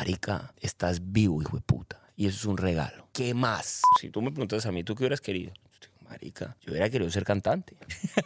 marica, 0.00 0.54
estás 0.62 1.12
vivo, 1.12 1.42
hijo 1.42 1.58
de 1.58 1.62
puta. 1.62 2.00
Y 2.16 2.26
eso 2.26 2.38
es 2.38 2.44
un 2.46 2.56
regalo. 2.56 3.08
¿Qué 3.12 3.34
más? 3.34 3.82
Si 4.00 4.08
tú 4.08 4.22
me 4.22 4.30
preguntas 4.30 4.64
a 4.64 4.72
mí, 4.72 4.82
¿tú 4.82 4.94
qué 4.94 5.02
hubieras 5.02 5.20
querido? 5.20 5.52
Marica, 6.08 6.56
yo 6.62 6.72
hubiera 6.72 6.88
querido 6.88 7.10
ser 7.10 7.22
cantante. 7.22 7.76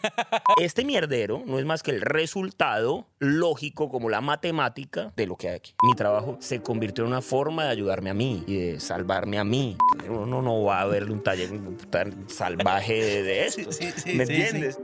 este 0.62 0.84
mierdero 0.84 1.42
no 1.44 1.58
es 1.58 1.64
más 1.64 1.82
que 1.82 1.90
el 1.90 2.00
resultado 2.00 3.08
lógico, 3.18 3.88
como 3.88 4.08
la 4.08 4.20
matemática, 4.20 5.12
de 5.16 5.26
lo 5.26 5.36
que 5.36 5.48
hay 5.48 5.56
aquí. 5.56 5.74
Mi 5.82 5.96
trabajo 5.96 6.38
se 6.40 6.62
convirtió 6.62 7.02
en 7.02 7.08
una 7.08 7.22
forma 7.22 7.64
de 7.64 7.70
ayudarme 7.70 8.10
a 8.10 8.14
mí 8.14 8.44
y 8.46 8.54
de 8.54 8.80
salvarme 8.80 9.40
a 9.40 9.44
mí. 9.44 9.76
Uno 10.08 10.42
no 10.42 10.62
va 10.62 10.80
a 10.80 10.86
verle 10.86 11.12
un 11.12 11.24
taller 11.24 11.50
tan 11.90 12.30
salvaje 12.30 13.22
de, 13.24 13.46
esto. 13.46 13.68
¿Me 14.14 14.22
entiendes? 14.22 14.78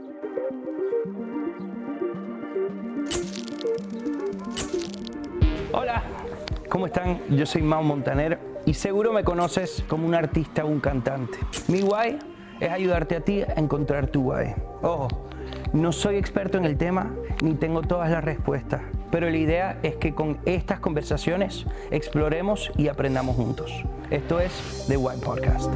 ¿Cómo 6.81 6.87
están? 6.87 7.21
Yo 7.37 7.45
soy 7.45 7.61
Mao 7.61 7.83
Montaner 7.83 8.39
y 8.65 8.73
seguro 8.73 9.13
me 9.13 9.23
conoces 9.23 9.83
como 9.87 10.07
un 10.07 10.15
artista 10.15 10.65
o 10.65 10.67
un 10.67 10.79
cantante. 10.79 11.37
Mi 11.67 11.81
guay 11.81 12.17
es 12.59 12.71
ayudarte 12.71 13.17
a 13.17 13.21
ti 13.21 13.43
a 13.43 13.53
encontrar 13.57 14.07
tu 14.07 14.23
guay. 14.23 14.55
Ojo, 14.81 15.07
no 15.73 15.91
soy 15.91 16.15
experto 16.15 16.57
en 16.57 16.65
el 16.65 16.79
tema 16.79 17.13
ni 17.43 17.53
tengo 17.53 17.83
todas 17.83 18.09
las 18.09 18.23
respuestas, 18.23 18.81
pero 19.11 19.29
la 19.29 19.37
idea 19.37 19.79
es 19.83 19.97
que 19.97 20.15
con 20.15 20.39
estas 20.45 20.79
conversaciones 20.79 21.67
exploremos 21.91 22.71
y 22.75 22.87
aprendamos 22.87 23.35
juntos. 23.35 23.71
Esto 24.09 24.39
es 24.39 24.85
The 24.87 24.97
Wine 24.97 25.21
Podcast. 25.21 25.71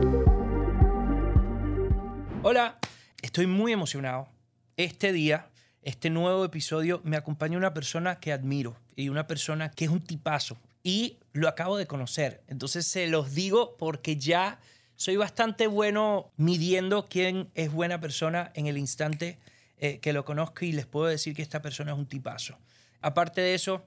Hola, 2.41 2.79
estoy 3.21 3.45
muy 3.45 3.73
emocionado. 3.73 4.27
Este 4.75 5.13
día, 5.13 5.49
este 5.83 6.09
nuevo 6.09 6.43
episodio, 6.43 6.99
me 7.03 7.15
acompaña 7.15 7.59
una 7.59 7.75
persona 7.75 8.19
que 8.19 8.33
admiro 8.33 8.75
y 8.95 9.09
una 9.09 9.27
persona 9.27 9.69
que 9.69 9.85
es 9.85 9.91
un 9.91 10.01
tipazo. 10.01 10.57
Y 10.85 11.17
lo 11.33 11.49
acabo 11.49 11.77
de 11.77 11.87
conocer. 11.87 12.43
Entonces 12.47 12.85
se 12.85 13.07
los 13.07 13.33
digo 13.33 13.75
porque 13.75 14.17
ya 14.17 14.59
soy 14.95 15.15
bastante 15.15 15.65
bueno 15.65 16.31
midiendo 16.37 17.07
quién 17.07 17.49
es 17.55 17.71
buena 17.71 17.99
persona 17.99 18.51
en 18.53 18.67
el 18.67 18.77
instante 18.77 19.39
eh, 19.79 19.99
que 19.99 20.13
lo 20.13 20.23
conozco 20.25 20.63
y 20.63 20.73
les 20.73 20.85
puedo 20.85 21.07
decir 21.07 21.33
que 21.33 21.41
esta 21.41 21.63
persona 21.63 21.93
es 21.93 21.97
un 21.97 22.05
tipazo. 22.05 22.59
Aparte 23.01 23.41
de 23.41 23.55
eso, 23.55 23.83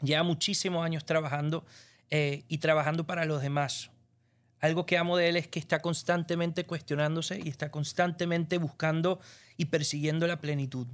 lleva 0.00 0.22
muchísimos 0.22 0.82
años 0.82 1.04
trabajando 1.04 1.66
eh, 2.08 2.44
y 2.48 2.58
trabajando 2.58 3.06
para 3.06 3.26
los 3.26 3.42
demás. 3.42 3.90
Algo 4.58 4.86
que 4.86 4.96
amo 4.96 5.18
de 5.18 5.28
él 5.28 5.36
es 5.36 5.48
que 5.48 5.58
está 5.58 5.82
constantemente 5.82 6.64
cuestionándose 6.64 7.42
y 7.44 7.50
está 7.50 7.70
constantemente 7.70 8.56
buscando 8.56 9.20
y 9.58 9.66
persiguiendo 9.66 10.26
la 10.26 10.40
plenitud. 10.40 10.86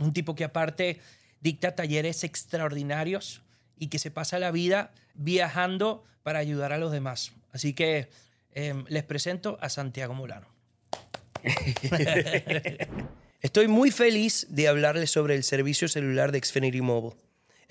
Un 0.00 0.12
tipo 0.12 0.34
que 0.34 0.44
aparte 0.44 1.00
dicta 1.40 1.74
talleres 1.74 2.24
extraordinarios 2.24 3.41
y 3.78 3.88
que 3.88 3.98
se 3.98 4.10
pasa 4.10 4.38
la 4.38 4.50
vida 4.50 4.92
viajando 5.14 6.04
para 6.22 6.38
ayudar 6.38 6.72
a 6.72 6.78
los 6.78 6.92
demás. 6.92 7.32
Así 7.52 7.74
que 7.74 8.08
Em, 8.54 8.84
les 8.88 9.02
presento 9.02 9.58
a 9.60 9.68
Santiago 9.68 10.14
Molano. 10.14 10.46
Estoy 13.40 13.66
muy 13.66 13.90
feliz 13.90 14.46
de 14.50 14.68
hablarles 14.68 15.10
sobre 15.10 15.34
el 15.34 15.42
servicio 15.42 15.88
celular 15.88 16.32
de 16.32 16.40
Xfinity 16.40 16.82
Mobile. 16.82 17.16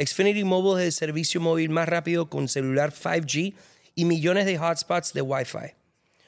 Xfinity 0.03 0.43
Mobile 0.43 0.81
es 0.81 0.87
el 0.87 0.91
servicio 0.91 1.39
móvil 1.39 1.69
más 1.69 1.87
rápido 1.87 2.29
con 2.29 2.47
celular 2.47 2.91
5G 2.91 3.53
y 3.93 4.05
millones 4.05 4.45
de 4.45 4.57
hotspots 4.57 5.13
de 5.13 5.21
Wi-Fi. 5.21 5.75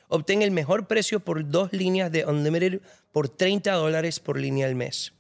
Obtén 0.08 0.44
el 0.44 0.52
mejor 0.52 0.88
precio 0.88 1.20
por 1.20 1.50
dos 1.50 1.74
líneas 1.74 2.12
de 2.12 2.26
Unlimited 2.26 2.82
por 3.12 3.30
30 3.30 3.72
dólares 3.74 4.20
por 4.20 4.40
línea 4.40 4.68
al 4.68 4.76
mes. 4.76 5.14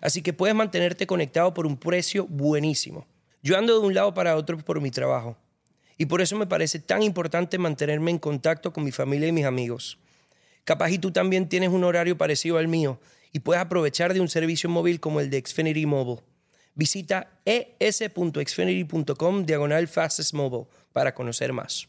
Así 0.00 0.22
que 0.22 0.32
puedes 0.32 0.54
mantenerte 0.54 1.08
conectado 1.08 1.52
por 1.52 1.66
un 1.66 1.76
precio 1.76 2.26
buenísimo. 2.28 3.06
Yo 3.42 3.56
ando 3.56 3.80
de 3.80 3.86
un 3.86 3.94
lado 3.94 4.14
para 4.14 4.36
otro 4.36 4.58
por 4.58 4.80
mi 4.80 4.90
trabajo 4.90 5.36
y 5.96 6.06
por 6.06 6.20
eso 6.20 6.36
me 6.36 6.46
parece 6.46 6.78
tan 6.78 7.02
importante 7.02 7.58
mantenerme 7.58 8.10
en 8.10 8.18
contacto 8.18 8.72
con 8.72 8.84
mi 8.84 8.92
familia 8.92 9.28
y 9.28 9.32
mis 9.32 9.44
amigos. 9.44 9.98
Capaz 10.64 10.90
y 10.90 10.98
tú 10.98 11.10
también 11.10 11.48
tienes 11.48 11.70
un 11.70 11.84
horario 11.84 12.18
parecido 12.18 12.58
al 12.58 12.68
mío 12.68 13.00
y 13.32 13.40
puedes 13.40 13.62
aprovechar 13.62 14.14
de 14.14 14.20
un 14.20 14.28
servicio 14.28 14.68
móvil 14.68 15.00
como 15.00 15.20
el 15.20 15.30
de 15.30 15.42
Xfinity 15.44 15.86
Mobile. 15.86 16.22
Visita 16.74 17.40
es.xfinity.com 17.44 19.44
diagonal 19.44 19.88
fastest 19.88 20.34
mobile 20.34 20.66
para 20.92 21.14
conocer 21.14 21.52
más. 21.52 21.88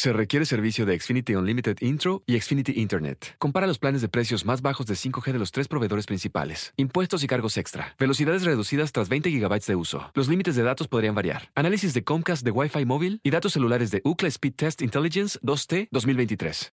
Se 0.00 0.14
requiere 0.14 0.46
servicio 0.46 0.86
de 0.86 0.98
Xfinity 0.98 1.34
Unlimited 1.34 1.76
Intro 1.82 2.22
y 2.24 2.40
Xfinity 2.40 2.72
Internet. 2.80 3.34
Compara 3.36 3.66
los 3.66 3.78
planes 3.78 4.00
de 4.00 4.08
precios 4.08 4.46
más 4.46 4.62
bajos 4.62 4.86
de 4.86 4.94
5G 4.94 5.30
de 5.30 5.38
los 5.38 5.52
tres 5.52 5.68
proveedores 5.68 6.06
principales. 6.06 6.72
Impuestos 6.78 7.22
y 7.22 7.26
cargos 7.26 7.58
extra. 7.58 7.94
Velocidades 7.98 8.42
reducidas 8.42 8.92
tras 8.92 9.10
20 9.10 9.30
GB 9.30 9.60
de 9.60 9.76
uso. 9.76 10.10
Los 10.14 10.26
límites 10.26 10.56
de 10.56 10.62
datos 10.62 10.88
podrían 10.88 11.14
variar. 11.14 11.50
Análisis 11.54 11.92
de 11.92 12.02
Comcast 12.02 12.46
de 12.46 12.50
Wi-Fi 12.50 12.86
móvil 12.86 13.20
y 13.22 13.30
datos 13.30 13.52
celulares 13.52 13.90
de 13.90 14.00
UCLA 14.02 14.28
Speed 14.28 14.54
Test 14.54 14.80
Intelligence 14.80 15.38
2T 15.42 15.88
2023. 15.90 16.72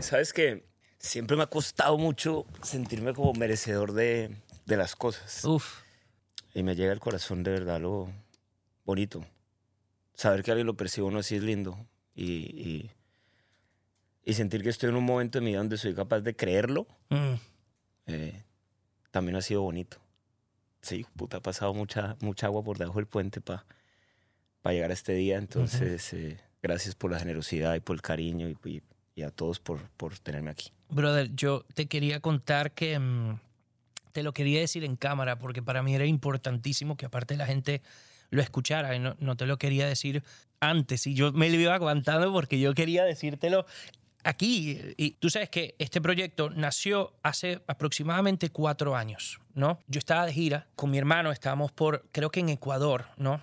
¿Sabes 0.00 0.32
que 0.32 0.64
Siempre 0.96 1.36
me 1.36 1.42
ha 1.42 1.48
costado 1.48 1.98
mucho 1.98 2.46
sentirme 2.62 3.12
como 3.12 3.34
merecedor 3.34 3.92
de, 3.92 4.34
de 4.64 4.76
las 4.78 4.96
cosas. 4.96 5.44
Uf. 5.44 5.82
Y 6.54 6.62
me 6.62 6.74
llega 6.74 6.92
al 6.92 7.00
corazón 7.00 7.42
de 7.42 7.50
verdad 7.50 7.78
lo 7.78 8.10
bonito. 8.86 9.22
Saber 10.14 10.42
que 10.42 10.50
alguien 10.50 10.66
lo 10.66 10.78
percibe 10.78 11.06
uno 11.06 11.18
así 11.18 11.36
es 11.36 11.42
lindo 11.42 11.78
y, 12.14 12.90
y, 14.24 14.34
sentir 14.34 14.62
que 14.62 14.68
estoy 14.68 14.90
en 14.90 14.96
un 14.96 15.04
momento 15.04 15.38
de 15.38 15.44
mi 15.44 15.50
vida 15.50 15.58
donde 15.58 15.76
soy 15.76 15.94
capaz 15.94 16.20
de 16.20 16.34
creerlo, 16.34 16.86
mm. 17.10 17.34
eh, 18.06 18.42
también 19.10 19.36
ha 19.36 19.42
sido 19.42 19.62
bonito. 19.62 19.98
Sí, 20.80 21.06
puta, 21.16 21.38
ha 21.38 21.40
pasado 21.40 21.72
mucha, 21.72 22.16
mucha 22.20 22.46
agua 22.46 22.62
por 22.62 22.78
debajo 22.78 22.98
del 22.98 23.06
puente 23.06 23.40
para 23.40 23.64
llegar 24.66 24.90
a 24.90 24.94
este 24.94 25.14
día. 25.14 25.38
Entonces, 25.38 26.12
eh, 26.12 26.38
gracias 26.62 26.94
por 26.94 27.10
la 27.10 27.18
generosidad 27.18 27.74
y 27.74 27.80
por 27.80 27.96
el 27.96 28.02
cariño 28.02 28.48
y, 28.48 28.82
y, 29.14 29.22
a 29.22 29.30
todos 29.30 29.60
por, 29.60 29.88
por, 29.96 30.18
tenerme 30.18 30.50
aquí. 30.50 30.70
Brother, 30.90 31.30
yo 31.34 31.64
te 31.74 31.86
quería 31.86 32.20
contar 32.20 32.72
que 32.72 32.98
mm, 32.98 33.38
te 34.12 34.22
lo 34.22 34.32
quería 34.32 34.60
decir 34.60 34.84
en 34.84 34.96
cámara 34.96 35.38
porque 35.38 35.62
para 35.62 35.82
mí 35.82 35.94
era 35.94 36.06
importantísimo 36.06 36.96
que 36.96 37.06
aparte 37.06 37.36
la 37.36 37.46
gente 37.46 37.82
lo 38.34 38.42
escuchara. 38.42 38.94
Y 38.94 38.98
no, 38.98 39.16
no 39.18 39.36
te 39.36 39.46
lo 39.46 39.56
quería 39.58 39.86
decir 39.86 40.22
antes 40.60 41.06
y 41.06 41.14
yo 41.14 41.32
me 41.32 41.48
lo 41.48 41.56
iba 41.56 41.74
aguantando 41.74 42.32
porque 42.32 42.58
yo 42.58 42.74
quería 42.74 43.04
decírtelo 43.04 43.66
aquí. 44.24 44.78
Y 44.96 45.12
tú 45.12 45.30
sabes 45.30 45.50
que 45.50 45.74
este 45.78 46.00
proyecto 46.00 46.50
nació 46.50 47.14
hace 47.22 47.62
aproximadamente 47.66 48.50
cuatro 48.50 48.96
años, 48.96 49.40
¿no? 49.54 49.78
Yo 49.86 49.98
estaba 49.98 50.26
de 50.26 50.32
gira 50.32 50.66
con 50.74 50.90
mi 50.90 50.98
hermano, 50.98 51.30
estábamos 51.30 51.72
por, 51.72 52.08
creo 52.12 52.30
que 52.30 52.40
en 52.40 52.48
Ecuador, 52.48 53.06
¿no? 53.16 53.42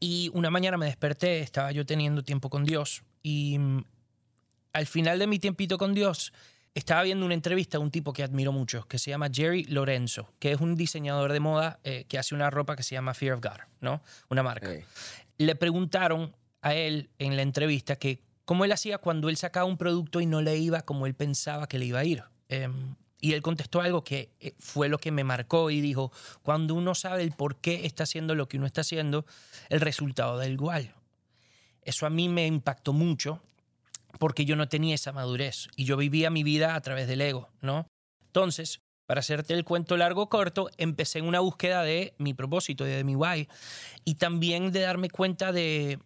Y 0.00 0.30
una 0.34 0.50
mañana 0.50 0.76
me 0.76 0.86
desperté, 0.86 1.40
estaba 1.40 1.72
yo 1.72 1.86
teniendo 1.86 2.22
tiempo 2.22 2.50
con 2.50 2.64
Dios 2.64 3.02
y 3.22 3.58
mm, 3.58 3.84
al 4.72 4.86
final 4.86 5.18
de 5.18 5.26
mi 5.26 5.38
tiempito 5.38 5.78
con 5.78 5.94
Dios 5.94 6.32
estaba 6.78 7.02
viendo 7.02 7.26
una 7.26 7.34
entrevista 7.34 7.76
a 7.76 7.80
un 7.80 7.90
tipo 7.90 8.12
que 8.12 8.22
admiro 8.22 8.52
mucho, 8.52 8.86
que 8.86 8.98
se 8.98 9.10
llama 9.10 9.28
Jerry 9.32 9.64
Lorenzo, 9.64 10.32
que 10.38 10.52
es 10.52 10.60
un 10.60 10.76
diseñador 10.76 11.32
de 11.32 11.40
moda 11.40 11.80
eh, 11.82 12.04
que 12.08 12.18
hace 12.18 12.36
una 12.36 12.50
ropa 12.50 12.76
que 12.76 12.84
se 12.84 12.94
llama 12.94 13.14
Fear 13.14 13.34
of 13.34 13.40
God, 13.42 13.58
¿no? 13.80 14.00
Una 14.30 14.44
marca. 14.44 14.70
Le 15.38 15.56
preguntaron 15.56 16.36
a 16.62 16.74
él 16.74 17.10
en 17.18 17.36
la 17.36 17.42
entrevista 17.42 17.96
que 17.96 18.22
cómo 18.44 18.64
él 18.64 18.70
hacía 18.70 18.98
cuando 18.98 19.28
él 19.28 19.36
sacaba 19.36 19.66
un 19.66 19.76
producto 19.76 20.20
y 20.20 20.26
no 20.26 20.40
le 20.40 20.56
iba 20.56 20.82
como 20.82 21.06
él 21.06 21.14
pensaba 21.14 21.68
que 21.68 21.78
le 21.78 21.86
iba 21.86 21.98
a 21.98 22.04
ir. 22.04 22.22
Em, 22.48 22.94
y 23.20 23.32
él 23.32 23.42
contestó 23.42 23.80
algo 23.80 24.04
que 24.04 24.30
eh, 24.38 24.54
fue 24.60 24.88
lo 24.88 24.98
que 24.98 25.10
me 25.10 25.24
marcó 25.24 25.70
y 25.70 25.80
dijo, 25.80 26.12
cuando 26.42 26.74
uno 26.74 26.94
sabe 26.94 27.24
el 27.24 27.32
por 27.32 27.56
qué 27.56 27.86
está 27.86 28.04
haciendo 28.04 28.36
lo 28.36 28.48
que 28.48 28.56
uno 28.56 28.66
está 28.66 28.82
haciendo, 28.82 29.26
el 29.68 29.80
resultado 29.80 30.36
da 30.36 30.46
igual. 30.46 30.94
Eso 31.82 32.06
a 32.06 32.10
mí 32.10 32.28
me 32.28 32.46
impactó 32.46 32.92
mucho 32.92 33.42
porque 34.18 34.44
yo 34.44 34.56
no 34.56 34.68
tenía 34.68 34.94
esa 34.94 35.12
madurez 35.12 35.68
y 35.76 35.84
yo 35.84 35.96
vivía 35.96 36.30
mi 36.30 36.42
vida 36.42 36.74
a 36.74 36.80
través 36.80 37.06
del 37.08 37.20
ego, 37.20 37.50
¿no? 37.60 37.86
Entonces, 38.26 38.80
para 39.06 39.20
hacerte 39.20 39.54
el 39.54 39.64
cuento 39.64 39.96
largo 39.96 40.28
corto, 40.28 40.70
empecé 40.76 41.18
en 41.18 41.26
una 41.26 41.40
búsqueda 41.40 41.82
de 41.82 42.14
mi 42.18 42.34
propósito, 42.34 42.84
de 42.84 43.04
mi 43.04 43.16
why, 43.16 43.48
y 44.04 44.16
también 44.16 44.70
de 44.70 44.80
darme 44.80 45.08
cuenta 45.08 45.52
de, 45.52 45.98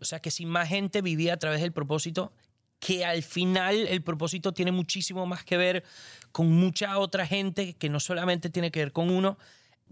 o 0.00 0.04
sea, 0.04 0.20
que 0.20 0.30
si 0.30 0.46
más 0.46 0.68
gente 0.68 1.02
vivía 1.02 1.34
a 1.34 1.36
través 1.38 1.60
del 1.60 1.72
propósito, 1.72 2.32
que 2.78 3.04
al 3.04 3.22
final 3.22 3.86
el 3.86 4.02
propósito 4.02 4.52
tiene 4.52 4.72
muchísimo 4.72 5.24
más 5.26 5.44
que 5.44 5.56
ver 5.56 5.84
con 6.32 6.50
mucha 6.50 6.98
otra 6.98 7.26
gente, 7.26 7.74
que 7.74 7.88
no 7.88 8.00
solamente 8.00 8.50
tiene 8.50 8.70
que 8.70 8.80
ver 8.80 8.92
con 8.92 9.10
uno, 9.10 9.38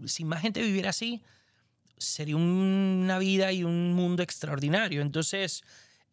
si 0.05 0.25
más 0.25 0.41
gente 0.41 0.61
viviera 0.61 0.89
así, 0.89 1.21
sería 1.97 2.35
una 2.35 3.19
vida 3.19 3.51
y 3.51 3.63
un 3.63 3.93
mundo 3.93 4.23
extraordinario. 4.23 5.01
Entonces, 5.01 5.63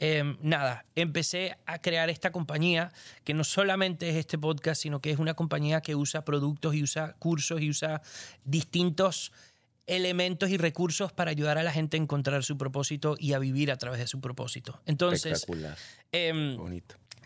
Em, 0.01 0.37
nada, 0.41 0.87
empecé 0.95 1.57
a 1.67 1.81
crear 1.81 2.09
esta 2.09 2.31
compañía 2.31 2.93
que 3.25 3.35
no 3.35 3.43
solamente 3.43 4.09
es 4.09 4.15
este 4.15 4.39
podcast, 4.39 4.81
sino 4.81 5.01
que 5.01 5.11
es 5.11 5.19
una 5.19 5.35
compañía 5.35 5.81
que 5.81 5.97
usa 5.97 6.25
productos 6.25 6.77
y 6.77 6.85
usa 6.85 7.15
cursos 7.19 7.61
y 7.61 7.69
usa 7.69 8.01
distintos 8.45 9.33
elementos 9.89 10.51
y 10.51 10.57
recursos 10.57 11.13
para 11.13 11.33
ayudar 11.33 11.59
a 11.59 11.65
la 11.65 11.73
gente 11.73 11.97
a 11.97 12.01
encontrar 12.01 12.45
su 12.45 12.57
propósito 12.57 13.17
y 13.19 13.33
a 13.33 13.41
vivir 13.41 13.73
a 13.73 13.77
través 13.77 13.99
de 13.99 14.07
su 14.07 14.21
propósito. 14.21 14.81
Entonces, 14.87 15.47
eh, 16.13 16.57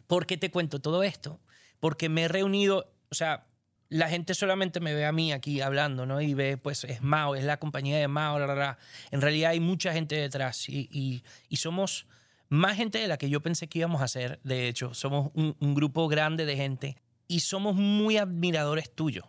¿por 0.07 0.25
qué 0.25 0.39
te 0.39 0.51
cuento 0.51 0.81
todo 0.81 1.03
esto? 1.03 1.41
Porque 1.79 2.09
me 2.09 2.23
he 2.23 2.29
reunido, 2.29 2.91
o 3.11 3.15
sea, 3.15 3.49
la 3.91 4.09
gente 4.09 4.33
solamente 4.35 4.81
me 4.81 4.95
ve 4.95 5.05
a 5.05 5.13
mí 5.13 5.33
aquí 5.33 5.61
hablando, 5.61 6.07
¿no? 6.07 6.23
Y 6.23 6.33
ve, 6.33 6.57
pues, 6.57 6.85
es 6.85 7.03
Mao, 7.03 7.35
es 7.35 7.45
la 7.45 7.59
compañía 7.59 7.99
de 7.99 8.09
Mao, 8.09 8.39
la, 8.39 8.47
la, 8.47 8.55
la. 8.55 8.79
En 9.11 9.21
realidad 9.21 9.51
hay 9.51 9.61
mucha 9.61 9.93
gente 9.93 10.15
detrás 10.15 10.71
y, 10.71 10.89
y, 10.91 11.23
y 11.51 11.57
somos 11.57 12.07
más 12.53 12.77
gente 12.77 12.99
de 12.99 13.09
la 13.09 13.17
que 13.17 13.31
yo 13.31 13.41
pensé 13.41 13.67
que 13.67 13.79
íbamos 13.79 14.03
a 14.03 14.09
ser, 14.09 14.39
de 14.45 14.69
hecho. 14.69 14.93
Somos 14.93 15.31
un, 15.33 15.57
un 15.59 15.75
grupo 15.75 16.07
grande 16.07 16.45
de 16.45 16.55
gente 16.55 16.99
y 17.27 17.41
somos 17.41 17.75
muy 17.75 18.19
admiradores 18.19 18.95
tuyos. 18.95 19.25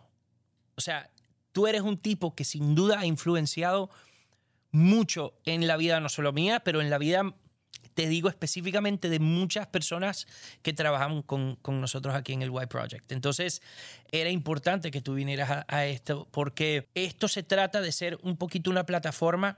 O 0.74 0.82
sea, 0.82 1.08
tú 1.52 1.66
eres 1.66 1.80
un 1.80 1.96
tipo 1.96 2.34
que 2.34 2.44
sin 2.44 2.74
duda 2.74 3.00
ha 3.00 3.06
influenciado 3.06 3.88
mucho 4.72 5.32
en 5.46 5.66
la 5.66 5.78
vida, 5.78 6.00
no 6.00 6.10
solo 6.10 6.34
mía, 6.34 6.60
pero 6.60 6.82
en 6.82 6.90
la 6.90 6.98
vida, 6.98 7.34
te 7.94 8.08
digo 8.08 8.28
específicamente, 8.28 9.08
de 9.08 9.20
muchas 9.20 9.68
personas 9.68 10.26
que 10.60 10.74
trabajan 10.74 11.22
con, 11.22 11.56
con 11.62 11.80
nosotros 11.80 12.14
aquí 12.14 12.34
en 12.34 12.42
el 12.42 12.50
Y 12.50 12.66
Project. 12.66 13.10
Entonces, 13.10 13.62
era 14.12 14.28
importante 14.28 14.90
que 14.90 15.00
tú 15.00 15.14
vinieras 15.14 15.50
a, 15.50 15.64
a 15.68 15.86
esto, 15.86 16.28
porque 16.30 16.90
esto 16.94 17.28
se 17.28 17.42
trata 17.42 17.80
de 17.80 17.90
ser 17.90 18.18
un 18.22 18.36
poquito 18.36 18.70
una 18.70 18.84
plataforma 18.84 19.56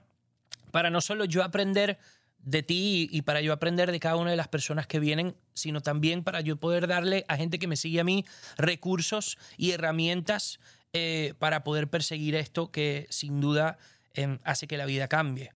para 0.70 0.90
no 0.90 1.00
solo 1.00 1.24
yo 1.24 1.42
aprender 1.42 1.98
de 2.46 2.62
ti 2.62 3.08
y 3.10 3.22
para 3.22 3.40
yo 3.40 3.52
aprender 3.52 3.90
de 3.90 4.00
cada 4.00 4.16
una 4.16 4.30
de 4.30 4.36
las 4.36 4.48
personas 4.48 4.86
que 4.86 5.00
vienen, 5.00 5.36
sino 5.52 5.80
también 5.80 6.22
para 6.22 6.40
yo 6.40 6.56
poder 6.56 6.86
darle 6.86 7.26
a 7.28 7.36
gente 7.36 7.58
que 7.58 7.66
me 7.66 7.76
sigue 7.76 8.00
a 8.00 8.04
mí 8.04 8.24
recursos 8.56 9.36
y 9.58 9.72
herramientas 9.72 10.60
eh, 10.92 11.34
para 11.40 11.64
poder 11.64 11.88
perseguir 11.88 12.36
esto 12.36 12.70
que 12.70 13.08
sin 13.10 13.40
duda 13.40 13.78
eh, 14.14 14.38
hace 14.44 14.68
que 14.68 14.76
la 14.76 14.86
vida 14.86 15.08
cambie. 15.08 15.52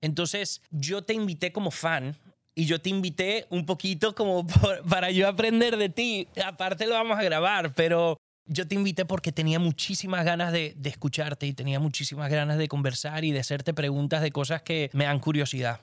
Entonces, 0.00 0.62
yo 0.72 1.02
te 1.02 1.14
invité 1.14 1.52
como 1.52 1.70
fan 1.70 2.16
y 2.56 2.66
yo 2.66 2.80
te 2.80 2.90
invité 2.90 3.46
un 3.48 3.64
poquito 3.64 4.16
como 4.16 4.44
para 4.88 5.12
yo 5.12 5.28
aprender 5.28 5.76
de 5.76 5.90
ti. 5.90 6.26
Aparte 6.44 6.88
lo 6.88 6.94
vamos 6.94 7.20
a 7.20 7.22
grabar, 7.22 7.72
pero 7.72 8.16
yo 8.46 8.66
te 8.66 8.74
invité 8.74 9.04
porque 9.04 9.30
tenía 9.30 9.60
muchísimas 9.60 10.24
ganas 10.24 10.52
de, 10.52 10.74
de 10.76 10.90
escucharte 10.90 11.46
y 11.46 11.52
tenía 11.52 11.78
muchísimas 11.78 12.28
ganas 12.28 12.58
de 12.58 12.66
conversar 12.66 13.24
y 13.24 13.30
de 13.30 13.38
hacerte 13.38 13.72
preguntas 13.72 14.22
de 14.22 14.32
cosas 14.32 14.62
que 14.62 14.90
me 14.92 15.04
dan 15.04 15.20
curiosidad. 15.20 15.80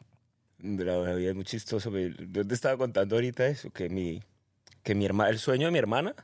La 0.61 1.13
vida 1.13 1.29
es 1.29 1.35
muy 1.35 1.45
chistoso. 1.45 1.91
Yo 1.97 2.45
te 2.45 2.53
estaba 2.53 2.77
contando 2.77 3.15
ahorita 3.15 3.47
eso, 3.47 3.69
que 3.71 3.89
mi, 3.89 4.21
que 4.83 4.95
mi 4.95 5.05
hermana, 5.05 5.29
el 5.29 5.39
sueño 5.39 5.67
de 5.67 5.71
mi 5.71 5.79
hermana 5.79 6.15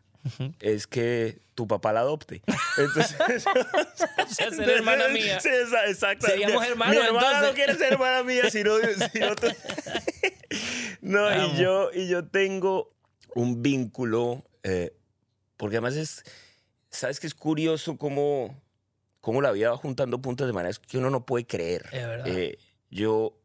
es 0.59 0.87
que 0.87 1.37
tu 1.53 1.67
papá 1.67 1.93
la 1.93 2.01
adopte. 2.01 2.41
Entonces, 2.77 3.45
O 3.47 4.33
sea, 4.33 4.51
ser 4.51 4.69
hermana 4.69 5.07
mía. 5.07 5.39
Sí, 5.39 5.49
exacto. 5.87 6.27
Seríamos 6.27 6.65
hermanos, 6.65 6.95
Mi 6.95 7.01
hermana 7.01 7.27
entonces. 7.27 7.49
no 7.49 7.55
quiere 7.55 7.75
ser 7.75 7.93
hermana 7.93 8.23
mía, 8.23 8.49
sino, 8.49 8.71
sino 9.11 9.35
tú. 9.35 9.47
No, 11.01 11.29
y 11.45 11.57
yo, 11.57 11.91
y 11.93 12.07
yo 12.07 12.25
tengo 12.25 12.91
un 13.35 13.61
vínculo, 13.61 14.43
eh, 14.63 14.95
porque 15.57 15.75
además 15.75 15.95
es, 15.95 16.23
¿sabes 16.89 17.19
que 17.19 17.27
es 17.27 17.35
curioso 17.35 17.97
cómo, 17.97 18.59
cómo 19.21 19.41
la 19.41 19.51
vida 19.51 19.69
va 19.69 19.77
juntando 19.77 20.19
puntos 20.19 20.47
de 20.47 20.53
maneras 20.53 20.79
que 20.79 20.97
uno 20.97 21.11
no 21.11 21.25
puede 21.25 21.45
creer? 21.45 21.85
Es 21.91 22.07
verdad. 22.07 22.27
Eh, 22.27 22.57
yo, 22.89 23.37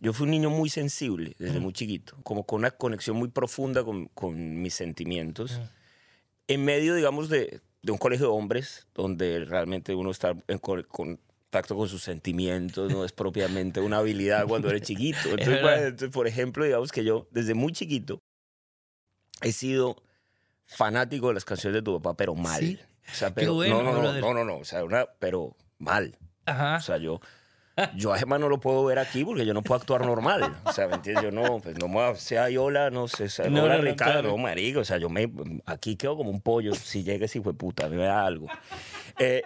yo 0.00 0.12
fui 0.12 0.24
un 0.24 0.30
niño 0.30 0.50
muy 0.50 0.68
sensible 0.68 1.34
desde 1.38 1.60
muy 1.60 1.72
chiquito, 1.72 2.16
como 2.22 2.44
con 2.44 2.58
una 2.60 2.70
conexión 2.70 3.16
muy 3.16 3.28
profunda 3.28 3.82
con, 3.84 4.06
con 4.08 4.60
mis 4.62 4.74
sentimientos. 4.74 5.52
Ujú. 5.56 5.68
En 6.48 6.64
medio, 6.64 6.94
digamos, 6.94 7.28
de, 7.28 7.60
de 7.82 7.92
un 7.92 7.98
colegio 7.98 8.26
de 8.26 8.32
hombres, 8.32 8.86
donde 8.94 9.44
realmente 9.44 9.94
uno 9.94 10.10
está 10.10 10.34
en 10.48 10.58
co- 10.58 10.86
contacto 10.88 11.74
con 11.76 11.88
sus 11.88 12.02
sentimientos, 12.02 12.92
no 12.92 13.04
es 13.04 13.12
propiamente 13.12 13.80
una 13.80 13.98
habilidad 13.98 14.46
cuando 14.46 14.68
eres 14.70 14.82
chiquito. 14.82 15.18
Entonces, 15.30 15.62
entonces, 15.78 16.10
por 16.10 16.26
ejemplo, 16.26 16.64
digamos 16.64 16.92
que 16.92 17.02
yo 17.04 17.26
desde 17.30 17.54
muy 17.54 17.72
chiquito 17.72 18.18
he 19.42 19.52
sido 19.52 19.96
fanático 20.64 21.28
de 21.28 21.34
las 21.34 21.44
canciones 21.44 21.74
de 21.74 21.82
tu 21.82 21.94
papá, 22.00 22.16
pero 22.16 22.34
mal. 22.34 22.60
Sí. 22.60 22.78
O 23.10 23.14
sea, 23.14 23.32
pero, 23.34 23.54
bueno, 23.54 23.82
no, 23.82 23.92
no, 23.92 24.02
no, 24.02 24.20
no, 24.20 24.34
no, 24.34 24.44
no, 24.44 24.56
o 24.58 24.64
sea, 24.64 24.84
una, 24.84 25.06
pero 25.18 25.56
mal. 25.78 26.16
Ajá. 26.44 26.76
O 26.76 26.80
sea, 26.80 26.96
yo, 26.98 27.20
yo 27.96 28.12
a 28.12 28.18
Gemma 28.18 28.38
no 28.38 28.48
lo 28.48 28.58
puedo 28.58 28.84
ver 28.84 28.98
aquí 28.98 29.24
porque 29.24 29.44
yo 29.44 29.52
no 29.54 29.62
puedo 29.62 29.80
actuar 29.80 30.04
normal. 30.06 30.56
O 30.64 30.72
sea, 30.72 30.88
¿me 30.88 30.94
entiendes? 30.94 31.24
Yo 31.24 31.30
no, 31.30 31.58
pues 31.60 31.76
no 31.78 31.88
me 31.88 32.14
sea 32.16 32.48
Yola, 32.48 32.90
no 32.90 33.08
sé, 33.08 33.28
sea, 33.28 33.48
No, 33.50 33.64
hola 33.64 33.76
no, 33.76 33.82
no, 33.82 33.90
Ricardo, 33.90 34.12
claro. 34.12 34.28
no, 34.30 34.38
marico. 34.38 34.80
O 34.80 34.84
sea, 34.84 34.98
yo 34.98 35.08
me, 35.08 35.30
aquí 35.66 35.96
quedo 35.96 36.16
como 36.16 36.30
un 36.30 36.40
pollo 36.40 36.74
si 36.74 37.02
llega 37.02 37.26
ese 37.26 37.38
hijo 37.38 37.52
de 37.52 37.58
puta, 37.58 37.86
a 37.86 37.88
mí 37.88 37.96
me 37.96 38.04
da 38.04 38.24
algo. 38.26 38.46
Eh, 39.18 39.42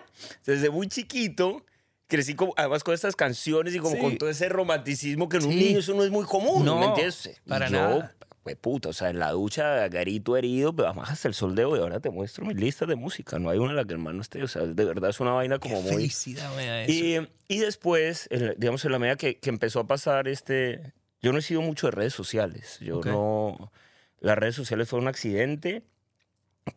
desde 0.47 0.71
muy 0.71 0.87
chiquito 0.89 1.65
crecí 2.07 2.35
como, 2.35 2.53
además 2.57 2.83
con 2.83 2.93
estas 2.95 3.15
canciones 3.15 3.75
y 3.75 3.79
como 3.79 3.95
Sí. 3.95 4.01
con 4.01 4.19
todo 4.19 4.29
ese 4.31 4.49
romanticismo 4.49 5.29
que 5.29 5.37
en 5.37 5.45
un 5.45 5.53
Sí. 5.53 5.59
niño 5.59 5.79
eso 5.79 5.95
no 5.95 6.03
es 6.05 6.11
muy 6.11 6.25
común, 6.25 6.65
No, 6.65 6.79
¿me 6.81 6.87
entiendes? 6.87 7.41
Para 7.47 7.69
yo, 7.69 7.77
nada. 7.77 8.15
Pues 8.57 8.61
puta, 8.61 8.89
o 8.91 8.93
sea, 8.93 9.11
en 9.11 9.19
la 9.19 9.31
ducha, 9.33 9.89
garito 9.89 10.37
herido, 10.37 10.75
pero 10.75 10.89
además 10.89 11.11
hasta 11.11 11.29
el 11.29 11.35
sol 11.35 11.55
de 11.55 11.65
hoy, 11.65 11.79
ahora 11.81 12.01
te 12.01 12.11
muestro 12.11 12.45
mi 12.45 12.55
lista 12.55 12.87
de 12.87 12.97
música, 12.97 13.39
no 13.39 13.51
hay 13.51 13.59
una 13.59 13.71
en 13.71 13.77
la 13.77 13.85
que 13.85 13.93
el 13.95 13.99
man 13.99 14.17
no 14.17 14.23
esté, 14.23 14.43
o 14.43 14.49
sea, 14.49 14.63
de 14.63 14.85
verdad 14.85 15.11
es 15.11 15.21
una 15.21 15.33
vaina 15.33 15.59
como 15.59 15.77
Qué 15.77 15.83
muy... 15.83 15.91
felicidad 15.93 16.55
me 16.57 16.67
da 16.67 16.83
eso. 16.83 16.93
Y, 16.93 17.29
y 17.49 17.59
después, 17.59 18.27
en 18.31 18.55
digamos, 18.59 18.85
en 18.85 18.93
la 18.93 18.99
medida 18.99 19.17
que, 19.17 19.39
que 19.39 19.51
empezó 19.51 19.81
a 19.81 19.87
pasar 19.87 20.29
este... 20.29 20.93
Yo 21.23 21.33
no 21.33 21.39
he 21.39 21.43
sido 21.43 21.61
mucho 21.61 21.87
de 21.89 21.91
redes 21.91 22.15
sociales. 22.15 22.79
Yo 22.81 22.99
Ok. 22.99 23.07
no... 23.07 23.73
Las 24.21 24.37
redes 24.39 24.55
sociales 24.55 24.89
fue 24.89 24.99
un 24.99 25.09
accidente 25.09 25.83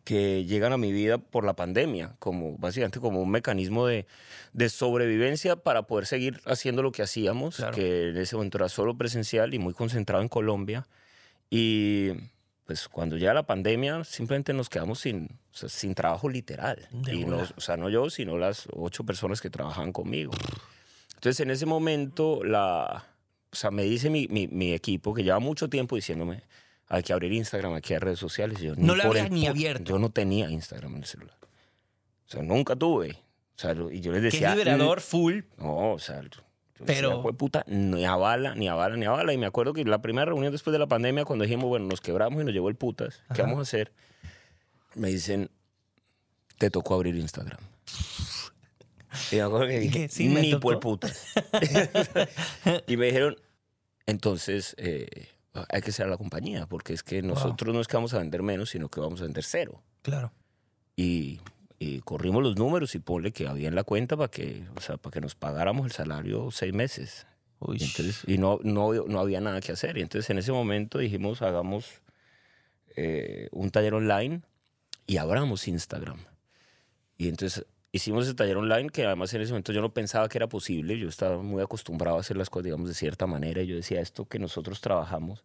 que 0.02 0.44
llegan 0.44 0.72
a 0.72 0.76
mi 0.78 0.92
vida 0.92 1.18
por 1.18 1.44
la 1.44 1.54
pandemia, 1.54 2.16
como 2.18 2.56
básicamente 2.58 3.00
como 3.00 3.20
un 3.22 3.30
mecanismo 3.30 3.86
de, 3.86 4.06
de 4.52 4.68
sobrevivencia 4.68 5.56
para 5.56 5.82
poder 5.82 6.06
seguir 6.06 6.40
haciendo 6.46 6.82
lo 6.82 6.90
que 6.90 7.02
hacíamos, 7.02 7.56
Claro. 7.56 7.74
que 7.74 8.08
en 8.08 8.16
ese 8.16 8.34
momento 8.36 8.58
era 8.58 8.68
solo 8.68 8.96
presencial 8.96 9.54
y 9.54 9.58
muy 9.58 9.74
concentrado 9.74 10.22
en 10.22 10.28
Colombia. 10.28 10.86
Y 11.50 12.10
pues 12.64 12.88
cuando 12.88 13.16
llega 13.16 13.34
la 13.34 13.46
pandemia, 13.46 14.04
simplemente 14.04 14.52
nos 14.52 14.68
quedamos 14.68 15.00
sin, 15.00 15.38
o 15.52 15.56
sea, 15.56 15.68
sin 15.68 15.94
trabajo 15.94 16.28
literal. 16.28 16.88
De 16.90 17.14
y 17.14 17.24
nos, 17.24 17.52
o 17.56 17.60
sea, 17.60 17.76
no 17.76 17.88
yo, 17.90 18.08
sino 18.10 18.38
las 18.38 18.66
ocho 18.72 19.04
personas 19.04 19.40
que 19.40 19.50
trabajaban 19.50 19.92
conmigo. 19.92 20.32
Entonces, 21.14 21.40
en 21.40 21.50
ese 21.50 21.66
momento, 21.66 22.42
la, 22.42 23.06
o 23.52 23.56
sea, 23.56 23.70
me 23.70 23.84
dice 23.84 24.10
mi, 24.10 24.26
mi, 24.28 24.48
mi 24.48 24.72
equipo, 24.72 25.14
que 25.14 25.22
lleva 25.22 25.38
mucho 25.38 25.68
tiempo 25.68 25.96
diciéndome, 25.96 26.42
hay 26.88 27.02
que 27.02 27.12
abrir 27.12 27.32
Instagram, 27.32 27.74
hay 27.74 27.80
que 27.80 27.94
abrir 27.94 28.06
redes 28.06 28.18
sociales. 28.18 28.60
Y 28.60 28.66
yo, 28.66 28.74
No 28.76 28.94
lo 28.94 29.04
habías 29.04 29.30
ni 29.30 29.46
abierto. 29.46 29.84
Yo 29.84 29.98
no 29.98 30.10
tenía 30.10 30.50
Instagram 30.50 30.92
en 30.96 31.02
el 31.02 31.06
celular. 31.06 31.36
O 32.26 32.30
sea, 32.30 32.42
nunca 32.42 32.76
tuve. 32.76 33.10
O 33.56 33.58
sea, 33.58 33.72
y 33.90 34.00
yo 34.00 34.12
les 34.12 34.20
que 34.22 34.28
es 34.28 34.32
decía... 34.32 34.54
liberador 34.54 35.00
full. 35.00 35.40
No, 35.58 35.92
o 35.92 35.98
sea, 35.98 36.22
Pero- 36.86 37.22
"Jue 37.22 37.32
puta, 37.34 37.64
ni 37.66 38.04
a 38.04 38.16
bala, 38.16 38.54
ni 38.54 38.68
a 38.68 38.74
bala, 38.74 38.96
ni 38.96 39.04
a 39.06 39.10
bala. 39.10 39.32
Y 39.32 39.38
me 39.38 39.46
acuerdo 39.46 39.72
que 39.72 39.84
la 39.84 40.00
primera 40.02 40.26
reunión 40.26 40.52
después 40.52 40.72
de 40.72 40.78
la 40.78 40.86
pandemia, 40.86 41.24
cuando 41.24 41.44
dijimos, 41.44 41.66
bueno, 41.66 41.86
nos 41.86 42.00
quebramos 42.00 42.40
y 42.42 42.44
nos 42.44 42.52
llevó 42.54 42.68
el 42.68 42.76
putas, 42.76 43.22
¿qué 43.34 43.42
Ajá. 43.42 43.42
vamos 43.44 43.58
a 43.58 43.62
hacer? 43.62 43.92
Me 44.94 45.08
dicen, 45.08 45.50
te 46.58 46.70
tocó 46.70 46.94
abrir 46.94 47.16
Instagram. 47.16 47.58
Y 49.30 49.36
me 49.36 49.42
acuerdo 49.42 49.66
que 49.68 49.76
¿Y 49.76 49.80
dije? 49.80 50.08
Sí, 50.08 50.28
me 50.28 50.40
ni 50.42 50.50
tocó. 50.52 50.62
por 50.62 50.80
putas. 50.80 51.34
y 52.86 52.96
me 52.96 53.06
dijeron, 53.06 53.36
entonces, 54.06 54.74
eh, 54.78 55.28
hay 55.70 55.80
que 55.82 55.92
ser 55.92 56.08
la 56.08 56.16
compañía, 56.16 56.66
porque 56.66 56.92
es 56.92 57.02
que 57.02 57.22
nosotros 57.22 57.74
no 57.74 57.80
es 57.80 57.86
que 57.88 57.96
vamos 57.96 58.12
a 58.14 58.18
vender 58.18 58.42
menos, 58.42 58.70
sino 58.70 58.88
que 58.88 59.00
vamos 59.00 59.20
a 59.20 59.24
vender 59.24 59.44
cero 59.44 59.82
Claro. 60.02 60.32
y, 60.96 61.40
y 61.78 62.00
corrimos 62.00 62.42
los 62.42 62.56
números 62.56 62.94
y 62.94 62.98
ponle 62.98 63.32
que 63.32 63.46
había 63.46 63.68
en 63.68 63.74
la 63.74 63.84
cuenta 63.84 64.16
para 64.16 64.30
que, 64.30 64.64
o 64.76 64.80
sea, 64.80 64.96
para 64.96 65.12
que 65.12 65.20
nos 65.20 65.34
pagáramos 65.34 65.86
el 65.86 65.92
salario 65.92 66.50
seis 66.50 66.72
meses. 66.72 67.26
Uy. 67.58 67.78
Y, 67.80 67.84
entonces, 67.84 68.22
y 68.26 68.38
no, 68.38 68.60
no, 68.62 68.92
no 68.92 69.20
había 69.20 69.40
nada 69.40 69.60
que 69.60 69.72
hacer. 69.72 69.98
Y 69.98 70.02
entonces 70.02 70.30
en 70.30 70.38
ese 70.38 70.52
momento 70.52 70.98
dijimos, 70.98 71.42
hagamos 71.42 72.02
eh, 72.96 73.48
un 73.52 73.70
taller 73.70 73.94
online 73.94 74.42
y 75.06 75.16
abramos 75.16 75.66
Instagram. 75.68 76.18
Y 77.16 77.28
entonces 77.28 77.66
hicimos 77.92 78.26
ese 78.26 78.34
taller 78.34 78.56
online 78.56 78.90
que 78.90 79.04
además 79.04 79.32
en 79.34 79.42
ese 79.42 79.52
momento 79.52 79.72
yo 79.72 79.80
no 79.80 79.92
pensaba 79.92 80.28
que 80.28 80.38
era 80.38 80.48
posible. 80.48 80.98
Yo 80.98 81.08
estaba 81.08 81.42
muy 81.42 81.62
acostumbrado 81.62 82.16
a 82.16 82.20
hacer 82.20 82.36
las 82.36 82.50
cosas, 82.50 82.64
digamos, 82.64 82.88
de 82.88 82.94
cierta 82.94 83.26
manera. 83.26 83.62
Y 83.62 83.66
yo 83.66 83.76
decía, 83.76 84.00
esto 84.00 84.26
que 84.26 84.38
nosotros 84.38 84.80
trabajamos 84.80 85.44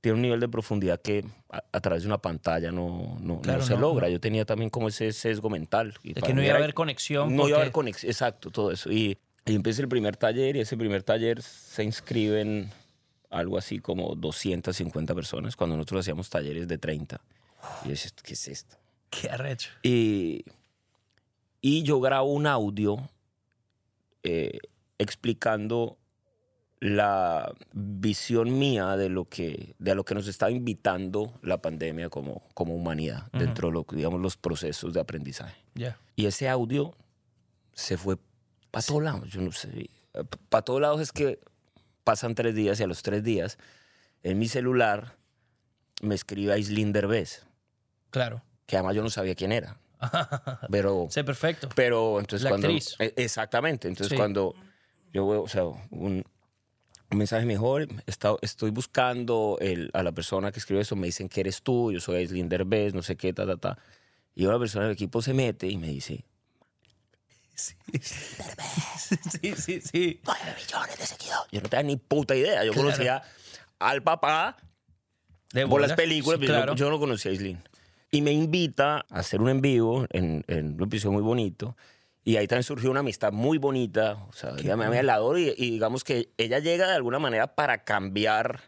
tiene 0.00 0.16
un 0.16 0.22
nivel 0.22 0.40
de 0.40 0.48
profundidad 0.48 1.00
que 1.00 1.24
a, 1.50 1.62
a 1.72 1.80
través 1.80 2.02
de 2.02 2.08
una 2.08 2.18
pantalla 2.18 2.70
no, 2.70 3.16
no, 3.20 3.34
no 3.36 3.40
Claro, 3.40 3.62
se 3.64 3.74
no, 3.74 3.80
logra. 3.80 4.06
no. 4.06 4.12
Yo 4.12 4.20
tenía 4.20 4.44
también 4.44 4.70
como 4.70 4.88
ese 4.88 5.12
sesgo 5.12 5.50
mental. 5.50 5.94
Y 6.02 6.12
De 6.14 6.22
que 6.22 6.32
no 6.34 6.42
iba 6.42 6.54
a 6.54 6.56
haber 6.58 6.74
conexión. 6.74 7.34
no 7.34 7.48
iba 7.48 7.56
a 7.58 7.60
haber 7.60 7.72
porque- 7.72 7.90
conexión, 7.90 8.10
exacto, 8.10 8.50
todo 8.50 8.70
eso. 8.70 8.90
Y, 8.92 9.18
y 9.44 9.54
empieza 9.54 9.82
el 9.82 9.88
primer 9.88 10.16
taller 10.16 10.56
y 10.56 10.60
ese 10.60 10.76
primer 10.76 11.02
taller 11.02 11.42
se 11.42 11.82
inscriben 11.82 12.70
algo 13.30 13.58
así 13.58 13.78
como 13.80 14.14
250 14.14 15.14
personas 15.14 15.56
cuando 15.56 15.76
nosotros 15.76 16.00
hacíamos 16.00 16.30
talleres 16.30 16.68
de 16.68 16.78
30. 16.78 17.20
Y 17.82 17.84
yo 17.86 17.90
decía, 17.90 18.10
¿qué 18.22 18.32
es 18.34 18.48
esto? 18.48 18.76
Qué 19.10 19.28
arrecho. 19.30 19.70
Y, 19.82 20.44
y 21.60 21.82
yo 21.82 22.00
grabo 22.00 22.32
un 22.32 22.46
audio 22.46 22.98
eh, 24.22 24.58
explicando 24.98 25.96
la 26.80 27.52
visión 27.72 28.58
mía 28.58 28.96
de 28.96 29.08
lo 29.08 29.24
que, 29.28 29.74
de 29.78 29.90
a 29.90 29.94
lo 29.94 30.04
que 30.04 30.14
nos 30.14 30.28
está 30.28 30.50
invitando 30.50 31.32
la 31.42 31.60
pandemia 31.60 32.08
como, 32.08 32.42
como 32.54 32.74
humanidad 32.74 33.26
dentro 33.32 33.68
de 33.68 33.74
lo, 33.74 33.86
digamos, 33.90 34.20
los 34.20 34.36
procesos 34.36 34.92
de 34.94 35.00
aprendizaje. 35.00 35.56
Ya. 35.74 35.98
Y 36.14 36.26
ese 36.26 36.48
audio 36.48 36.94
se 37.72 37.96
fue 37.96 38.16
para 38.70 38.84
todos 38.86 39.02
lados. 39.02 39.28
Yo 39.30 39.40
no 39.40 39.50
sé. 39.52 39.90
Para 40.48 40.62
todos 40.64 40.80
lados 40.80 41.00
es 41.00 41.10
que 41.12 41.40
pasan 42.04 42.34
tres 42.34 42.54
días 42.54 42.78
y 42.80 42.84
a 42.84 42.86
los 42.86 43.02
tres 43.02 43.22
días 43.24 43.58
en 44.22 44.38
mi 44.38 44.48
celular 44.48 45.16
me 46.00 46.14
escribe 46.14 46.52
Aislinn 46.52 46.92
Derbez, 46.92 47.44
Claro. 48.10 48.42
que 48.66 48.76
además 48.76 48.94
yo 48.94 49.02
no 49.02 49.10
sabía 49.10 49.34
quién 49.34 49.50
era. 49.52 49.78
Pero, 50.70 51.08
sé 51.10 51.24
perfecto. 51.24 51.68
pero 51.74 52.20
entonces 52.20 52.44
La 52.44 52.50
cuando... 52.50 52.68
actriz. 52.68 52.94
eh, 53.00 53.12
Exactamente. 53.16 53.88
Entonces 53.88 54.10
Sí. 54.10 54.16
cuando 54.16 54.54
yo 55.12 55.26
veo, 55.28 55.42
o 55.42 55.48
sea, 55.48 55.64
un, 55.64 56.24
un 57.10 57.18
mensaje 57.18 57.46
mejor, 57.46 57.88
está- 58.06 58.36
estoy 58.42 58.70
buscando 58.70 59.56
el- 59.60 59.90
a 59.94 60.02
la 60.02 60.12
persona 60.12 60.52
que 60.52 60.58
escribe 60.58 60.82
eso, 60.82 60.96
me 60.96 61.06
dicen 61.06 61.28
que 61.28 61.40
eres 61.40 61.62
tú, 61.62 61.90
yo 61.92 62.00
soy 62.00 62.16
Aislinn 62.16 62.48
Derbez, 62.48 62.94
no 62.94 63.02
sé 63.02 63.16
qué, 63.16 63.32
ta, 63.32 63.46
ta, 63.46 63.56
ta. 63.56 63.78
Y 64.34 64.44
una 64.46 64.58
persona 64.58 64.84
del 64.84 64.94
equipo 64.94 65.22
se 65.22 65.32
mete 65.34 65.66
y 65.68 65.76
me 65.78 65.88
dice, 65.88 66.24
Sí, 67.54 67.74
sí, 69.56 69.80
sí. 69.80 70.20
9 70.24 70.40
millones 70.56 70.98
de 70.98 71.06
seguidores. 71.06 71.48
Yo 71.50 71.60
no 71.60 71.68
tenía 71.68 71.82
ni 71.82 71.96
puta 71.96 72.36
idea. 72.36 72.64
Yo 72.64 72.72
Claro. 72.72 72.88
conocía 72.90 73.22
al 73.80 74.02
papá 74.02 74.56
De 75.52 75.66
por 75.66 75.80
las 75.80 75.94
películas, 75.94 76.38
Sí, 76.38 76.46
pero 76.46 76.52
yo 76.52 76.58
no- 76.58 76.64
claro. 76.64 76.76
yo 76.76 76.90
no 76.90 76.98
conocía 76.98 77.30
a 77.30 77.32
Aislinn. 77.32 77.58
Y 78.10 78.22
me 78.22 78.32
invita 78.32 79.04
a 79.10 79.18
hacer 79.18 79.40
un 79.40 79.48
en 79.48 79.60
vivo 79.60 80.06
en, 80.10 80.44
en 80.46 80.74
un 80.74 80.82
episodio 80.84 81.12
muy 81.12 81.22
bonito. 81.22 81.76
Y 82.24 82.36
ahí 82.36 82.46
también 82.46 82.64
surgió 82.64 82.90
una 82.90 83.00
amistad 83.00 83.32
muy 83.32 83.58
bonita. 83.58 84.24
O 84.28 84.32
sea, 84.32 84.52
ella 84.58 84.76
me, 84.76 84.88
me 84.88 85.02
la 85.02 85.14
adoro 85.14 85.38
y, 85.38 85.54
y 85.56 85.70
digamos 85.70 86.04
que 86.04 86.30
ella 86.36 86.58
llega 86.58 86.86
de 86.88 86.94
alguna 86.94 87.18
manera 87.18 87.54
para 87.54 87.84
cambiar 87.84 88.60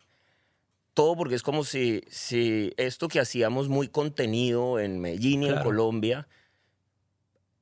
todo, 0.94 1.16
porque 1.16 1.34
es 1.34 1.42
como 1.42 1.64
si, 1.64 2.02
si 2.10 2.72
esto 2.76 3.08
que 3.08 3.20
hacíamos 3.20 3.68
muy 3.68 3.88
contenido 3.88 4.78
en 4.80 5.00
Medellín 5.00 5.42
y 5.42 5.46
en 5.46 5.52
Claro. 5.52 5.66
Colombia, 5.66 6.28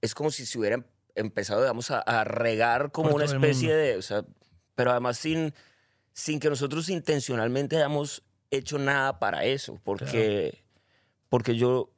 es 0.00 0.14
como 0.14 0.30
si 0.30 0.46
se 0.46 0.58
hubiera 0.58 0.84
empezado, 1.16 1.62
digamos, 1.62 1.90
a, 1.90 1.98
a 2.00 2.22
regar 2.24 2.92
como 2.92 3.10
Por 3.10 3.16
una 3.16 3.24
especie 3.24 3.74
de... 3.74 3.96
O 3.96 4.02
sea, 4.02 4.24
pero 4.76 4.92
además 4.92 5.18
sin, 5.18 5.52
sin 6.12 6.38
que 6.38 6.48
nosotros 6.48 6.88
intencionalmente 6.88 7.76
hayamos 7.76 8.22
hecho 8.52 8.78
nada 8.78 9.18
para 9.18 9.44
eso, 9.44 9.80
porque, 9.82 10.62
porque 11.28 11.56
yo 11.56 11.90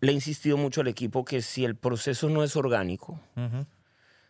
le 0.00 0.12
he 0.12 0.14
insistido 0.14 0.56
mucho 0.56 0.80
al 0.80 0.88
equipo 0.88 1.24
que 1.24 1.42
si 1.42 1.64
el 1.64 1.76
proceso 1.76 2.28
no 2.28 2.42
es 2.42 2.56
orgánico, 2.56 3.20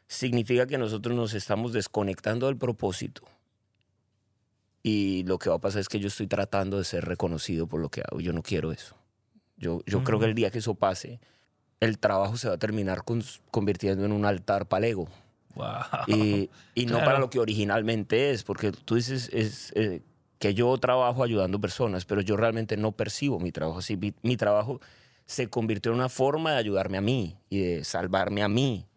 significa 0.07 0.67
que 0.67 0.79
nosotros 0.79 1.17
nos 1.17 1.35
estamos 1.35 1.73
desconectando 1.73 2.47
del 2.47 2.57
propósito. 2.57 3.23
Y 4.83 5.25
lo 5.25 5.39
que 5.39 5.51
va 5.51 5.57
a 5.57 5.61
pasar 5.61 5.81
es 5.81 5.89
que 5.89 6.01
yo 6.01 6.09
estoy 6.09 6.27
tratando 6.27 6.79
de 6.79 6.85
ser 6.85 7.05
reconocido 7.05 7.67
por 7.67 7.81
lo 7.81 7.91
que 7.91 8.01
hago. 8.01 8.21
Yo 8.21 8.33
no 8.33 8.43
quiero 8.43 8.73
eso. 8.73 8.97
Yo, 9.57 9.83
yo 9.87 10.03
creo 10.05 10.19
que 10.19 10.25
el 10.25 10.35
día 10.35 10.51
que 10.51 10.59
eso 10.59 10.75
pase, 10.75 11.21
el 11.81 11.99
trabajo 11.99 12.39
se 12.39 12.49
va 12.49 12.55
a 12.55 12.59
terminar 12.59 13.05
con- 13.05 13.23
convirtiendo 13.51 14.05
en 14.07 14.13
un 14.13 14.25
altar 14.25 14.67
para 14.67 14.87
el 14.87 14.93
ego. 14.93 15.09
Wow. 15.55 15.67
Y, 16.07 16.49
y 16.75 16.87
no 16.87 16.99
para 16.99 17.19
lo 17.19 17.29
que 17.29 17.39
originalmente 17.41 18.31
es, 18.31 18.43
porque 18.43 18.73
tú 18.73 18.95
dices 18.95 19.29
es, 19.33 19.73
eh, 19.77 20.01
que 20.39 20.55
yo 20.55 20.77
trabajo 20.79 21.23
ayudando 21.23 21.61
personas, 21.61 22.07
pero 22.07 22.23
yo 22.23 22.37
realmente 22.39 22.79
no 22.79 22.93
percibo 22.93 23.39
mi 23.39 23.53
trabajo 23.53 23.81
así. 23.81 23.99
Mi, 23.99 24.15
mi 24.23 24.39
trabajo 24.39 24.81
se 25.31 25.49
convirtió 25.49 25.93
en 25.93 25.99
una 25.99 26.09
forma 26.09 26.55
de 26.55 26.59
ayudarme 26.59 26.99
a 26.99 27.01
mí 27.01 27.39
y 27.49 27.61
de 27.61 27.85
salvarme 27.85 28.43
a 28.43 28.49
mí. 28.49 28.89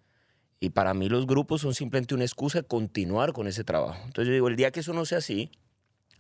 Y 0.60 0.72
para 0.72 0.96
mí 0.96 1.08
los 1.08 1.28
grupos 1.28 1.62
son 1.62 1.76
simplemente 1.76 2.16
una 2.16 2.24
excusa 2.24 2.62
de 2.62 2.68
continuar 2.68 3.34
con 3.34 3.46
ese 3.46 3.64
trabajo. 3.64 4.00
Entonces 4.04 4.30
yo 4.30 4.34
digo, 4.34 4.48
el 4.48 4.56
día 4.56 4.72
que 4.72 4.80
eso 4.80 4.94
no 4.94 5.06
sea 5.06 5.20
así, 5.20 5.52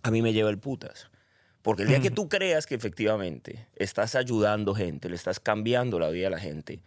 a 0.03 0.11
mí 0.11 0.21
me 0.21 0.31
lleva 0.31 0.51
el 0.51 0.59
putas. 0.59 1.09
Porque 1.63 1.81
el 1.81 1.89
día 1.89 1.99
que 1.99 2.11
tú 2.11 2.29
creas 2.29 2.67
que 2.67 2.75
efectivamente 2.75 3.67
estás 3.75 4.13
ayudando 4.13 4.75
gente, 4.75 5.09
le 5.09 5.15
estás 5.15 5.39
cambiando 5.39 5.97
la 5.97 6.09
vida 6.09 6.27
a 6.27 6.29
la 6.29 6.39
gente, 6.39 6.83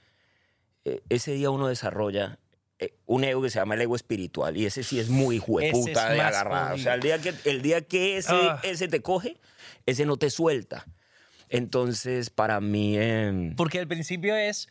eh, 0.85 1.01
ese 1.09 1.33
día 1.33 1.51
uno 1.51 1.67
desarrolla 1.67 2.39
eh, 2.79 2.95
un 3.07 3.25
ego 3.25 3.43
que 3.43 3.51
se 3.51 3.59
llama 3.59 3.75
el 3.75 3.81
ego 3.81 3.97
espiritual 3.97 4.57
y 4.57 4.67
ese 4.67 4.85
sí 4.85 5.01
es 5.01 5.09
muy 5.09 5.39
es 5.63 5.85
de 5.85 5.99
agarrar. 5.99 6.75
O 6.75 6.79
sea, 6.79 6.95
el 6.95 7.01
día 7.01 7.21
que, 7.21 7.35
el 7.45 7.61
día 7.61 7.81
que 7.81 8.19
ese, 8.19 8.33
Ah. 8.33 8.61
ese 8.63 8.87
te 8.87 9.03
coge, 9.03 9.37
ese 9.85 10.07
no 10.07 10.17
te 10.17 10.31
suelta. 10.31 10.87
Entonces, 11.49 12.31
para 12.31 12.61
mí... 12.61 12.97
em, 12.97 13.55
Porque 13.57 13.79
al 13.79 13.89
principio 13.89 14.37
es, 14.37 14.69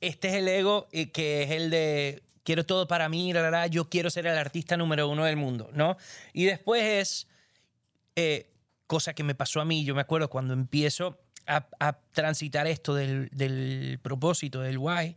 este 0.00 0.28
es 0.28 0.34
el 0.34 0.48
ego 0.48 0.88
eh, 0.92 1.10
que 1.10 1.42
es 1.42 1.50
el 1.50 1.70
de 1.70 2.22
quiero 2.48 2.64
todo 2.64 2.88
para 2.88 3.10
mí, 3.10 3.30
la, 3.34 3.50
la, 3.50 3.66
yo 3.66 3.90
quiero 3.90 4.08
ser 4.08 4.26
el 4.26 4.38
artista 4.38 4.78
número 4.78 5.06
uno 5.06 5.26
del 5.26 5.36
mundo, 5.36 5.68
¿no? 5.74 5.98
Y 6.32 6.44
después 6.44 6.82
es, 6.82 7.28
eh, 8.16 8.50
cosa 8.86 9.12
que 9.12 9.22
me 9.22 9.34
pasó 9.34 9.60
a 9.60 9.66
mí, 9.66 9.84
yo 9.84 9.94
me 9.94 10.00
acuerdo 10.00 10.30
cuando 10.30 10.54
empiezo 10.54 11.20
a, 11.46 11.98
transitar 12.12 12.66
esto 12.66 12.94
del, 12.94 13.28
del 13.32 13.98
propósito, 14.02 14.60
del 14.60 14.78
why, 14.78 15.14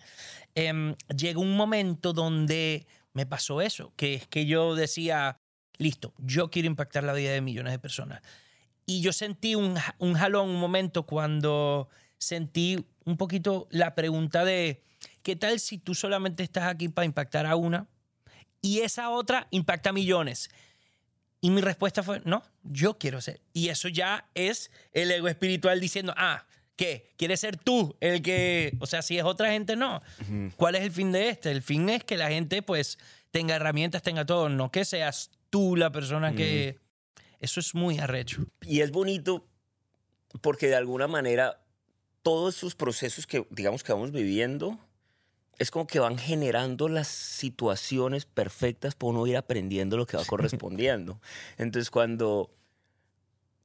em, 0.56 0.94
llegó 1.16 1.40
un 1.40 1.56
momento 1.56 2.12
donde 2.12 2.86
me 3.14 3.26
pasó 3.26 3.62
eso, 3.62 3.94
que 3.96 4.16
es 4.16 4.28
que 4.28 4.46
yo 4.46 4.76
decía, 4.76 5.38
listo, 5.78 6.14
yo 6.18 6.52
quiero 6.52 6.68
impactar 6.68 7.06
la 7.06 7.14
vida 7.14 7.32
de 7.32 7.40
millones 7.40 7.72
de 7.72 7.80
personas. 7.80 8.22
Y 8.92 9.00
yo 9.00 9.14
sentí 9.14 9.56
un, 9.56 9.78
un 10.00 10.16
jalón, 10.16 10.50
un 10.50 10.60
momento 10.60 11.04
cuando 11.04 11.88
sentí 12.18 12.86
un 13.06 13.16
poquito 13.16 13.70
la 13.72 13.96
pregunta 13.96 14.44
de, 14.44 14.84
¿qué 15.24 15.38
tal 15.38 15.62
si 15.62 15.78
tú 15.78 15.96
solamente 15.96 16.44
estás 16.44 16.66
aquí 16.66 16.90
para 16.90 17.06
impactar 17.06 17.46
a 17.46 17.56
una 17.56 17.88
y 18.62 18.80
esa 18.80 19.10
otra 19.10 19.48
impacta 19.50 19.92
a 19.92 19.94
millones? 19.94 20.50
Y 21.40 21.52
mi 21.52 21.62
respuesta 21.62 22.04
fue, 22.04 22.22
no, 22.26 22.44
yo 22.64 22.98
quiero 22.98 23.22
ser. 23.22 23.40
Y 23.54 23.70
eso 23.70 23.88
ya 23.88 24.30
es 24.36 24.72
el 24.92 25.10
ego 25.10 25.30
espiritual 25.30 25.80
diciendo, 25.80 26.14
ah, 26.18 26.46
¿qué? 26.76 27.14
¿Quieres 27.16 27.40
ser 27.40 27.56
tú 27.56 27.96
el 28.02 28.22
que, 28.22 28.76
o 28.82 28.88
sea, 28.88 29.02
si 29.02 29.18
es 29.18 29.24
otra 29.24 29.54
gente, 29.54 29.78
no. 29.78 30.02
¿Cuál 30.58 30.76
es 30.76 30.82
el 30.82 30.92
fin 30.92 31.14
de 31.14 31.30
este? 31.30 31.50
El 31.50 31.62
fin 31.62 31.88
es 31.88 32.04
que 32.04 32.18
la 32.18 32.28
gente 32.28 32.62
pues 32.62 33.00
tenga 33.32 33.56
herramientas, 33.56 34.02
tenga 34.02 34.26
todo, 34.26 34.50
no 34.50 34.70
que 34.70 34.84
seas 34.84 35.32
tú 35.50 35.78
la 35.78 35.94
persona 35.94 36.36
que... 36.36 36.81
Eso 37.42 37.60
es 37.60 37.76
muy 37.76 38.00
arrecho. 38.00 38.46
Y 38.62 38.80
es 38.80 38.92
bonito 38.92 39.46
porque 40.40 40.68
de 40.68 40.76
alguna 40.76 41.08
manera 41.08 41.60
todos 42.22 42.56
esos 42.56 42.76
procesos 42.76 43.28
que 43.28 43.46
digamos 43.50 43.84
que 43.84 43.92
vamos 43.92 44.12
viviendo 44.12 44.78
es 45.58 45.72
como 45.72 45.86
que 45.88 46.00
van 46.00 46.18
generando 46.18 46.88
las 46.88 47.08
situaciones 47.08 48.26
perfectas 48.26 48.96
para 48.96 49.10
uno 49.10 49.28
ir 49.28 49.38
aprendiendo 49.38 49.98
lo 49.98 50.06
que 50.06 50.18
va 50.18 50.24
correspondiendo. 50.26 51.20
Entonces 51.58 51.92
cuando 51.92 52.50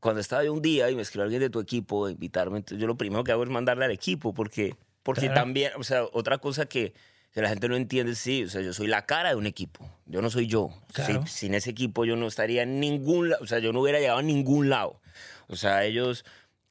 cuando 0.01 0.21
estaba 0.21 0.43
yo 0.45 0.53
un 0.53 0.63
día 0.63 0.91
y 0.91 0.95
me 0.95 1.03
escribió 1.03 1.25
alguien 1.25 1.41
de 1.41 1.51
tu 1.51 1.61
equipo 1.61 2.07
de 2.07 2.13
invitarme, 2.13 2.59
entonces 2.59 2.81
yo 2.81 2.87
lo 2.87 2.97
primero 2.97 3.25
que 3.25 3.33
hago 3.33 3.45
es 3.45 3.51
mandarle 3.51 3.85
al 3.85 3.91
equipo 3.93 4.33
porque 4.35 4.75
porque 5.03 5.23
Claro. 5.27 5.35
también, 5.35 5.73
o 5.79 5.85
sea, 5.85 6.05
otra 6.13 6.39
cosa 6.39 6.67
que 6.67 6.93
que 7.33 7.43
la 7.43 7.49
gente 7.51 7.69
no 7.69 7.77
entiende, 7.77 8.15
sí, 8.15 8.45
o 8.45 8.49
sea, 8.49 8.63
yo 8.63 8.73
soy 8.73 8.87
la 8.87 9.05
cara 9.07 9.29
de 9.31 9.35
un 9.37 9.47
equipo, 9.47 9.89
yo 10.07 10.23
no 10.23 10.31
soy 10.31 10.47
yo. 10.47 10.71
Claro. 10.93 11.25
Sí, 11.27 11.33
sin 11.33 11.55
ese 11.55 11.71
equipo 11.71 12.05
yo 12.05 12.17
no 12.17 12.27
estaría 12.27 12.63
en 12.63 12.81
ningún 12.81 13.29
lado, 13.31 13.43
o 13.43 13.47
sea, 13.47 13.59
yo 13.59 13.73
no 13.73 13.81
hubiera 13.83 13.99
llegado 14.01 14.19
a 14.19 14.23
ningún 14.23 14.69
lado. 14.71 15.01
O 15.49 15.57
sea, 15.57 15.85
ellos 15.85 16.25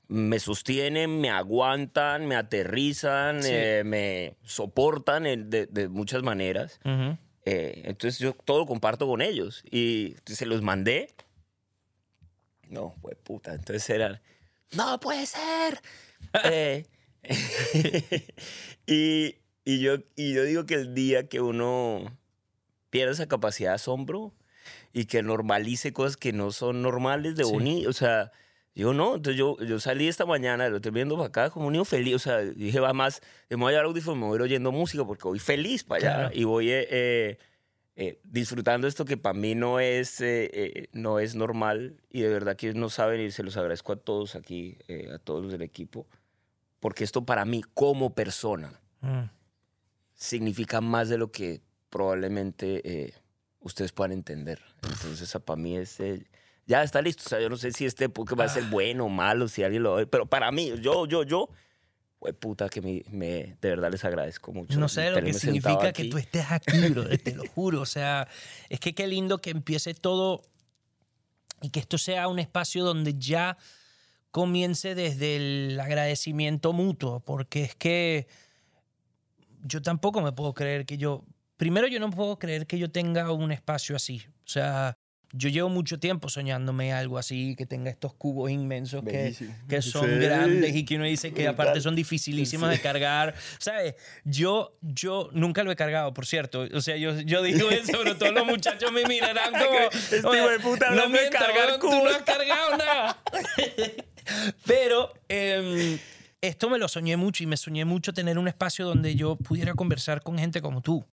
me 0.07 0.39
sostienen, 0.39 1.19
me 1.21 1.29
aguantan, 1.29 2.27
me 2.27 2.35
aterrizan, 2.35 3.41
Sí. 3.43 3.49
eh, 3.51 3.83
me 3.85 4.35
soportan 4.43 5.25
en- 5.25 5.49
de, 5.49 5.65
de 5.67 5.87
muchas 5.87 6.23
maneras. 6.23 6.79
Ujú. 6.83 7.17
Eh, 7.45 7.83
entonces 7.85 8.19
yo 8.19 8.33
todo 8.33 8.59
lo 8.59 8.65
comparto 8.65 9.05
con 9.07 9.21
ellos 9.21 9.63
y 9.69 10.15
se 10.25 10.45
los 10.47 10.61
mandé. 10.63 11.13
No, 12.69 12.95
pues 13.01 13.15
puta, 13.23 13.53
entonces 13.53 13.87
eran, 13.89 14.19
no 14.71 14.99
puede 14.99 15.25
ser. 15.27 15.79
Eh, 16.43 16.85
y, 18.87 19.35
y, 19.65 19.79
yo, 19.81 19.95
y 20.15 20.33
yo 20.33 20.43
digo 20.43 20.65
que 20.65 20.75
el 20.75 20.93
día 20.93 21.27
que 21.27 21.41
uno 21.41 22.17
pierde 22.89 23.13
esa 23.13 23.27
capacidad 23.27 23.71
de 23.71 23.75
asombro 23.75 24.33
y 24.93 25.05
que 25.05 25.21
normalice 25.23 25.91
cosas 25.91 26.15
que 26.17 26.31
no 26.31 26.51
son 26.51 26.81
normales 26.81 27.35
de 27.35 27.43
Sí. 27.43 27.51
bonito, 27.51 27.89
o 27.89 27.93
sea, 27.93 28.31
yo 28.73 28.93
no, 28.93 29.15
entonces 29.15 29.37
yo, 29.37 29.57
yo 29.59 29.79
salí 29.79 30.07
esta 30.07 30.25
mañana, 30.25 30.67
lo 30.69 30.77
estoy 30.77 30.91
viendo 30.91 31.15
para 31.15 31.27
acá 31.27 31.49
como 31.49 31.67
un 31.67 31.73
niño 31.73 31.85
feliz, 31.85 32.15
o 32.15 32.19
sea, 32.19 32.39
dije, 32.39 32.79
va 32.79 32.93
más, 32.93 33.21
me 33.49 33.55
voy 33.57 33.67
a 33.67 33.71
llevar 33.71 33.85
audífono, 33.85 34.15
me 34.17 34.25
voy 34.27 34.33
a 34.33 34.37
ir 34.37 34.41
oyendo 34.43 34.71
música 34.71 35.05
porque 35.05 35.23
voy 35.27 35.39
feliz 35.39 35.83
para 35.83 35.97
allá 36.09 36.15
Claro. 36.29 36.35
y 36.39 36.43
voy 36.45 36.71
eh, 36.71 36.87
eh, 36.89 37.37
eh, 37.97 38.19
disfrutando 38.25 38.87
esto 38.87 39.05
que 39.05 39.15
para 39.17 39.33
mí 39.37 39.55
no 39.55 39.79
es, 39.79 40.19
eh, 40.21 40.49
eh, 40.53 40.87
no 40.91 41.19
es 41.19 41.35
normal 41.35 41.95
y 42.09 42.21
de 42.21 42.29
verdad 42.29 42.55
que 42.57 42.73
no 42.73 42.89
saben 42.89 43.21
y 43.21 43.31
se 43.31 43.43
los 43.43 43.55
agradezco 43.55 43.93
a 43.93 43.95
todos 43.95 44.35
aquí, 44.35 44.77
eh, 44.89 45.09
a 45.13 45.19
todos 45.19 45.41
los 45.43 45.51
del 45.53 45.61
equipo, 45.61 46.05
porque 46.81 47.03
esto 47.05 47.25
para 47.25 47.43
mí 47.45 47.61
como 47.73 48.13
persona 48.13 48.79
Mm. 49.01 49.29
Significa 50.15 50.81
más 50.81 51.09
de 51.09 51.17
lo 51.17 51.31
que 51.31 51.61
probablemente 51.89 52.81
eh, 52.83 53.13
ustedes 53.59 53.91
puedan 53.91 54.11
entender. 54.11 54.61
Entonces, 54.83 55.31
para 55.45 55.57
mí 55.57 55.77
es... 55.77 55.99
eh, 55.99 56.25
ya 56.67 56.81
está 56.83 57.01
listo. 57.01 57.23
O 57.25 57.29
sea, 57.29 57.39
yo 57.39 57.49
no 57.49 57.57
sé 57.57 57.71
si 57.71 57.85
este 57.85 58.09
podcast 58.09 58.39
va 58.39 58.45
a 58.45 58.49
ser 58.49 58.63
Ah. 58.63 58.69
bueno 58.71 59.05
o 59.05 59.09
malo, 59.09 59.47
si 59.47 59.63
alguien 59.63 59.83
lo 59.83 59.95
ve, 59.95 60.07
pero 60.07 60.25
para 60.25 60.51
mí, 60.51 60.71
yo, 60.81 61.05
yo, 61.05 61.23
yo, 61.23 61.49
güey, 62.19 62.33
puta, 62.33 62.69
que 62.69 62.81
me, 62.81 63.03
me- 63.11 63.55
de 63.61 63.69
verdad 63.69 63.91
les 63.91 64.03
agradezco 64.03 64.51
mucho. 64.51 64.79
No 64.79 64.89
sé 64.89 65.11
lo 65.11 65.21
que 65.21 65.33
significa 65.33 65.93
que 65.93 66.05
tú 66.05 66.17
estés 66.17 66.49
aquí, 66.49 66.77
bro, 66.89 67.05
te 67.23 67.35
lo 67.35 67.45
juro. 67.49 67.81
O 67.81 67.85
sea, 67.85 68.27
es 68.69 68.79
que 68.79 68.95
qué 68.95 69.05
lindo 69.05 69.39
que 69.41 69.51
empiece 69.51 69.93
todo 69.93 70.41
y 71.61 71.69
que 71.69 71.79
esto 71.79 71.97
sea 71.97 72.27
un 72.27 72.39
espacio 72.39 72.83
donde 72.83 73.13
ya 73.17 73.57
comience 74.31 74.95
desde 74.95 75.35
el 75.37 75.79
agradecimiento 75.79 76.73
mutuo, 76.73 77.19
porque 77.21 77.63
es 77.63 77.75
que 77.75 78.27
yo 79.67 79.81
tampoco 79.81 80.21
me 80.21 80.31
puedo 80.31 80.53
creer 80.53 80.85
que 80.85 80.97
yo, 80.97 81.23
primero 81.57 81.87
yo 81.87 81.99
no 81.99 82.09
puedo 82.11 82.37
creer 82.39 82.65
que 82.67 82.77
yo 82.77 82.89
tenga 82.91 83.31
un 83.31 83.51
espacio 83.51 83.95
así. 83.95 84.21
O 84.45 84.47
sea, 84.47 84.95
Yo 85.37 85.49
llevo 85.49 85.67
mucho 85.67 85.99
tiempo 85.99 86.29
soñándome 86.29 86.93
algo 86.93 87.17
así, 87.17 87.55
que 87.57 87.65
tenga 87.65 87.89
estos 87.89 88.13
cubos 88.13 88.49
inmensos 88.51 89.03
que, 89.03 89.35
que 89.67 89.81
son 89.81 90.05
Sí. 90.05 90.19
grandes 90.19 90.73
y 90.75 90.85
que 90.85 90.95
uno 90.95 91.03
dice 91.05 91.33
que 91.33 91.47
aparte 91.47 91.81
son 91.81 91.93
dificilísimas 91.95 92.69
de 92.69 92.79
cargar. 92.79 93.33
¿Sabes? 93.59 93.95
Yo, 94.23 94.77
yo 94.81 95.29
nunca 95.33 95.63
lo 95.63 95.71
he 95.71 95.75
cargado, 95.75 96.13
por 96.13 96.25
cierto. 96.25 96.65
O 96.73 96.79
sea, 96.79 96.95
yo, 96.95 97.19
yo 97.21 97.41
digo 97.41 97.69
eso, 97.69 97.97
pero 98.03 98.15
todos 98.17 98.33
los 98.33 98.45
muchachos 98.45 98.91
me 98.93 99.03
mirarán 99.05 99.51
como... 99.65 99.79
Este 99.91 100.25
"Oye, 100.25 100.39
hijo 100.39 100.49
de 100.51 100.59
puta 100.59 100.85
no 100.85 100.91
hablando 101.01 101.17
de 101.19 101.29
cargar 101.29 101.67
weón, 101.67 101.79
Tú 101.81 101.89
no 101.91 101.99
cubos". 101.99 102.15
has 102.15 102.21
cargado 102.21 102.77
nada. 102.77 103.21
pero... 104.65 105.11
em, 105.27 105.97
esto 106.47 106.69
me 106.69 106.77
lo 106.77 106.87
soñé 106.87 107.17
mucho 107.17 107.43
y 107.43 107.47
me 107.47 107.57
soñé 107.57 107.85
mucho 107.85 108.13
tener 108.13 108.37
un 108.37 108.47
espacio 108.47 108.85
donde 108.85 109.15
yo 109.15 109.35
pudiera 109.35 109.73
conversar 109.73 110.21
con 110.21 110.37
gente 110.37 110.61
como 110.61 110.81
tú 110.81 111.05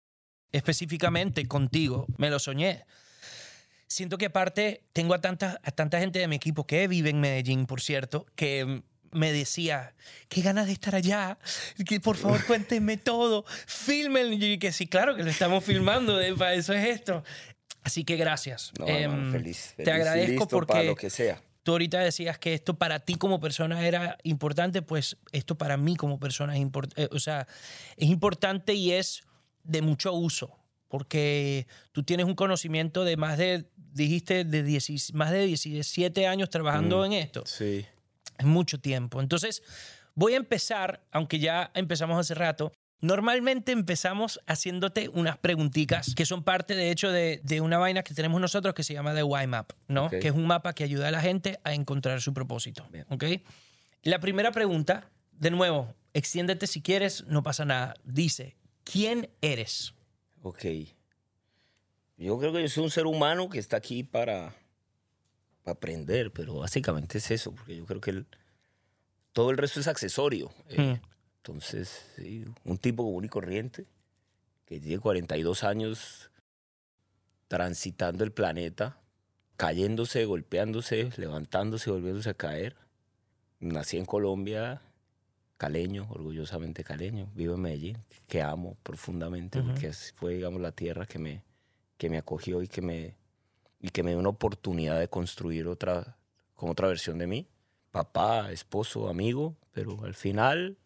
específicamente 0.53 1.47
contigo. 1.47 2.07
Me 2.17 2.31
lo 2.31 2.39
soñé. 2.39 2.85
Siento 3.87 4.19
que 4.19 4.27
aparte 4.27 4.85
tengo 4.93 5.15
a 5.15 5.21
tanta, 5.21 5.61
a 5.63 5.71
tanta 5.73 5.99
gente 5.99 6.19
de 6.19 6.29
mi 6.29 6.37
equipo 6.37 6.67
que 6.67 6.87
vive 6.87 7.11
en 7.11 7.21
Medellín, 7.21 7.67
por 7.67 7.81
cierto, 7.81 8.27
que 8.37 8.83
me 9.13 9.33
decía, 9.33 9.95
qué 10.29 10.43
ganas 10.43 10.67
de 10.67 10.73
estar 10.73 10.95
allá, 10.95 11.39
que 11.85 11.99
por 11.99 12.17
favor 12.17 12.45
cuéntenme 12.47 12.97
todo, 12.99 13.45
filmen. 13.67 14.41
Y 14.41 14.59
que 14.59 14.71
sí, 14.71 14.87
claro 14.87 15.17
que 15.17 15.25
lo 15.25 15.31
estamos 15.31 15.65
filmando, 15.65 16.21
eh, 16.21 16.35
para 16.37 16.55
eso 16.55 16.73
es 16.73 16.87
esto. 16.87 17.25
Así 17.83 18.05
que 18.05 18.17
gracias. 18.17 18.73
No, 18.79 18.87
Em, 18.87 19.03
hermano, 19.03 19.33
feliz, 19.33 19.75
feliz 19.75 19.85
Te 19.85 19.93
agradezco 19.93 20.31
listo 20.33 20.49
porque 20.49 20.73
para 20.73 20.85
lo 20.85 20.95
que 20.95 21.11
sea. 21.11 21.43
Tú 21.71 21.75
ahorita 21.75 22.01
decías 22.01 22.37
que 22.37 22.53
esto 22.53 22.75
para 22.75 22.99
ti 22.99 23.15
como 23.15 23.39
persona 23.39 23.87
era 23.87 24.19
importante, 24.25 24.83
pues 24.83 25.17
esto 25.31 25.57
para 25.57 25.77
mí 25.77 25.95
como 25.95 26.19
persona 26.19 26.57
es 26.57 26.61
importante, 26.61 27.09
o 27.15 27.21
sea, 27.21 27.47
es 27.97 28.09
importante 28.09 28.75
y 28.75 28.91
es 28.91 29.23
de 29.63 29.81
mucho 29.81 30.13
uso, 30.13 30.59
porque 30.89 31.69
tú 31.93 32.03
tienes 32.03 32.27
un 32.27 32.35
conocimiento 32.35 33.05
de 33.05 33.17
más 33.17 33.39
de, 33.39 33.67
dijiste, 33.77 34.43
de 34.45 34.65
10 34.65 35.15
más 35.15 35.31
de 35.31 35.47
17 35.47 36.27
años 36.27 36.51
trabajando 36.51 37.03
Mm. 37.03 37.05
en 37.05 37.13
esto. 37.13 37.45
Sí. 37.47 37.87
Es 38.37 38.47
mucho 38.47 38.81
tiempo. 38.81 39.21
Entonces, 39.21 39.63
voy 40.17 40.33
a 40.35 40.39
empezar, 40.39 41.05
aunque 41.13 41.39
ya 41.39 41.71
empezamos 41.75 42.19
hace 42.19 42.35
rato. 42.35 42.73
Normalmente 43.03 43.73
empezamos 43.73 44.41
haciéndote 44.47 45.09
unas 45.09 45.39
preguntitas 45.39 46.15
que 46.15 46.27
son 46.27 46.43
parte, 46.45 46.75
de 46.75 46.91
hecho, 46.91 47.11
de, 47.11 47.41
de 47.45 47.61
una 47.63 47.79
vaina 47.79 48.03
que 48.03 48.13
tenemos 48.15 48.41
nosotros 48.41 48.75
que 48.75 48.83
se 48.85 48.93
llama 48.93 49.15
The 49.15 49.23
Why 49.23 49.47
Map, 49.47 49.73
¿no? 49.89 50.11
Que 50.11 50.29
es 50.29 50.35
un 50.35 50.47
mapa 50.47 50.75
que 50.75 50.85
ayuda 50.85 51.09
a 51.09 51.11
la 51.11 51.21
gente 51.23 51.59
a 51.65 51.73
encontrar 51.75 52.21
su 52.21 52.35
propósito, 52.35 52.87
Bien. 52.93 53.07
¿ok? 53.09 53.25
La 54.03 54.19
primera 54.21 54.53
pregunta, 54.53 55.11
de 55.33 55.51
nuevo, 55.51 55.95
extiéndete 56.13 56.67
si 56.67 56.83
quieres, 56.83 57.25
no 57.27 57.43
pasa 57.43 57.65
nada. 57.65 57.95
Dice, 58.05 58.57
¿quién 58.85 59.31
eres? 59.41 59.95
Ok. 60.43 60.65
Yo 62.19 62.39
creo 62.39 62.53
que 62.53 62.61
yo 62.63 62.69
soy 62.69 62.85
un 62.85 62.91
ser 62.91 63.07
humano 63.07 63.49
que 63.49 63.59
está 63.59 63.79
aquí 63.79 64.03
para, 64.05 64.55
para 65.63 65.73
aprender, 65.75 66.33
pero 66.33 66.57
básicamente 66.57 67.17
es 67.19 67.31
eso, 67.31 67.53
porque 67.55 67.77
yo 67.77 67.87
creo 67.87 68.01
que 68.01 68.11
el- 68.11 68.27
todo 69.33 69.51
el 69.51 69.57
resto 69.57 69.81
es 69.81 69.87
accesorio. 69.89 70.53
eh. 70.69 70.81
Hmm. 71.01 71.07
Entonces, 71.43 72.05
sí, 72.17 72.45
un 72.65 72.77
tipo 72.77 73.03
común 73.03 73.25
y 73.25 73.29
corriente 73.29 73.87
que 74.67 74.79
tiene 74.79 74.99
42 74.99 75.65
años 75.65 76.31
transitando 77.49 78.25
el 78.25 78.31
planeta, 78.31 79.01
cayéndose, 79.57 80.25
golpeándose, 80.27 81.11
levantándose, 81.17 81.91
volviéndose 81.91 82.31
a 82.31 82.35
caer. 82.35 82.77
Nací 83.59 83.97
en 83.97 84.05
Colombia, 84.05 84.83
caleño, 85.57 86.07
orgullosamente 86.11 86.85
caleño. 86.85 87.31
Vivo 87.35 87.55
en 87.55 87.63
Medellín, 87.63 87.99
que 88.29 88.43
amo 88.43 88.77
profundamente, 88.83 89.63
porque 89.63 89.93
fue, 90.15 90.35
digamos, 90.35 90.61
la 90.61 90.73
tierra 90.73 91.07
que 91.07 91.19
me, 91.19 91.43
que 91.97 92.11
me 92.11 92.19
acogió 92.19 92.63
y 92.63 92.69
que 92.69 92.83
me, 92.83 93.17
y 93.81 93.89
que 93.89 94.03
me 94.03 94.11
dio 94.11 94.21
una 94.21 94.29
oportunidad 94.29 95.01
de 95.01 95.09
construir 95.09 95.67
otra, 95.67 96.19
con 96.55 96.69
otra 96.71 96.87
versión 96.87 97.19
de 97.19 97.27
mí. 97.27 97.49
Papá, 97.91 98.53
esposo, 98.53 99.09
amigo, 99.09 99.57
pero 99.73 100.05
al 100.05 100.15
final 100.15 100.77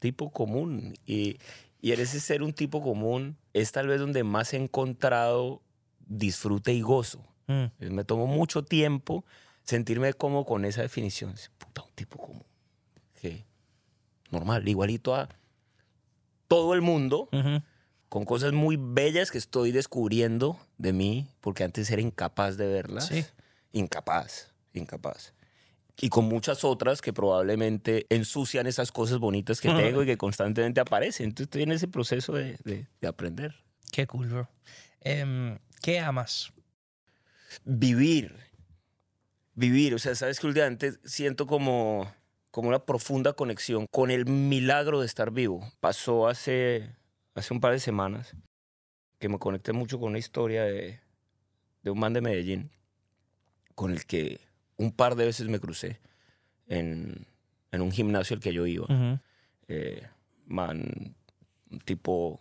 tipo 0.00 0.30
común. 0.32 0.94
Y, 1.06 1.38
y 1.80 1.92
en 1.92 2.00
ese 2.00 2.18
ser 2.18 2.42
un 2.42 2.52
tipo 2.52 2.82
común 2.82 3.36
es 3.52 3.70
tal 3.70 3.86
vez 3.86 4.00
donde 4.00 4.24
más 4.24 4.52
he 4.52 4.56
encontrado 4.56 5.62
disfrute 6.06 6.72
y 6.72 6.80
gozo. 6.80 7.24
Mm, 7.46 7.66
Me 7.94 8.04
tomó 8.04 8.26
mucho 8.26 8.64
tiempo 8.64 9.24
sentirme 9.62 10.12
como 10.14 10.44
con 10.44 10.64
esa 10.64 10.82
definición. 10.82 11.34
Puta, 11.58 11.82
un 11.82 11.92
tipo 11.94 12.18
común. 12.18 12.42
Que 13.20 13.44
normal, 14.30 14.66
igualito 14.68 15.14
a 15.14 15.28
todo 16.48 16.74
el 16.74 16.80
mundo, 16.80 17.28
con 18.08 18.24
cosas 18.24 18.52
muy 18.52 18.76
bellas 18.76 19.30
que 19.30 19.38
estoy 19.38 19.70
descubriendo 19.70 20.58
de 20.78 20.92
mí, 20.92 21.28
porque 21.40 21.62
antes 21.62 21.88
era 21.90 22.02
incapaz 22.02 22.56
de 22.56 22.66
verlas. 22.66 23.06
Sí. 23.06 23.24
Incapaz, 23.72 24.52
incapaz. 24.74 25.32
Y 26.00 26.08
con 26.08 26.24
muchas 26.26 26.64
otras 26.64 27.02
que 27.02 27.12
probablemente 27.12 28.06
ensucian 28.08 28.66
esas 28.66 28.90
cosas 28.90 29.18
bonitas 29.18 29.60
que 29.60 29.68
tengo 29.68 30.02
y 30.02 30.06
que 30.06 30.16
constantemente 30.18 30.80
aparecen. 30.80 31.26
Entonces 31.26 31.46
estoy 31.46 31.62
en 31.62 31.72
ese 31.72 31.88
proceso 31.88 32.32
de, 32.32 32.56
de- 32.64 32.86
de 33.00 33.08
aprender. 33.08 33.54
Qué 33.92 34.06
cool, 34.06 34.28
bro. 34.28 34.48
Em, 35.02 35.58
¿Qué 35.82 35.98
amas? 36.00 36.52
Vivir. 37.64 38.34
Vivir. 39.54 39.94
O 39.94 39.98
sea, 39.98 40.14
sabes 40.14 40.40
que 40.40 40.46
últimamente 40.46 40.94
siento 41.04 41.46
como, 41.46 42.10
como 42.50 42.68
una 42.68 42.84
profunda 42.84 43.32
conexión 43.34 43.86
con 43.90 44.10
el 44.10 44.26
milagro 44.26 45.00
de 45.00 45.06
estar 45.06 45.30
vivo. 45.30 45.70
Pasó 45.80 46.28
hace, 46.28 46.94
hace 47.34 47.52
un 47.52 47.60
par 47.60 47.72
de 47.72 47.80
semanas 47.80 48.34
que 49.18 49.28
me 49.28 49.38
conecté 49.38 49.72
mucho 49.72 49.98
con 49.98 50.10
una 50.10 50.18
historia 50.18 50.64
de, 50.64 51.00
de 51.82 51.90
un 51.90 51.98
man 51.98 52.12
de 52.14 52.22
Medellín 52.22 52.70
con 53.74 53.90
el 53.92 54.06
que 54.06 54.40
un 54.80 54.92
par 54.92 55.14
de 55.14 55.26
veces 55.26 55.48
me 55.48 55.60
crucé 55.60 55.98
en, 56.66 57.26
en 57.72 57.80
un 57.82 57.92
gimnasio 57.92 58.34
al 58.36 58.40
que 58.42 58.52
yo 58.52 58.66
iba. 58.66 58.86
Eh, 59.68 60.02
man, 60.46 61.14
un 61.70 61.78
tipo 61.80 62.40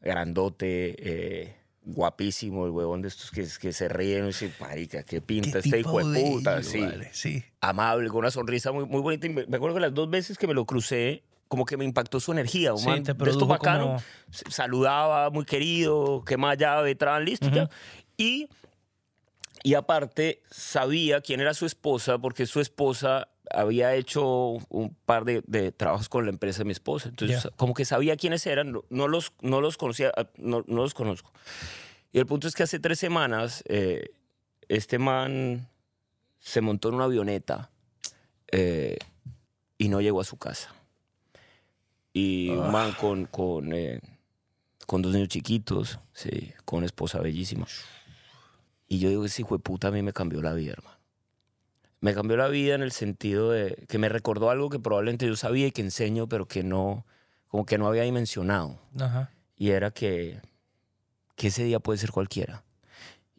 grandote, 0.00 0.94
eh, 0.98 1.56
guapísimo, 1.82 2.64
el 2.66 2.70
huevón 2.70 3.02
de 3.02 3.08
estos 3.08 3.30
que, 3.30 3.46
que 3.60 3.72
se 3.72 3.88
ríen 3.88 4.24
y 4.24 4.26
dicen, 4.28 4.52
marica, 4.60 5.02
qué 5.02 5.20
pinta 5.20 5.58
este 5.58 5.78
hijo 5.80 5.98
de 5.98 6.04
puta, 6.22 6.62
sí. 6.62 6.80
vale, 6.80 7.10
sí. 7.12 7.42
Amable, 7.60 8.08
con 8.08 8.18
una 8.18 8.30
sonrisa 8.30 8.70
muy, 8.72 8.84
muy 8.86 9.00
bonita. 9.00 9.26
Y 9.26 9.30
me, 9.30 9.46
me 9.46 9.56
acuerdo 9.56 9.74
que 9.76 9.80
las 9.80 9.94
dos 9.94 10.08
veces 10.08 10.38
que 10.38 10.46
me 10.46 10.54
lo 10.54 10.64
crucé, 10.64 11.22
como 11.48 11.64
que 11.64 11.76
me 11.76 11.84
impactó 11.84 12.20
su 12.20 12.30
energía. 12.30 12.72
Un 12.72 12.78
Sí, 12.80 12.86
man 12.86 13.02
te 13.02 13.14
de 13.14 13.30
esto 13.30 13.46
bacano, 13.46 13.84
como- 13.86 14.02
saludaba, 14.50 15.30
muy 15.30 15.44
querido, 15.44 16.22
qué 16.24 16.36
más 16.36 16.56
llave, 16.56 16.94
traban 16.94 17.24
listo. 17.24 17.50
ya. 17.50 17.68
Y, 18.16 18.48
y 19.64 19.74
aparte, 19.74 20.42
sabía 20.50 21.20
quién 21.20 21.40
era 21.40 21.54
su 21.54 21.66
esposa, 21.66 22.18
porque 22.18 22.46
su 22.46 22.60
esposa 22.60 23.28
había 23.50 23.94
hecho 23.94 24.24
un 24.68 24.94
par 25.06 25.24
de, 25.24 25.42
de 25.46 25.72
trabajos 25.72 26.08
con 26.08 26.24
la 26.24 26.30
empresa 26.30 26.58
de 26.58 26.64
mi 26.66 26.72
esposa. 26.72 27.08
Entonces, 27.08 27.44
Ya. 27.44 27.50
como 27.56 27.74
que 27.74 27.84
sabía 27.84 28.16
quiénes 28.16 28.46
eran, 28.46 28.72
no, 28.72 28.84
no 28.90 29.08
los, 29.08 29.32
no 29.40 29.60
los 29.60 29.76
conocía, 29.78 30.12
ah, 30.16 30.26
no, 30.36 30.64
no 30.66 30.82
los 30.82 30.94
conozco. 30.94 31.32
Y 32.12 32.18
el 32.18 32.26
punto 32.26 32.46
es 32.48 32.54
que 32.54 32.62
hace 32.62 32.78
tres 32.78 32.98
semanas, 32.98 33.62
eh, 33.68 34.10
este 34.68 34.98
man 34.98 35.68
se 36.40 36.60
montó 36.60 36.88
en 36.88 36.94
una 36.96 37.04
avioneta 37.04 37.70
eh, 38.52 38.96
y 39.78 39.88
no 39.88 40.00
llegó 40.00 40.20
a 40.20 40.24
su 40.24 40.36
casa. 40.36 40.74
Y 42.12 42.50
un 42.50 42.70
man 42.72 42.92
con, 42.92 43.26
con, 43.26 43.72
eh, 43.72 44.00
con 44.86 45.02
dos 45.02 45.12
niños 45.12 45.28
chiquitos, 45.28 45.98
sí, 46.12 46.52
con 46.64 46.78
una 46.78 46.86
esposa 46.86 47.20
bellísima. 47.20 47.66
Y 48.88 48.98
yo 49.00 49.08
digo, 49.10 49.24
ese 49.24 49.42
hijo 49.42 49.56
de 49.56 49.62
puta 49.62 49.88
a 49.88 49.90
mí 49.90 50.02
me 50.02 50.12
cambió 50.12 50.40
la 50.42 50.54
vida, 50.54 50.72
hermano. 50.72 50.96
Me 52.00 52.14
cambió 52.14 52.36
la 52.36 52.48
vida 52.48 52.74
en 52.74 52.82
el 52.82 52.92
sentido 52.92 53.50
de 53.50 53.84
que 53.88 53.98
me 53.98 54.08
recordó 54.08 54.50
algo 54.50 54.70
que 54.70 54.78
probablemente 54.78 55.26
yo 55.26 55.36
sabía 55.36 55.66
y 55.66 55.72
que 55.72 55.82
enseño, 55.82 56.28
pero 56.28 56.46
que 56.46 56.62
no, 56.62 57.04
como 57.48 57.66
que 57.66 57.76
no 57.76 57.86
había 57.88 58.04
dimensionado. 58.04 58.78
Ajá. 58.98 59.30
Y 59.56 59.70
era 59.70 59.90
que, 59.90 60.40
que 61.34 61.48
ese 61.48 61.64
día 61.64 61.80
puede 61.80 61.98
ser 61.98 62.12
cualquiera. 62.12 62.62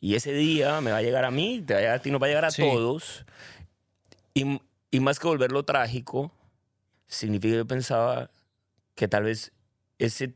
Y 0.02 0.16
ese 0.16 0.34
día 0.34 0.82
me 0.82 0.92
va 0.92 0.98
a 0.98 1.02
llegar 1.02 1.26
a 1.26 1.32
mí, 1.32 1.62
te 1.66 1.74
va 1.74 1.80
a 1.80 1.82
llegar 1.82 1.96
a 1.98 2.02
ti, 2.02 2.12
nos 2.12 2.22
va 2.22 2.26
a 2.26 2.30
llegar 2.30 2.46
a 2.46 2.52
Sí. 2.52 2.62
todos. 2.62 3.26
Y, 4.34 4.62
y 4.92 5.00
más 5.00 5.20
que 5.20 5.28
volverlo 5.28 5.64
trágico, 5.64 6.32
significa 7.08 7.54
que 7.54 7.58
yo 7.58 7.66
pensaba 7.68 8.30
que 8.96 9.08
tal 9.08 9.24
vez 9.24 9.52
ese, 10.00 10.34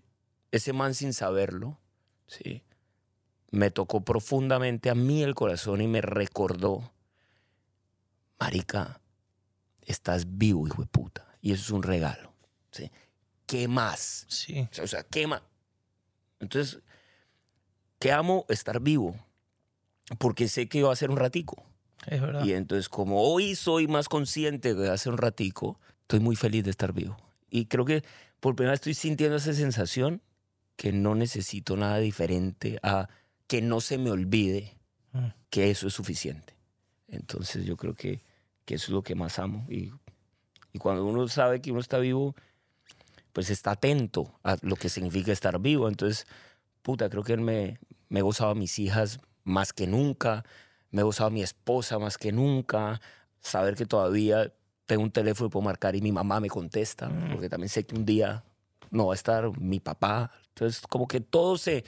ese 0.51 0.73
man 0.73 0.93
sin 0.93 1.13
saberlo, 1.13 1.77
¿sí? 2.27 2.63
Me 3.53 3.69
tocó 3.69 4.01
profundamente 4.01 4.89
a 4.89 4.95
mí 4.95 5.21
el 5.21 5.35
corazón 5.35 5.79
y 5.79 5.87
me 5.87 6.01
recordó, 6.01 6.91
marica, 8.39 8.99
estás 9.83 10.39
vivo, 10.39 10.65
hijo 10.65 10.81
de 10.81 10.87
puta. 10.87 11.27
Y 11.39 11.51
eso 11.51 11.61
es 11.61 11.69
un 11.69 11.83
regalo. 11.83 12.33
¿sí? 12.71 12.89
¿Qué 13.45 13.67
más? 13.67 14.25
Sí. 14.27 14.67
O 14.81 14.87
sea, 14.87 15.03
quema. 15.03 15.43
Entonces, 16.39 16.79
que 17.99 18.11
amo 18.11 18.47
estar 18.49 18.79
vivo, 18.79 19.15
porque 20.17 20.47
sé 20.47 20.67
que 20.67 20.81
va 20.81 20.91
a 20.91 20.95
ser 20.95 21.11
un 21.11 21.17
ratico. 21.17 21.63
Es 22.07 22.21
verdad. 22.21 22.43
Y 22.43 22.53
entonces, 22.53 22.89
como 22.89 23.21
hoy 23.21 23.53
soy 23.53 23.87
más 23.87 24.09
consciente 24.09 24.73
de 24.73 24.89
hace 24.89 25.09
un 25.09 25.17
ratico, 25.19 25.79
estoy 26.01 26.21
muy 26.21 26.35
feliz 26.35 26.63
de 26.63 26.71
estar 26.71 26.91
vivo. 26.91 27.17
Y 27.51 27.67
creo 27.67 27.85
que 27.85 28.03
por 28.39 28.55
primera 28.55 28.71
vez 28.71 28.79
estoy 28.79 28.95
sintiendo 28.95 29.37
esa 29.37 29.53
sensación 29.53 30.23
que 30.75 30.91
no 30.91 31.13
necesito 31.13 31.77
nada 31.77 31.99
diferente 31.99 32.79
a 32.81 33.09
que 33.47 33.61
no 33.61 33.81
se 33.81 33.97
me 33.97 34.11
olvide 34.11 34.77
Mm. 35.13 35.27
que 35.51 35.69
eso 35.69 35.87
es 35.87 35.93
suficiente. 35.93 36.55
Entonces 37.07 37.65
yo 37.65 37.77
creo 37.77 37.93
que, 37.93 38.23
que 38.65 38.73
eso 38.75 38.85
es 38.85 38.89
lo 38.89 39.03
que 39.03 39.13
más 39.13 39.37
amo. 39.37 39.63
Y, 39.69 39.91
y 40.71 40.79
cuando 40.79 41.05
uno 41.05 41.27
sabe 41.27 41.61
que 41.61 41.69
uno 41.71 41.79
está 41.81 41.99
vivo, 41.99 42.35
pues 43.31 43.51
está 43.51 43.71
atento 43.71 44.39
a 44.43 44.57
lo 44.63 44.75
que 44.75 44.89
significa 44.89 45.31
estar 45.31 45.59
vivo. 45.59 45.87
Entonces, 45.87 46.25
puta, 46.81 47.09
creo 47.11 47.23
que 47.23 47.37
me, 47.37 47.79
me 48.09 48.19
he 48.19 48.21
gozado 48.23 48.49
a 48.51 48.55
mis 48.55 48.79
hijas 48.79 49.19
más 49.43 49.71
que 49.71 49.85
nunca, 49.85 50.43
me 50.89 51.01
he 51.01 51.03
gozado 51.03 51.27
a 51.27 51.31
mi 51.31 51.43
esposa 51.43 51.99
más 51.99 52.17
que 52.17 52.31
nunca, 52.31 52.99
saber 53.39 53.75
que 53.75 53.85
todavía 53.85 54.51
tengo 54.87 55.03
un 55.03 55.11
teléfono 55.11 55.47
y 55.47 55.51
puedo 55.51 55.63
marcar 55.63 55.95
y 55.95 56.01
mi 56.01 56.11
mamá 56.11 56.39
me 56.39 56.49
contesta, 56.49 57.11
porque 57.31 57.49
también 57.49 57.69
sé 57.69 57.85
que 57.85 57.95
un 57.95 58.05
día 58.05 58.43
no 58.89 59.07
va 59.07 59.13
a 59.13 59.15
estar 59.15 59.55
mi 59.59 59.79
papá. 59.79 60.31
Entonces, 60.49 60.81
como 60.87 61.07
que 61.07 61.19
todo 61.21 61.57
se, 61.57 61.83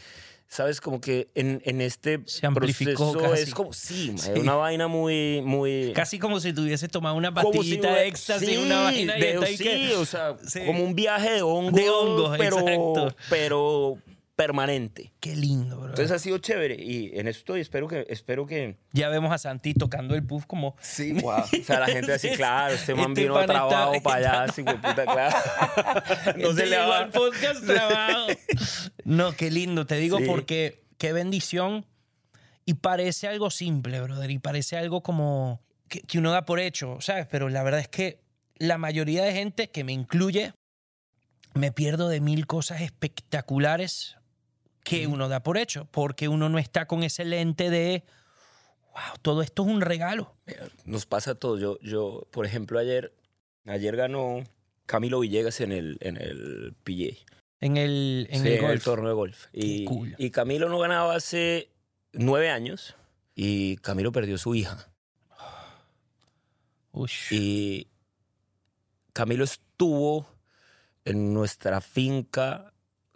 ¿sabes? 0.47 0.79
Como 0.81 1.01
que 1.01 1.27
en, 1.35 1.61
en 1.65 1.81
este 1.81 2.21
Se 2.25 2.45
amplificó 2.45 3.11
proceso 3.13 3.31
casi. 3.31 3.43
es 3.43 3.53
como, 3.53 3.73
sí, 3.73 4.11
ma, 4.11 4.17
Sí. 4.19 4.31
es 4.35 4.39
una 4.39 4.55
vaina 4.55 4.87
muy, 4.87 5.41
muy... 5.43 5.91
Casi 5.93 6.19
como 6.19 6.39
si 6.39 6.53
tuviese 6.53 6.87
tomado 6.87 7.15
una 7.15 7.29
si 7.29 7.33
pastillita 7.35 7.87
hubiera- 7.87 7.95
de 8.01 8.07
éxtasis, 8.07 8.49
sí, 8.49 8.57
una 8.57 8.81
vaina 8.83 9.17
y 9.17 9.21
de- 9.21 9.45
ahí 9.45 9.57
sí, 9.57 9.63
que- 9.63 9.95
o 9.95 10.05
sea, 10.05 10.35
como 10.65 10.83
un 10.83 10.95
viaje 10.95 11.31
de 11.31 11.41
hongos, 11.41 11.73
De 11.73 11.89
hongos, 11.89 12.37
pero, 12.37 12.59
exacto. 12.59 13.15
pero 13.29 13.97
permanente. 14.35 15.13
Qué 15.19 15.35
lindo, 15.35 15.77
bro. 15.77 15.89
Entonces 15.89 16.11
ha 16.11 16.19
sido 16.19 16.37
chévere 16.39 16.75
y 16.75 17.17
en 17.17 17.27
eso 17.27 17.39
estoy, 17.39 17.61
espero 17.61 17.87
que, 17.87 18.05
espero 18.09 18.45
que... 18.45 18.77
ya 18.91 19.07
vemos 19.09 19.31
a 19.31 19.37
Santi 19.37 19.73
tocando 19.73 20.13
el 20.15 20.25
puff 20.25 20.45
como... 20.45 20.75
Sí, 20.81 21.13
wow. 21.13 21.39
O 21.39 21.63
sea, 21.63 21.79
la 21.79 21.87
gente 21.87 22.13
así, 22.13 22.29
claro, 22.31 22.73
este 22.73 22.93
man 22.95 23.11
Este 23.11 23.21
vino 23.23 23.37
a 23.37 23.45
trabajo 23.45 23.93
está- 23.93 24.03
para 24.09 24.15
allá, 24.17 24.43
así 24.43 24.63
que 24.65 24.73
puta, 24.73 25.05
claro. 25.05 25.37
no 26.37 26.47
se 26.53 26.63
Este 26.63 26.65
le 26.65 26.77
va 26.77 26.97
al 26.99 27.09
podcast 27.11 27.65
trabajo. 27.65 28.27
No, 29.05 29.31
qué 29.33 29.49
lindo, 29.51 29.85
te 29.85 29.95
digo 29.95 30.17
Sí. 30.17 30.25
porque 30.27 30.83
qué 30.97 31.13
bendición. 31.13 31.85
Y 32.65 32.73
parece 32.75 33.27
algo 33.27 33.51
simple, 33.51 34.01
brother, 34.01 34.31
y 34.31 34.39
parece 34.39 34.75
algo 34.75 35.01
como 35.03 35.61
que, 35.87 36.01
que 36.01 36.17
uno 36.17 36.31
da 36.31 36.45
por 36.45 36.59
hecho, 36.59 36.97
¿sabes? 36.99 37.27
Pero 37.29 37.47
la 37.49 37.61
verdad 37.63 37.79
es 37.79 37.87
que 37.87 38.19
la 38.57 38.77
mayoría 38.77 39.23
de 39.23 39.31
gente, 39.33 39.69
que 39.69 39.83
me 39.83 39.93
incluye, 39.93 40.53
me 41.53 41.71
pierdo 41.71 42.09
de 42.09 42.19
mil 42.21 42.47
cosas 42.47 42.81
espectaculares 42.81 44.17
que 44.85 45.07
uno 45.07 45.27
da 45.27 45.43
por 45.43 45.57
hecho, 45.57 45.87
porque 45.91 46.29
uno 46.29 46.47
no 46.47 46.57
está 46.59 46.85
con 46.87 47.03
ese 47.03 47.25
lente 47.25 47.69
de, 47.69 48.05
wow, 48.93 49.17
todo 49.21 49.41
esto 49.41 49.63
es 49.63 49.69
un 49.69 49.81
regalo. 49.81 50.33
Nos 50.85 51.05
pasa 51.05 51.31
a 51.31 51.35
todos. 51.35 51.59
Yo, 51.59 51.77
yo, 51.81 52.25
por 52.31 52.45
ejemplo, 52.45 52.79
ayer, 52.79 53.13
ayer 53.65 53.95
ganó 53.97 54.43
Camilo 54.85 55.19
Villegas 55.19 55.59
en 55.59 55.71
el, 55.73 55.97
en 55.99 56.15
el 56.17 56.73
PGA. 56.83 57.17
En 57.61 57.77
el, 57.77 58.27
en 58.29 58.43
Sí, 58.43 58.47
el 58.49 58.61
golf. 58.61 58.83
torneo 58.83 59.09
de 59.09 59.15
golf. 59.15 59.47
Y, 59.51 59.85
cool. 59.85 60.13
y 60.17 60.29
Camilo 60.29 60.69
no 60.69 60.77
ganaba 60.79 61.15
hace 61.15 61.71
nueve 62.13 62.49
años 62.49 62.95
y 63.33 63.77
Camilo 63.77 64.11
perdió 64.11 64.37
su 64.37 64.53
hija. 64.55 64.89
Ush. 66.91 67.31
Y 67.33 67.87
Camilo 69.13 69.43
estuvo 69.43 70.27
en 71.05 71.33
nuestra 71.33 71.81
finca 71.81 72.71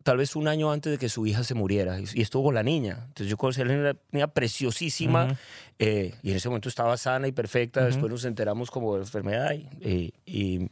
tal 0.09 0.17
vez 0.17 0.35
un 0.35 0.47
año 0.47 0.71
antes 0.71 0.91
de 0.91 0.97
que 0.97 1.07
su 1.07 1.27
hija 1.27 1.43
se 1.43 1.53
muriera 1.53 1.99
y 1.99 2.19
estuvo 2.23 2.45
con 2.45 2.55
la 2.55 2.63
niña. 2.63 3.03
Entonces 3.09 3.27
yo 3.27 3.37
conocí 3.37 3.61
a 3.61 3.65
la 3.65 3.95
niña, 4.11 4.27
preciosísima 4.33 5.25
Ujú. 5.25 5.35
eh, 5.77 6.15
y 6.23 6.31
en 6.31 6.37
ese 6.37 6.49
momento 6.49 6.67
estaba 6.67 6.97
sana 6.97 7.27
y 7.27 7.31
perfecta. 7.31 7.81
Ujú. 7.81 7.87
Después 7.89 8.11
nos 8.11 8.25
enteramos 8.25 8.71
como 8.71 8.93
de 8.93 9.01
la 9.01 9.05
enfermedad 9.05 9.51
y, 9.53 10.11
y- 10.25 10.67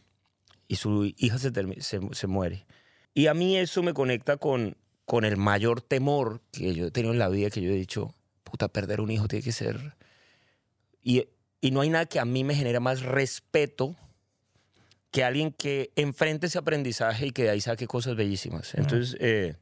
y- 0.68 0.76
su 0.76 1.06
hija 1.18 1.38
se, 1.38 1.52
se, 1.82 2.00
se 2.12 2.28
muere. 2.28 2.66
Y 3.14 3.28
a 3.28 3.36
mí 3.36 3.58
eso 3.58 3.84
me 3.84 3.94
conecta 3.94 4.38
con, 4.38 4.76
con 5.06 5.24
el 5.24 5.38
mayor 5.38 5.82
temor 5.82 6.42
que 6.52 6.74
yo 6.74 6.88
he 6.88 6.92
tenido 6.92 7.14
en 7.14 7.20
la 7.20 7.30
vida, 7.30 7.52
que 7.52 7.62
yo 7.62 7.70
he 7.70 7.76
dicho, 7.76 8.16
puta, 8.44 8.70
perder 8.70 9.02
un 9.02 9.12
hijo 9.12 9.28
tiene 9.28 9.44
que 9.44 9.52
ser... 9.52 9.94
Y, 11.04 11.26
y 11.62 11.70
no 11.70 11.82
hay 11.82 11.90
nada 11.92 12.08
que 12.08 12.20
a 12.20 12.26
mí 12.26 12.44
me 12.44 12.56
genere 12.56 12.80
más 12.80 13.04
respeto 13.04 13.96
que 15.12 15.24
alguien 15.24 15.52
que 15.52 15.92
enfrente 15.96 16.48
ese 16.48 16.58
aprendizaje 16.58 17.28
y 17.28 17.32
que 17.32 17.44
de 17.44 17.50
ahí 17.52 17.62
saque 17.62 17.88
cosas 17.88 18.16
bellísimas. 18.16 18.74
Entonces, 18.76 19.18
eh, 19.20 19.56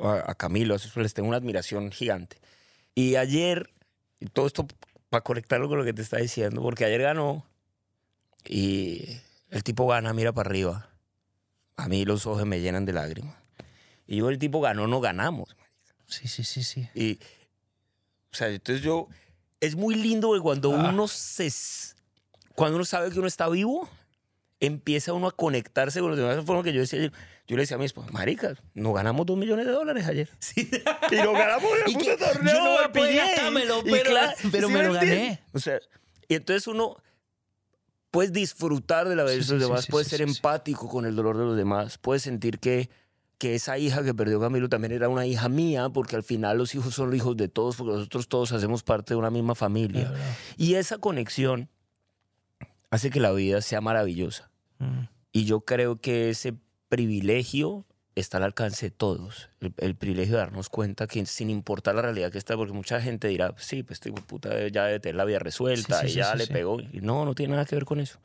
a, 0.00 0.34
Camilo, 0.34 0.74
a 0.76 1.00
les 1.00 1.14
tengo 1.14 1.28
una 1.28 1.38
admiración 1.38 1.90
gigante. 1.90 2.38
Y 2.94 3.16
ayer, 3.16 3.70
todo 4.32 4.46
esto 4.46 4.66
para 5.08 5.22
conectarlo 5.22 5.68
con 5.68 5.78
lo 5.78 5.84
que 5.84 5.92
te 5.92 6.02
está 6.02 6.18
diciendo, 6.18 6.62
porque 6.62 6.84
ayer 6.84 7.02
ganó 7.02 7.46
y 8.46 9.04
el 9.50 9.62
tipo 9.64 9.86
gana, 9.86 10.12
mira 10.12 10.32
para 10.32 10.48
arriba. 10.48 10.90
A 11.76 11.88
mí 11.88 12.04
los 12.04 12.26
ojos 12.26 12.46
me 12.46 12.60
llenan 12.60 12.84
de 12.84 12.92
lágrimas. 12.92 13.36
Y 14.06 14.18
yo, 14.18 14.28
el 14.28 14.38
tipo 14.38 14.60
ganó, 14.60 14.86
no 14.86 15.00
ganamos. 15.00 15.56
Sí, 16.06 16.28
sí, 16.28 16.44
sí, 16.44 16.62
sí. 16.62 16.88
Y, 16.94 17.18
o 18.32 18.36
sea, 18.36 18.48
entonces 18.48 18.84
yo, 18.84 19.08
es 19.60 19.74
muy 19.74 19.94
lindo 19.94 20.32
que 20.34 20.40
cuando 20.40 20.72
Ah. 20.72 20.90
uno 20.90 21.08
se, 21.08 21.50
cuando 22.54 22.76
uno 22.76 22.84
sabe 22.84 23.10
que 23.10 23.18
uno 23.18 23.26
está 23.28 23.48
vivo, 23.48 23.88
empieza 24.66 25.12
uno 25.12 25.26
a 25.28 25.32
conectarse 25.32 26.00
con 26.00 26.10
los 26.10 26.18
demás. 26.18 26.44
Fue 26.44 26.54
lo 26.54 26.62
que 26.62 26.72
yo 26.72 26.80
decía 26.80 26.98
ayer. 26.98 27.12
Yo 27.46 27.56
le 27.56 27.62
decía 27.62 27.76
a 27.76 27.78
mi 27.78 27.84
esposa, 27.86 28.10
marica, 28.10 28.54
nos 28.72 28.94
ganamos 28.94 29.26
dos 29.26 29.36
millones 29.36 29.66
de 29.66 29.72
dólares 29.72 30.06
ayer. 30.06 30.28
Sí. 30.38 30.70
Y 31.10 31.14
nos 31.16 31.32
ganamos 31.34 31.64
el 31.86 31.92
puto 31.92 32.16
torneo 32.16 32.54
yo 32.54 32.64
no 32.64 32.70
voy 32.72 32.84
a 32.84 32.92
poder 32.92 33.16
gastármelo, 33.16 33.82
pero- 33.84 34.10
claro, 34.10 34.32
pero 34.50 34.68
¿sí 34.68 34.72
me 34.74 34.82
lo 34.82 34.92
gané. 34.94 35.40
O 35.52 35.58
sea, 35.58 35.78
y 36.28 36.34
entonces 36.36 36.66
uno 36.66 36.96
puedes 38.10 38.32
disfrutar 38.32 39.08
de 39.08 39.16
la 39.16 39.24
vida 39.24 39.32
Sí, 39.42 39.48
de 39.48 39.54
los 39.54 39.62
sí, 39.62 39.68
demás, 39.68 39.86
puedes 39.88 40.08
ser 40.08 40.22
empático 40.22 40.88
con 40.88 41.04
el 41.04 41.16
dolor 41.16 41.36
de 41.36 41.44
los 41.44 41.56
demás, 41.56 41.98
puedes 41.98 42.22
sentir 42.22 42.60
que, 42.60 42.88
que 43.38 43.54
esa 43.56 43.76
hija 43.76 44.02
que 44.04 44.14
perdió 44.14 44.40
Camilo 44.40 44.68
también 44.68 44.92
era 44.92 45.08
una 45.08 45.26
hija 45.26 45.48
mía, 45.48 45.88
porque 45.90 46.16
al 46.16 46.22
final 46.22 46.56
los 46.56 46.74
hijos 46.74 46.94
son 46.94 47.08
los 47.10 47.16
hijos 47.16 47.36
de 47.36 47.48
todos, 47.48 47.76
porque 47.76 47.92
nosotros 47.92 48.28
todos 48.28 48.52
hacemos 48.52 48.82
parte 48.84 49.12
de 49.14 49.18
una 49.18 49.30
misma 49.30 49.54
familia. 49.54 50.14
Y 50.56 50.74
esa 50.76 50.96
conexión 50.98 51.68
hace 52.90 53.10
que 53.10 53.20
la 53.20 53.32
vida 53.32 53.60
sea 53.60 53.80
maravillosa. 53.80 54.50
Mm. 54.84 55.08
Y 55.32 55.44
yo 55.44 55.60
creo 55.60 56.00
que 56.00 56.30
ese 56.30 56.54
privilegio 56.88 57.84
está 58.14 58.38
al 58.38 58.44
alcance 58.44 58.86
de 58.86 58.90
todos. 58.90 59.50
El, 59.60 59.74
el 59.78 59.96
privilegio 59.96 60.34
de 60.34 60.40
darnos 60.40 60.68
cuenta 60.68 61.06
que 61.06 61.24
sin 61.26 61.50
importar 61.50 61.94
la 61.94 62.02
realidad 62.02 62.30
que 62.30 62.38
está, 62.38 62.56
porque 62.56 62.72
mucha 62.72 63.00
gente 63.00 63.28
dirá, 63.28 63.54
sí, 63.58 63.82
pues 63.82 63.96
este 63.98 64.12
puta 64.12 64.68
ya 64.68 64.84
debe 64.84 65.00
tener 65.00 65.16
la 65.16 65.24
vida 65.24 65.38
resuelta 65.38 66.00
Sí, 66.00 66.08
sí, 66.08 66.12
y 66.12 66.16
ya 66.16 66.32
sí, 66.32 66.38
le 66.38 66.46
pegó. 66.46 66.80
Y 66.80 67.00
no, 67.00 67.24
no 67.24 67.34
tiene 67.34 67.52
nada 67.52 67.64
que 67.64 67.74
ver 67.74 67.84
con 67.84 68.00
eso. 68.00 68.18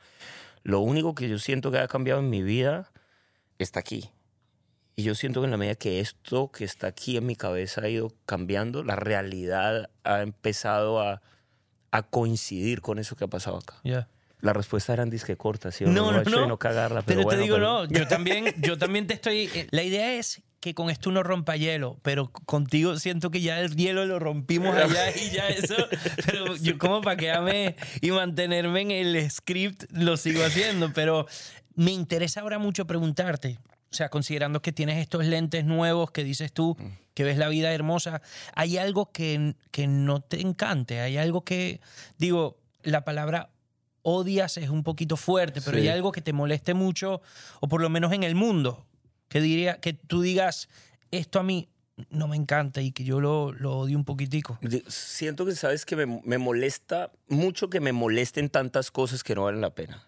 Lo 0.63 0.81
único 0.81 1.15
que 1.15 1.29
yo 1.29 1.39
siento 1.39 1.71
que 1.71 1.79
ha 1.79 1.87
cambiado 1.87 2.19
en 2.19 2.29
mi 2.29 2.43
vida 2.43 2.91
está 3.57 3.79
aquí. 3.79 4.09
Y 4.95 5.03
yo 5.03 5.15
siento 5.15 5.39
que 5.39 5.45
en 5.45 5.51
la 5.51 5.57
medida 5.57 5.75
que 5.75 6.01
esto 6.01 6.51
que 6.51 6.65
está 6.65 6.87
aquí 6.87 7.15
en 7.15 7.25
mi 7.25 7.35
cabeza 7.35 7.81
ha 7.81 7.89
ido 7.89 8.11
cambiando, 8.25 8.83
la 8.83 8.97
realidad 8.97 9.89
ha 10.03 10.21
empezado 10.21 11.01
a, 11.01 11.21
a 11.91 12.03
coincidir 12.03 12.81
con 12.81 12.99
eso 12.99 13.15
que 13.15 13.23
ha 13.23 13.29
pasado 13.29 13.57
acá. 13.57 13.75
Ya. 13.83 14.09
La 14.41 14.54
respuesta 14.54 14.93
eran 14.93 15.10
disque 15.10 15.36
corta, 15.36 15.71
¿sí? 15.71 15.84
No, 15.86 16.12
no, 16.12 16.21
Hecho 16.21 16.30
no. 16.30 16.41
de 16.41 16.47
no 16.47 16.58
cagarla, 16.58 17.02
Pero, 17.02 17.21
pero, 17.21 17.23
bueno, 17.23 17.38
te 17.39 17.43
digo, 17.43 17.56
pero- 17.58 17.67
no, 17.67 17.86
yo 17.86 18.08
también, 18.08 18.45
yo 18.62 18.78
también 18.78 19.06
te 19.08 19.13
estoy... 19.13 19.49
eh, 19.54 19.67
La 19.71 19.84
idea 19.84 20.13
es 20.13 20.41
que 20.62 20.73
con 20.73 20.89
esto 20.89 21.10
uno 21.10 21.23
rompa 21.23 21.56
hielo, 21.56 21.99
pero 22.02 22.32
contigo 22.32 22.97
siento 22.99 23.32
que 23.32 23.39
ya 23.41 23.60
el 23.62 23.75
hielo 23.75 24.06
lo 24.06 24.19
rompimos 24.19 24.75
allá 24.75 25.15
y 25.15 25.30
ya 25.32 25.47
eso, 25.49 25.75
pero 26.25 26.56
yo 26.58 26.78
como 26.78 27.02
para 27.02 27.15
quedarme 27.15 27.75
y 28.02 28.12
mantenerme 28.12 28.82
en 28.82 28.91
el 28.91 29.32
script 29.32 29.84
lo 29.91 30.17
sigo 30.17 30.43
haciendo, 30.43 30.91
pero 30.93 31.25
me 31.75 31.91
interesa 31.91 32.41
ahora 32.41 32.60
mucho 32.60 32.86
preguntarte, 32.86 33.58
o 33.89 33.93
sea, 33.95 34.10
considerando 34.10 34.62
que 34.62 34.73
tienes 34.73 34.97
estos 34.97 35.23
lentes 35.25 35.63
nuevos 35.63 36.12
que 36.12 36.25
dices 36.25 36.52
tú, 36.52 36.75
que 37.13 37.23
ves 37.23 37.38
la 37.38 37.47
vida 37.47 37.71
hermosa, 37.71 38.21
¿hay 38.54 38.78
algo 38.78 39.12
que, 39.13 39.56
que 39.71 39.88
no 39.88 40.19
te 40.19 40.41
encante? 40.41 40.99
¿Hay 40.99 41.15
algo 41.17 41.45
que, 41.45 41.80
digo, 42.17 42.58
la 42.84 43.06
palabra 43.06 43.49
odias 44.01 44.57
es 44.57 44.69
un 44.69 44.83
poquito 44.83 45.17
fuerte, 45.17 45.62
pero 45.62 45.77
Sí. 45.77 45.83
hay 45.83 45.89
algo 45.89 46.12
que 46.12 46.21
te 46.21 46.33
moleste 46.33 46.73
mucho, 46.73 47.21
o 47.59 47.67
por 47.67 47.81
lo 47.81 47.89
menos 47.89 48.12
en 48.13 48.23
el 48.23 48.35
mundo, 48.35 48.85
que 49.27 49.41
diría, 49.41 49.79
que 49.79 49.93
tú 49.93 50.21
digas, 50.21 50.69
esto 51.12 51.39
a 51.39 51.43
mí 51.43 51.69
no 52.09 52.27
me 52.29 52.38
encanta 52.38 52.81
y 52.81 52.91
que 52.93 53.03
yo 53.03 53.19
lo, 53.19 53.51
lo 53.51 53.77
odio 53.79 53.97
un 53.97 54.05
poquitico. 54.05 54.57
Siento 54.88 55.45
que, 55.45 55.53
¿sabes? 55.55 55.85
Que 55.85 55.95
me, 55.97 56.21
me 56.23 56.38
molesta 56.38 57.12
mucho 57.27 57.69
que 57.69 57.81
me 57.81 57.91
molesten 57.91 58.49
tantas 58.49 58.89
cosas 58.89 59.23
que 59.23 59.35
no 59.35 59.43
valen 59.43 59.59
la 59.62 59.71
pena. 59.75 60.05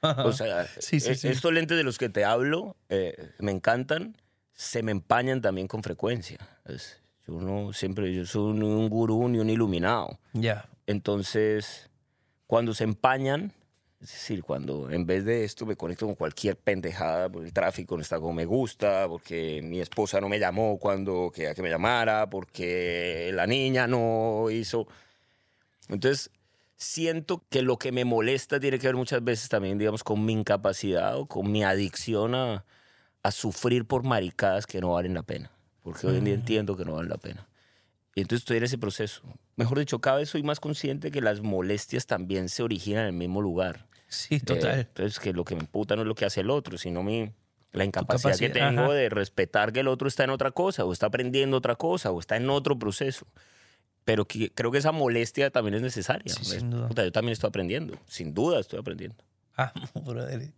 O 0.00 0.32
sea, 0.32 0.66
Sí, 0.78 1.00
sí, 1.00 1.10
eh, 1.10 1.14
sí. 1.16 1.28
estos 1.28 1.52
lentes 1.52 1.76
de 1.76 1.82
los 1.84 1.98
que 1.98 2.08
te 2.08 2.24
hablo 2.24 2.76
eh, 2.88 3.30
me 3.38 3.50
encantan, 3.52 4.16
se 4.52 4.82
me 4.82 4.90
empañan 4.92 5.40
también 5.40 5.66
con 5.68 5.82
frecuencia. 5.82 6.38
Es- 6.66 7.00
yo 7.26 7.34
no 7.40 7.72
siempre, 7.72 8.12
yo 8.14 8.24
soy 8.24 8.54
ni 8.54 8.64
un 8.64 8.88
gurú 8.88 9.28
ni 9.28 9.38
un 9.38 9.50
iluminado. 9.50 10.18
Ya. 10.32 10.68
Entonces, 10.86 11.87
cuando 12.48 12.72
se 12.72 12.84
empañan, 12.84 13.52
es 14.00 14.10
decir, 14.10 14.42
cuando 14.42 14.90
en 14.90 15.04
vez 15.04 15.26
de 15.26 15.44
esto 15.44 15.66
me 15.66 15.76
conecto 15.76 16.06
con 16.06 16.14
cualquier 16.14 16.56
pendejada, 16.56 17.28
porque 17.28 17.48
el 17.48 17.52
tráfico 17.52 17.94
no 17.94 18.00
está 18.00 18.18
como 18.18 18.32
me 18.32 18.46
gusta, 18.46 19.06
porque 19.06 19.60
mi 19.62 19.80
esposa 19.80 20.18
no 20.18 20.30
me 20.30 20.38
llamó 20.38 20.78
cuando 20.78 21.30
quería 21.32 21.54
que 21.54 21.60
me 21.60 21.68
llamara, 21.68 22.30
porque 22.30 23.30
la 23.34 23.46
niña 23.46 23.86
no 23.86 24.48
hizo. 24.50 24.88
Entonces, 25.90 26.30
siento 26.76 27.44
que 27.50 27.60
lo 27.60 27.76
que 27.76 27.92
me 27.92 28.06
molesta 28.06 28.58
tiene 28.58 28.78
que 28.78 28.86
ver 28.86 28.96
muchas 28.96 29.22
veces 29.22 29.50
también, 29.50 29.76
digamos, 29.76 30.02
con 30.02 30.24
mi 30.24 30.32
incapacidad 30.32 31.18
o 31.18 31.26
con 31.26 31.52
mi 31.52 31.64
adicción 31.64 32.34
a, 32.34 32.64
a 33.22 33.30
sufrir 33.30 33.84
por 33.84 34.04
maricadas 34.04 34.66
que 34.66 34.80
no 34.80 34.92
valen 34.92 35.12
la 35.12 35.22
pena. 35.22 35.50
Porque 35.82 36.06
hoy 36.06 36.16
en 36.16 36.24
día 36.24 36.34
entiendo 36.34 36.78
que 36.78 36.86
no 36.86 36.94
valen 36.94 37.10
la 37.10 37.18
pena. 37.18 37.47
Y 38.18 38.22
entonces 38.22 38.42
estoy 38.42 38.56
en 38.56 38.64
ese 38.64 38.78
proceso. 38.78 39.22
Mejor 39.54 39.78
dicho, 39.78 40.00
cada 40.00 40.16
vez 40.16 40.28
soy 40.28 40.42
más 40.42 40.58
consciente 40.58 41.12
que 41.12 41.20
las 41.20 41.40
molestias 41.40 42.04
también 42.04 42.48
se 42.48 42.64
originan 42.64 43.02
en 43.02 43.06
el 43.10 43.12
mismo 43.12 43.40
lugar. 43.40 43.86
Sí, 44.08 44.40
total. 44.40 44.78
Eh, 44.78 44.80
entonces, 44.80 45.20
que 45.20 45.32
lo 45.32 45.44
que 45.44 45.54
me 45.54 45.60
emputa 45.60 45.94
no 45.94 46.02
es 46.02 46.08
lo 46.08 46.16
que 46.16 46.24
hace 46.24 46.40
el 46.40 46.50
otro, 46.50 46.78
sino 46.78 47.04
mi, 47.04 47.30
la 47.70 47.84
incapacidad 47.84 48.36
que 48.36 48.48
tengo 48.48 48.86
ajá. 48.86 48.92
de 48.92 49.08
respetar 49.08 49.72
que 49.72 49.80
el 49.80 49.86
otro 49.86 50.08
está 50.08 50.24
en 50.24 50.30
otra 50.30 50.50
cosa, 50.50 50.84
o 50.84 50.92
está 50.92 51.06
aprendiendo 51.06 51.56
otra 51.56 51.76
cosa, 51.76 52.10
o 52.10 52.18
está 52.18 52.36
en 52.36 52.50
otro 52.50 52.76
proceso. 52.76 53.24
Pero 54.04 54.24
que- 54.24 54.50
creo 54.50 54.72
que 54.72 54.78
esa 54.78 54.90
molestia 54.90 55.50
también 55.50 55.74
es 55.74 55.82
necesaria. 55.82 56.34
Sí, 56.34 56.42
Es- 56.42 56.48
sin 56.48 56.70
duda. 56.70 56.88
puta, 56.88 57.04
yo 57.04 57.12
también 57.12 57.34
estoy 57.34 57.46
aprendiendo. 57.48 58.00
Sin 58.08 58.34
duda 58.34 58.58
estoy 58.58 58.80
aprendiendo. 58.80 59.14
Amo, 59.54 59.72
brother. 60.04 60.54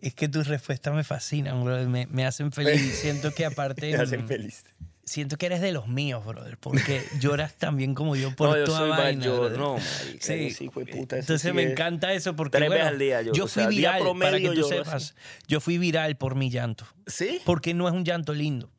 Es 0.00 0.14
que 0.14 0.28
tus 0.28 0.46
respuestas 0.46 0.94
me 0.94 1.02
fascinan, 1.02 1.64
brother. 1.64 1.88
Me, 1.88 2.06
me 2.06 2.24
hacen 2.26 2.52
feliz. 2.52 2.94
Siento 3.00 3.32
que 3.34 3.44
aparte... 3.46 3.90
Me 3.90 3.96
hacen 4.00 4.28
feliz. 4.28 4.62
Siento 5.04 5.36
que 5.36 5.46
eres 5.46 5.60
de 5.60 5.72
los 5.72 5.88
míos, 5.88 6.24
brother. 6.24 6.56
Porque 6.58 7.02
lloras 7.20 7.54
también 7.54 7.94
como 7.94 8.14
yo 8.16 8.34
por 8.36 8.50
no, 8.50 8.56
yo 8.56 8.64
toda 8.64 8.78
soy 8.78 8.90
vaina, 8.90 9.18
mayor. 9.18 9.58
No, 9.58 9.74
marica, 10.04 10.24
Sí. 10.26 10.50
de 10.58 10.70
puta, 10.86 11.18
Entonces 11.18 11.42
sí 11.42 11.52
me 11.52 11.64
es- 11.64 11.70
encanta 11.72 12.12
eso 12.12 12.34
porque 12.36 12.58
tres 12.58 12.70
veces 12.70 12.86
al 12.86 12.98
día 12.98 13.22
yo, 13.22 13.32
fui 13.34 13.48
sea, 13.48 13.66
viral, 13.68 14.02
para 14.20 14.38
que 14.38 14.50
tú 14.50 14.62
sepas. 14.64 15.14
Yo 15.48 15.60
fui 15.60 15.78
viral 15.78 16.16
por 16.16 16.34
mi 16.36 16.50
llanto. 16.50 16.86
¿Sí? 17.06 17.40
Porque 17.44 17.74
no 17.74 17.88
es 17.88 17.94
un 17.94 18.04
llanto 18.04 18.32
lindo. 18.32 18.70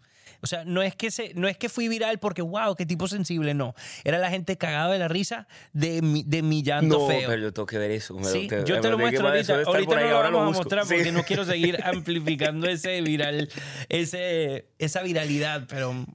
O 0.43 0.47
sea, 0.47 0.65
no 0.65 0.81
es 0.83 0.93
que 0.93 1.09
se, 1.09 1.33
no 1.35 1.47
es 1.47 1.57
que 1.57 1.69
fui 1.69 1.87
viral 1.87 2.19
porque 2.19 2.41
wow, 2.41 2.75
qué 2.75 2.85
tipo 2.85 3.07
sensible, 3.07 3.53
no. 3.53 3.73
Era 4.03 4.17
la 4.17 4.29
gente 4.29 4.57
cagada 4.57 4.91
de 4.91 4.99
la 4.99 5.07
risa 5.07 5.47
de 5.71 6.01
mi, 6.01 6.23
de 6.23 6.41
mi 6.41 6.61
llanto 6.63 6.99
No, 6.99 7.07
feo. 7.07 7.29
pero 7.29 7.41
yo 7.41 7.53
tengo 7.53 7.65
que 7.65 7.77
ver 7.77 7.91
eso. 7.91 8.17
Sí, 8.23 8.49
yo 8.65 8.81
te 8.81 8.89
lo 8.89 8.97
muestro 8.97 9.25
ahorita. 9.29 9.61
Ahorita 9.65 9.95
no 9.95 10.07
lo 10.09 10.13
vamos 10.21 10.41
a 10.41 10.45
busco. 10.47 10.57
mostrar 10.63 10.85
Sí. 10.85 10.95
porque 10.95 11.11
no 11.13 11.23
quiero 11.23 11.45
seguir 11.45 11.79
amplificando 11.85 12.67
ese 12.67 12.99
viral, 13.01 13.49
ese, 13.87 14.67
esa 14.79 15.01
viralidad, 15.01 15.63
pero, 15.69 16.05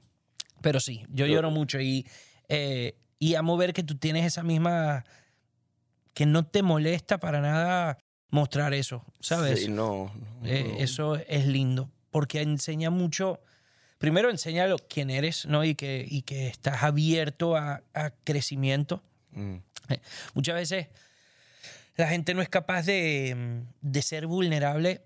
pero 0.61 0.79
sí, 0.79 1.05
yo 1.09 1.25
lloro 1.27 1.51
mucho 1.51 1.81
y, 1.81 2.07
eh, 2.51 2.99
y 3.19 3.35
amo 3.35 3.57
ver 3.57 3.73
que 3.73 3.83
tú 3.83 3.97
tienes 3.97 4.27
esa 4.27 4.43
misma, 4.43 5.05
que 6.13 6.27
no 6.27 6.45
te 6.45 6.63
molesta 6.63 7.19
para 7.19 7.41
nada 7.41 7.97
mostrar 8.31 8.75
eso, 8.75 9.05
¿sabes? 9.21 9.61
Sí, 9.61 9.69
no. 9.69 10.13
no, 10.43 10.47
Eh, 10.47 10.67
no. 10.73 10.79
Eso 10.85 11.17
es 11.17 11.47
lindo, 11.47 11.91
porque 12.11 12.43
enseña 12.43 12.91
mucho. 12.91 13.41
Primero 13.99 14.31
enseña 14.31 14.67
lo, 14.67 14.79
quién 14.79 15.11
eres, 15.11 15.45
¿no? 15.47 15.65
Y 15.65 15.75
que, 15.75 16.07
y 16.09 16.23
que 16.23 16.47
estás 16.47 16.83
abierto 16.83 17.57
a, 17.57 17.83
a 17.95 18.11
crecimiento. 18.25 19.03
Mm. 19.33 19.57
Muchas 20.35 20.55
veces 20.55 20.87
la 21.97 22.07
gente 22.09 22.33
no 22.35 22.43
es 22.43 22.49
capaz 22.49 22.83
de, 22.87 23.63
de 23.81 24.03
ser 24.03 24.27
vulnerable 24.27 25.03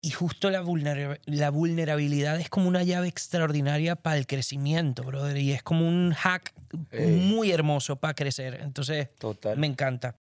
y 0.00 0.10
justo 0.10 0.50
la, 0.50 0.62
vulnera- 0.62 1.18
la 1.26 1.50
vulnerabilidad 1.50 2.40
es 2.40 2.48
como 2.48 2.68
una 2.68 2.82
llave 2.82 3.08
extraordinaria 3.08 3.96
para 3.96 4.16
el 4.16 4.26
crecimiento, 4.26 5.02
brother. 5.02 5.36
Y 5.36 5.52
es 5.52 5.62
como 5.62 5.86
un 5.86 6.12
hack 6.14 6.52
Eh. 6.92 7.06
muy 7.06 7.50
hermoso 7.52 7.96
para 7.96 8.14
crecer. 8.14 8.58
Entonces, 8.62 9.08
Total. 9.18 9.56
me 9.58 9.66
encanta. 9.66 10.16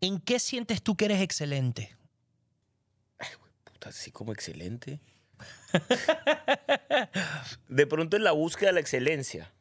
¿En 0.00 0.18
qué 0.20 0.38
sientes 0.38 0.82
tú 0.82 0.96
que 0.96 1.04
eres 1.06 1.20
excelente? 1.22 1.94
Puta, 3.64 3.88
así 3.88 4.10
como 4.10 4.32
excelente. 4.32 5.00
de 7.68 7.86
pronto 7.86 8.16
en 8.16 8.24
la 8.24 8.32
búsqueda 8.32 8.68
de 8.68 8.74
la 8.74 8.80
excelencia, 8.80 9.52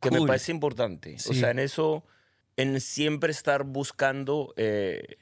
que 0.00 0.10
me 0.10 0.26
parece 0.26 0.52
importante. 0.52 1.16
O 1.16 1.18
Sí. 1.18 1.40
sea, 1.40 1.50
en 1.50 1.58
eso, 1.58 2.04
en 2.56 2.80
siempre 2.80 3.30
estar 3.30 3.64
buscando 3.64 4.52
eh, 4.56 5.18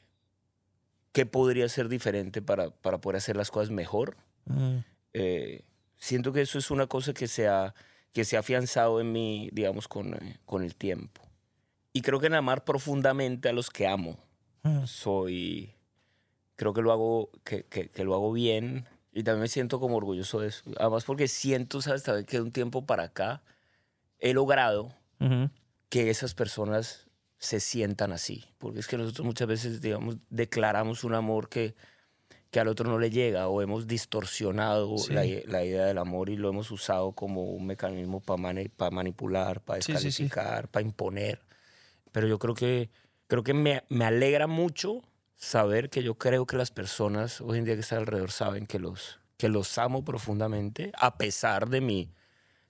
qué 1.13 1.27
podría 1.27 1.69
ser 1.69 1.89
diferente 1.89 2.43
para, 2.43 2.71
para 2.71 2.99
poder 3.01 3.17
hacer 3.17 3.37
las 3.37 3.51
cosas 3.51 3.71
mejor. 3.71 4.17
Mm, 4.47 4.79
Eh, 5.13 5.65
siento 5.99 6.33
que 6.33 6.41
eso 6.41 6.57
es 6.59 6.71
una 6.71 6.87
cosa 6.87 7.13
que 7.13 7.27
se 7.27 7.49
ha, 7.49 7.75
que 8.13 8.25
se 8.25 8.37
ha 8.37 8.41
afianzado 8.41 9.01
en 9.01 9.11
mí, 9.13 9.51
digamos, 9.53 9.89
con, 9.89 10.15
eh, 10.15 10.39
con 10.47 10.63
el 10.63 10.77
tiempo. 10.77 11.21
Y 11.93 12.03
creo 12.03 12.21
que 12.21 12.29
en 12.29 12.35
amar 12.35 12.65
profundamente 12.65 13.49
a 13.49 13.53
los 13.53 13.71
que 13.71 13.87
amo. 13.89 14.17
mm. 14.63 14.85
soy 14.87 15.75
creo 16.57 16.73
que 16.75 16.83
lo 16.83 16.93
hago 16.93 17.31
que, 17.43 17.65
que- 17.65 17.89
que 17.89 18.05
lo 18.05 18.15
hago 18.15 18.33
bien 18.33 18.87
y 19.13 19.23
también 19.25 19.43
me 19.43 19.49
siento 19.49 19.81
como 19.81 19.97
orgulloso 19.97 20.41
de 20.41 20.49
eso 20.49 20.63
además 20.79 21.05
porque 21.05 21.29
siento 21.29 21.83
sabes 21.83 22.03
también 22.05 22.27
que 22.27 22.37
de 22.39 22.43
un 22.43 22.53
tiempo 22.53 22.87
para 22.87 23.05
acá 23.05 23.43
he 24.19 24.33
logrado 24.35 24.95
Ujú. 25.21 25.51
que 25.89 26.11
esas 26.11 26.35
personas 26.35 27.09
se 27.39 27.61
sientan 27.61 28.13
así 28.13 28.45
porque 28.59 28.81
es 28.81 28.87
que 28.87 28.97
nosotros 28.99 29.27
muchas 29.27 29.49
veces 29.49 29.81
digamos 29.81 30.19
declaramos 30.29 31.05
un 31.05 31.15
amor 31.15 31.49
que 31.49 31.75
que 32.51 32.59
al 32.59 32.67
otro 32.67 32.89
no 32.91 32.99
le 32.99 33.11
llega 33.11 33.47
o 33.49 33.63
hemos 33.63 33.87
distorsionado 33.87 34.99
Sí. 34.99 35.13
la, 35.15 35.23
la 35.45 35.65
idea 35.65 35.85
del 35.87 35.99
amor 35.99 36.29
y 36.31 36.37
lo 36.37 36.49
hemos 36.49 36.71
usado 36.73 37.13
como 37.13 37.45
un 37.45 37.65
mecanismo 37.65 38.21
para 38.21 38.91
manipular, 38.91 39.61
para 39.61 39.81
Sí, 39.81 39.93
sí, 39.93 40.11
sí. 40.11 40.25
descalificar, 40.25 40.67
para 40.69 40.85
imponer. 40.85 41.41
Pero 42.11 42.27
yo 42.27 42.41
creo 42.41 42.55
que, 42.55 42.91
creo 43.29 43.45
que 43.45 43.55
me, 43.55 43.85
me 43.89 44.05
alegra 44.05 44.49
mucho 44.49 45.01
saber 45.45 45.89
que 45.89 46.03
yo 46.03 46.17
creo 46.17 46.45
que 46.47 46.57
las 46.59 46.71
personas 46.71 47.41
hoy 47.41 47.59
en 47.59 47.65
día 47.65 47.75
que 47.75 47.81
están 47.81 48.01
alrededor 48.01 48.31
saben 48.31 48.67
que 48.67 48.79
los, 48.79 49.19
que 49.39 49.49
los 49.49 49.79
amo 49.79 50.05
profundamente, 50.05 50.93
a 50.95 51.17
pesar 51.17 51.71
de 51.71 51.81
mi, 51.81 52.13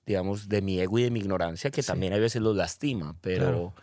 digamos, 0.06 0.48
de 0.48 0.62
mi 0.62 0.78
ego 0.80 0.98
y 1.00 1.02
de 1.02 1.10
mi 1.10 1.18
ignorancia, 1.18 1.70
que 1.72 1.82
Sí. 1.82 1.88
también 1.88 2.12
a 2.12 2.18
veces 2.18 2.40
los 2.40 2.54
lastima, 2.56 3.16
pero, 3.20 3.44
Claro. 3.44 3.74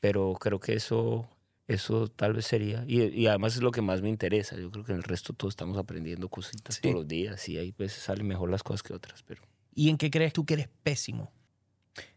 pero 0.00 0.32
creo 0.40 0.60
que 0.60 0.72
eso, 0.72 1.28
eso 1.68 2.08
tal 2.08 2.32
vez 2.32 2.46
sería. 2.46 2.84
Y, 2.88 3.02
y 3.02 3.26
además 3.26 3.54
es 3.56 3.62
lo 3.62 3.70
que 3.70 3.82
más 3.82 4.00
me 4.00 4.08
interesa. 4.08 4.56
Yo 4.56 4.70
creo 4.70 4.82
que 4.84 4.92
en 4.92 4.98
el 4.98 5.04
resto 5.04 5.34
todos 5.34 5.52
estamos 5.52 5.76
aprendiendo 5.76 6.30
cositas 6.30 6.76
Sí. 6.76 6.80
todos 6.80 6.94
los 6.94 7.08
días 7.08 7.46
y 7.50 7.58
hay 7.58 7.72
veces 7.72 8.02
salen 8.02 8.26
mejor 8.26 8.50
las 8.50 8.62
cosas 8.62 8.82
que 8.82 8.94
otras, 8.94 9.22
pero 9.22 9.42
¿Y 9.74 9.90
en 9.90 9.98
qué 9.98 10.10
crees 10.10 10.32
tú 10.32 10.44
que 10.46 10.54
eres 10.54 10.68
pésimo? 10.82 11.30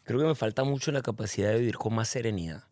creo 0.03 0.19
que 0.21 0.25
me 0.27 0.35
falta 0.35 0.63
mucho 0.63 0.93
la 0.93 1.01
capacidad 1.01 1.49
de 1.51 1.59
vivir 1.59 1.75
con 1.77 1.93
más 1.93 2.07
serenidad, 2.07 2.63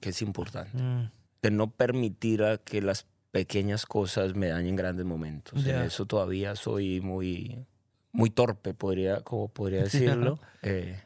que 0.00 0.10
es 0.10 0.22
importante. 0.22 0.76
Mm, 0.80 1.10
de 1.46 1.52
no 1.52 1.70
permitir 1.70 2.42
a 2.42 2.58
que 2.58 2.82
las 2.82 3.06
pequeñas 3.30 3.86
cosas 3.86 4.34
me 4.34 4.48
dañen 4.48 4.74
grandes 4.74 5.06
momentos. 5.06 5.64
En 5.64 5.80
eso 5.82 6.04
todavía 6.04 6.56
soy 6.56 7.00
muy, 7.00 7.64
muy 8.10 8.30
torpe, 8.30 8.74
podría, 8.74 9.20
como 9.20 9.46
podría 9.46 9.82
decirlo. 9.84 10.40
Eh, 10.62 11.00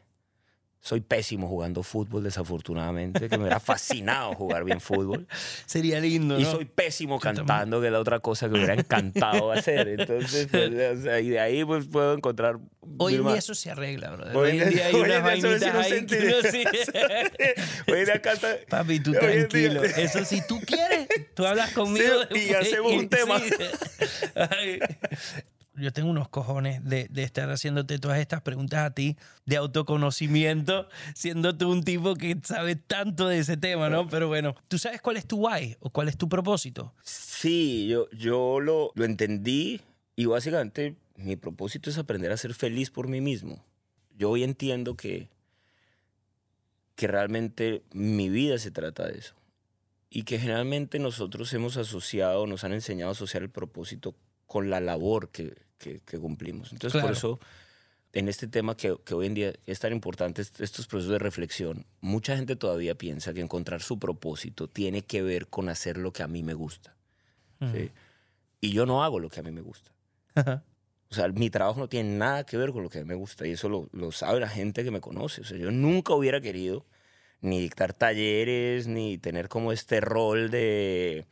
soy 0.83 0.99
pésimo 1.01 1.47
jugando 1.47 1.83
fútbol, 1.83 2.23
desafortunadamente, 2.23 3.29
que 3.29 3.37
me 3.37 3.43
hubiera 3.43 3.59
fascinado 3.59 4.33
jugar 4.33 4.63
bien 4.63 4.81
fútbol. 4.81 5.27
Sería 5.67 5.99
lindo, 5.99 6.39
Y 6.39 6.43
¿no? 6.43 6.51
soy 6.51 6.65
pésimo 6.65 7.19
cantando, 7.19 7.79
que 7.79 7.85
es 7.87 7.93
la 7.93 7.99
otra 7.99 8.19
cosa 8.19 8.47
que 8.47 8.53
me 8.53 8.57
hubiera 8.57 8.73
encantado 8.73 9.51
hacer. 9.51 9.87
Entonces, 9.87 10.47
pues, 10.51 10.71
o 10.99 11.01
sea, 11.03 11.19
y 11.19 11.29
de 11.29 11.39
ahí 11.39 11.63
pues, 11.63 11.85
puedo 11.85 12.15
encontrar... 12.15 12.57
Hoy 12.97 13.13
en 13.15 13.27
día 13.27 13.35
eso 13.37 13.53
se 13.53 13.69
arregla, 13.69 14.09
brother. 14.09 14.35
Hoy 14.35 14.59
en 14.59 14.69
día 14.71 14.87
hay 14.87 14.95
unas 14.95 15.17
sí 15.17 15.21
vainitas 15.41 15.75
ahí 15.75 16.05
que 16.07 16.51
sí... 16.51 16.63
Hoy 17.91 17.99
en 17.99 18.05
día 18.05 18.15
está- 18.15 18.57
Papi, 18.67 18.99
tú 19.01 19.11
día- 19.11 19.19
tranquilo. 19.19 19.83
Eso 19.83 20.25
si 20.25 20.41
tú 20.47 20.59
quieres, 20.65 21.07
tú 21.35 21.45
hablas 21.45 21.71
conmigo. 21.73 22.07
Sí, 22.33 22.47
y 22.49 22.53
hacemos 22.55 22.91
un 22.93 23.07
tema. 23.07 23.39
Ay. 24.35 24.79
Yo 25.75 25.93
tengo 25.93 26.09
unos 26.09 26.27
cojones 26.27 26.83
de, 26.83 27.09
estar 27.15 27.49
haciéndote 27.49 27.97
todas 27.97 28.19
estas 28.19 28.41
preguntas 28.41 28.79
a 28.79 28.91
ti 28.91 29.17
de 29.45 29.55
autoconocimiento, 29.55 30.89
siendo 31.15 31.57
tú 31.57 31.71
un 31.71 31.83
tipo 31.83 32.15
que 32.15 32.37
sabe 32.43 32.75
tanto 32.75 33.27
de 33.27 33.39
ese 33.39 33.55
tema, 33.55 33.89
¿no? 33.89 34.07
Pero 34.09 34.27
bueno, 34.27 34.55
¿tú 34.67 34.77
sabes 34.77 35.01
cuál 35.01 35.17
es 35.17 35.25
tu 35.25 35.47
why 35.47 35.77
o 35.79 35.89
cuál 35.89 36.09
es 36.09 36.17
tu 36.17 36.27
propósito? 36.27 36.93
Sí, 37.03 37.87
yo, 37.87 38.09
yo 38.11 38.59
lo, 38.59 38.91
lo 38.95 39.05
entendí 39.05 39.81
y 40.15 40.25
básicamente 40.25 40.97
mi 41.15 41.37
propósito 41.37 41.89
es 41.89 41.97
aprender 41.97 42.31
a 42.31 42.37
ser 42.37 42.53
feliz 42.53 42.89
por 42.89 43.07
mí 43.07 43.21
mismo. 43.21 43.63
Yo 44.17 44.29
hoy 44.29 44.43
entiendo 44.43 44.95
que, 44.95 45.29
que 46.95 47.07
realmente 47.07 47.83
mi 47.93 48.29
vida 48.29 48.57
se 48.57 48.71
trata 48.71 49.07
de 49.07 49.19
eso 49.19 49.35
y 50.13 50.23
que 50.23 50.37
generalmente 50.37 50.99
nosotros 50.99 51.51
hemos 51.53 51.77
asociado, 51.77 52.45
nos 52.45 52.65
han 52.65 52.73
enseñado 52.73 53.09
a 53.09 53.13
asociar 53.13 53.43
el 53.43 53.49
propósito 53.49 54.13
con 54.51 54.69
la 54.69 54.81
labor 54.81 55.29
que, 55.29 55.55
que- 55.77 56.01
que 56.01 56.19
cumplimos. 56.19 56.73
Entonces, 56.73 56.99
por 57.01 57.11
Claro. 57.11 57.17
eso, 57.17 57.39
en 58.11 58.27
este 58.27 58.47
tema 58.47 58.75
que, 58.75 58.97
que 59.05 59.13
hoy 59.13 59.27
en 59.27 59.33
día 59.33 59.53
es 59.65 59.79
tan 59.79 59.93
importante, 59.93 60.41
est- 60.41 60.59
estos 60.59 60.87
procesos 60.87 61.13
de 61.13 61.19
reflexión, 61.19 61.85
mucha 62.01 62.35
gente 62.35 62.57
todavía 62.57 62.95
piensa 62.95 63.33
que 63.33 63.39
encontrar 63.39 63.81
su 63.81 63.97
propósito 63.97 64.67
tiene 64.67 65.03
que 65.03 65.21
ver 65.21 65.47
con 65.47 65.69
hacer 65.69 65.95
lo 65.97 66.11
que 66.11 66.21
a 66.23 66.27
mí 66.27 66.43
me 66.43 66.53
gusta. 66.53 66.97
¿sí? 67.71 67.91
Y 68.59 68.73
yo 68.73 68.85
no 68.85 69.03
hago 69.05 69.19
lo 69.19 69.29
que 69.29 69.39
a 69.39 69.43
mí 69.43 69.51
me 69.51 69.61
gusta. 69.61 69.91
O 70.35 71.13
sea, 71.15 71.27
mi 71.29 71.49
trabajo 71.49 71.79
no 71.79 71.87
tiene 71.87 72.09
nada 72.17 72.43
que 72.45 72.57
ver 72.57 72.71
con 72.73 72.83
lo 72.83 72.89
que 72.89 72.99
a 72.99 73.01
mí 73.03 73.07
me 73.07 73.15
gusta 73.15 73.47
y 73.47 73.51
eso 73.51 73.69
lo, 73.69 73.87
lo 73.93 74.11
sabe 74.11 74.39
la 74.41 74.49
gente 74.49 74.83
que 74.83 74.91
me 74.91 74.99
conoce. 74.99 75.41
O 75.41 75.45
sea, 75.45 75.57
yo 75.57 75.71
nunca 75.71 76.13
hubiera 76.13 76.41
querido 76.41 76.85
ni 77.41 77.59
dictar 77.59 77.93
talleres, 77.93 78.87
ni 78.87 79.17
tener 79.17 79.47
como 79.47 79.71
este 79.71 80.01
rol 80.01 80.49
de, 80.51 81.25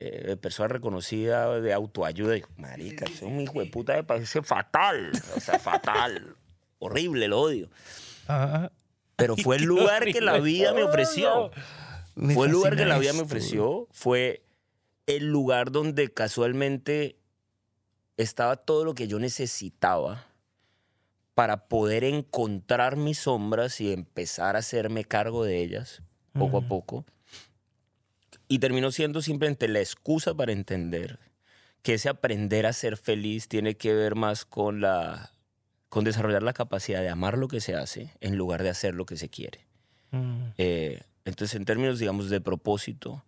eh, 0.00 0.24
de 0.26 0.36
persona 0.36 0.68
reconocida 0.68 1.60
de 1.60 1.72
autoayuda. 1.72 2.36
Y, 2.36 2.42
Marica, 2.56 3.06
soy 3.06 3.28
un 3.28 3.40
hijo 3.40 3.60
de 3.60 3.66
puta, 3.66 3.94
me 3.94 4.04
parece 4.04 4.42
fatal. 4.42 5.12
O 5.36 5.40
sea, 5.40 5.58
fatal. 5.58 6.36
Horrible, 6.78 7.28
lo 7.28 7.40
odio. 7.40 7.68
Ajá. 8.26 8.72
Pero 9.16 9.36
fue 9.42 9.56
el 9.56 9.64
lugar 9.64 10.04
que 10.04 10.20
la 10.20 10.38
vida 10.40 10.72
me 10.72 10.82
ofreció. 10.82 11.50
Me 12.14 12.34
fue 12.34 12.46
el 12.46 12.52
lugar 12.52 12.76
que 12.76 12.84
la 12.84 12.98
vida 12.98 13.12
me 13.12 13.18
esto, 13.18 13.24
ofreció. 13.26 13.88
Fue 13.92 14.42
el 15.06 15.26
lugar 15.30 15.70
donde 15.72 16.12
casualmente 16.12 17.16
estaba 18.16 18.56
todo 18.56 18.84
lo 18.84 18.94
que 18.94 19.08
yo 19.08 19.18
necesitaba 19.18 20.26
para 21.34 21.66
poder 21.66 22.04
encontrar 22.04 22.96
mis 22.96 23.18
sombras 23.18 23.80
y 23.80 23.92
empezar 23.92 24.54
a 24.54 24.60
hacerme 24.60 25.04
cargo 25.04 25.44
de 25.44 25.62
ellas 25.62 26.00
poco 26.32 26.58
a 26.58 26.60
Mm. 26.60 26.68
poco. 26.68 27.04
Y 28.54 28.60
terminó 28.60 28.92
siendo 28.92 29.20
simplemente 29.20 29.66
la 29.66 29.80
excusa 29.80 30.32
para 30.32 30.52
entender 30.52 31.18
que 31.82 31.94
ese 31.94 32.08
aprender 32.08 32.66
a 32.66 32.72
ser 32.72 32.96
feliz 32.96 33.48
tiene 33.48 33.76
que 33.76 33.92
ver 33.92 34.14
más 34.14 34.44
con 34.44 34.80
la 34.80 35.32
con 35.88 36.04
desarrollar 36.04 36.44
la 36.44 36.52
capacidad 36.52 37.00
de 37.00 37.08
amar 37.08 37.36
lo 37.36 37.48
que 37.48 37.60
se 37.60 37.74
hace 37.74 38.12
en 38.20 38.36
lugar 38.36 38.62
de 38.62 38.68
hacer 38.68 38.94
lo 38.94 39.06
que 39.06 39.16
se 39.16 39.28
quiere. 39.28 39.66
Mm. 40.12 40.44
Eh, 40.56 41.02
entonces, 41.24 41.56
en 41.56 41.64
términos, 41.64 41.98
digamos, 41.98 42.30
de 42.30 42.40
propósito, 42.40 43.24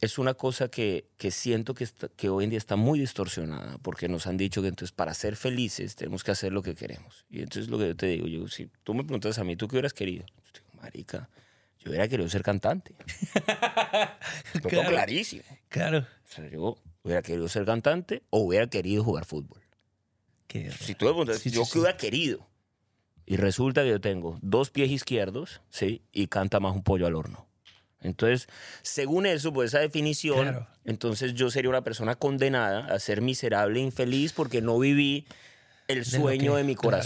es 0.00 0.16
una 0.18 0.32
cosa 0.32 0.68
que, 0.68 1.10
que 1.18 1.30
siento 1.30 1.74
que, 1.74 1.84
está- 1.84 2.08
que 2.08 2.30
hoy 2.30 2.44
en 2.44 2.50
día 2.50 2.58
está 2.58 2.76
muy 2.76 2.98
distorsionada, 2.98 3.76
porque 3.82 4.08
nos 4.08 4.26
han 4.26 4.38
dicho 4.38 4.62
que 4.62 4.68
entonces 4.68 4.92
para 4.92 5.12
ser 5.12 5.36
felices 5.36 5.96
tenemos 5.96 6.24
que 6.24 6.30
hacer 6.30 6.50
lo 6.50 6.62
que 6.62 6.74
queremos. 6.74 7.26
Y 7.28 7.40
entonces 7.40 7.68
lo 7.70 7.76
que 7.78 7.88
yo 7.88 7.96
te 7.96 8.06
digo, 8.06 8.26
yo, 8.26 8.48
si 8.48 8.70
tú 8.84 8.94
me 8.94 9.04
preguntas 9.04 9.38
a 9.38 9.44
mí, 9.44 9.54
¿tú 9.54 9.68
qué 9.68 9.76
hubieras 9.76 9.92
querido? 9.92 10.24
Yo 10.26 10.60
digo, 10.60 10.82
marica, 10.82 11.28
yo 11.84 11.90
hubiera 11.90 12.08
querido 12.08 12.28
ser 12.28 12.42
cantante. 12.42 12.94
Lo 14.62 14.68
Claro. 14.68 14.88
clarísimo. 14.90 15.42
Claro. 15.68 15.98
O 15.98 16.32
sea, 16.34 16.48
yo 16.48 16.78
hubiera 17.02 17.22
querido 17.22 17.48
ser 17.48 17.64
cantante 17.64 18.22
o 18.30 18.40
hubiera 18.40 18.66
querido 18.68 19.04
jugar 19.04 19.24
fútbol. 19.24 19.60
Qué 20.46 20.70
Si 20.70 20.94
tú 20.94 21.06
me 21.06 21.10
preguntas, 21.12 21.38
Sí, 21.38 21.50
yo 21.50 21.64
sí. 21.64 21.78
hubiera 21.78 21.96
querido. 21.96 22.46
Y 23.26 23.36
resulta 23.36 23.82
que 23.82 23.90
yo 23.90 24.00
tengo 24.00 24.38
dos 24.42 24.70
pies 24.70 24.90
izquierdos, 24.90 25.60
¿sí? 25.70 26.02
Y 26.12 26.26
canta 26.26 26.60
más 26.60 26.74
un 26.74 26.82
pollo 26.82 27.06
al 27.06 27.14
horno. 27.14 27.46
Entonces, 28.00 28.48
según 28.82 29.26
eso, 29.26 29.52
por 29.52 29.64
esa 29.64 29.78
definición, 29.78 30.40
Claro. 30.42 30.66
entonces 30.84 31.34
yo 31.34 31.50
sería 31.50 31.70
una 31.70 31.82
persona 31.84 32.16
condenada 32.16 32.92
a 32.92 32.98
ser 32.98 33.20
miserable 33.22 33.78
e 33.78 33.82
infeliz 33.84 34.32
porque 34.32 34.60
no 34.60 34.76
viví 34.78 35.24
el 35.86 36.04
sueño 36.04 36.52
que- 36.52 36.58
de 36.58 36.64
mi 36.64 36.74
claro. 36.74 36.96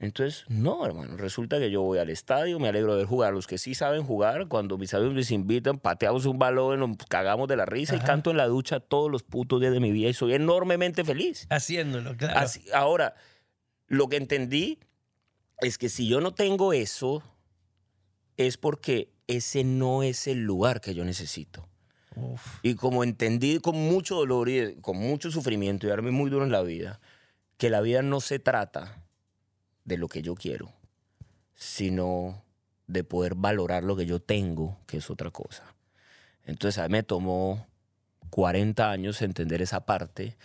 Entonces, 0.00 0.44
no, 0.48 0.86
hermano, 0.86 1.16
resulta 1.16 1.58
que 1.58 1.72
yo 1.72 1.82
voy 1.82 1.98
al 1.98 2.08
estadio, 2.08 2.60
me 2.60 2.68
alegro 2.68 2.92
de 2.92 2.98
ver 2.98 3.06
jugar. 3.06 3.32
Los 3.32 3.48
que 3.48 3.58
sí 3.58 3.74
saben 3.74 4.04
jugar, 4.04 4.46
cuando 4.46 4.78
mis 4.78 4.94
amigos 4.94 5.14
les 5.14 5.32
invitan, 5.32 5.78
pateamos 5.78 6.24
un 6.26 6.38
balón, 6.38 6.78
nos 6.78 6.96
cagamos 7.08 7.48
de 7.48 7.56
la 7.56 7.66
risa 7.66 7.96
y 7.96 7.98
canto 8.00 8.30
en 8.30 8.36
la 8.36 8.46
ducha 8.46 8.78
todos 8.78 9.10
los 9.10 9.24
putos 9.24 9.60
días 9.60 9.72
de 9.72 9.80
mi 9.80 9.90
vida 9.90 10.08
y 10.08 10.14
soy 10.14 10.34
enormemente 10.34 11.02
feliz. 11.04 11.46
Haciéndolo, 11.50 12.16
claro. 12.16 12.38
Así- 12.38 12.64
ahora, 12.72 13.16
lo 13.88 14.08
que 14.08 14.18
entendí 14.18 14.78
es 15.60 15.78
que 15.78 15.88
si 15.88 16.06
yo 16.06 16.20
no 16.20 16.32
tengo 16.32 16.72
eso, 16.72 17.24
es 18.36 18.56
porque 18.56 19.10
ese 19.26 19.64
no 19.64 20.04
es 20.04 20.28
el 20.28 20.44
lugar 20.44 20.80
que 20.80 20.94
yo 20.94 21.04
necesito. 21.04 21.68
Uf. 22.14 22.60
Y 22.62 22.76
como 22.76 23.02
entendí 23.02 23.58
con 23.58 23.74
mucho 23.74 24.14
dolor 24.14 24.48
y 24.48 24.76
con 24.80 24.96
mucho 24.96 25.32
sufrimiento 25.32 25.86
y 25.86 25.90
darme 25.90 26.12
muy 26.12 26.30
duro 26.30 26.44
en 26.44 26.52
la 26.52 26.62
vida, 26.62 27.00
que 27.56 27.68
la 27.68 27.80
vida 27.80 28.02
no 28.02 28.20
se 28.20 28.38
trata 28.38 29.02
de 29.88 29.96
lo 29.96 30.06
que 30.08 30.20
yo 30.20 30.34
quiero, 30.34 30.70
sino 31.54 32.44
de 32.86 33.04
poder 33.04 33.34
valorar 33.34 33.84
lo 33.84 33.96
que 33.96 34.04
yo 34.06 34.20
tengo, 34.20 34.78
que 34.86 34.98
es 34.98 35.10
otra 35.10 35.30
cosa. 35.30 35.64
Entonces 36.44 36.78
a 36.78 36.88
mí 36.88 36.92
me 36.92 37.02
tomó 37.02 37.66
40 38.30 38.90
años 38.90 39.22
entender 39.22 39.62
esa 39.62 39.86
parte 39.86 40.36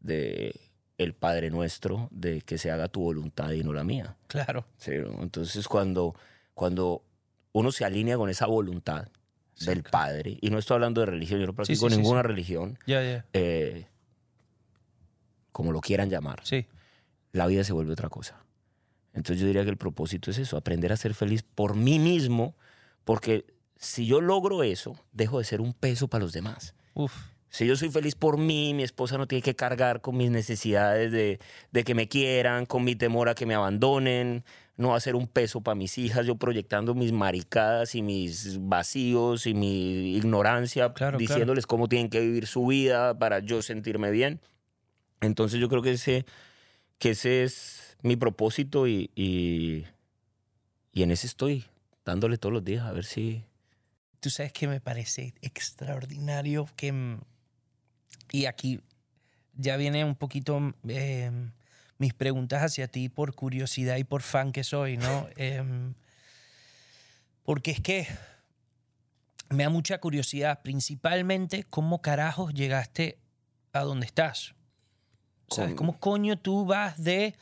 de 0.00 0.58
el 0.96 1.14
Padre 1.14 1.50
Nuestro, 1.50 2.08
de 2.10 2.40
que 2.40 2.58
se 2.58 2.70
haga 2.70 2.88
tu 2.88 3.02
voluntad 3.02 3.52
y 3.52 3.62
no 3.62 3.72
la 3.72 3.84
mía. 3.84 4.16
Claro. 4.26 4.64
Sí. 4.78 4.92
Entonces, 5.20 5.68
cuando, 5.68 6.14
cuando 6.54 7.04
uno 7.52 7.70
se 7.70 7.84
alinea 7.84 8.16
con 8.16 8.30
esa 8.30 8.46
voluntad 8.46 9.06
del 9.60 9.82
claro. 9.82 9.90
Padre, 9.90 10.38
y 10.40 10.50
no 10.50 10.58
estoy 10.58 10.74
hablando 10.76 11.00
de 11.02 11.06
religión, 11.06 11.38
yo 11.40 11.46
no 11.46 11.52
practico 11.54 11.88
sí, 11.88 11.96
ninguna 11.96 12.22
religión, 12.22 12.78
eh, 12.86 13.86
como 15.52 15.72
lo 15.72 15.80
quieran 15.80 16.10
llamar, 16.10 16.40
Sí. 16.44 16.66
la 17.32 17.46
vida 17.46 17.62
se 17.64 17.72
vuelve 17.72 17.92
otra 17.92 18.08
cosa. 18.08 18.42
Entonces 19.18 19.40
yo 19.40 19.48
diría 19.48 19.64
que 19.64 19.70
el 19.70 19.76
propósito 19.76 20.30
es 20.30 20.38
eso, 20.38 20.56
aprender 20.56 20.92
a 20.92 20.96
ser 20.96 21.12
feliz 21.12 21.42
por 21.42 21.74
mí 21.74 21.98
mismo, 21.98 22.54
porque 23.04 23.46
si 23.76 24.06
yo 24.06 24.20
logro 24.20 24.62
eso, 24.62 24.96
dejo 25.12 25.38
de 25.38 25.44
ser 25.44 25.60
un 25.60 25.74
peso 25.74 26.06
para 26.06 26.22
los 26.22 26.32
demás. 26.32 26.74
Uf. 26.94 27.12
Si 27.48 27.66
yo 27.66 27.74
soy 27.74 27.90
feliz 27.90 28.14
por 28.14 28.38
mí, 28.38 28.74
mi 28.74 28.84
esposa 28.84 29.18
no 29.18 29.26
tiene 29.26 29.42
que 29.42 29.56
cargar 29.56 30.02
con 30.02 30.16
mis 30.16 30.30
necesidades 30.30 31.10
de, 31.10 31.40
de 31.72 31.82
que 31.82 31.96
me 31.96 32.06
quieran, 32.06 32.64
con 32.64 32.84
mi 32.84 32.94
temor 32.94 33.28
a 33.28 33.34
que 33.34 33.44
me 33.44 33.56
abandonen, 33.56 34.44
no 34.76 34.90
va 34.90 34.96
a 34.96 35.00
ser 35.00 35.16
un 35.16 35.26
peso 35.26 35.60
para 35.62 35.74
mis 35.74 35.98
hijas, 35.98 36.24
yo 36.24 36.36
proyectando 36.36 36.94
mis 36.94 37.10
maricadas 37.10 37.96
y 37.96 38.02
mis 38.02 38.58
vacíos 38.68 39.48
y 39.48 39.54
mi 39.54 40.14
ignorancia, 40.16 40.92
Claro, 40.92 41.18
diciéndoles 41.18 41.66
cómo 41.66 41.88
tienen 41.88 42.08
que 42.08 42.20
vivir 42.20 42.46
su 42.46 42.66
vida 42.66 43.18
para 43.18 43.40
yo 43.40 43.62
sentirme 43.62 44.12
bien. 44.12 44.40
Entonces 45.20 45.58
yo 45.58 45.68
creo 45.68 45.82
que 45.82 45.92
ese, 45.92 46.24
que 46.98 47.10
ese 47.10 47.42
es 47.42 47.87
mi 48.02 48.16
propósito 48.16 48.86
y, 48.86 49.10
y, 49.14 49.86
y 50.92 51.02
en 51.02 51.10
ese 51.10 51.26
estoy, 51.26 51.64
dándole 52.04 52.38
todos 52.38 52.52
los 52.52 52.64
días 52.64 52.84
a 52.86 52.92
ver 52.92 53.04
si... 53.04 53.44
Tú 54.20 54.30
sabes 54.30 54.52
que 54.52 54.66
me 54.66 54.80
parece 54.80 55.34
extraordinario 55.42 56.68
que... 56.76 56.92
mm, 56.92 57.20
Y 58.32 58.46
aquí 58.46 58.80
ya 59.54 59.76
viene 59.76 60.04
un 60.04 60.14
poquito 60.14 60.74
eh, 60.88 61.30
mis 61.98 62.14
preguntas 62.14 62.62
hacia 62.62 62.88
ti 62.88 63.08
por 63.08 63.34
curiosidad 63.34 63.96
y 63.96 64.04
por 64.04 64.22
fan 64.22 64.52
que 64.52 64.64
soy, 64.64 64.96
¿no? 64.96 65.28
Em, 65.36 65.94
porque 67.44 67.70
es 67.70 67.80
que 67.80 68.06
me 69.50 69.64
da 69.64 69.70
mucha 69.70 69.98
curiosidad, 69.98 70.60
principalmente 70.62 71.64
cómo 71.64 72.02
carajos 72.02 72.52
llegaste 72.52 73.18
a 73.72 73.80
donde 73.80 74.06
estás. 74.06 74.54
¿Sabes? 75.50 75.74
¿Cómo 75.74 75.98
coño 75.98 76.38
tú 76.38 76.66
vas 76.66 77.02
de... 77.02 77.34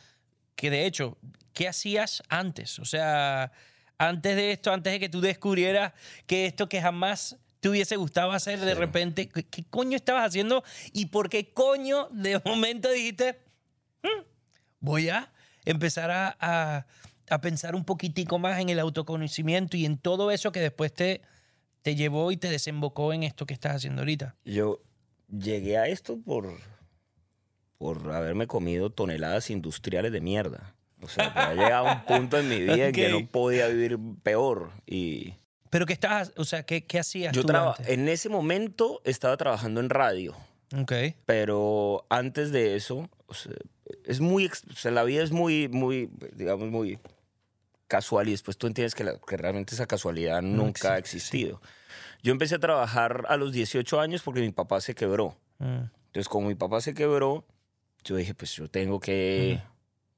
Que 0.57 0.71
de 0.71 0.87
hecho, 0.87 1.16
¿qué 1.53 1.69
hacías 1.69 2.23
antes? 2.29 2.79
O 2.81 2.85
sea, 2.85 3.53
antes 3.99 4.35
de 4.37 4.53
esto, 4.53 4.73
antes 4.73 4.92
de 4.92 4.99
que 5.01 5.09
tú 5.09 5.21
descubrieras 5.21 5.92
que 6.27 6.47
esto 6.47 6.69
que 6.69 6.81
jamás 6.83 7.37
te 7.61 7.69
hubiese 7.69 7.97
gustado 7.97 8.33
hacer, 8.33 8.59
de 8.61 8.75
repente, 8.75 9.29
¿qué, 9.29 9.45
qué 9.45 9.64
coño 9.64 9.97
estabas 9.97 10.27
haciendo? 10.29 10.64
¿Y 10.92 11.07
por 11.07 11.29
qué 11.29 11.53
coño 11.53 12.09
de 12.11 12.40
momento 12.45 12.90
dijiste, 12.90 13.38
"Hmm, 14.03 14.25
voy 14.81 15.09
a 15.09 15.33
empezar 15.64 16.11
a, 16.11 16.37
a- 16.40 16.87
a 17.29 17.40
pensar 17.40 17.75
un 17.75 17.85
poquitico 17.85 18.38
más 18.38 18.61
en 18.61 18.69
el 18.69 18.79
autoconocimiento 18.79 19.77
y 19.77 19.85
en 19.85 19.99
todo 19.99 20.31
eso 20.31 20.53
que 20.53 20.61
después 20.61 20.95
te, 20.95 21.23
te 21.83 21.97
llevó 21.97 22.31
y 22.31 22.37
te 22.37 22.49
desembocó 22.49 23.12
en 23.12 23.25
esto 23.25 23.47
que 23.47 23.55
estás 23.55 23.75
haciendo 23.77 24.03
ahorita? 24.03 24.37
Yo 24.45 24.81
llegué 25.29 25.77
a 25.77 25.88
esto 25.88 26.19
por, 26.25 26.61
por 27.79 28.11
haberme 28.12 28.47
comido 28.47 28.91
toneladas 28.91 29.51
industriales 29.51 30.12
de 30.12 30.21
mierda. 30.21 30.75
O 31.03 31.09
sea, 31.09 31.27
había 31.29 31.65
llegado 31.65 31.89
a 31.89 31.93
un 31.95 32.05
punto 32.05 32.39
en 32.39 32.49
mi 32.49 32.61
vida 32.61 32.87
en 32.89 32.93
que 32.93 33.09
no 33.11 33.27
podía 33.27 33.69
vivir 33.69 33.99
peor. 34.23 34.71
Y 34.87 35.35
Pero 35.71 35.85
que 35.87 35.93
estabas, 35.93 36.33
o 36.37 36.45
sea, 36.45 36.62
¿qué, 36.65 36.85
qué 36.87 36.99
hacías 36.99 37.35
yo 37.35 37.43
tú 37.45 37.53
antes? 37.55 37.87
en 37.89 38.09
ese 38.09 38.29
momento 38.31 39.03
estaba 39.05 39.37
trabajando 39.37 39.81
en 39.81 39.91
radio, 39.91 40.35
Ok. 40.75 40.93
pero 41.27 42.07
antes 42.09 42.51
de 42.51 42.77
eso, 42.77 43.11
o 43.27 43.35
sea, 43.35 43.53
es 44.05 44.21
muy, 44.21 44.47
o 44.47 44.75
sea, 44.75 44.91
la 44.91 45.05
vida 45.05 45.23
es 45.23 45.33
muy, 45.33 45.69
muy, 45.69 46.09
digamos, 46.33 46.71
muy 46.71 46.99
casual 47.89 48.29
y 48.29 48.33
después 48.33 48.57
tú 48.57 48.67
entiendes 48.67 48.95
que, 48.95 49.05
la- 49.05 49.19
que 49.19 49.37
realmente 49.37 49.75
esa 49.75 49.87
casualidad 49.87 50.43
nunca 50.43 50.95
ha 50.95 50.99
existe, 50.99 51.29
sí. 51.31 51.37
existido. 51.43 51.61
Yo 52.23 52.33
empecé 52.33 52.57
a 52.57 52.59
trabajar 52.59 53.27
a 53.29 53.37
los 53.37 53.53
18 53.53 54.01
años 54.01 54.23
porque 54.23 54.41
mi 54.41 54.51
papá 54.51 54.81
se 54.81 54.95
quebró. 54.95 55.37
Mm, 55.59 55.85
Entonces, 56.07 56.29
como 56.29 56.49
mi 56.49 56.55
papá 56.57 56.81
se 56.81 56.95
quebró, 56.95 57.45
yo 58.07 58.16
dije, 58.16 58.35
pues 58.35 58.53
yo 58.55 58.69
tengo 58.69 59.01
que 59.01 59.61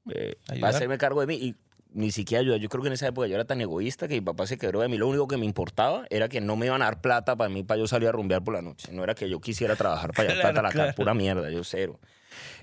eh, 0.09 0.35
Ayudar. 0.47 0.75
hacerme 0.75 0.97
cargo 0.97 1.21
de 1.21 1.27
mí. 1.27 1.35
Y 1.35 1.55
ni 1.91 2.11
siquiera 2.11 2.41
ayudar. 2.41 2.59
Yo 2.59 2.69
creo 2.69 2.81
que 2.83 2.87
en 2.87 2.93
esa 2.93 3.07
época 3.07 3.27
yo 3.27 3.35
era 3.35 3.45
tan 3.45 3.59
egoísta 3.61 4.07
que 4.07 4.13
mi 4.15 4.21
papá 4.21 4.45
se 4.45 4.57
quebró 4.57 4.79
de 4.81 4.87
mí. 4.87 4.97
Lo 4.97 5.07
único 5.07 5.27
que 5.27 5.37
me 5.37 5.45
importaba 5.45 6.05
era 6.09 6.29
que 6.29 6.39
no 6.39 6.55
me 6.55 6.67
iban 6.67 6.81
a 6.81 6.85
dar 6.85 7.01
plata 7.01 7.35
para 7.35 7.49
mí, 7.49 7.63
para 7.63 7.79
yo 7.79 7.87
salir 7.87 8.07
a 8.09 8.11
rumbear 8.11 8.43
por 8.43 8.53
la 8.53 8.61
noche. 8.61 8.91
No 8.91 9.03
era 9.03 9.15
que 9.15 9.27
yo 9.27 9.39
quisiera 9.41 9.75
trabajar 9.75 10.11
para 10.13 10.27
Claro, 10.35 10.41
plata 10.41 10.59
a 10.59 10.63
la 10.63 10.69
claro. 10.71 10.93
Pura 10.93 11.13
mierda, 11.13 11.49
yo 11.49 11.63
cero. 11.63 11.99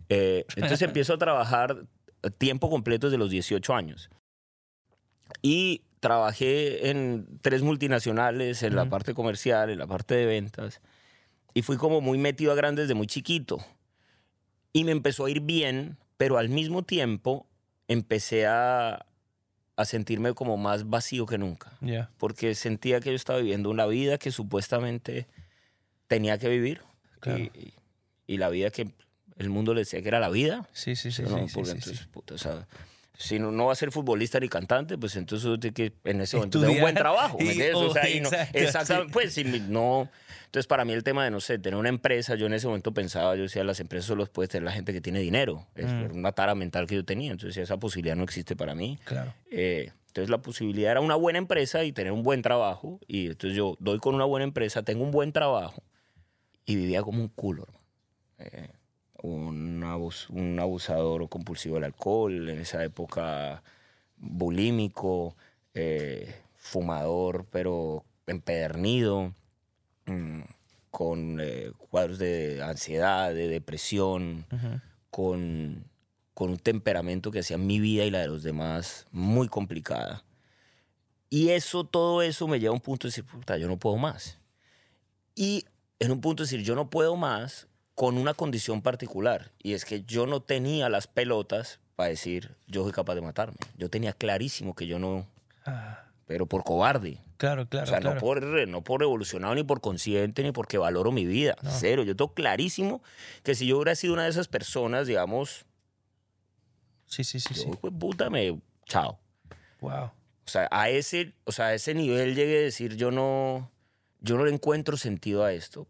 Eh, 0.08 0.44
entonces 0.54 0.80
empiezo 0.82 1.14
a 1.14 1.18
trabajar 1.18 1.76
tiempo 2.38 2.70
completo 2.70 3.08
desde 3.08 3.18
los 3.18 3.30
18 3.30 3.74
años. 3.74 4.10
Y 5.42 5.82
trabajé 6.00 6.90
en 6.90 7.26
tres 7.40 7.62
multinacionales, 7.62 8.62
en 8.62 8.76
la 8.76 8.82
Ujú. 8.82 8.90
parte 8.90 9.14
comercial, 9.14 9.70
en 9.70 9.78
la 9.78 9.86
parte 9.88 10.14
de 10.14 10.26
ventas. 10.26 10.80
Y 11.52 11.62
fui 11.62 11.76
como 11.76 12.00
muy 12.00 12.18
metido 12.18 12.52
a 12.52 12.54
grandes 12.54 12.84
desde 12.84 12.94
muy 12.94 13.06
chiquito. 13.06 13.58
Y 14.76 14.84
me 14.84 14.92
empezó 14.92 15.24
a 15.26 15.30
ir 15.30 15.40
bien, 15.40 15.96
pero 16.16 16.38
al 16.38 16.48
mismo 16.48 16.82
tiempo 16.82 17.46
empecé 17.88 18.46
a, 18.46 19.06
a 19.76 19.84
sentirme 19.84 20.34
como 20.34 20.56
más 20.56 20.88
vacío 20.90 21.24
que 21.26 21.38
nunca. 21.38 21.72
Ya. 21.80 22.10
Porque 22.18 22.54
sentía 22.54 23.00
que 23.00 23.10
yo 23.10 23.16
estaba 23.16 23.38
viviendo 23.38 23.70
una 23.70 23.86
vida 23.86 24.18
que 24.18 24.30
supuestamente 24.30 25.26
tenía 26.08 26.38
que 26.38 26.48
vivir. 26.48 26.80
Claro. 27.20 27.38
Y, 27.44 27.74
y 28.26 28.36
la 28.38 28.48
vida 28.48 28.70
que 28.70 28.90
el 29.38 29.50
mundo 29.50 29.74
le 29.74 29.80
decía 29.80 30.02
que 30.02 30.08
era 30.08 30.20
la 30.20 30.28
vida. 30.30 30.68
Sí, 30.72 30.96
sí, 30.96 31.10
sí. 31.10 31.22
¿no? 31.22 31.28
sí, 31.48 31.54
Porque 31.54 31.70
sí, 31.70 31.76
entonces, 31.76 31.98
sí. 31.98 32.04
puta, 32.10 32.34
o 32.34 32.38
sea, 32.38 32.66
si 33.18 33.38
no, 33.38 33.50
no 33.52 33.66
va 33.66 33.72
a 33.72 33.76
ser 33.76 33.90
futbolista 33.92 34.38
ni 34.40 34.48
cantante, 34.48 34.98
pues 34.98 35.16
entonces 35.16 35.58
tiene 35.60 35.74
que 35.74 35.92
en 36.04 36.20
ese 36.20 36.36
momento 36.36 36.58
tener 36.60 36.70
un 36.70 36.76
Estudiar 36.76 36.82
buen 36.82 36.94
trabajo. 36.94 37.38
¿me 37.38 37.44
y- 37.46 37.48
entiendes? 37.50 37.76
O 37.76 37.92
sea, 37.92 38.02
oh, 38.04 38.08
y 38.08 38.20
no- 38.20 38.30
exactamente, 38.52 39.08
sí. 39.08 39.12
pues 39.12 39.32
si 39.34 39.44
no, 39.44 40.08
Entonces, 40.46 40.66
para 40.66 40.84
mí 40.86 40.92
el 40.94 41.02
tema 41.04 41.22
de, 41.24 41.30
no 41.30 41.40
sé, 41.40 41.58
tener 41.58 41.78
una 41.78 41.88
empresa, 41.90 42.34
yo 42.34 42.46
en 42.46 42.54
ese 42.54 42.66
momento 42.66 42.92
pensaba, 42.94 43.36
yo 43.36 43.42
decía, 43.42 43.62
las 43.62 43.78
empresas 43.80 44.06
solo 44.06 44.24
puede 44.26 44.48
tener 44.48 44.64
la 44.64 44.72
gente 44.72 44.92
que 44.92 45.00
tiene 45.02 45.20
dinero. 45.20 45.66
Es 45.74 45.86
Mm. 45.92 46.16
una 46.16 46.32
tara 46.32 46.54
mental 46.54 46.86
que 46.86 46.94
yo 46.94 47.04
tenía. 47.04 47.30
Entonces, 47.32 47.56
esa 47.62 47.76
posibilidad 47.76 48.16
no 48.16 48.24
existe 48.24 48.56
para 48.56 48.74
mí. 48.74 48.98
Claro. 49.04 49.34
Eh, 49.50 49.92
entonces, 50.08 50.30
la 50.30 50.38
posibilidad 50.38 50.92
era 50.92 51.00
una 51.02 51.14
buena 51.16 51.38
empresa 51.38 51.84
y 51.84 51.92
tener 51.92 52.12
un 52.12 52.22
buen 52.22 52.40
trabajo. 52.42 52.98
Y 53.06 53.26
entonces 53.26 53.56
yo 53.56 53.76
doy 53.80 53.98
con 53.98 54.14
una 54.14 54.24
buena 54.24 54.44
empresa, 54.44 54.82
tengo 54.82 55.04
un 55.04 55.10
buen 55.10 55.32
trabajo 55.32 55.82
y 56.64 56.76
vivía 56.76 57.02
como 57.02 57.20
un 57.20 57.28
culo. 57.28 57.66
Eh, 58.38 58.68
un, 59.22 59.82
abus- 59.82 60.28
un 60.30 60.58
abusador 60.58 61.28
compulsivo 61.28 61.74
del 61.74 61.84
alcohol, 61.84 62.48
en 62.48 62.58
esa 62.60 62.82
época 62.84 63.62
bulímico, 64.16 65.36
eh, 65.74 66.34
fumador, 66.56 67.46
pero 67.50 68.04
empedernido, 68.26 69.32
mm, 70.06 70.40
con 70.90 71.38
eh, 71.40 71.72
cuadros 71.90 72.18
de 72.18 72.62
ansiedad, 72.62 73.34
de 73.34 73.48
depresión, 73.48 74.46
Ujú. 74.50 74.80
con, 75.10 75.84
con 76.34 76.50
un 76.50 76.58
temperamento 76.58 77.30
que 77.30 77.40
hacía 77.40 77.58
mi 77.58 77.80
vida 77.80 78.04
y 78.04 78.10
la 78.10 78.20
de 78.20 78.28
los 78.28 78.42
demás 78.42 79.06
muy 79.10 79.48
complicada. 79.48 80.24
Y 81.28 81.50
eso, 81.50 81.84
todo 81.84 82.22
eso 82.22 82.46
me 82.48 82.60
lleva 82.60 82.70
a 82.70 82.74
un 82.74 82.80
punto 82.80 83.06
de 83.06 83.10
decir, 83.10 83.24
puta, 83.24 83.56
yo 83.58 83.68
no 83.68 83.76
puedo 83.78 83.96
más. 83.96 84.38
Y 85.34 85.64
en 85.98 86.12
un 86.12 86.20
punto 86.20 86.42
de 86.42 86.46
decir, 86.46 86.64
yo 86.64 86.74
no 86.74 86.88
puedo 86.88 87.16
más 87.16 87.66
con 87.94 88.16
una 88.16 88.32
condición 88.34 88.80
particular. 88.82 89.50
Y 89.62 89.72
es 89.74 89.84
que 89.84 90.02
yo 90.04 90.26
no 90.26 90.40
tenía 90.40 90.88
las 90.88 91.06
pelotas 91.06 91.80
para 91.96 92.10
decir, 92.10 92.54
yo 92.66 92.84
soy 92.84 92.92
capaz 92.92 93.14
de 93.16 93.22
matarme. 93.22 93.56
Yo 93.76 93.88
tenía 93.90 94.12
clarísimo 94.12 94.74
que 94.74 94.86
yo 94.86 94.98
no, 94.98 95.26
Ah, 95.64 96.04
pero 96.26 96.46
por 96.46 96.64
cobarde. 96.64 97.20
claro, 97.36 97.68
claro. 97.68 97.84
o 97.84 97.88
sea, 97.88 98.00
claro. 98.00 98.16
no, 98.16 98.20
por, 98.20 98.68
no 98.68 98.84
por 98.84 99.02
evolucionado, 99.02 99.54
ni 99.54 99.62
por 99.62 99.80
consciente, 99.80 100.42
ni 100.42 100.52
porque 100.52 100.78
valoro 100.78 101.12
mi 101.12 101.24
vida. 101.24 101.56
No. 101.62 101.70
Cero. 101.70 102.02
Yo 102.02 102.16
tengo 102.16 102.34
clarísimo 102.34 103.02
que 103.42 103.54
si 103.54 103.66
yo 103.66 103.76
hubiera 103.76 103.94
sido 103.94 104.14
una 104.14 104.24
de 104.24 104.30
esas 104.30 104.48
personas, 104.48 105.06
digamos, 105.06 105.66
Sí, 107.06 107.24
sí, 107.24 107.40
sí, 107.40 107.54
yo, 107.54 107.62
sí. 107.62 107.70
de 107.82 107.90
puta, 107.92 108.30
me. 108.30 108.60
Chao. 108.84 109.18
Wow. 109.80 110.04
O 110.04 110.48
sea, 110.48 110.68
a 110.70 110.90
ese, 110.90 111.34
o 111.44 111.52
sea, 111.52 111.66
a 111.66 111.74
ese 111.74 111.94
nivel 111.94 112.34
llegué 112.34 112.58
a 112.58 112.62
decir, 112.62 112.96
yo 112.96 113.10
no, 113.10 113.70
yo 114.20 114.36
no 114.36 114.44
le 114.44 114.52
encuentro 114.52 114.96
sentido 114.96 115.44
a 115.44 115.52
esto. 115.52 115.86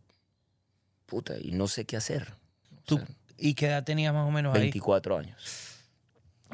Puta, 1.07 1.35
y 1.41 1.53
no 1.53 1.69
sé 1.69 1.85
qué 1.85 1.97
hacer. 1.97 2.35
¿Tú, 2.85 2.97
sea, 2.97 3.07
¿Y 3.39 3.55
qué 3.55 3.67
edad 3.67 3.85
tenías 3.85 4.13
más 4.15 4.27
o 4.27 4.31
menos 4.31 4.55
ahí? 4.55 4.63
24 4.63 5.19
años. 5.19 5.81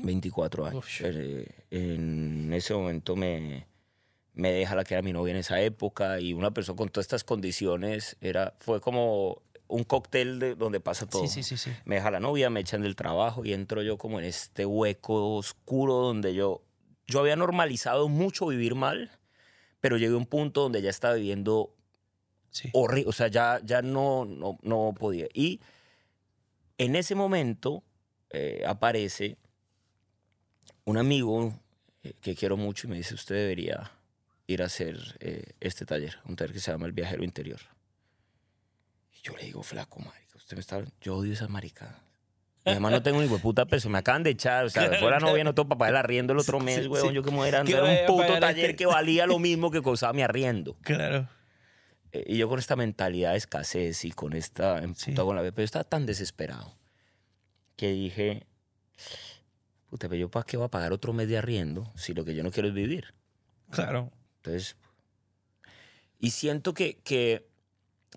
24 0.02 0.66
años. 0.66 0.78
Uf. 0.84 1.00
Eh, 1.04 1.46
en 1.70 2.52
ese 2.52 2.74
momento 2.74 3.14
me, 3.14 3.66
me 4.34 4.52
deja 4.52 4.74
la 4.74 4.84
que 4.84 4.94
era 4.94 5.02
mi 5.02 5.12
novia 5.12 5.32
en 5.32 5.38
esa 5.38 5.60
época 5.60 6.20
y 6.20 6.32
una 6.32 6.52
persona 6.52 6.76
con 6.76 6.88
todas 6.88 7.04
estas 7.04 7.24
condiciones 7.24 8.16
era, 8.20 8.54
fue 8.58 8.80
como 8.80 9.42
un 9.68 9.84
cóctel 9.84 10.38
de, 10.38 10.54
donde 10.54 10.80
pasa 10.80 11.06
todo. 11.06 11.26
Sí, 11.26 11.42
sí, 11.42 11.56
sí. 11.56 11.70
Me 11.84 11.96
deja 11.96 12.10
la 12.10 12.20
novia, 12.20 12.50
me 12.50 12.60
echan 12.60 12.82
del 12.82 12.96
trabajo 12.96 13.44
y 13.44 13.52
entro 13.52 13.82
yo 13.82 13.98
como 13.98 14.18
en 14.18 14.26
este 14.26 14.66
hueco 14.66 15.36
oscuro 15.36 15.94
donde 15.94 16.34
yo, 16.34 16.62
yo 17.06 17.20
había 17.20 17.36
normalizado 17.36 18.08
mucho 18.08 18.46
vivir 18.46 18.74
mal, 18.74 19.10
pero 19.80 19.96
llegué 19.96 20.14
a 20.14 20.18
un 20.18 20.26
punto 20.26 20.62
donde 20.62 20.82
ya 20.82 20.90
estaba 20.90 21.14
viviendo 21.14 21.74
horrible, 22.72 23.08
o 23.08 23.12
sea, 23.12 23.28
ya, 23.28 23.60
ya 23.64 23.82
no, 23.82 24.24
no, 24.24 24.58
no 24.62 24.94
podía. 24.98 25.26
Y 25.32 25.60
en 26.78 26.96
ese 26.96 27.14
momento 27.14 27.82
eh, 28.30 28.64
aparece 28.66 29.36
un 30.84 30.98
amigo 30.98 31.54
eh, 32.02 32.14
que 32.20 32.34
quiero 32.34 32.56
mucho 32.56 32.86
y 32.86 32.90
me 32.90 32.96
dice, 32.96 33.14
usted 33.14 33.36
debería 33.36 33.90
ir 34.52 34.62
a 34.62 34.66
hacer 34.66 34.98
eh, 35.20 35.52
este 35.60 35.84
taller, 35.86 36.18
un 36.24 36.36
taller 36.36 36.52
que 36.52 36.60
se 36.60 36.70
llama 36.70 36.86
El 36.86 36.92
Viajero 36.92 37.24
Interior. 37.24 37.60
Y 39.12 39.22
yo 39.22 39.36
le 39.36 39.44
digo, 39.44 39.62
flaco, 39.62 40.00
marica, 40.00 40.36
usted 40.36 40.56
me 40.56 40.60
está 40.60 40.82
Yo 41.00 41.16
odio 41.16 41.32
esas 41.32 41.48
maricadas. 41.50 41.96
Además 42.64 42.92
no 42.92 43.02
tengo 43.02 43.20
ni 43.20 43.28
puta 43.38 43.66
peso, 43.66 43.88
me 43.88 43.98
acaban 43.98 44.22
de 44.22 44.30
echar, 44.30 44.64
o 44.66 44.70
sea, 44.70 44.84
fuera 45.00 45.18
no 45.18 45.34
tengo 45.34 45.68
para 45.68 45.78
pagar 45.78 45.94
el 45.94 45.96
arriendo 45.96 46.32
el 46.32 46.38
otro 46.38 46.60
mes, 46.60 46.82
sí, 46.82 46.86
weón, 46.86 47.08
sí. 47.08 47.14
yo 47.14 47.22
que 47.24 47.30
me 47.32 47.38
voy 47.38 47.46
a 47.46 47.48
ir 47.48 47.56
a 47.56 47.64
¿Qué 47.64 47.74
andar 47.76 47.90
voy 47.90 48.00
un 48.00 48.06
puto 48.06 48.38
taller 48.38 48.70
este? 48.70 48.76
que 48.76 48.86
valía 48.86 49.26
lo 49.26 49.40
mismo 49.40 49.72
que 49.72 49.82
costaba 49.82 50.12
mi 50.12 50.22
arriendo. 50.22 50.76
Claro. 50.82 51.28
Eh, 52.12 52.24
Y 52.28 52.36
yo 52.38 52.48
con 52.48 52.60
esta 52.60 52.76
mentalidad 52.76 53.32
de 53.32 53.38
escasez 53.38 54.04
y 54.04 54.12
con 54.12 54.32
esta 54.34 54.80
Sí. 54.94 55.12
con 55.14 55.34
la 55.34 55.42
vida, 55.42 55.50
pero 55.50 55.62
yo 55.62 55.64
estaba 55.64 55.82
tan 55.84 56.06
desesperado 56.06 56.76
que 57.74 57.90
dije, 57.90 58.46
puta, 59.90 60.08
pero 60.08 60.20
yo 60.20 60.30
para 60.30 60.46
qué 60.46 60.56
voy 60.56 60.66
a 60.66 60.70
pagar 60.70 60.92
otro 60.92 61.12
mes 61.12 61.26
de 61.28 61.38
arriendo 61.38 61.90
si 61.96 62.14
lo 62.14 62.24
que 62.24 62.34
yo 62.36 62.44
no 62.44 62.52
quiero 62.52 62.68
es 62.68 62.74
vivir. 62.74 63.12
Claro. 63.70 64.12
Entonces, 64.44 64.74
y 66.18 66.30
siento 66.30 66.74
que, 66.74 66.98
que, 67.04 67.44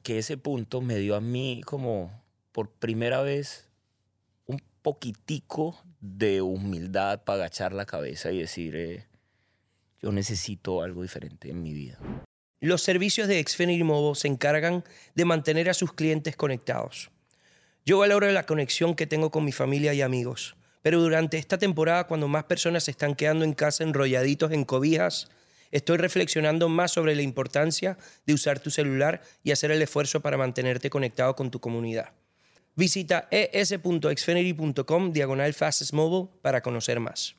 ese 0.04 0.38
punto 0.38 0.82
me 0.82 0.98
dio 0.98 1.16
a 1.16 1.22
mí 1.22 1.62
como 1.66 2.24
por 2.52 2.70
primera 2.72 3.22
vez 3.22 3.68
un 4.48 4.62
poquitico 4.82 5.78
de 6.00 6.42
humildad 6.42 7.24
para 7.24 7.44
agachar 7.44 7.74
la 7.74 7.86
cabeza 7.86 8.32
y 8.32 8.40
decir, 8.40 8.76
eh, 8.76 9.06
yo 10.02 10.12
necesito 10.12 10.82
algo 10.82 11.04
diferente 11.04 11.50
en 11.50 11.62
mi 11.62 11.74
vida. 11.74 12.00
Los 12.60 12.82
servicios 12.82 13.28
de 13.28 13.44
Xfinity 13.44 13.84
Mobile 13.84 14.16
se 14.16 14.28
encargan 14.28 14.84
de 15.14 15.26
mantener 15.26 15.70
a 15.70 15.74
sus 15.76 15.94
clientes 15.94 16.36
conectados. 16.36 17.12
Yo 17.86 18.00
valoro 18.00 18.32
la 18.32 18.48
conexión 18.48 18.96
que 18.96 19.06
tengo 19.06 19.30
con 19.30 19.46
mi 19.46 19.52
familia 19.52 19.94
y 19.94 20.02
amigos, 20.02 20.56
pero 20.82 21.02
durante 21.02 21.38
esta 21.38 21.60
temporada, 21.60 22.08
cuando 22.08 22.28
más 22.28 22.46
personas 22.46 22.86
se 22.86 22.92
están 22.92 23.16
quedando 23.16 23.46
en 23.46 23.54
casa 23.54 23.84
enrolladitos 23.84 24.52
en 24.52 24.66
cobijas, 24.66 25.30
estoy 25.76 25.98
reflexionando 25.98 26.70
más 26.70 26.92
sobre 26.92 27.16
la 27.16 27.22
importancia 27.22 27.98
de 28.26 28.34
usar 28.34 28.60
tu 28.60 28.72
celular 28.72 29.22
y 29.44 29.52
hacer 29.52 29.72
el 29.72 29.82
esfuerzo 29.82 30.22
para 30.22 30.38
mantenerte 30.38 30.90
conectado 30.90 31.36
con 31.36 31.52
tu 31.52 31.60
comunidad. 31.60 32.14
Visita 32.76 33.28
es.xfinity.com 33.30 35.12
diagonal 35.12 35.54
fastest 35.54 35.94
mobile 35.94 36.30
para 36.42 36.62
conocer 36.62 37.00
más. 37.00 37.36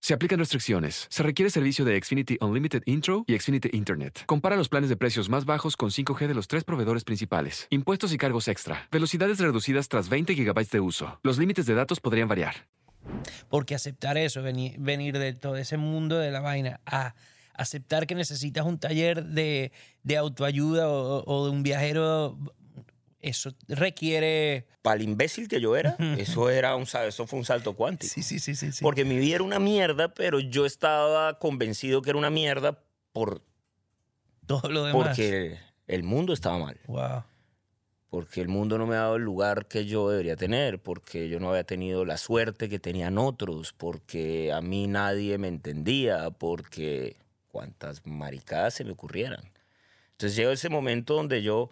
Se 0.00 0.12
aplican 0.12 0.38
restricciones. 0.38 1.06
Se 1.08 1.22
requiere 1.22 1.50
servicio 1.50 1.84
de 1.84 1.98
Xfinity 1.98 2.36
Unlimited 2.40 2.82
Intro 2.84 3.24
y 3.26 3.38
Xfinity 3.38 3.70
Internet. 3.72 4.24
Compara 4.26 4.56
los 4.56 4.68
planes 4.68 4.90
de 4.90 4.96
precios 4.96 5.30
más 5.30 5.46
bajos 5.46 5.76
con 5.76 5.90
5G 5.90 6.26
de 6.26 6.34
los 6.34 6.48
tres 6.48 6.64
proveedores 6.64 7.04
principales. 7.04 7.66
Impuestos 7.70 8.12
y 8.12 8.18
cargos 8.18 8.48
extra. 8.48 8.86
Velocidades 8.92 9.38
reducidas 9.38 9.88
tras 9.88 10.10
20 10.10 10.34
GB 10.34 10.68
de 10.70 10.80
uso. 10.80 11.18
Los 11.22 11.38
límites 11.38 11.64
de 11.64 11.74
datos 11.74 12.00
podrían 12.00 12.28
variar. 12.28 12.66
Porque 13.48 13.74
aceptar 13.74 14.18
eso, 14.18 14.42
venir, 14.42 14.74
venir 14.78 15.18
de 15.18 15.32
todo 15.32 15.56
ese 15.56 15.78
mundo 15.78 16.18
de 16.18 16.30
la 16.30 16.40
vaina 16.40 16.80
a 16.84 17.14
aceptar 17.54 18.06
que 18.06 18.14
necesitas 18.14 18.66
un 18.66 18.78
taller 18.78 19.24
de, 19.24 19.72
de 20.02 20.16
autoayuda 20.16 20.88
o, 20.88 21.24
o 21.26 21.44
de 21.46 21.50
un 21.50 21.62
viajero, 21.62 22.36
eso 23.20 23.54
requiere... 23.68 24.66
Para 24.82 24.96
el 24.96 25.02
imbécil 25.02 25.48
que 25.48 25.60
yo 25.60 25.76
era, 25.76 25.96
eso, 26.18 26.50
era 26.50 26.76
un, 26.76 26.82
eso 26.84 27.26
fue 27.26 27.38
un 27.38 27.44
salto 27.44 27.74
cuántico. 27.74 28.12
Sí, 28.12 28.22
sí, 28.22 28.38
sí, 28.38 28.54
sí. 28.54 28.72
sí. 28.72 28.82
Porque 28.82 29.04
mi 29.04 29.16
vida 29.16 29.36
era 29.36 29.44
una 29.44 29.58
mierda, 29.58 30.12
pero 30.12 30.40
yo 30.40 30.66
estaba 30.66 31.38
convencido 31.38 32.02
que 32.02 32.10
era 32.10 32.18
una 32.18 32.30
mierda 32.30 32.78
por, 33.12 33.42
todo 34.46 34.68
lo 34.70 34.84
demás. 34.84 35.08
porque 35.08 35.58
el 35.86 36.02
mundo 36.02 36.32
estaba 36.32 36.58
mal. 36.58 36.78
Wow. 36.86 37.24
Porque 38.10 38.40
el 38.40 38.48
mundo 38.48 38.78
no 38.78 38.86
me 38.86 38.94
ha 38.94 39.00
dado 39.00 39.16
el 39.16 39.22
lugar 39.22 39.66
que 39.66 39.86
yo 39.86 40.08
debería 40.08 40.36
tener, 40.36 40.80
porque 40.80 41.28
yo 41.28 41.40
no 41.40 41.50
había 41.50 41.64
tenido 41.64 42.04
la 42.04 42.16
suerte 42.16 42.68
que 42.68 42.78
tenían 42.78 43.18
otros, 43.18 43.72
porque 43.72 44.52
a 44.52 44.60
mí 44.60 44.86
nadie 44.86 45.36
me 45.38 45.48
entendía, 45.48 46.30
porque 46.30 47.16
cuantas 47.54 48.04
maricadas 48.04 48.74
se 48.74 48.84
me 48.84 48.90
ocurrieran. 48.90 49.48
Entonces 50.10 50.34
llegó 50.36 50.50
ese 50.50 50.68
momento 50.68 51.14
donde 51.14 51.40
yo, 51.42 51.70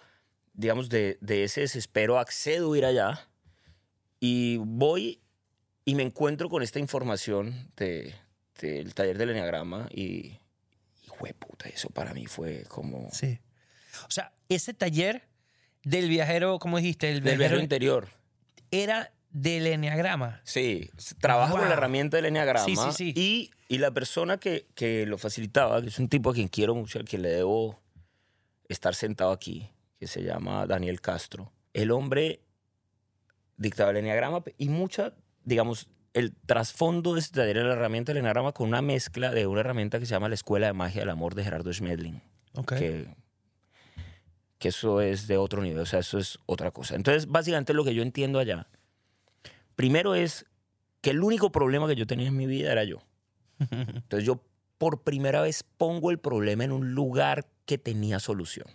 digamos, 0.55 0.89
de, 0.89 1.19
de 1.21 1.43
ese 1.43 1.63
desespero 1.63 2.19
accedo 2.21 2.73
a 2.73 2.79
ir 2.79 2.85
allá 2.85 3.29
y 4.21 4.59
voy 4.59 5.21
y 5.85 5.97
me 5.97 6.05
encuentro 6.05 6.49
con 6.49 6.63
esta 6.63 6.79
información 6.79 7.69
de- 7.77 8.15
del 8.61 8.95
taller 8.95 9.19
del 9.19 9.31
Enneagrama 9.31 9.89
y, 9.91 10.39
y 11.21 11.33
puta, 11.39 11.69
eso 11.69 11.89
para 11.91 12.15
mí 12.15 12.27
fue 12.27 12.63
como... 12.69 13.09
Sí. 13.11 13.41
O 14.07 14.11
sea, 14.11 14.33
ese 14.49 14.75
taller 14.75 15.23
del 15.83 16.09
viajero, 16.09 16.61
¿cómo 16.61 16.77
dijiste? 16.77 17.11
El 17.11 17.23
Del 17.25 17.39
viajero 17.39 17.61
interior. 17.61 18.09
era 18.71 19.11
del 19.33 19.67
enneagrama. 19.67 20.41
Sí, 20.45 20.91
trabaja 21.21 21.51
con 21.53 21.61
Wow. 21.61 21.69
la 21.69 21.75
herramienta 21.75 22.17
del 22.19 22.27
enneagrama. 22.27 22.65
Sí, 22.65 22.77
sí, 22.77 22.93
sí. 22.93 23.13
Y, 23.17 23.51
y 23.69 23.79
la 23.79 23.91
persona 23.91 24.39
que, 24.39 24.67
que 24.75 25.07
lo 25.07 25.19
facilitaba, 25.19 25.81
que 25.83 25.89
es 25.89 25.99
un 25.99 26.09
tipo 26.09 26.31
a 26.31 26.35
quien 26.35 26.49
quiero 26.49 26.75
mucho, 26.75 26.99
al 26.99 27.05
que 27.07 27.19
le 27.19 27.29
debo 27.31 27.81
estar 28.69 28.95
sentado 28.95 29.33
aquí, 29.33 29.71
que 29.99 30.07
se 30.07 30.23
llama 30.23 30.67
Daniel 30.67 31.01
Castro. 31.01 31.53
El 31.73 31.91
hombre 31.91 32.43
dictaba 33.57 33.91
el 33.91 33.99
enneagrama 33.99 34.43
y 34.59 34.69
mucha, 34.69 35.15
digamos, 35.45 35.89
el 36.15 36.35
trasfondo 36.47 37.15
de 37.15 37.21
este 37.21 37.49
era 37.51 37.63
la 37.65 37.73
herramienta 37.73 38.11
del 38.13 38.19
enneagrama 38.19 38.53
con 38.53 38.69
una 38.69 38.83
mezcla 38.83 39.31
de 39.31 39.47
una 39.47 39.61
herramienta 39.61 39.99
que 39.99 40.05
se 40.07 40.11
llama 40.11 40.29
la 40.29 40.35
Escuela 40.35 40.67
de 40.67 40.73
Magia 40.75 41.01
del 41.03 41.11
Amor 41.11 41.35
de 41.35 41.45
Gerardo 41.45 41.73
Schmedling 41.73 42.21
Ok. 42.55 42.75
que, 42.75 43.07
que 44.59 44.69
eso 44.69 45.01
es 45.01 45.27
de 45.27 45.39
otro 45.39 45.63
nivel, 45.63 45.81
o 45.81 45.87
sea, 45.87 46.01
eso 46.01 46.19
es 46.19 46.39
otra 46.45 46.71
cosa. 46.71 46.97
Entonces, 46.97 47.27
básicamente 47.29 47.73
lo 47.73 47.83
que 47.85 47.95
yo 47.95 48.03
entiendo 48.03 48.39
allá, 48.39 48.67
primero 49.83 50.15
es 50.15 50.47
que 51.01 51.11
el 51.11 51.25
único 51.25 51.51
problema 51.51 51.89
que 51.89 51.97
yo 51.97 52.07
tenía 52.07 52.29
en 52.29 52.37
mi 52.37 52.47
vida 52.47 52.71
era 52.71 52.85
yo. 52.85 53.03
Entonces 53.59 54.25
yo 54.25 54.41
por 54.79 55.03
primera 55.03 55.41
vez 55.41 55.65
pongo 55.77 56.13
el 56.13 56.21
problema 56.21 56.63
en 56.63 56.71
un 56.71 56.95
lugar 56.95 57.49
que 57.67 57.79
tenía 57.79 58.21
solución. 58.21 58.69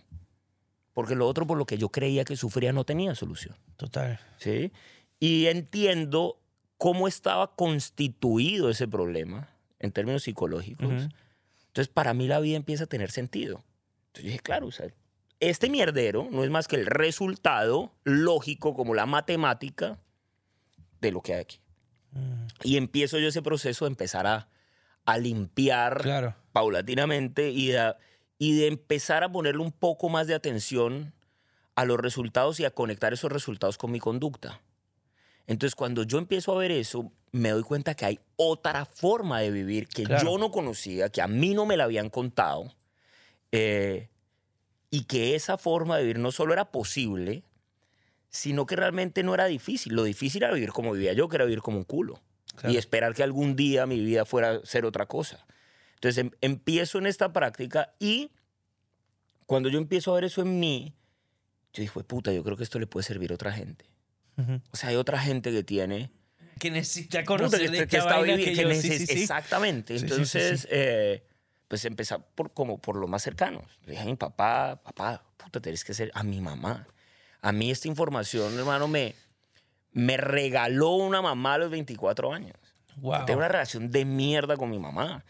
porque 0.92 1.14
lo 1.14 1.26
otro 1.26 1.46
por 1.46 1.56
lo 1.56 1.64
que 1.64 1.78
yo 1.78 1.88
creía 1.88 2.26
que 2.26 2.36
sufría 2.36 2.74
no 2.74 2.84
tenía 2.84 3.14
solución. 3.14 3.56
Total. 3.78 4.20
¿sí? 4.36 4.70
Y 5.18 5.46
entiendo 5.46 6.42
cómo 6.76 7.08
estaba 7.08 7.54
constituido 7.56 8.68
ese 8.68 8.86
problema 8.86 9.48
en 9.78 9.90
términos 9.92 10.24
psicológicos. 10.24 10.88
Ujú. 10.88 11.08
Entonces, 11.68 11.88
para 11.88 12.12
mí 12.12 12.26
la 12.26 12.40
vida 12.40 12.56
empieza 12.58 12.84
a 12.84 12.86
tener 12.88 13.10
sentido. 13.10 13.64
Entonces 14.08 14.24
yo 14.24 14.26
dije, 14.26 14.40
claro, 14.40 14.66
o 14.66 14.72
sea, 14.72 14.88
este 15.40 15.70
mierdero 15.70 16.28
no 16.30 16.44
es 16.44 16.50
más 16.50 16.68
que 16.68 16.76
el 16.76 16.84
resultado 16.84 17.92
lógico, 18.04 18.74
como 18.74 18.92
la 18.92 19.06
matemática, 19.06 19.98
de 21.00 21.12
lo 21.12 21.20
que 21.20 21.34
hay 21.34 21.40
aquí. 21.40 21.60
Mm, 22.12 22.46
Y 22.64 22.76
empiezo 22.76 23.18
yo 23.18 23.28
ese 23.28 23.42
proceso 23.42 23.84
de 23.84 23.90
empezar 23.90 24.26
a, 24.26 24.48
a 25.04 25.18
limpiar 25.18 26.00
Claro. 26.02 26.34
paulatinamente 26.52 27.50
y 27.50 27.68
de, 27.68 27.94
y 28.38 28.58
de 28.58 28.66
empezar 28.68 29.24
a 29.24 29.32
ponerle 29.32 29.62
un 29.62 29.72
poco 29.72 30.08
más 30.08 30.26
de 30.26 30.34
atención 30.34 31.12
a 31.74 31.84
los 31.84 31.98
resultados 31.98 32.58
y 32.60 32.64
a 32.64 32.70
conectar 32.72 33.12
esos 33.12 33.30
resultados 33.30 33.78
con 33.78 33.90
mi 33.92 34.00
conducta. 34.00 34.60
Entonces, 35.46 35.74
cuando 35.74 36.02
yo 36.02 36.18
empiezo 36.18 36.52
a 36.52 36.58
ver 36.58 36.72
eso, 36.72 37.10
me 37.30 37.50
doy 37.50 37.62
cuenta 37.62 37.94
que 37.94 38.04
hay 38.04 38.20
otra 38.36 38.84
forma 38.84 39.40
de 39.40 39.50
vivir 39.50 39.88
que 39.88 40.02
Claro. 40.04 40.22
yo 40.24 40.38
no 40.38 40.50
conocía, 40.50 41.08
que 41.08 41.22
a 41.22 41.28
mí 41.28 41.54
no 41.54 41.66
me 41.66 41.76
la 41.76 41.84
habían 41.84 42.10
contado, 42.10 42.74
eh, 43.52 44.08
y 44.90 45.04
que 45.04 45.34
esa 45.34 45.56
forma 45.58 45.96
de 45.96 46.02
vivir 46.02 46.18
no 46.18 46.32
solo 46.32 46.52
era 46.52 46.70
posible, 46.70 47.42
sino 48.30 48.66
que 48.66 48.76
realmente 48.76 49.22
no 49.22 49.34
era 49.34 49.46
difícil. 49.46 49.94
Lo 49.94 50.04
difícil 50.04 50.42
era 50.42 50.52
vivir 50.52 50.70
como 50.70 50.92
vivía 50.92 51.12
yo, 51.12 51.28
que 51.28 51.36
era 51.36 51.44
vivir 51.44 51.60
como 51.62 51.78
un 51.78 51.84
culo 51.84 52.20
Claro. 52.56 52.74
y 52.74 52.76
esperar 52.76 53.14
que 53.14 53.22
algún 53.22 53.54
día 53.56 53.86
mi 53.86 54.00
vida 54.00 54.24
fuera 54.24 54.50
a 54.56 54.66
ser 54.66 54.84
otra 54.84 55.06
cosa. 55.06 55.46
Entonces 55.94 56.18
em- 56.18 56.30
empiezo 56.40 56.98
en 56.98 57.06
esta 57.06 57.32
práctica 57.32 57.94
y 58.00 58.30
cuando 59.46 59.68
yo 59.68 59.78
empiezo 59.78 60.12
a 60.12 60.16
ver 60.16 60.24
eso 60.24 60.42
en 60.42 60.58
mí, 60.60 60.94
yo 61.72 61.82
dije, 61.82 62.00
puta, 62.04 62.32
yo 62.32 62.42
creo 62.44 62.56
que 62.56 62.64
esto 62.64 62.78
le 62.78 62.86
puede 62.86 63.04
servir 63.04 63.30
a 63.30 63.34
otra 63.34 63.52
gente. 63.52 63.86
Ujú. 64.36 64.60
O 64.72 64.76
sea, 64.76 64.90
hay 64.90 64.96
otra 64.96 65.18
gente 65.20 65.50
que 65.52 65.62
tiene... 65.62 66.10
Que 66.58 66.70
necesita 66.70 67.20
puta, 67.20 67.26
conocer 67.26 67.60
que, 67.60 67.70
de 67.70 67.86
que 67.86 67.96
esta 67.98 68.18
vaina 68.18 68.36
que 68.36 68.54
yo- 68.54 68.74
sí, 68.74 69.06
sí. 69.06 69.22
Exactamente. 69.22 69.96
Sí, 69.98 70.04
Entonces, 70.04 70.66
eh, 70.70 71.22
pues 71.68 71.84
empezar 71.84 72.26
por, 72.34 72.52
como 72.52 72.78
por 72.78 72.96
lo 72.96 73.06
más 73.06 73.22
cercanos. 73.22 73.64
Le 73.84 73.92
dije 73.92 74.02
a 74.02 74.06
mi 74.06 74.16
papá, 74.16 74.80
papá, 74.82 75.24
puta, 75.36 75.60
tienes 75.60 75.84
que 75.84 75.94
ser 75.94 76.10
a 76.14 76.24
mi 76.24 76.40
mamá. 76.40 76.86
A 77.40 77.52
mí 77.52 77.70
esta 77.70 77.88
información, 77.88 78.56
hermano, 78.58 78.88
me, 78.88 79.14
me 79.92 80.16
regaló 80.16 80.90
una 80.90 81.22
mamá 81.22 81.54
a 81.54 81.58
los 81.58 81.70
24 81.70 82.32
años. 82.32 82.56
Wow. 82.96 83.24
Tengo 83.26 83.38
una 83.38 83.48
relación 83.48 83.90
de 83.90 84.04
mierda 84.04 84.56
con 84.56 84.70
mi 84.70 84.78
mamá. 84.78 85.24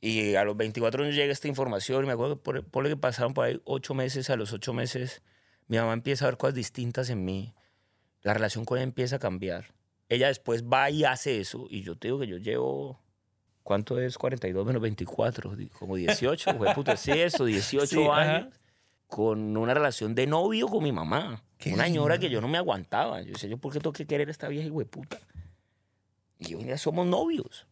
Y 0.00 0.34
a 0.34 0.44
los 0.44 0.56
24 0.56 1.04
años 1.04 1.14
llega 1.16 1.32
esta 1.32 1.48
información 1.48 2.04
y 2.04 2.06
me 2.06 2.12
acuerdo 2.12 2.36
que 2.36 2.42
por, 2.42 2.64
ponle 2.64 2.90
que 2.90 2.96
pasaron 2.96 3.32
por 3.34 3.46
ahí 3.46 3.60
ocho 3.64 3.94
meses. 3.94 4.28
A 4.30 4.36
los 4.36 4.52
ocho 4.52 4.72
meses 4.72 5.22
mi 5.68 5.78
mamá 5.78 5.92
empieza 5.92 6.24
a 6.26 6.28
ver 6.28 6.36
cosas 6.36 6.54
distintas 6.54 7.10
en 7.10 7.24
mí. 7.24 7.54
La 8.22 8.34
relación 8.34 8.64
con 8.64 8.78
ella 8.78 8.84
empieza 8.84 9.16
a 9.16 9.18
cambiar. 9.20 9.72
Ella 10.08 10.28
después 10.28 10.64
va 10.64 10.90
y 10.90 11.04
hace 11.04 11.40
eso. 11.40 11.66
Y 11.70 11.82
yo 11.82 11.96
te 11.96 12.08
digo 12.08 12.18
que 12.20 12.26
yo 12.26 12.36
llevo... 12.38 13.00
¿Cuánto 13.62 13.98
es 14.00 14.16
42 14.18 14.64
menos 14.64 14.80
24? 14.82 15.56
Di- 15.56 15.68
Como 15.68 15.96
18. 15.96 16.54
güey, 16.54 16.72
puta, 16.74 16.96
sí, 16.96 17.10
eso, 17.12 17.44
18 17.46 17.86
Sí, 17.86 18.04
ajá. 18.08 18.48
Con 19.06 19.56
una 19.56 19.72
relación 19.74 20.14
de 20.14 20.26
novio 20.26 20.68
con 20.68 20.82
mi 20.82 20.92
mamá. 20.92 21.42
Una 21.66 21.84
señora 21.84 22.18
que 22.18 22.28
yo 22.28 22.40
no 22.40 22.48
me 22.48 22.58
aguantaba. 22.58 23.22
Yo 23.22 23.32
decía, 23.32 23.48
¿yo 23.48 23.56
por 23.58 23.72
qué 23.72 23.78
tengo 23.78 23.92
que 23.92 24.06
querer 24.06 24.28
a 24.28 24.30
esta 24.30 24.48
vieja 24.48 24.68
puta? 24.90 25.18
Y 26.38 26.54
hoy 26.54 26.64
ya 26.64 26.76
somos 26.78 27.06
novios. 27.06 27.66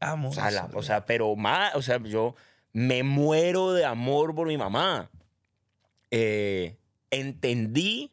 Amo 0.00 0.28
O 0.30 0.32
sea, 0.32 0.48
eso, 0.48 0.56
la- 0.56 0.64
o 0.66 0.68
bro. 0.68 0.82
sea, 0.82 1.04
pero 1.06 1.34
más, 1.36 1.74
o 1.74 1.82
sea, 1.82 2.02
yo 2.02 2.34
me 2.72 3.02
muero 3.02 3.72
de 3.72 3.84
amor 3.84 4.34
por 4.34 4.46
mi 4.46 4.56
mamá. 4.56 5.10
Eh, 6.10 6.76
entendí 7.10 8.12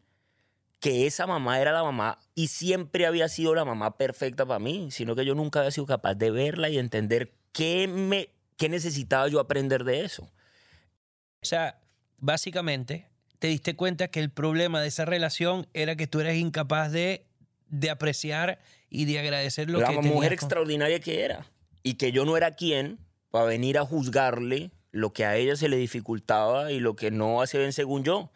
que 0.80 1.06
esa 1.08 1.28
mamá 1.28 1.60
era 1.62 1.72
la 1.72 1.84
mamá 1.84 2.20
y 2.36 2.48
siempre 2.48 3.06
había 3.06 3.30
sido 3.30 3.56
la 3.56 3.64
mamá 3.66 3.98
perfecta 3.98 4.46
para 4.46 4.60
mí, 4.60 4.90
sino 4.92 5.16
que 5.16 5.26
yo 5.26 5.36
nunca 5.36 5.60
había 5.60 5.72
sido 5.72 5.86
capaz 5.86 6.16
de 6.16 6.32
verla 6.32 6.70
y 6.70 6.78
entender 6.78 7.32
qué, 7.54 7.88
me, 7.88 8.30
qué 8.58 8.68
necesitaba 8.68 9.28
yo 9.30 9.40
aprender 9.40 9.84
de 9.86 10.04
eso. 10.04 10.24
O 10.24 11.46
sea, 11.46 11.80
básicamente 12.20 13.08
te 13.40 13.48
diste 13.48 13.76
cuenta 13.76 14.08
que 14.08 14.20
el 14.20 14.30
problema 14.30 14.82
de 14.82 14.88
esa 14.88 15.06
relación 15.06 15.68
era 15.74 15.96
que 15.96 16.08
tú 16.08 16.20
eras 16.22 16.36
incapaz 16.36 16.92
de, 16.92 17.26
de 17.68 17.90
apreciar 17.90 18.60
y 18.90 19.06
de 19.06 19.20
agradecer 19.20 19.70
lo 19.70 19.80
la 19.80 19.88
que 19.88 19.96
mujer 19.96 20.12
tenías 20.12 20.26
con- 20.28 20.34
extraordinaria 20.34 21.00
que 21.00 21.24
era 21.24 21.46
y 21.84 21.96
que 21.96 22.12
yo 22.12 22.26
no 22.26 22.38
era 22.38 22.52
quien 22.52 23.00
para 23.32 23.46
venir 23.46 23.78
a 23.78 23.86
juzgarle 23.86 24.72
lo 24.92 25.12
que 25.12 25.26
a 25.26 25.36
ella 25.36 25.56
se 25.56 25.68
le 25.68 25.76
dificultaba 25.78 26.72
y 26.72 26.80
lo 26.80 26.96
que 26.96 27.12
no 27.12 27.42
hacía 27.42 27.60
bien 27.60 27.74
según 27.74 28.04
yo. 28.04 28.32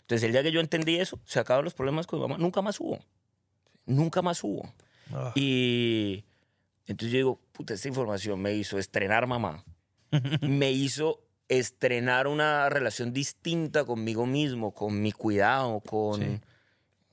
Entonces 0.00 0.24
el 0.24 0.32
día 0.32 0.42
que 0.42 0.50
yo 0.52 0.60
entendí 0.60 0.96
eso, 0.96 1.20
se 1.26 1.38
acabaron 1.38 1.64
los 1.66 1.74
problemas 1.74 2.06
con 2.06 2.18
mi 2.18 2.22
mamá. 2.26 2.38
Nunca 2.38 2.62
más 2.62 2.80
hubo. 2.80 2.98
Nunca 3.84 4.22
más 4.22 4.42
hubo. 4.42 4.72
Ah. 5.12 5.32
Y 5.34 6.24
entonces 6.86 7.12
yo 7.12 7.16
digo, 7.18 7.40
puta, 7.52 7.74
esta 7.74 7.88
información 7.88 8.40
me 8.40 8.54
hizo 8.54 8.78
estrenar 8.78 9.26
mamá. 9.26 9.64
me 10.40 10.72
hizo 10.72 11.20
estrenar 11.48 12.26
una 12.26 12.68
relación 12.68 13.12
distinta 13.12 13.84
conmigo 13.84 14.26
mismo, 14.26 14.72
con 14.74 15.00
mi 15.00 15.12
cuidado, 15.12 15.80
con, 15.80 16.20
Sí. 16.20 16.40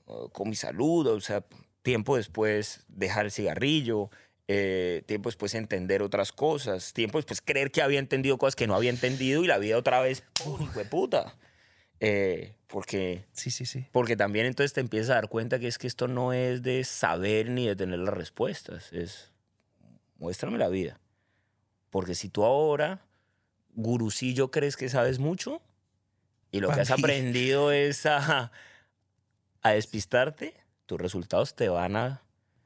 uh, 0.06 0.28
con 0.30 0.48
mi 0.48 0.56
salud. 0.56 1.06
O 1.06 1.20
sea, 1.20 1.44
tiempo 1.82 2.16
después 2.16 2.84
dejar 2.88 3.24
el 3.26 3.30
cigarrillo, 3.32 4.10
eh, 4.48 5.02
tiempo 5.06 5.28
después 5.28 5.54
entender 5.54 6.02
otras 6.02 6.32
cosas, 6.32 6.92
tiempo 6.92 7.18
después 7.18 7.40
creer 7.40 7.70
que 7.70 7.82
había 7.82 7.98
entendido 7.98 8.38
cosas 8.38 8.54
que 8.56 8.66
no 8.66 8.74
había 8.74 8.90
entendido 8.90 9.42
y 9.42 9.46
la 9.46 9.58
vida 9.58 9.76
otra 9.78 10.00
vez, 10.00 10.22
¡pum! 10.44 10.60
hijo 10.62 10.78
de 10.78 10.84
puta! 10.84 11.34
Eh, 11.98 12.54
porque 12.66 13.24
Sí, 13.32 13.50
sí, 13.50 13.64
sí. 13.64 13.86
porque 13.90 14.16
también 14.16 14.44
entonces 14.46 14.72
te 14.74 14.80
empiezas 14.80 15.10
a 15.10 15.14
dar 15.14 15.28
cuenta 15.30 15.58
que 15.58 15.66
es 15.66 15.78
que 15.78 15.86
esto 15.86 16.08
no 16.08 16.32
es 16.34 16.62
de 16.62 16.84
saber 16.84 17.48
ni 17.48 17.66
de 17.66 17.74
tener 17.74 17.98
las 18.00 18.12
respuestas, 18.14 18.92
es 18.92 19.32
muéstrame 20.18 20.58
la 20.58 20.68
vida. 20.68 21.00
Porque 21.90 22.14
si 22.14 22.28
tú 22.28 22.44
ahora, 22.44 23.05
gurusillo, 23.76 24.50
crees 24.50 24.76
que 24.76 24.88
sabes 24.88 25.18
mucho 25.20 25.62
y 26.50 26.60
lo 26.60 26.70
que 26.72 26.80
has 26.80 26.90
aprendido 26.90 27.70
es 27.70 28.04
a, 28.06 28.50
a 29.62 29.70
despistarte, 29.70 30.54
tus 30.86 31.00
resultados 31.00 31.54
te 31.54 31.68
van 31.68 31.94
a, 31.96 32.22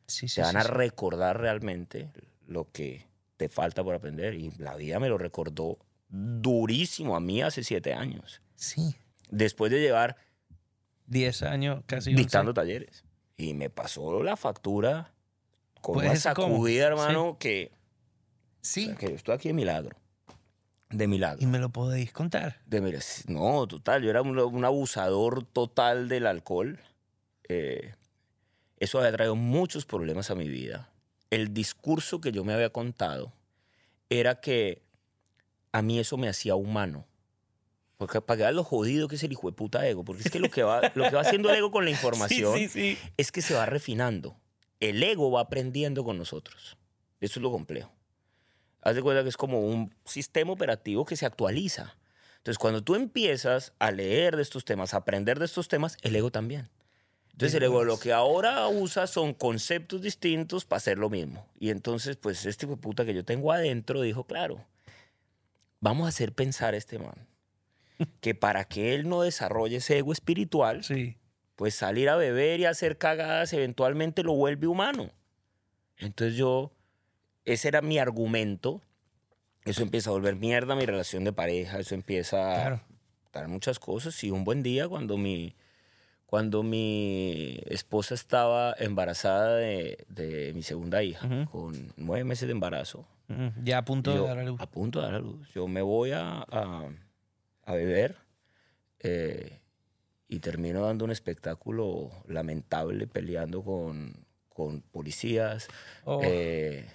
Sí, 0.07 0.27
sí, 0.29 0.37
te 0.37 0.43
van 0.43 0.53
sí, 0.53 0.57
a 0.59 0.63
recordar 0.65 1.39
realmente 1.41 2.11
lo 2.47 2.71
que 2.73 3.07
te 3.37 3.49
falta 3.49 3.85
por 3.85 3.95
aprender. 3.95 4.35
Y 4.35 4.51
la 4.59 4.75
vida 4.77 4.99
me 4.99 5.09
lo 5.09 5.19
recordó 5.19 5.79
durísimo 6.09 7.15
a 7.15 7.21
mí 7.21 7.43
hace 7.43 7.63
siete 7.63 7.95
años. 7.95 8.43
Sí. 8.57 8.97
Después 9.31 9.71
de 9.71 9.81
llevar 9.81 10.17
10 11.07 11.43
años, 11.45 11.83
casi 11.87 12.11
11. 12.11 12.21
dictando 12.23 12.53
talleres. 12.55 13.05
Y 13.37 13.55
me 13.55 13.71
pasó 13.71 14.23
la 14.25 14.37
factura 14.37 15.15
con 15.81 15.95
Pues 15.95 16.09
una 16.11 16.17
sacudida, 16.17 16.89
hermano, 16.89 17.39
que, 17.39 17.71
Sí. 18.63 18.85
o 18.85 18.87
sea, 18.89 18.97
que 18.97 19.09
yo 19.11 19.15
estoy 19.15 19.35
aquí 19.37 19.49
de 19.49 19.55
milagro. 19.55 19.97
De 20.91 21.07
milagro. 21.07 21.41
Y 21.41 21.47
me 21.47 21.59
lo 21.59 21.71
podéis 21.71 22.13
contar. 22.13 22.61
De 22.67 22.81
milagro. 22.81 23.07
No, 23.29 23.67
total. 23.67 24.03
Yo 24.03 24.11
era 24.11 24.23
un, 24.23 24.39
un 24.39 24.65
abusador 24.65 25.45
total 25.45 26.09
del 26.09 26.27
alcohol. 26.27 26.81
Eh, 27.49 27.95
eso 28.79 28.99
había 28.99 29.13
traído 29.13 29.37
muchos 29.37 29.85
problemas 29.87 30.31
a 30.31 30.35
mi 30.35 30.49
vida. 30.49 30.91
El 31.31 31.55
discurso 31.55 32.21
que 32.21 32.33
yo 32.33 32.45
me 32.45 32.53
había 32.55 32.71
contado 32.71 33.33
era 34.09 34.41
que 34.41 34.83
a 35.73 35.83
mí 35.83 36.01
eso 36.01 36.17
me 36.17 36.29
hacía 36.29 36.57
humano. 36.57 37.07
Porque 37.97 38.21
para 38.21 38.39
que 38.39 38.43
veas 38.45 38.55
lo 38.55 38.65
jodido 38.65 39.07
que 39.09 39.17
es 39.17 39.23
el 39.23 39.31
hijo 39.33 39.49
de 39.49 39.53
puta 39.57 39.87
ego. 39.87 40.05
Porque 40.05 40.23
es 40.25 40.31
que 40.31 40.41
lo 40.41 40.51
que 40.51 40.63
va, 40.65 40.81
lo 40.95 41.05
que 41.05 41.15
va 41.15 41.21
haciendo 41.21 41.51
el 41.51 41.57
ego 41.57 41.71
con 41.71 41.85
la 41.85 41.91
información 41.93 42.57
Sí, 42.57 42.69
sí, 42.69 42.97
sí. 42.97 42.99
es 43.17 43.31
que 43.31 43.43
se 43.43 43.55
va 43.55 43.67
refinando. 43.67 44.37
El 44.81 45.03
ego 45.03 45.31
va 45.31 45.43
aprendiendo 45.43 46.03
con 46.03 46.19
nosotros. 46.19 46.79
Eso 47.21 47.39
es 47.39 47.43
lo 47.43 47.53
complejo. 47.53 47.93
Haz 48.83 48.95
de 48.97 49.03
cuenta 49.03 49.23
que 49.23 49.29
es 49.29 49.37
como 49.37 49.61
un 49.61 49.95
sistema 50.05 50.53
operativo 50.53 51.05
que 51.05 51.17
se 51.17 51.27
actualiza. 51.27 51.97
Entonces, 52.39 52.59
cuando 52.59 52.83
tú 52.83 52.95
empiezas 52.95 53.73
a 53.79 53.91
leer 53.91 54.37
de 54.37 54.43
estos 54.43 54.65
temas, 54.65 54.95
a 54.95 54.99
aprender 54.99 55.39
de 55.39 55.45
estos 55.45 55.69
temas, 55.69 55.99
el 56.03 56.17
ego 56.17 56.31
también. 56.31 56.71
Entonces, 57.33 57.55
el 57.57 57.63
ego 57.65 57.85
lo 57.85 57.99
que 57.99 58.13
ahora 58.13 58.67
usa 58.69 59.07
son 59.07 59.35
conceptos 59.35 60.01
distintos 60.03 60.65
para 60.65 60.79
hacer 60.79 60.99
lo 60.99 61.11
mismo. 61.11 61.47
Y 61.59 61.71
entonces, 61.71 62.17
pues, 62.17 62.45
este 62.47 62.67
hijo 62.67 62.77
de 62.77 62.81
puta 62.83 63.05
que 63.05 63.15
yo 63.15 63.25
tengo 63.25 63.53
adentro 63.53 64.01
dijo, 64.01 64.25
claro, 64.25 64.65
vamos 65.81 66.07
a 66.07 66.09
hacer 66.09 66.33
pensar 66.33 66.75
a 66.75 66.77
este 66.77 66.99
man 66.99 67.27
que 68.21 68.35
para 68.35 68.65
que 68.65 68.95
él 68.95 69.09
no 69.09 69.23
desarrolle 69.23 69.77
ese 69.77 69.99
ego 69.99 70.13
espiritual, 70.13 70.83
Sí. 70.85 71.17
pues 71.57 71.75
salir 71.75 72.09
a 72.09 72.17
beber 72.17 72.61
y 72.61 72.65
hacer 72.67 72.97
cagadas 72.99 73.53
eventualmente 73.53 74.23
lo 74.23 74.33
vuelve 74.35 74.67
humano. 74.67 75.11
Entonces 75.99 76.37
yo, 76.37 76.73
ese 77.45 77.69
era 77.69 77.83
mi 77.83 77.99
argumento. 77.99 78.81
Eso 79.65 79.83
empieza 79.83 80.11
a 80.11 80.15
volver 80.15 80.37
mierda 80.37 80.75
mi 80.75 80.87
relación 80.87 81.25
de 81.25 81.33
pareja, 81.33 81.79
eso 81.79 81.95
empieza 81.95 82.37
Claro. 82.55 82.81
a 83.33 83.39
dar 83.41 83.49
muchas 83.49 83.79
cosas. 83.79 84.23
Y 84.25 84.31
un 84.31 84.45
buen 84.45 84.63
día 84.63 84.89
cuando 84.89 85.19
mi, 85.19 85.55
cuando 86.27 86.63
mi 86.63 87.61
esposa 87.67 88.15
estaba 88.15 88.75
embarazada 88.79 89.57
de, 89.57 90.05
de 90.09 90.53
mi 90.55 90.63
segunda 90.63 91.03
hija, 91.03 91.27
Ujú. 91.27 91.51
con 91.51 91.93
nueve 91.97 92.25
meses 92.25 92.47
de 92.49 92.53
embarazo, 92.53 93.07
Ujú. 93.29 93.53
Ya 93.63 93.79
a 93.79 93.85
punto 93.85 94.13
yo- 94.15 94.23
de 94.23 94.29
dar 94.29 94.39
a 94.39 94.45
luz. 94.45 94.61
A 94.61 94.67
punto 94.71 94.99
de 95.01 95.07
dar 95.07 95.15
a 95.15 95.19
luz. 95.21 95.49
Yo 95.55 95.69
me 95.69 95.83
voy 95.83 96.11
a, 96.13 96.39
a, 96.51 96.89
a 97.65 97.75
beber 97.75 98.17
eh, 98.99 99.61
y 100.29 100.41
termino 100.41 100.83
dando 100.87 101.05
un 101.05 101.11
espectáculo 101.13 102.11
lamentable 102.27 103.07
peleando 103.07 103.63
con, 103.63 104.27
con 104.49 104.81
policías. 104.81 105.69
Oh. 106.05 106.21
eh, 106.25 106.87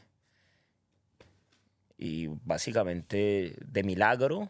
y 1.98 2.28
básicamente, 2.44 3.56
de 3.66 3.84
milagro, 3.84 4.50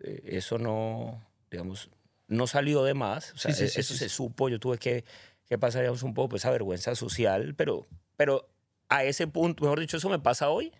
eh, 0.00 0.22
eso 0.24 0.58
no, 0.58 1.22
digamos, 1.50 1.90
no 2.28 2.46
salió 2.46 2.82
de 2.84 2.94
más. 2.94 3.32
O 3.32 3.38
sea, 3.38 3.52
Sí, 3.52 3.66
sí, 3.66 3.72
sí, 3.72 3.80
eso 3.80 3.92
sí, 3.94 3.98
se 4.00 4.08
supo. 4.08 4.48
Yo 4.48 4.58
tuve 4.58 4.78
que, 4.78 5.04
que 5.46 5.58
pasar, 5.58 5.82
digamos, 5.82 6.02
un 6.02 6.14
poco 6.14 6.30
pues, 6.30 6.42
esa 6.42 6.50
vergüenza 6.50 6.94
social, 6.94 7.54
pero, 7.54 7.86
pero 8.16 8.48
a 8.88 9.04
ese 9.04 9.26
punto, 9.26 9.62
mejor 9.64 9.80
dicho, 9.80 9.96
eso 9.98 10.08
me 10.08 10.18
pasa 10.18 10.48
hoy 10.50 10.72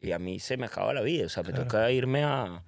y 0.00 0.12
a 0.12 0.18
mí 0.18 0.40
se 0.40 0.56
me 0.56 0.66
acaba 0.66 0.92
la 0.94 1.02
vida. 1.02 1.26
O 1.26 1.28
sea, 1.28 1.42
me 1.42 1.50
Claro. 1.50 1.64
toca 1.64 1.90
irme 1.90 2.24
a... 2.24 2.64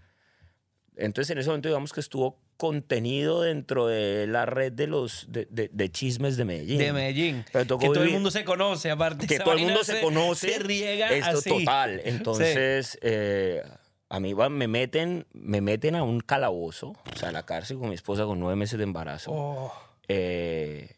Entonces, 0.97 1.31
en 1.31 1.39
ese 1.39 1.49
momento, 1.49 1.69
digamos 1.69 1.93
que 1.93 2.01
estuvo 2.01 2.41
contenido 2.59 3.41
dentro 3.43 3.87
de 3.87 4.27
la 4.27 4.45
red 4.45 4.73
de 4.73 4.87
los 4.89 5.27
de, 5.31 5.47
de- 5.51 5.71
de 5.73 5.91
chismes 5.91 6.37
de 6.37 6.45
Medellín. 6.45 6.77
De 6.79 6.93
Medellín. 6.93 7.45
Pero 7.53 7.79
Que 7.79 7.87
todo 7.87 8.03
el 8.03 8.11
mundo 8.11 8.31
se 8.31 8.45
conoce, 8.45 8.91
aparte. 8.91 9.27
que 9.27 9.39
todo 9.39 9.55
el 9.55 9.61
mundo 9.63 9.83
se, 9.85 10.01
conoce. 10.03 10.51
Se 10.53 10.59
riega 10.59 11.09
Esto 11.09 11.39
así. 11.39 11.49
total. 11.51 12.03
Entonces, 12.05 12.99
eh, 13.01 13.63
a 14.11 14.21
mí 14.21 14.35
me 14.35 14.69
meten, 14.69 15.27
me 15.33 15.61
meten 15.63 15.95
a 15.95 16.03
un 16.03 16.21
calabozo, 16.21 16.89
o 17.11 17.17
sea, 17.17 17.31
a 17.31 17.33
la 17.33 17.47
cárcel 17.47 17.79
con 17.79 17.89
mi 17.89 17.95
esposa 17.95 18.25
con 18.25 18.39
nueve 18.41 18.57
meses 18.57 18.77
de 18.77 18.85
embarazo. 18.85 19.31
Oh, 19.33 19.73
Eh, 20.09 20.97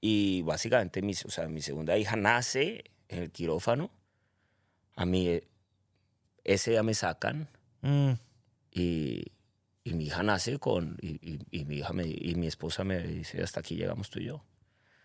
y 0.00 0.42
básicamente, 0.42 1.02
mi, 1.02 1.12
o 1.12 1.30
sea, 1.30 1.46
mi 1.48 1.62
segunda 1.62 1.96
hija 1.98 2.16
nace 2.16 2.84
en 3.08 3.22
el 3.22 3.30
quirófano. 3.30 3.90
A 4.96 5.04
mí 5.06 5.28
eh, 5.28 5.46
ese 6.42 6.72
día 6.72 6.82
me 6.82 6.94
sacan 6.94 7.48
mm, 7.82 8.12
y, 8.72 9.24
y 9.84 9.94
mi 9.94 10.04
hija 10.06 10.22
nace 10.22 10.58
con 10.58 10.96
y, 11.00 11.08
y- 11.34 11.46
y 11.50 11.64
mi 11.64 11.76
hija 11.76 11.92
me, 11.92 12.06
y 12.06 12.34
mi 12.36 12.46
esposa 12.46 12.84
me 12.84 12.98
dice 13.02 13.42
hasta 13.42 13.60
aquí 13.60 13.76
llegamos 13.76 14.10
tú 14.10 14.18
y 14.20 14.26
yo 14.26 14.44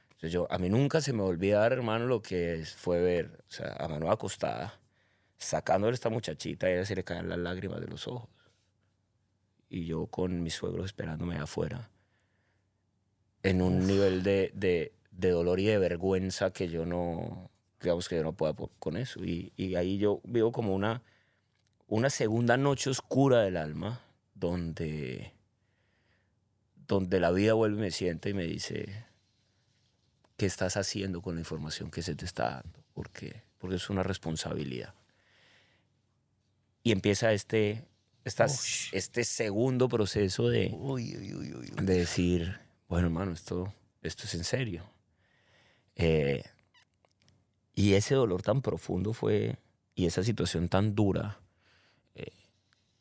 entonces 0.10 0.32
yo 0.32 0.48
a 0.52 0.58
mí 0.58 0.70
nunca 0.70 1.02
se 1.02 1.14
me 1.14 1.20
va 1.20 1.26
a 1.26 1.30
olvidar 1.30 1.72
hermano 1.74 2.06
lo 2.08 2.22
que 2.22 2.56
es- 2.56 2.74
fue 2.76 3.02
ver 3.02 3.44
o 3.48 3.52
sea 3.52 3.74
a 3.80 3.88
mano 3.88 4.12
acostada 4.12 4.80
sacándole 5.38 5.94
esta 5.94 6.10
muchachita 6.10 6.68
y 6.70 6.74
a 6.74 6.76
ella 6.76 6.86
se 6.86 6.96
le 6.96 7.04
caen 7.04 7.30
las 7.30 7.38
lágrimas 7.38 7.82
de 7.82 7.88
los 7.88 8.08
ojos. 8.08 8.30
Y 9.70 9.86
yo 9.86 10.08
con 10.08 10.42
mis 10.44 10.54
suegros 10.54 10.86
esperándome 10.86 11.36
afuera 11.38 11.90
en 13.44 13.62
un 13.62 13.86
nivel 13.86 14.24
de, 14.24 14.52
de, 14.56 14.94
de 15.12 15.30
dolor 15.30 15.60
y 15.60 15.66
de 15.66 15.78
vergüenza 15.78 16.52
que 16.52 16.70
yo 16.70 16.86
no 16.86 17.52
digamos 17.82 18.08
que 18.10 18.16
yo 18.16 18.24
no 18.24 18.34
puedo 18.34 18.56
po- 18.56 18.72
con 18.80 18.98
eso. 18.98 19.24
Y, 19.24 19.52
y 19.58 19.76
ahí 19.76 19.98
yo 19.98 20.22
vivo 20.24 20.52
como 20.52 20.74
una 20.74 21.04
una 21.88 22.10
segunda 22.10 22.58
noche 22.58 22.90
oscura 22.90 23.42
del 23.42 23.58
alma 23.58 24.02
donde, 24.36 25.34
donde 26.88 27.20
la 27.20 27.32
vida 27.32 27.54
vuelve 27.54 27.78
y 27.78 27.82
me 27.82 27.92
sienta 27.92 28.30
y 28.30 28.34
me 28.34 28.44
dice, 28.46 29.06
¿qué 30.38 30.46
estás 30.46 30.78
haciendo 30.78 31.22
con 31.22 31.36
la 31.36 31.42
información 31.42 31.90
que 31.90 32.02
se 32.04 32.16
te 32.16 32.26
está 32.26 32.62
dando? 32.62 32.84
¿Por 32.94 33.10
qué? 33.10 33.42
Porque 33.58 33.78
es 33.78 33.90
una 33.90 34.04
responsabilidad. 34.04 34.94
Y 36.84 36.92
empieza 36.92 37.34
este, 37.34 37.84
esta- 38.24 38.46
este 38.92 39.24
segundo 39.24 39.90
proceso 39.90 40.50
de, 40.50 40.70
uy, 40.74 41.16
uy, 41.18 41.34
uy, 41.34 41.54
uy, 41.54 41.72
uy. 41.78 41.86
de 41.86 41.98
decir, 41.98 42.60
bueno, 42.88 43.08
hermano, 43.08 43.32
esto, 43.32 43.74
esto 44.04 44.26
es 44.26 44.36
en 44.36 44.44
serio. 44.44 44.84
Eh, 45.96 46.44
y 47.74 47.94
ese 47.94 48.16
dolor 48.16 48.42
tan 48.44 48.62
profundo 48.62 49.14
fue, 49.14 49.58
y 49.96 50.06
esa 50.06 50.24
situación 50.24 50.70
tan 50.70 50.94
dura, 50.94 51.40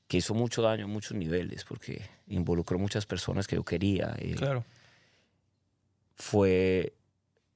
que 0.08 0.18
hizo 0.18 0.34
mucho 0.34 0.62
daño 0.62 0.84
a 0.84 0.88
muchos 0.88 1.16
niveles, 1.16 1.64
porque 1.64 2.02
involucró 2.26 2.78
muchas 2.78 3.06
personas 3.06 3.46
que 3.46 3.56
yo 3.56 3.64
quería, 3.64 4.14
eh, 4.18 4.34
Claro. 4.36 4.64
fue 6.16 6.94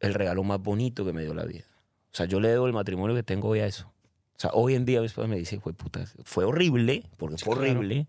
el 0.00 0.14
regalo 0.14 0.42
más 0.44 0.60
bonito 0.60 1.04
que 1.04 1.12
me 1.12 1.22
dio 1.22 1.34
la 1.34 1.44
vida. 1.44 1.64
O 2.12 2.16
sea, 2.16 2.26
yo 2.26 2.40
le 2.40 2.48
debo 2.48 2.66
el 2.66 2.72
matrimonio 2.72 3.14
que 3.14 3.22
tengo 3.22 3.48
hoy 3.48 3.60
a 3.60 3.66
eso. 3.66 3.86
O 4.36 4.40
sea, 4.40 4.50
hoy 4.54 4.74
en 4.74 4.84
día 4.84 5.00
mi 5.00 5.06
esposa 5.06 5.26
me 5.28 5.36
dice, 5.36 5.60
fue 5.60 5.72
puta, 5.72 6.04
fue 6.24 6.44
horrible, 6.44 7.04
porque 7.16 7.36
Sí, 7.38 7.44
fue 7.44 7.56
claro. 7.56 7.70
horrible. 7.80 8.06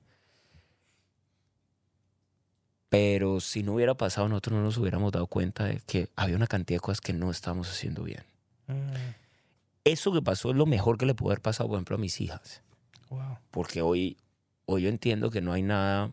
Pero 2.90 3.40
si 3.40 3.62
no 3.62 3.74
hubiera 3.76 3.96
pasado, 3.96 4.28
nosotros 4.30 4.56
no 4.58 4.64
nos 4.64 4.78
hubiéramos 4.78 5.12
dado 5.12 5.28
cuenta 5.28 5.66
de 5.66 5.80
que 5.86 6.10
había 6.16 6.36
una 6.36 6.48
cantidad 6.48 6.78
de 6.78 6.82
cosas 6.82 7.02
que 7.02 7.14
no 7.14 7.30
estábamos 7.30 7.70
haciendo 7.70 8.04
bien. 8.04 8.24
Mm, 8.68 8.94
Eso 9.84 10.12
que 10.12 10.22
pasó 10.22 10.50
es 10.52 10.56
lo 10.56 10.66
mejor 10.66 10.98
que 10.98 11.06
le 11.06 11.14
pudo 11.14 11.30
haber 11.30 11.42
pasado, 11.42 11.70
por 11.70 11.76
ejemplo, 11.78 11.96
a 11.98 12.00
mis 12.00 12.20
hijas. 12.22 12.62
wow. 13.10 13.38
Porque 13.52 13.82
hoy, 13.82 14.18
hoy 14.72 14.84
yo 14.84 14.90
entiendo 14.90 15.32
que 15.32 15.42
no 15.42 15.52
hay 15.54 15.62
nada, 15.64 16.12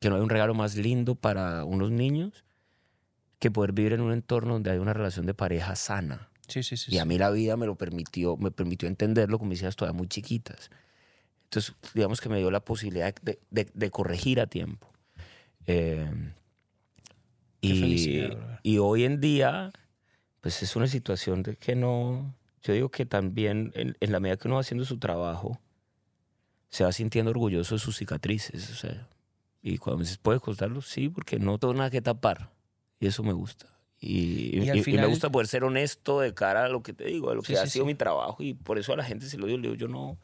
que 0.00 0.08
no 0.08 0.16
hay 0.16 0.22
un 0.22 0.30
regalo 0.30 0.54
más 0.54 0.76
lindo 0.76 1.14
para 1.14 1.64
unos 1.64 1.90
niños 1.90 2.44
que 3.38 3.50
poder 3.50 3.72
vivir 3.72 3.92
en 3.92 4.00
un 4.00 4.12
entorno 4.12 4.54
donde 4.54 4.70
hay 4.70 4.78
una 4.78 4.94
relación 4.94 5.26
de 5.26 5.34
pareja 5.34 5.76
sana. 5.76 6.30
Sí, 6.48 6.62
sí, 6.62 6.76
sí. 6.76 6.94
Y 6.94 6.98
a 6.98 7.04
mí 7.04 7.18
la 7.18 7.30
vida 7.30 7.56
me 7.56 7.66
lo 7.66 7.74
permitió, 7.76 8.36
me 8.36 8.50
permitió 8.50 8.88
entenderlo 8.88 9.38
con 9.38 9.48
mis 9.48 9.60
hijas 9.60 9.76
todavía 9.76 9.98
muy 9.98 10.08
chiquitas. 10.08 10.70
Entonces, 11.44 11.74
digamos 11.94 12.20
que 12.20 12.28
me 12.28 12.38
dio 12.38 12.50
la 12.50 12.60
posibilidad 12.64 13.14
de, 13.22 13.38
de- 13.50 13.70
de 13.74 13.90
corregir 13.90 14.40
a 14.40 14.46
tiempo. 14.46 14.90
Eh, 15.66 16.08
y, 17.60 18.30
y 18.62 18.78
hoy 18.78 19.04
en 19.04 19.20
día, 19.20 19.70
pues 20.40 20.62
es 20.62 20.76
una 20.76 20.86
situación 20.86 21.42
de 21.42 21.56
que 21.56 21.74
no. 21.74 22.34
Yo 22.62 22.72
digo 22.72 22.90
que 22.90 23.06
también, 23.06 23.72
en, 23.74 23.96
en 24.00 24.12
la 24.12 24.20
medida 24.20 24.36
que 24.36 24.48
uno 24.48 24.54
va 24.56 24.60
haciendo 24.60 24.84
su 24.84 24.98
trabajo, 24.98 25.60
se 26.68 26.84
va 26.84 26.92
sintiendo 26.92 27.30
orgulloso 27.30 27.74
de 27.74 27.78
sus 27.80 27.96
cicatrices. 27.96 28.70
O 28.70 28.74
sea, 28.74 29.08
y 29.62 29.78
cuando 29.78 29.98
me 29.98 30.04
dices, 30.04 30.18
¿puede 30.18 30.40
costarlo? 30.40 30.82
Sí, 30.82 31.08
porque 31.08 31.38
no 31.38 31.58
tengo 31.58 31.74
nada 31.74 31.90
que 31.90 32.00
tapar. 32.02 32.50
Y 33.00 33.06
eso 33.06 33.22
me 33.22 33.32
gusta. 33.32 33.66
Y, 33.98 34.58
Y 34.58 34.70
y- 34.70 34.78
y 34.78 34.82
final- 34.82 35.06
me 35.06 35.10
gusta 35.10 35.30
poder 35.30 35.46
ser 35.48 35.64
honesto 35.64 36.20
de 36.20 36.34
cara 36.34 36.64
a 36.64 36.68
lo 36.68 36.82
que 36.82 36.92
te 36.92 37.04
digo, 37.04 37.30
a 37.30 37.34
lo 37.34 37.42
Sí, 37.42 37.52
que 37.54 37.58
ha 37.58 37.64
sí, 37.64 37.70
sido 37.72 37.84
sí. 37.84 37.86
mi 37.88 37.94
trabajo. 37.94 38.42
Y 38.42 38.54
por 38.54 38.78
eso 38.78 38.92
a 38.92 38.96
la 38.96 39.04
gente 39.04 39.26
se 39.26 39.38
lo 39.38 39.46
digo, 39.46 39.58
le 39.58 39.62
digo, 39.68 39.74
yo 39.74 39.88
no, 39.88 40.18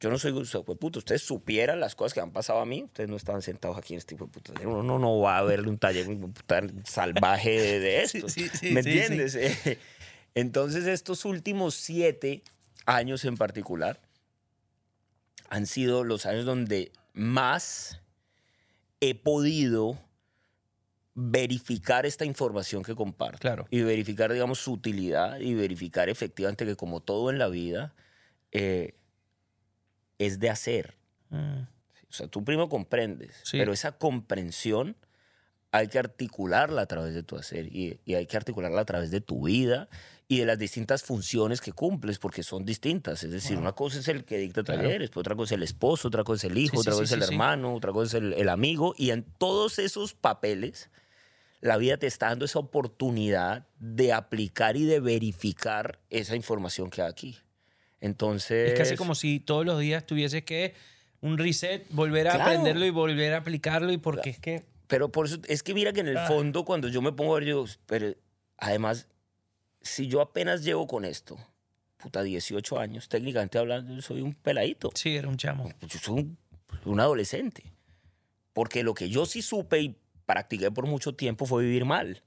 yo 0.00 0.10
no 0.10 0.18
soy, 0.18 0.32
o 0.32 0.44
sea, 0.44 0.62
pues, 0.62 0.78
puto, 0.78 0.98
ustedes 0.98 1.22
supieran 1.22 1.78
las 1.78 1.94
cosas 1.94 2.12
que 2.12 2.20
han 2.20 2.32
pasado 2.32 2.58
a 2.60 2.66
mí, 2.66 2.82
ustedes 2.82 3.08
no 3.08 3.16
estaban 3.16 3.40
sentados 3.40 3.78
aquí 3.78 3.94
en 3.94 3.98
este 3.98 4.14
tipo 4.16 4.24
de 4.26 4.32
puta. 4.32 4.52
Uno 4.64 4.82
no, 4.82 4.98
no 4.98 5.20
va 5.20 5.38
a 5.38 5.42
verle 5.42 5.68
un 5.68 5.78
taller 5.78 6.06
puta 6.06 6.60
salvaje 6.84 7.50
de, 7.50 7.78
de 7.78 8.02
esto. 8.02 8.26
¿Me 8.62 8.80
entiendes? 8.80 9.38
Entonces, 10.34 10.86
estos 10.86 11.24
últimos 11.24 11.74
siete 11.74 12.42
años 12.86 13.24
en 13.24 13.36
particular 13.36 14.00
han 15.52 15.66
sido 15.66 16.02
los 16.02 16.24
años 16.24 16.46
donde 16.46 16.92
más 17.12 18.00
he 19.00 19.14
podido 19.14 19.98
verificar 21.14 22.06
esta 22.06 22.24
información 22.24 22.82
que 22.82 22.94
comparto. 22.94 23.38
Claro. 23.38 23.66
Y 23.68 23.82
verificar, 23.82 24.32
digamos, 24.32 24.60
su 24.60 24.72
utilidad 24.72 25.40
y 25.40 25.52
verificar 25.52 26.08
efectivamente 26.08 26.64
que 26.64 26.74
como 26.74 27.00
todo 27.00 27.28
en 27.28 27.38
la 27.38 27.48
vida 27.48 27.92
eh, 28.50 28.94
es 30.18 30.38
de 30.38 30.48
hacer. 30.48 30.96
Mm, 31.28 31.64
O 32.08 32.12
sea, 32.14 32.28
tú 32.28 32.44
primero 32.44 32.70
comprendes, 32.70 33.36
Sí. 33.44 33.58
pero 33.58 33.74
esa 33.74 33.92
comprensión 33.98 34.96
hay 35.70 35.88
que 35.88 35.98
articularla 35.98 36.80
a 36.82 36.86
través 36.86 37.12
de 37.12 37.22
tu 37.22 37.36
hacer 37.36 37.66
y, 37.66 38.00
y 38.06 38.14
hay 38.14 38.24
que 38.26 38.38
articularla 38.38 38.80
a 38.80 38.84
través 38.86 39.10
de 39.10 39.20
tu 39.20 39.44
vida 39.44 39.88
y 40.34 40.38
de 40.40 40.46
las 40.46 40.58
distintas 40.58 41.02
funciones 41.02 41.60
que 41.60 41.72
cumples, 41.72 42.18
porque 42.18 42.42
son 42.42 42.64
distintas. 42.64 43.22
Es 43.24 43.30
decir, 43.32 43.58
una 43.58 43.72
cosa 43.72 43.98
es 43.98 44.08
el 44.08 44.24
que 44.24 44.38
dicta 44.38 44.62
Claro. 44.62 44.82
talleres, 44.82 45.10
pero 45.10 45.20
otra 45.20 45.34
cosa 45.36 45.54
es 45.54 45.58
el 45.58 45.62
esposo, 45.62 46.08
otra 46.08 46.24
cosa 46.24 46.46
es 46.46 46.52
el 46.52 46.58
hijo, 46.58 46.76
Sí, 46.76 46.80
otra 46.80 46.92
sí, 46.94 46.98
cosa 47.00 47.14
sí, 47.16 47.20
es 47.20 47.28
el 47.28 47.32
hermano, 47.34 47.74
otra 47.74 47.92
cosa 47.92 48.16
es 48.18 48.22
el, 48.22 48.32
el 48.34 48.48
amigo. 48.48 48.94
Y 48.96 49.10
en 49.10 49.24
todos 49.38 49.78
esos 49.78 50.14
papeles, 50.14 50.88
la 51.60 51.76
vida 51.76 51.96
te 51.96 52.06
está 52.06 52.28
dando 52.28 52.44
esa 52.44 52.58
oportunidad 52.58 53.66
de 53.78 54.12
aplicar 54.12 54.76
y 54.76 54.84
de 54.84 55.00
verificar 55.00 55.98
esa 56.10 56.34
información 56.36 56.88
que 56.90 57.02
hay 57.02 57.08
aquí. 57.10 57.38
Entonces... 58.00 58.72
Es 58.72 58.78
casi 58.78 58.96
como 58.96 59.14
si 59.14 59.40
todos 59.40 59.64
los 59.64 59.78
días 59.80 60.04
tuvieses 60.06 60.42
que 60.44 60.74
un 61.20 61.38
reset, 61.38 61.86
volver 61.90 62.26
a 62.28 62.34
Claro. 62.34 62.50
aprenderlo 62.50 62.84
y 62.84 62.90
volver 62.90 63.34
a 63.34 63.38
aplicarlo 63.38 63.92
y 63.92 63.98
porque 63.98 64.30
es 64.30 64.38
que... 64.40 64.64
Pero 64.88 65.10
por 65.10 65.26
eso, 65.26 65.38
es 65.46 65.62
que 65.62 65.72
mira 65.72 65.92
que 65.92 66.00
en 66.00 66.08
el 66.08 66.16
Ah. 66.16 66.26
fondo, 66.26 66.64
cuando 66.64 66.88
yo 66.88 67.00
me 67.00 67.12
pongo 67.12 67.36
a 67.36 67.38
ver, 67.38 67.48
yo, 67.48 67.64
pero 67.86 68.12
además, 68.58 69.06
si 69.82 70.08
yo 70.08 70.20
apenas 70.20 70.62
llevo 70.64 70.86
con 70.86 71.04
esto, 71.04 71.36
puta, 71.98 72.22
18 72.22 72.78
años, 72.78 73.08
técnicamente 73.08 73.58
hablando, 73.58 73.94
yo 73.94 74.02
soy 74.02 74.20
un 74.22 74.34
peladito. 74.34 74.90
Sí, 74.94 75.16
era 75.16 75.28
un 75.28 75.36
chamo. 75.36 75.68
Yo 75.80 75.98
soy 75.98 76.14
un, 76.20 76.38
un 76.84 77.00
adolescente. 77.00 77.72
Porque 78.52 78.82
lo 78.82 78.94
que 78.94 79.08
yo 79.08 79.24
sí 79.26 79.40
supe 79.42 79.80
y 79.80 79.96
practiqué 80.26 80.70
por 80.70 80.86
mucho 80.86 81.14
tiempo 81.14 81.46
fue 81.46 81.64
vivir 81.64 81.84
mal. 81.84 82.22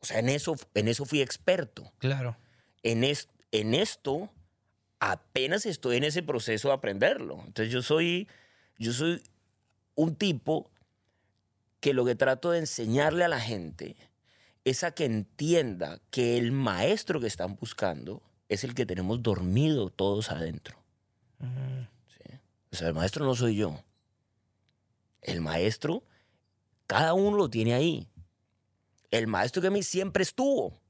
O 0.00 0.06
sea, 0.06 0.18
en 0.18 0.28
eso, 0.28 0.54
en 0.74 0.88
eso 0.88 1.04
fui 1.04 1.20
experto. 1.20 1.92
Claro. 1.98 2.36
En, 2.82 3.04
es- 3.04 3.28
en 3.52 3.74
esto 3.74 4.30
apenas 5.00 5.66
estoy 5.66 5.96
en 5.96 6.04
ese 6.04 6.22
proceso 6.22 6.68
de 6.68 6.74
aprenderlo. 6.74 7.42
Entonces 7.46 7.72
yo 7.72 7.82
soy, 7.82 8.28
yo 8.78 8.92
soy 8.92 9.22
un 9.94 10.14
tipo 10.16 10.70
que 11.80 11.92
lo 11.94 12.04
que 12.04 12.14
trato 12.16 12.50
de 12.50 12.58
enseñarle 12.58 13.24
a 13.24 13.28
la 13.28 13.40
gente 13.40 13.96
es 14.70 14.84
a 14.84 14.92
que 14.92 15.04
entienda 15.04 16.00
que 16.10 16.36
el 16.38 16.52
maestro 16.52 17.20
que 17.20 17.26
están 17.26 17.56
buscando 17.56 18.22
es 18.48 18.64
el 18.64 18.74
que 18.74 18.86
tenemos 18.86 19.22
dormido 19.22 19.90
todos 19.90 20.30
adentro. 20.30 20.78
O 22.70 22.76
sea, 22.76 22.88
el 22.88 22.94
maestro 22.94 23.24
no 23.24 23.34
soy 23.34 23.56
yo. 23.56 23.82
El 25.22 25.40
maestro 25.40 26.04
Cada 26.86 27.12
uno 27.14 27.36
lo 27.36 27.50
tiene 27.50 27.74
ahí. 27.74 28.08
El 29.10 29.26
maestro 29.26 29.60
que 29.60 29.68
a 29.68 29.70
mí 29.70 29.82
siempre 29.82 30.22
estuvo 30.22 30.80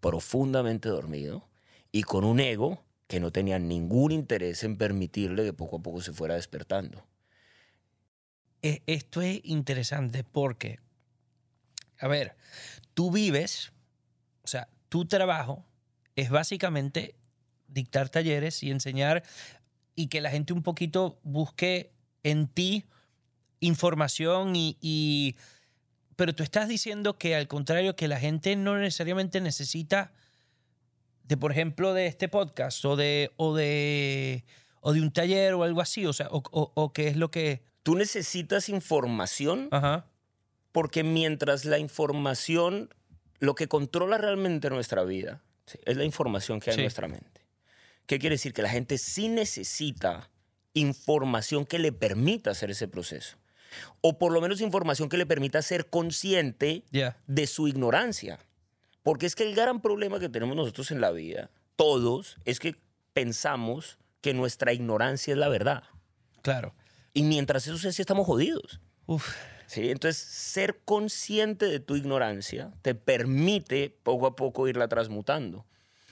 profundamente 0.00 0.88
dormido 0.88 1.48
y 1.92 2.02
con 2.02 2.24
un 2.24 2.40
ego 2.40 2.84
que 3.06 3.20
no 3.20 3.30
tenía 3.30 3.58
ningún 3.58 4.12
interés 4.12 4.62
en 4.64 4.76
permitirle 4.76 5.44
que 5.44 5.52
poco 5.52 5.76
a 5.76 5.82
poco 5.82 6.00
se 6.00 6.12
fuera 6.12 6.34
despertando. 6.34 7.04
E- 8.62 8.82
Esto 8.86 9.22
es 9.22 9.40
interesante 9.44 10.24
porque, 10.24 10.80
a 11.98 12.08
ver, 12.08 12.36
tú 12.94 13.10
vives, 13.10 13.72
o 14.42 14.46
sea, 14.48 14.68
tu 14.88 15.06
trabajo 15.06 15.64
es 16.16 16.30
básicamente 16.30 17.14
dictar 17.68 18.08
talleres 18.08 18.62
y 18.62 18.70
enseñar 18.70 19.22
y 19.94 20.06
que 20.08 20.20
la 20.20 20.30
gente 20.30 20.52
un 20.52 20.62
poquito 20.62 21.18
busque 21.22 21.92
en 22.22 22.46
ti 22.48 22.84
información 23.60 24.54
y, 24.56 24.76
y- 24.80 25.36
pero 26.16 26.34
tú 26.34 26.42
estás 26.42 26.68
diciendo 26.68 27.16
que 27.18 27.36
al 27.36 27.46
contrario 27.46 27.94
que 27.94 28.08
la 28.08 28.18
gente 28.18 28.56
no 28.56 28.76
necesariamente 28.78 29.40
necesita 29.40 30.12
de 31.24 31.36
por 31.36 31.52
ejemplo 31.52 31.94
de 31.94 32.06
este 32.06 32.28
podcast 32.28 32.84
o 32.84 32.96
de 32.96 33.32
o 33.36 33.54
de 33.54 34.44
o 34.80 34.92
de 34.92 35.00
un 35.02 35.12
taller 35.12 35.54
o 35.54 35.62
algo 35.62 35.80
así 35.80 36.06
o 36.06 36.12
sea 36.12 36.28
o, 36.30 36.42
o, 36.50 36.72
o 36.74 36.92
qué 36.92 37.08
es 37.08 37.16
lo 37.16 37.30
que 37.30 37.62
Tú 37.84 37.94
necesitas 37.94 38.68
información 38.68 39.68
ajá 39.70 40.06
porque 40.78 41.02
mientras 41.02 41.64
la 41.64 41.80
información, 41.80 42.94
lo 43.40 43.56
que 43.56 43.66
controla 43.66 44.16
realmente 44.16 44.70
nuestra 44.70 45.02
vida, 45.02 45.42
¿sí? 45.66 45.76
es 45.84 45.96
la 45.96 46.04
información 46.04 46.60
que 46.60 46.70
hay 46.70 46.74
Sí. 46.76 46.80
en 46.82 46.84
nuestra 46.84 47.08
mente. 47.08 47.40
¿Qué 48.06 48.20
quiere 48.20 48.34
decir? 48.34 48.52
Que 48.52 48.62
la 48.62 48.68
gente 48.70 48.96
sí 48.96 49.26
necesita 49.26 50.30
información 50.74 51.66
que 51.66 51.80
le 51.80 51.90
permita 51.90 52.52
hacer 52.52 52.70
ese 52.70 52.86
proceso. 52.86 53.38
O 54.02 54.20
por 54.20 54.30
lo 54.30 54.40
menos 54.40 54.60
información 54.60 55.08
que 55.08 55.16
le 55.16 55.26
permita 55.26 55.60
ser 55.62 55.90
consciente 55.90 56.84
de 57.26 57.46
su 57.48 57.66
ignorancia. 57.66 58.38
Porque 59.02 59.26
es 59.26 59.34
que 59.34 59.42
el 59.42 59.56
gran 59.56 59.80
problema 59.82 60.20
que 60.20 60.28
tenemos 60.28 60.54
nosotros 60.54 60.92
en 60.92 61.00
la 61.00 61.10
vida, 61.10 61.50
todos, 61.74 62.36
es 62.44 62.60
que 62.60 62.76
pensamos 63.14 63.98
que 64.20 64.32
nuestra 64.32 64.72
ignorancia 64.72 65.32
es 65.32 65.38
la 65.38 65.48
verdad. 65.48 65.82
claro 66.42 66.72
Y 67.14 67.24
mientras 67.24 67.66
eso 67.66 67.78
sea 67.78 67.90
así, 67.90 68.00
estamos 68.00 68.26
jodidos. 68.26 68.78
Uf, 69.06 69.34
¿sí? 69.68 69.90
Entonces, 69.92 70.20
ser 70.20 70.80
consciente 70.84 71.66
de 71.66 71.78
tu 71.78 71.94
ignorancia 71.94 72.72
te 72.82 72.96
permite 72.96 73.96
poco 74.02 74.26
a 74.26 74.34
poco 74.34 74.66
irla 74.66 74.88
transmutando. 74.88 75.64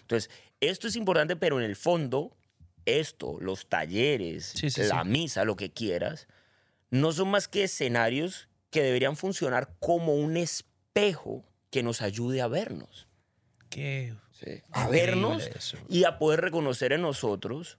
Entonces, 0.02 0.30
esto 0.60 0.86
es 0.86 0.94
importante, 0.94 1.34
pero 1.34 1.58
en 1.58 1.64
el 1.64 1.74
fondo, 1.74 2.36
esto, 2.84 3.38
los 3.40 3.66
talleres, 3.68 4.52
Sí, 4.54 4.70
sí, 4.70 4.82
la 4.84 5.02
sí. 5.02 5.08
misa, 5.08 5.44
lo 5.44 5.56
que 5.56 5.72
quieras, 5.72 6.28
no 6.90 7.10
son 7.10 7.28
más 7.32 7.48
que 7.48 7.64
escenarios 7.64 8.48
que 8.70 8.82
deberían 8.82 9.16
funcionar 9.16 9.74
como 9.80 10.14
un 10.14 10.36
espejo 10.36 11.44
que 11.70 11.82
nos 11.82 12.02
ayude 12.02 12.40
a 12.42 12.46
vernos. 12.48 13.08
qué. 13.70 14.14
A 14.70 14.88
vernos 14.88 15.46
eso. 15.46 15.78
y 15.88 16.04
a 16.04 16.18
poder 16.18 16.42
reconocer 16.42 16.92
en 16.92 17.00
nosotros 17.00 17.78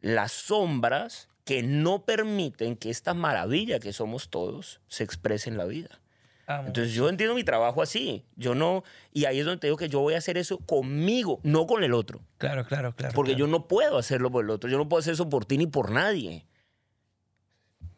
las 0.00 0.32
sombras 0.32 1.28
que 1.44 1.62
no 1.62 2.04
permiten 2.04 2.76
que 2.76 2.90
esta 2.90 3.14
maravilla 3.14 3.80
que 3.80 3.92
somos 3.92 4.28
todos 4.30 4.80
se 4.88 5.02
exprese 5.04 5.50
en 5.50 5.56
la 5.58 5.64
vida. 5.64 6.00
amo. 6.46 6.68
Entonces 6.68 6.92
yo 6.94 7.08
entiendo 7.08 7.34
mi 7.34 7.42
trabajo 7.44 7.82
así. 7.82 8.24
Yo 8.36 8.54
no, 8.54 8.84
y 9.12 9.24
ahí 9.24 9.40
es 9.40 9.44
donde 9.44 9.58
te 9.60 9.66
digo 9.66 9.76
que 9.76 9.88
yo 9.88 10.00
voy 10.00 10.14
a 10.14 10.18
hacer 10.18 10.38
eso 10.38 10.58
conmigo, 10.58 11.40
no 11.42 11.66
con 11.66 11.82
el 11.82 11.94
otro. 11.94 12.20
claro 12.38 12.64
claro 12.64 12.94
claro 12.94 13.14
Porque 13.14 13.32
claro. 13.32 13.46
yo 13.46 13.50
no 13.50 13.66
puedo 13.66 13.98
hacerlo 13.98 14.30
por 14.30 14.44
el 14.44 14.50
otro. 14.50 14.70
Yo 14.70 14.78
no 14.78 14.88
puedo 14.88 15.00
hacer 15.00 15.14
eso 15.14 15.28
por 15.28 15.44
ti 15.44 15.58
ni 15.58 15.66
por 15.66 15.90
nadie. 15.90 16.46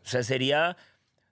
O 0.05 0.09
sea, 0.09 0.23
sería, 0.23 0.77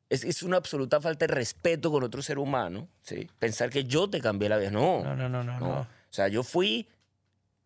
es, 0.08 0.24
es 0.24 0.42
una 0.42 0.56
absoluta 0.58 1.00
falta 1.00 1.26
de 1.26 1.34
respeto 1.34 1.90
con 1.90 2.02
otro 2.02 2.22
ser 2.22 2.38
humano, 2.38 2.88
¿sí? 3.02 3.28
Pensar 3.38 3.68
que 3.70 3.84
yo 3.84 4.08
te 4.08 4.20
cambié 4.20 4.48
la 4.48 4.56
vida. 4.58 4.70
No. 4.70 5.02
no 5.04 5.14
no 5.16 5.28
no 5.28 5.42
no, 5.44 5.58
No. 5.60 5.66
no. 5.66 5.80
O 5.80 5.86
sea, 6.14 6.28
yo 6.28 6.42
fui 6.42 6.88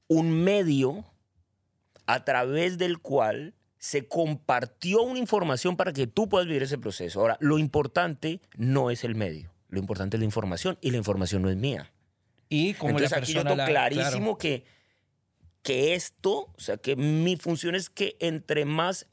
un 0.09 0.31
medio 0.45 1.05
a 2.07 2.25
través 2.25 2.79
del 2.79 2.99
cual 3.01 3.55
se 3.87 4.09
compartió 4.09 5.03
una 5.03 5.19
información 5.21 5.77
para 5.77 5.93
que 5.93 6.07
tú 6.09 6.29
puedas 6.29 6.47
vivir 6.49 6.63
ese 6.65 6.77
proceso. 6.79 7.21
Ahora, 7.21 7.37
lo 7.41 7.59
importante 7.59 8.41
no 8.57 8.91
es 8.91 9.05
el 9.05 9.15
medio. 9.15 9.53
Lo 9.69 9.79
importante 9.79 10.17
es 10.17 10.19
la 10.21 10.25
información 10.25 10.77
y 10.81 10.91
la 10.91 10.97
información 10.97 11.43
no 11.43 11.51
es 11.51 11.57
mía. 11.57 11.93
y 12.49 12.75
como 12.75 12.91
Entonces 12.91 13.11
la 13.13 13.19
aquí 13.19 13.33
yo 13.33 13.43
tengo 13.43 13.57
la- 13.57 13.67
clarísimo 13.67 14.39
que, 14.39 14.65
que 15.63 15.95
esto, 15.95 16.53
o 16.57 16.61
sea, 16.61 16.77
que 16.79 16.97
mi 16.97 17.37
función 17.37 17.75
es 17.75 17.91
que 17.91 18.17
entre 18.21 18.65
más 18.65 19.07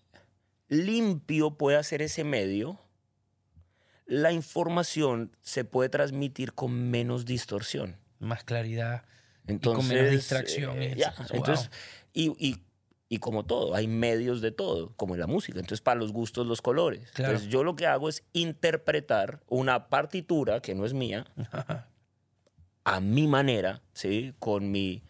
limpio 0.70 1.52
pueda 1.58 1.82
ser 1.84 2.02
ese 2.02 2.24
medio, 2.24 2.80
la 4.06 4.32
información 4.32 5.36
se 5.42 5.66
puede 5.66 5.90
transmitir 5.90 6.54
con 6.54 6.72
menos 6.92 7.26
distorsión. 7.26 7.98
más 8.20 8.44
claridad 8.44 9.04
Entonces, 9.48 9.90
menos 9.90 10.12
distracción, 10.12 10.82
eh, 10.82 10.92
es- 10.94 10.98
ya, 10.98 11.14
wow. 11.18 11.28
entonces, 11.32 11.70
y, 12.14 12.32
y- 12.38 12.64
y 13.10 13.20
como 13.20 13.46
todo, 13.46 13.76
hay 13.76 13.88
medios 13.88 14.42
de 14.42 14.52
todo, 14.52 14.94
como 14.96 15.14
en 15.14 15.20
la 15.20 15.28
música. 15.28 15.60
Entonces, 15.60 15.82
para 15.82 16.00
los 16.00 16.12
gustos, 16.12 16.48
los 16.48 16.62
colores. 16.62 17.12
Claro. 17.12 17.34
Entonces, 17.34 17.52
yo 17.52 17.64
lo 17.64 17.76
que 17.76 17.86
hago 17.86 18.10
es 18.10 18.24
interpretar 18.34 19.42
una 19.48 19.90
partitura 19.90 20.62
que 20.62 20.74
no 20.74 20.86
es 20.86 20.94
mía 20.94 21.26
a 22.84 23.00
mi 23.00 23.28
manera, 23.28 23.82
¿sí? 23.94 24.34
Con 24.40 24.72
mi, 24.72 25.04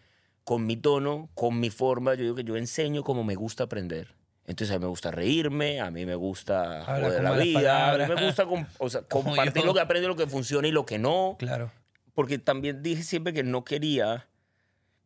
con 0.44 0.66
mi 0.66 0.76
tono, 0.76 1.30
con 1.34 1.60
mi 1.60 1.70
forma. 1.70 2.16
Yo 2.16 2.24
digo 2.24 2.36
que 2.36 2.44
yo 2.44 2.58
enseño 2.58 3.04
como 3.04 3.24
me 3.24 3.36
gusta 3.36 3.66
aprender. 3.66 4.16
Entonces, 4.46 4.76
a 4.76 4.80
mí 4.80 4.84
me 4.84 4.89
gusta 4.89 5.10
reírme, 5.12 5.80
a 5.80 5.89
mí 5.89 6.06
me 6.06 6.16
gusta 6.16 6.84
Hablar 6.84 7.12
joder 7.12 7.24
la 7.24 7.32
vida, 7.32 7.94
a 7.94 7.98
mí 7.98 8.14
me 8.14 8.26
gusta 8.26 8.46
o 8.80 8.89
sea, 8.89 9.02
compartir 9.10 9.62
yo. 9.62 9.68
lo 9.68 9.74
que 9.74 9.80
aprendo, 9.80 10.10
lo 10.10 10.18
que 10.18 10.28
funciona 10.28 10.68
y 10.68 10.72
lo 10.72 10.86
que 10.86 11.00
no 11.00 11.38
claro 11.39 11.72
porque 12.14 12.38
también 12.38 12.84
dije 12.84 13.04
siempre 13.04 13.34
que 13.34 13.44
no 13.44 13.64
quería 13.64 14.28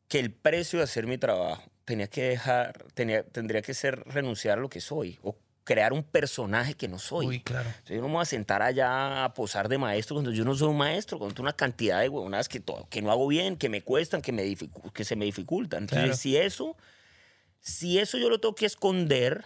que 0.07 0.19
el 0.19 0.31
precio 0.31 0.79
de 0.79 0.83
hacer 0.83 1.07
mi 1.07 1.17
trabajo 1.17 1.63
tenía 1.87 2.07
que 2.07 2.21
dejar, 2.23 2.83
tenía, 2.93 3.23
tendría 3.23 3.61
que 3.61 3.73
ser 3.73 4.03
renunciar 4.07 4.57
a 4.57 4.61
lo 4.61 4.67
que 4.67 4.81
soy 4.81 5.17
o 5.23 5.37
crear 5.63 5.93
un 5.93 6.03
personaje 6.03 6.73
que 6.73 6.89
no 6.89 6.99
soy. 6.99 7.25
uy 7.27 7.39
claro 7.39 7.69
sea, 7.85 7.95
yo 7.95 8.01
no 8.01 8.09
me 8.09 8.15
voy 8.15 8.23
a 8.23 8.25
sentar 8.25 8.61
allá 8.61 9.23
a 9.23 9.33
posar 9.33 9.69
de 9.69 9.77
maestro 9.77 10.15
cuando 10.17 10.31
yo 10.31 10.43
no 10.43 10.53
soy 10.53 10.67
un 10.67 10.77
maestro, 10.77 11.17
cuando 11.17 11.41
una 11.41 11.53
cantidad 11.53 12.01
de 12.01 12.09
huevonadas 12.09 12.49
que, 12.49 12.59
to- 12.59 12.87
que 12.89 13.01
no 13.01 13.09
hago 13.09 13.25
bien, 13.27 13.55
que 13.55 13.69
me 13.69 13.81
cuestan, 13.83 14.21
que, 14.21 14.33
me 14.33 14.53
que 14.93 15.05
se 15.05 15.15
me 15.15 15.23
dificultan. 15.23 15.83
Entonces, 15.83 16.03
Claro. 16.07 16.17
si 16.17 16.35
eso, 16.35 16.75
si 17.61 17.99
eso 17.99 18.17
yo 18.17 18.29
lo 18.29 18.39
tengo 18.41 18.53
que 18.53 18.65
esconder, 18.65 19.45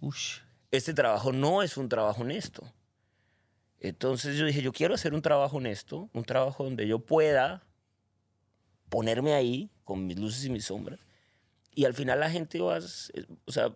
Ush. 0.00 0.38
este 0.70 0.94
trabajo 0.94 1.32
no 1.32 1.60
es 1.64 1.76
un 1.76 1.88
trabajo 1.88 2.22
honesto. 2.22 2.72
Entonces 3.80 4.36
yo 4.38 4.46
dije, 4.46 4.62
yo 4.62 4.72
quiero 4.72 4.94
hacer 4.94 5.12
un 5.12 5.22
trabajo 5.22 5.56
honesto, 5.56 6.08
un 6.12 6.24
trabajo 6.24 6.62
donde 6.62 6.86
yo 6.86 7.00
pueda 7.00 7.64
ponerme 8.88 9.34
ahí 9.34 9.70
con 9.82 10.06
mis 10.06 10.16
luces 10.18 10.44
y 10.44 10.50
mis 10.50 10.66
sombras. 10.66 11.00
Y 11.74 11.84
al 11.86 11.94
final 11.94 12.20
la 12.20 12.30
gente 12.30 12.60
va, 12.60 12.78
s- 12.78 13.12
o 13.46 13.52
sea, 13.52 13.74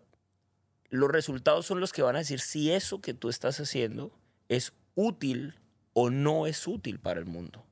los 0.91 1.11
resultados 1.11 1.67
son 1.67 1.81
los 1.81 1.93
que 1.93 2.03
van 2.03 2.17
a 2.17 2.21
decir 2.21 2.41
si 2.41 2.71
eso 2.73 3.01
que 3.01 3.13
tú 3.15 3.29
estás 3.29 3.59
haciendo 3.61 4.11
es 4.49 4.73
útil 4.95 5.55
o 5.93 6.11
no 6.11 6.47
es 6.47 6.67
útil 6.67 6.99
para 7.01 7.19
el 7.21 7.27
mundo. 7.27 7.65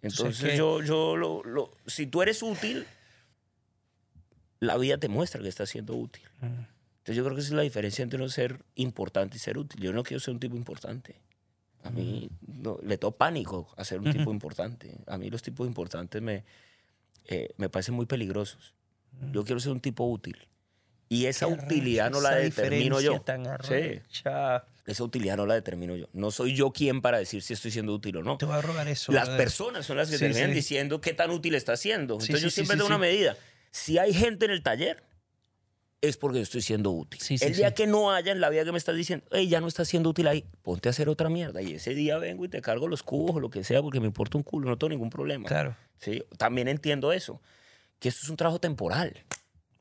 Entonces 0.00 0.56
yo, 0.56 0.82
yo 0.82 1.16
lo, 1.16 1.42
lo- 1.44 1.76
si 1.86 2.06
tú 2.06 2.22
eres 2.22 2.42
útil, 2.42 2.86
la 4.60 4.76
vida 4.76 4.98
te 4.98 5.08
muestra 5.08 5.40
que 5.42 5.48
estás 5.48 5.68
siendo 5.70 5.94
útil. 5.94 6.22
Mm. 6.40 6.46
Entonces 6.98 7.16
yo 7.16 7.24
creo 7.24 7.34
que 7.34 7.40
esa 7.40 7.50
es 7.50 7.54
la 7.56 7.62
diferencia 7.62 8.02
entre 8.02 8.18
no 8.18 8.28
ser 8.28 8.64
importante 8.74 9.36
y 9.36 9.40
ser 9.40 9.56
útil. 9.58 9.80
Yo 9.80 9.92
no 9.92 10.02
quiero 10.02 10.20
ser 10.20 10.34
un 10.34 10.40
tipo 10.40 10.56
importante. 10.56 11.16
A 11.84 11.90
mí 11.90 12.28
no, 12.46 12.78
le 12.82 12.98
tengo 12.98 13.12
pánico 13.12 13.72
a 13.76 13.84
ser 13.84 14.00
un 14.00 14.10
tipo 14.12 14.30
importante. 14.32 14.96
A 15.06 15.16
mí 15.16 15.30
los 15.30 15.42
tipos 15.42 15.66
importantes 15.66 16.20
me, 16.20 16.44
eh, 17.24 17.54
me 17.56 17.68
parecen 17.68 17.94
muy 17.94 18.06
peligrosos. 18.06 18.74
Yo 19.32 19.44
quiero 19.44 19.60
ser 19.60 19.72
un 19.72 19.80
tipo 19.80 20.04
útil. 20.04 20.36
Y 21.08 21.26
esa 21.26 21.46
Qué 21.46 21.52
utilidad 21.54 22.10
no 22.10 22.20
la 22.20 22.34
determino 22.34 23.00
yo. 23.00 23.20
tan 23.20 23.44
Sí, 23.62 24.00
esa 24.86 25.04
utilidad 25.04 25.36
no 25.36 25.46
la 25.46 25.54
determino 25.54 25.96
yo. 25.96 26.08
No 26.12 26.30
soy 26.30 26.54
yo 26.54 26.70
quien 26.70 27.00
para 27.02 27.18
decir 27.18 27.42
si 27.42 27.52
estoy 27.54 27.70
siendo 27.70 27.94
útil 27.94 28.16
o 28.18 28.22
no. 28.22 28.38
Te 28.38 28.46
voy 28.46 28.56
a 28.56 28.60
rogar 28.62 28.88
eso. 28.88 29.12
Las 29.12 29.28
personas 29.30 29.86
son 29.86 29.96
las 29.98 30.08
que 30.10 30.16
Sí, 30.18 30.24
terminan 30.24 30.50
sí. 30.50 30.56
diciendo 30.56 31.00
qué 31.00 31.12
tan 31.14 31.30
útil 31.30 31.54
está 31.54 31.76
siendo. 31.76 32.14
Entonces 32.14 32.40
yo 32.40 32.50
siempre 32.50 32.76
tengo 32.76 32.86
una 32.88 32.98
medida. 32.98 33.36
Si 33.70 33.98
hay 33.98 34.14
gente 34.14 34.46
en 34.46 34.50
el 34.50 34.62
taller, 34.62 35.02
es 36.00 36.16
porque 36.16 36.38
yo 36.38 36.42
estoy 36.42 36.62
siendo 36.62 36.90
útil. 36.90 37.20
Sí, 37.20 37.36
sí, 37.38 37.44
el 37.44 37.54
día 37.54 37.68
sí. 37.68 37.74
que 37.74 37.86
no 37.86 38.12
haya 38.12 38.32
en 38.32 38.40
la 38.40 38.48
vida 38.50 38.64
que 38.64 38.72
me 38.72 38.78
estás 38.78 38.96
diciendo, 38.96 39.26
hey, 39.32 39.48
ya 39.48 39.60
no 39.60 39.66
estás 39.68 39.88
siendo 39.88 40.10
útil 40.10 40.26
ahí, 40.28 40.44
ponte 40.62 40.88
a 40.88 40.90
hacer 40.90 41.08
otra 41.08 41.28
mierda. 41.28 41.60
Y 41.60 41.74
ese 41.74 41.94
día 41.94 42.18
vengo 42.18 42.44
y 42.44 42.48
te 42.48 42.62
cargo 42.62 42.86
los 42.88 43.02
cubos 43.02 43.36
o 43.36 43.40
lo 43.40 43.50
que 43.50 43.64
sea 43.64 43.82
porque 43.82 44.00
me 44.00 44.06
importa 44.06 44.38
un 44.38 44.44
culo, 44.44 44.68
no 44.70 44.78
tengo 44.78 44.90
ningún 44.90 45.10
problema. 45.10 45.46
Claro. 45.48 45.76
¿Sí? 45.98 46.22
También 46.38 46.68
entiendo 46.68 47.12
eso, 47.12 47.42
que 47.98 48.08
esto 48.08 48.22
es 48.24 48.30
un 48.30 48.36
trabajo 48.36 48.60
temporal. 48.60 49.24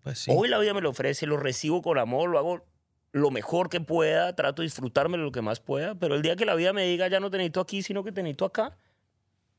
Pues 0.03 0.19
sí. 0.19 0.31
Hoy 0.33 0.47
la 0.47 0.57
vida 0.59 0.73
me 0.73 0.81
lo 0.81 0.89
ofrece, 0.89 1.25
lo 1.25 1.37
recibo 1.37 1.81
con 1.81 1.97
amor, 1.97 2.29
lo 2.29 2.39
hago 2.39 2.65
lo 3.11 3.31
mejor 3.31 3.69
que 3.69 3.81
pueda, 3.81 4.35
trato 4.35 4.61
de 4.61 4.67
disfrutarme 4.67 5.17
lo 5.17 5.31
que 5.31 5.41
más 5.41 5.59
pueda, 5.59 5.95
pero 5.95 6.15
el 6.15 6.21
día 6.21 6.35
que 6.35 6.45
la 6.45 6.55
vida 6.55 6.73
me 6.73 6.85
diga 6.85 7.07
ya 7.07 7.19
no 7.19 7.29
te 7.29 7.37
necesito 7.37 7.61
aquí, 7.61 7.81
sino 7.81 8.03
que 8.03 8.11
te 8.11 8.21
necesito 8.21 8.45
acá, 8.45 8.77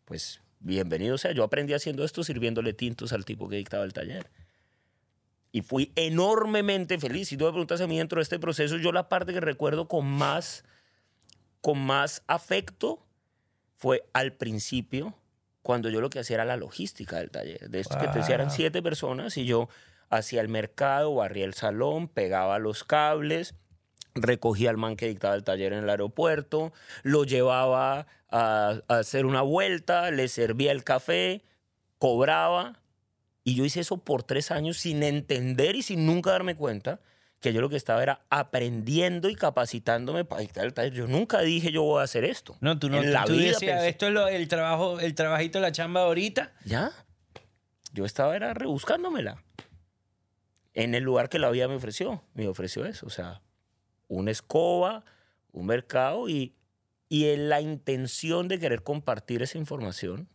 pues 0.05 0.41
bienvenido 0.61 1.19
sea. 1.19 1.33
Yo 1.33 1.45
aprendí 1.45 1.75
haciendo 1.75 2.05
esto 2.05 2.25
sirviéndole 2.25 2.73
tintos 2.73 3.13
al 3.13 3.25
tipo 3.25 3.49
que 3.49 3.57
dictaba 3.57 3.85
el 3.85 3.93
taller. 3.93 4.31
Y 5.51 5.63
fui 5.63 5.93
enormemente 5.97 6.99
feliz. 6.99 7.29
Si 7.29 7.37
tú 7.37 7.47
me 7.47 7.53
preguntas 7.53 7.81
a 7.81 7.87
mí 7.87 7.99
dentro 7.99 8.19
de 8.19 8.23
este 8.23 8.39
proceso, 8.39 8.77
yo 8.77 8.93
la 8.93 9.09
parte 9.09 9.33
que 9.33 9.41
recuerdo 9.41 9.89
con 9.89 10.07
más 10.07 10.65
con 11.61 11.79
más 11.79 12.23
afecto 12.27 13.05
fue 13.77 14.09
al 14.13 14.33
principio, 14.33 15.18
cuando 15.69 15.91
yo 15.91 16.01
lo 16.01 16.09
que 16.09 16.19
hacía 16.19 16.37
era 16.37 16.47
la 16.47 16.57
logística 16.57 17.19
del 17.19 17.31
taller. 17.31 17.69
De 17.69 17.81
esto 17.81 17.99
que 17.99 18.09
te 18.09 18.21
decía, 18.21 18.37
eran 18.37 18.47
Wow. 18.47 18.57
siete 18.57 18.81
personas 18.81 19.37
y 19.37 19.45
yo 19.45 19.69
hacía 20.09 20.41
el 20.41 20.49
mercado, 20.49 21.14
barría 21.14 21.45
el 21.45 21.53
salón, 21.53 22.09
pegaba 22.09 22.59
los 22.59 22.85
cables, 22.85 23.55
recogía 24.14 24.71
al 24.71 24.79
man 24.79 24.97
que 24.97 25.09
dictaba 25.09 25.35
el 25.35 25.45
taller 25.45 25.75
en 25.75 25.85
el 25.85 25.91
aeropuerto, 25.91 26.73
lo 27.03 27.25
llevaba 27.25 28.07
a, 28.31 28.81
a 28.89 28.95
hacer 28.97 29.27
una 29.27 29.43
vuelta, 29.43 30.11
le 30.11 30.29
servía 30.29 30.73
el 30.73 30.85
café, 30.85 31.43
cobraba. 31.99 32.81
Y 33.45 33.55
yo 33.55 33.66
hice 33.66 33.81
eso 33.81 33.99
por 33.99 34.23
tres 34.23 34.51
años 34.51 34.79
sin 34.79 35.03
entender 35.03 35.77
y 35.77 35.83
sin 35.83 36.07
nunca 36.07 36.31
darme 36.31 36.57
cuenta 36.57 37.01
que 37.41 37.53
yo 37.53 37.61
lo 37.61 37.68
que 37.68 37.76
estaba 37.76 38.03
era 38.03 38.24
aprendiendo 38.30 39.28
y 39.28 39.34
capacitándome 39.36 40.24
para 40.24 40.41
dictar 40.43 40.64
el 40.64 40.74
taller. 40.74 40.93
Yo 40.93 41.07
nunca 41.07 41.41
dije 41.41 41.70
yo 41.70 41.82
voy 41.84 42.01
a 42.01 42.05
hacer 42.05 42.24
esto. 42.24 42.57
No, 42.61 42.78
tú 42.78 42.89
no. 42.89 42.99
En 42.99 43.12
la 43.12 43.24
tú 43.24 43.32
vida 43.34 43.51
decías, 43.53 43.80
pensé- 43.80 43.89
esto 43.89 44.07
es 44.09 44.12
lo- 44.12 44.26
el 44.28 44.49
trabajo, 44.49 44.99
el 45.01 45.14
trabajito, 45.14 45.61
la 45.61 45.70
chamba 45.72 46.03
ahorita. 46.03 46.53
Ya. 46.64 46.91
Yo 47.93 48.05
estaba 48.05 48.34
era 48.36 48.55
rebuscándomela. 48.55 49.43
En 50.74 50.95
el 50.95 51.03
lugar 51.05 51.28
que 51.28 51.39
la 51.39 51.51
vida 51.51 51.68
me 51.68 51.74
ofreció. 51.76 52.22
Me 52.34 52.47
ofreció 52.49 52.84
eso. 52.84 53.07
O 53.07 53.11
sea, 53.11 53.41
una 54.09 54.30
escoba, 54.30 55.05
un 55.53 55.66
mercado 55.66 56.28
y, 56.28 56.55
y 57.09 57.26
en 57.26 57.49
la 57.49 57.61
intención 57.61 58.49
de 58.49 58.59
querer 58.59 58.82
compartir 58.82 59.43
esa 59.43 59.59
información 59.59 60.28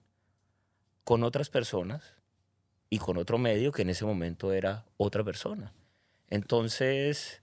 con 1.03 1.23
otras 1.23 1.49
personas 1.49 2.15
y 2.89 2.97
con 2.99 3.17
otro 3.17 3.37
medio 3.37 3.71
que 3.71 3.81
en 3.83 3.89
ese 3.89 4.05
momento 4.05 4.53
era 4.53 4.85
otra 4.97 5.23
persona. 5.23 5.73
Entonces, 6.29 7.41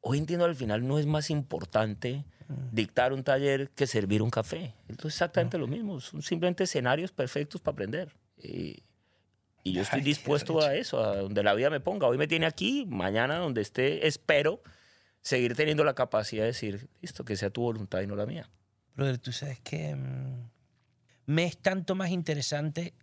hoy 0.00 0.18
entiendo 0.18 0.44
al 0.44 0.54
final 0.54 0.86
no 0.86 0.98
es 0.98 1.06
más 1.06 1.30
importante 1.30 2.24
dictar 2.70 3.12
un 3.12 3.24
taller 3.24 3.70
que 3.70 3.86
servir 3.86 4.22
un 4.22 4.30
café. 4.30 4.74
Esto 4.88 5.08
es 5.08 5.14
exactamente 5.14 5.58
lo 5.58 5.66
mismo. 5.66 6.00
Son 6.00 6.22
simplemente 6.22 6.64
escenarios 6.64 7.12
perfectos 7.12 7.60
para 7.60 7.72
aprender. 7.74 8.14
Y, 8.38 8.82
y 9.64 9.72
yo 9.72 9.82
estoy 9.82 10.00
Ay, 10.00 10.04
dispuesto 10.04 10.62
a 10.62 10.74
eso, 10.74 11.02
a 11.02 11.16
donde 11.16 11.42
la 11.42 11.54
vida 11.54 11.70
me 11.70 11.80
ponga. 11.80 12.06
Hoy 12.06 12.18
me 12.18 12.28
tiene 12.28 12.46
aquí, 12.46 12.86
mañana 12.88 13.38
donde 13.38 13.62
esté, 13.62 14.06
espero 14.06 14.62
seguir 15.22 15.56
teniendo 15.56 15.82
la 15.82 15.94
capacidad 15.94 16.42
de 16.42 16.48
decir, 16.48 16.88
listo, 17.00 17.24
que 17.24 17.36
sea 17.36 17.50
tu 17.50 17.62
voluntad 17.62 18.00
y 18.00 18.06
no 18.06 18.14
la 18.14 18.26
mía. 18.26 18.48
Brother, 18.94 19.18
tú 19.18 19.32
sabes 19.32 19.58
que 19.60 19.96
mm, 19.96 20.50
me 21.26 21.46
es 21.46 21.58
tanto 21.58 21.96
más 21.96 22.10
interesante 22.10 22.94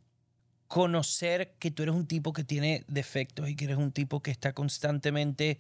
conocer 0.68 1.54
que 1.60 1.72
tú 1.72 1.84
eres 1.84 1.96
un 1.96 2.08
tipo 2.08 2.34
que 2.34 2.44
tiene 2.44 2.84
defectos 2.88 3.50
y 3.50 3.56
que 3.56 3.66
eres 3.66 3.78
un 3.78 3.92
tipo 3.92 4.22
que 4.22 4.32
está 4.32 4.54
constantemente 4.54 5.60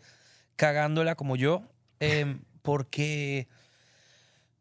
cagándola 0.55 1.15
como 1.15 1.35
yo, 1.35 1.63
em, 1.99 2.41
porque, 2.61 3.47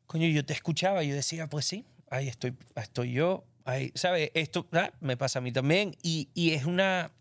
coño, 0.06 0.26
yo 0.28 0.44
te 0.44 0.52
escuchaba 0.52 1.04
y 1.04 1.08
yo 1.08 1.14
decía, 1.14 1.48
pues 1.48 1.66
sí, 1.66 1.84
ahí 2.10 2.28
estoy, 2.28 2.54
estoy 2.76 3.12
yo, 3.12 3.44
ahí, 3.64 3.92
¿sabes? 3.94 4.30
Esto 4.34 4.68
ah, 4.72 4.92
me 5.00 5.16
pasa 5.16 5.38
a 5.38 5.42
mí 5.42 5.52
también 5.52 5.96
y, 6.02 6.28
y 6.34 6.52
es 6.52 6.64
una, 6.64 7.12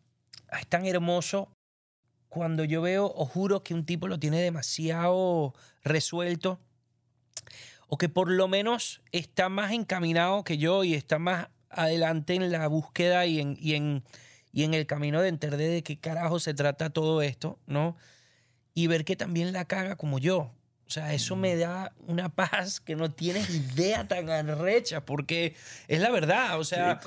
es 0.60 0.68
tan 0.68 0.86
hermoso 0.86 1.50
cuando 2.30 2.64
yo 2.64 2.82
veo, 2.82 3.12
os 3.14 3.30
juro 3.30 3.62
que 3.62 3.74
un 3.74 3.86
tipo 3.86 4.08
lo 4.08 4.18
tiene 4.18 4.42
demasiado 4.42 5.54
resuelto 5.84 6.60
o 7.88 7.98
que 7.98 8.08
por 8.08 8.32
lo 8.32 8.48
menos 8.48 9.02
está 9.12 9.50
más 9.50 9.74
encaminado 9.74 10.46
que 10.46 10.58
yo 10.58 10.86
y 10.86 10.94
está 10.94 11.20
más 11.20 11.50
adelante 11.74 12.36
en 12.36 12.52
la 12.52 12.68
búsqueda 12.68 13.26
y 13.26 13.40
en, 13.40 13.58
y 13.60 13.76
en, 13.76 14.04
y 14.52 14.64
en 14.64 14.74
el 14.74 14.86
camino 14.86 15.22
de 15.22 15.30
entender 15.30 15.60
de 15.60 15.84
qué 15.84 16.00
carajo 16.00 16.40
se 16.40 16.54
trata 16.54 16.90
todo 16.90 17.22
esto, 17.22 17.60
¿no? 17.68 17.98
Y 18.74 18.88
ver 18.88 19.06
que 19.06 19.16
también 19.16 19.54
la 19.54 19.66
caga 19.66 19.96
como 19.96 20.20
yo. 20.20 20.54
O 20.86 20.90
sea, 20.90 21.14
eso 21.14 21.36
me 21.36 21.56
da 21.56 21.94
una 22.00 22.30
paz 22.36 22.80
que 22.82 22.96
no 22.96 23.12
tienes 23.12 23.50
idea 23.50 24.08
tan 24.08 24.30
arrecha, 24.30 25.06
porque 25.06 25.56
es 25.88 26.02
la 26.02 26.10
verdad, 26.10 26.60
o 26.60 26.64
sea, 26.64 27.00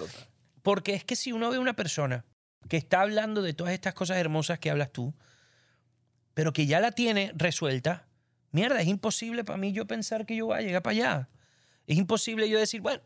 porque 0.62 0.95
es 0.95 1.05
que 1.05 1.17
si 1.17 1.33
uno 1.33 1.51
ve 1.51 1.59
una 1.59 1.77
persona 1.77 2.25
que 2.69 2.79
está 2.79 3.03
hablando 3.03 3.43
de 3.43 3.53
todas 3.53 3.75
estas 3.75 3.93
cosas 3.93 4.17
hermosas 4.17 4.59
que 4.59 4.71
hablas 4.71 4.91
tú, 4.91 5.15
pero 6.33 6.53
que 6.53 6.67
ya 6.67 6.81
la 6.81 6.93
tiene 6.93 7.33
resuelta, 7.35 8.09
mierda, 8.51 8.81
es 8.81 8.89
imposible 8.89 9.45
para 9.45 9.59
mí 9.59 9.73
yo 9.73 9.87
pensar 9.87 10.25
que 10.27 10.37
yo 10.37 10.47
voy 10.47 10.59
a 10.59 10.62
llegar 10.62 10.83
para 10.83 10.93
allá. 10.93 11.29
Es 11.87 11.99
imposible 11.99 12.49
yo 12.49 12.59
decir, 12.59 12.81
bueno, 12.81 13.03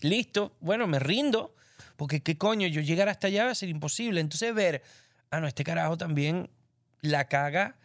listo, 0.00 0.56
bueno, 0.60 0.86
me 0.86 0.98
rindo, 0.98 1.54
porque 1.96 2.22
qué 2.22 2.38
coño, 2.38 2.66
yo 2.68 2.80
llegar 2.80 3.08
hasta 3.08 3.26
allá 3.26 3.44
va 3.44 3.50
a 3.50 3.54
ser 3.54 3.68
imposible. 3.68 4.20
Entonces 4.20 4.54
ver, 4.54 4.82
ah, 5.30 5.40
no, 5.40 5.46
este 5.46 5.64
carajo 5.64 5.96
también 5.96 6.50
la 7.00 7.28
caga 7.28 7.76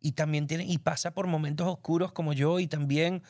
y 0.00 0.12
también 0.12 0.46
tiene, 0.46 0.64
y 0.64 0.78
pasa 0.78 1.12
por 1.12 1.26
momentos 1.26 1.66
oscuros 1.66 2.12
como 2.12 2.32
yo 2.32 2.60
y 2.60 2.66
también, 2.66 3.22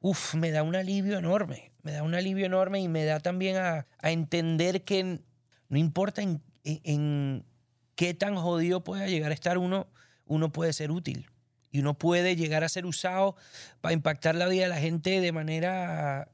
uff, 0.00 0.34
me 0.34 0.50
da 0.50 0.62
un 0.62 0.74
alivio 0.76 1.18
enorme, 1.18 1.72
me 1.82 1.92
da 1.92 2.02
un 2.02 2.14
alivio 2.14 2.46
enorme 2.46 2.80
y 2.80 2.88
me 2.88 3.04
da 3.04 3.20
también 3.20 3.56
a, 3.56 3.86
entender 4.02 4.84
que 4.84 5.20
no 5.68 5.78
importa 5.78 6.22
en- 6.22 6.42
en 6.64 7.44
qué 7.94 8.14
tan 8.14 8.34
jodido 8.36 8.82
pueda 8.82 9.06
llegar 9.06 9.30
a 9.30 9.34
estar 9.34 9.58
uno, 9.58 9.88
uno 10.26 10.52
puede 10.52 10.72
ser 10.72 10.90
útil. 10.90 11.28
Y 11.70 11.80
uno 11.80 11.94
puede 11.94 12.36
llegar 12.36 12.64
a 12.64 12.68
ser 12.68 12.84
usado 12.84 13.36
para 13.80 13.94
impactar 13.94 14.34
la 14.34 14.46
vida 14.46 14.64
de 14.64 14.68
la 14.68 14.78
gente 14.78 15.20
de 15.20 15.32
manera 15.32 16.31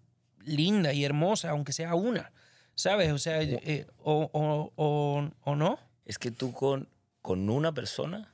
linda 0.49 0.92
y 0.92 1.05
hermosa, 1.05 1.51
aunque 1.51 1.72
sea 1.72 1.94
una. 1.94 2.32
¿Sabes? 2.74 3.12
O 3.12 3.18
sea, 3.18 3.42
eh, 3.42 3.86
o, 3.99 4.30
o- 4.32 4.72
o- 4.76 5.30
o 5.44 5.57
no. 5.57 5.78
Es 6.05 6.18
que 6.18 6.30
tú 6.30 6.53
con, 6.53 6.88
con 7.22 7.49
una 7.51 7.72
persona 7.72 8.32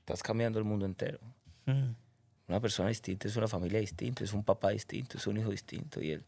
estás 0.00 0.22
cambiando 0.22 0.58
el 0.58 0.64
mundo 0.64 0.86
entero. 0.86 1.18
Mm. 1.66 1.90
Una 2.48 2.60
persona 2.60 2.88
distinta 2.88 3.26
es 3.26 3.36
una 3.36 3.48
familia 3.48 3.80
distinta, 3.80 4.22
es 4.22 4.32
un 4.32 4.44
papá 4.44 4.70
distinto, 4.70 5.18
es 5.18 5.26
un 5.26 5.36
hijo 5.36 5.50
distinto. 5.50 6.00
Y 6.00 6.12
él, 6.12 6.24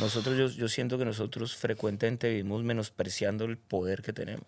nosotros, 0.00 0.36
yo, 0.36 0.48
yo 0.48 0.68
siento 0.68 0.98
que 0.98 1.04
nosotros 1.04 1.54
frecuentemente 1.56 2.28
vivimos 2.28 2.64
menospreciando 2.64 3.44
el 3.44 3.56
poder 3.56 4.02
que 4.02 4.12
tenemos. 4.12 4.46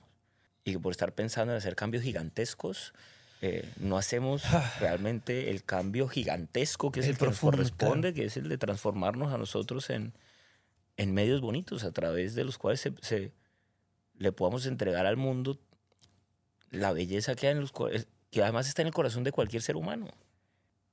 Y 0.64 0.72
que 0.72 0.78
por 0.80 0.90
estar 0.90 1.12
pensando 1.12 1.52
en 1.52 1.58
hacer 1.58 1.76
cambios 1.76 2.02
gigantescos, 2.02 2.92
eh, 3.42 3.68
no 3.78 3.98
hacemos 3.98 4.44
realmente 4.80 5.50
el 5.50 5.64
cambio 5.64 6.08
gigantesco 6.08 6.90
que 6.92 7.00
es 7.00 7.06
El 7.06 7.12
el, 7.12 7.18
que 7.18 7.26
nos 7.26 7.40
corresponde, 7.40 8.14
que 8.14 8.24
es 8.24 8.36
el 8.36 8.48
de 8.48 8.56
transformarnos 8.56 9.32
a 9.32 9.36
nosotros 9.38 9.90
en, 9.90 10.12
en 10.96 11.12
medios 11.12 11.40
bonitos, 11.40 11.82
a 11.84 11.90
través 11.92 12.34
de 12.34 12.44
los 12.44 12.56
cuales 12.56 12.80
se, 12.80 12.92
se- 13.02 13.32
le 14.18 14.30
podamos 14.32 14.64
entregar 14.66 15.06
al 15.06 15.16
mundo 15.16 15.58
la 16.70 16.92
belleza 16.92 17.34
que 17.34 17.48
hay 17.48 17.52
en 17.54 17.60
los 17.60 17.72
co- 17.72 17.88
es- 17.88 18.06
que 18.30 18.42
además 18.42 18.68
está 18.68 18.82
en 18.82 18.88
el 18.88 18.94
corazón 18.94 19.24
de 19.24 19.32
cualquier 19.32 19.60
ser 19.62 19.76
humano. 19.76 20.08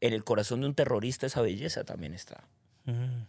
En 0.01 0.13
el 0.13 0.23
corazón 0.23 0.61
de 0.61 0.67
un 0.67 0.73
terrorista 0.75 1.25
esa 1.27 1.41
belleza 1.41 1.83
también 1.83 2.13
está. 2.13 2.43
Mm. 2.85 3.23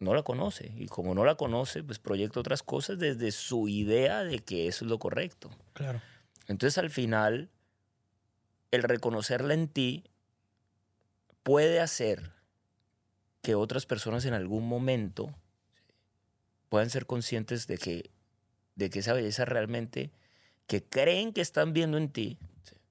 No 0.00 0.14
la 0.14 0.22
conoce 0.22 0.72
y 0.78 0.86
como 0.86 1.14
no 1.14 1.24
la 1.24 1.34
conoce, 1.34 1.82
pues 1.82 1.98
proyecta 1.98 2.40
otras 2.40 2.62
cosas 2.62 2.98
desde 2.98 3.32
su 3.32 3.68
idea 3.68 4.24
de 4.24 4.38
que 4.38 4.66
eso 4.66 4.84
es 4.84 4.90
lo 4.90 4.98
correcto. 4.98 5.50
Claro. 5.74 6.00
Entonces 6.48 6.78
al 6.78 6.88
final, 6.90 7.50
el 8.70 8.82
reconocerla 8.82 9.54
en 9.54 9.68
ti 9.68 10.04
puede 11.42 11.80
hacer 11.80 12.32
que 13.42 13.54
otras 13.54 13.86
personas 13.86 14.24
en 14.24 14.34
algún 14.34 14.68
momento 14.68 15.34
puedan 16.68 16.90
ser 16.90 17.06
conscientes 17.06 17.66
de 17.66 17.78
que, 17.78 18.10
de 18.76 18.90
que 18.90 19.00
esa 19.00 19.12
belleza 19.12 19.44
realmente 19.44 20.12
que 20.66 20.84
creen 20.84 21.32
que 21.32 21.40
están 21.40 21.72
viendo 21.72 21.96
en 21.96 22.10
ti, 22.10 22.38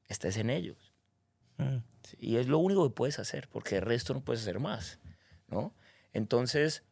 está 0.09 0.27
es 0.27 0.38
en 0.38 0.49
ellos. 0.49 0.93
Mm. 1.57 1.77
Y 2.17 2.38
es 2.38 2.47
lo 2.47 2.57
único 2.57 2.88
que 2.88 2.93
puedes 2.93 3.19
hacer, 3.19 3.47
porque 3.47 3.77
el 3.77 3.84
resto 3.84 4.13
no 4.13 4.21
puedes 4.21 4.41
hacer 4.41 4.59
más, 4.59 4.99
¿no? 5.47 5.73
Entonces, 6.11 6.84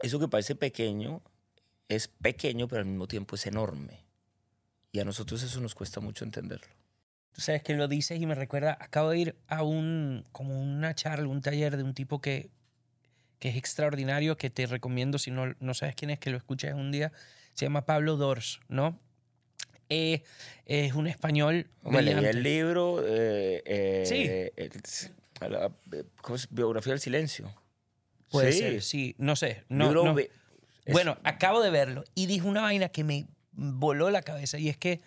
eso 0.00 0.20
que 0.20 0.28
parece 0.28 0.54
pequeño 0.54 1.22
es 1.88 2.08
pequeño, 2.08 2.68
pero 2.68 2.80
al 2.80 2.86
mismo 2.86 3.08
tiempo 3.08 3.34
es 3.36 3.46
enorme. 3.46 4.04
Y 4.92 5.00
a 5.00 5.04
nosotros 5.04 5.42
eso 5.42 5.60
nos 5.60 5.74
cuesta 5.74 6.00
mucho 6.00 6.24
entenderlo. 6.24 6.68
Tú 7.36 7.42
sabes 7.42 7.62
que 7.62 7.74
lo 7.74 7.86
dices 7.86 8.18
y 8.18 8.24
me 8.24 8.34
recuerda, 8.34 8.78
acabo 8.80 9.10
de 9.10 9.18
ir 9.18 9.36
a 9.46 9.62
un, 9.62 10.24
como 10.32 10.58
una 10.58 10.94
charla, 10.94 11.28
un 11.28 11.42
taller 11.42 11.76
de 11.76 11.82
un 11.82 11.92
tipo 11.92 12.22
que, 12.22 12.48
que 13.38 13.50
es 13.50 13.56
extraordinario, 13.56 14.38
que 14.38 14.48
te 14.48 14.64
recomiendo, 14.64 15.18
si 15.18 15.30
no, 15.30 15.54
no 15.60 15.74
sabes 15.74 15.94
quién 15.94 16.08
es, 16.10 16.18
que 16.18 16.30
lo 16.30 16.38
escuches 16.38 16.72
un 16.72 16.90
día, 16.90 17.12
se 17.52 17.66
llama 17.66 17.84
Pablo 17.84 18.16
Dors, 18.16 18.60
¿no? 18.68 18.98
Eh, 19.90 20.22
es 20.64 20.94
un 20.94 21.08
español 21.08 21.68
Me 21.82 22.00
leí 22.00 22.14
el 22.24 22.42
libro, 22.42 23.04
eh, 23.06 23.62
eh, 23.66 24.04
Sí. 24.06 24.22
el- 24.56 25.52
la- 25.52 25.70
¿cómo 26.22 26.36
es? 26.36 26.48
Biografía 26.50 26.94
del 26.94 27.00
Silencio. 27.00 27.52
Puede 28.30 28.52
Sí. 28.52 28.58
ser, 28.60 28.82
sí, 28.82 29.14
no 29.18 29.36
sé. 29.36 29.62
No, 29.68 29.92
no. 29.92 30.16
Bueno, 30.90 31.18
acabo 31.22 31.60
de 31.60 31.68
verlo 31.68 32.02
y 32.14 32.24
dijo 32.24 32.48
una 32.48 32.62
vaina 32.62 32.88
que 32.88 33.04
me 33.04 33.26
voló 33.52 34.10
la 34.10 34.22
cabeza 34.22 34.58
y 34.58 34.70
es 34.70 34.78
que 34.78 35.02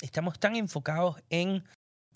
estamos 0.00 0.38
tan 0.38 0.56
enfocados 0.56 1.16
en, 1.30 1.64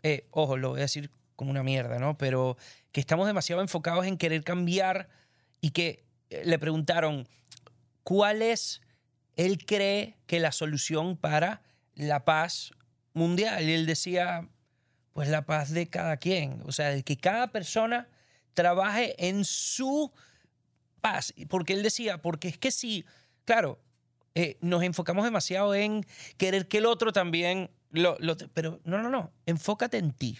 eh, 0.03 0.29
ojo, 0.31 0.57
lo 0.57 0.71
voy 0.71 0.81
a 0.81 0.83
decir 0.83 1.11
como 1.37 1.51
una 1.51 1.63
mierda, 1.63 1.99
¿no? 1.99 2.19
Pero 2.19 2.57
que 2.93 3.01
estamos 3.01 3.27
demasiado 3.27 3.63
enfocados 3.63 4.07
en 4.07 4.19
querer 4.19 4.45
cambiar 4.45 5.09
y 5.61 5.71
que 5.71 6.05
eh, 6.31 6.43
le 6.45 6.59
preguntaron, 6.59 7.29
¿cuál 8.03 8.43
es, 8.43 8.83
él 9.37 9.65
cree 9.65 10.19
que 10.27 10.41
la 10.41 10.53
solución 10.53 11.17
para 11.17 11.63
la 11.95 12.25
paz 12.25 12.73
mundial? 13.15 13.69
Y 13.69 13.73
él 13.73 13.87
decía, 13.87 14.49
pues 15.13 15.29
la 15.29 15.47
paz 15.47 15.71
de 15.71 15.89
cada 15.89 16.17
quien, 16.19 16.63
o 16.67 16.73
sea, 16.73 16.91
de 16.91 17.03
que 17.03 17.17
cada 17.17 17.53
persona 17.53 18.09
trabaje 18.55 19.15
en 19.29 19.45
su 19.45 20.13
paz. 21.01 21.33
Porque 21.49 21.73
él 21.73 21.83
decía, 21.83 22.21
porque 22.21 22.49
es 22.49 22.59
que 22.59 22.71
si, 22.71 23.05
claro, 23.45 23.81
eh, 24.35 24.57
nos 24.61 24.83
enfocamos 24.83 25.25
demasiado 25.25 25.75
en 25.75 26.05
querer 26.37 26.69
que 26.69 26.79
el 26.79 26.87
otro 26.87 27.13
también 27.13 27.71
lo, 27.91 28.17
lo- 28.21 28.37
Pero 28.55 28.81
no, 28.85 29.03
no, 29.03 29.11
no, 29.11 29.33
enfócate 29.47 29.99
en 29.99 30.13
ti. 30.13 30.39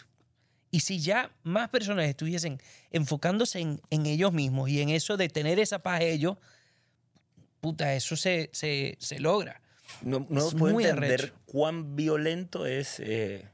Y 0.71 0.81
si 0.81 1.01
ya 1.01 1.33
más 1.43 1.69
personas 1.69 2.07
estuviesen 2.07 2.61
enfocándose 2.93 3.59
en, 3.59 3.81
en 3.91 4.07
ellos 4.07 4.33
mismos 4.33 4.69
y 4.71 4.81
en 4.81 4.89
eso 4.91 5.17
de 5.17 5.29
tener 5.29 5.59
esa 5.59 5.81
paz 5.81 6.01
ellos, 6.03 6.37
puta, 7.61 7.95
eso 7.95 8.17
se, 8.17 8.51
se, 8.53 8.97
se 9.01 9.19
logra. 9.19 9.61
No, 10.03 10.25
no 10.31 10.47
Es 10.49 10.55
puedo 10.55 10.79
entender 10.81 11.21
arrecho. 11.21 11.35
cuán 11.47 11.97
violento 11.97 12.67
es 12.67 13.01
eh, 13.01 13.49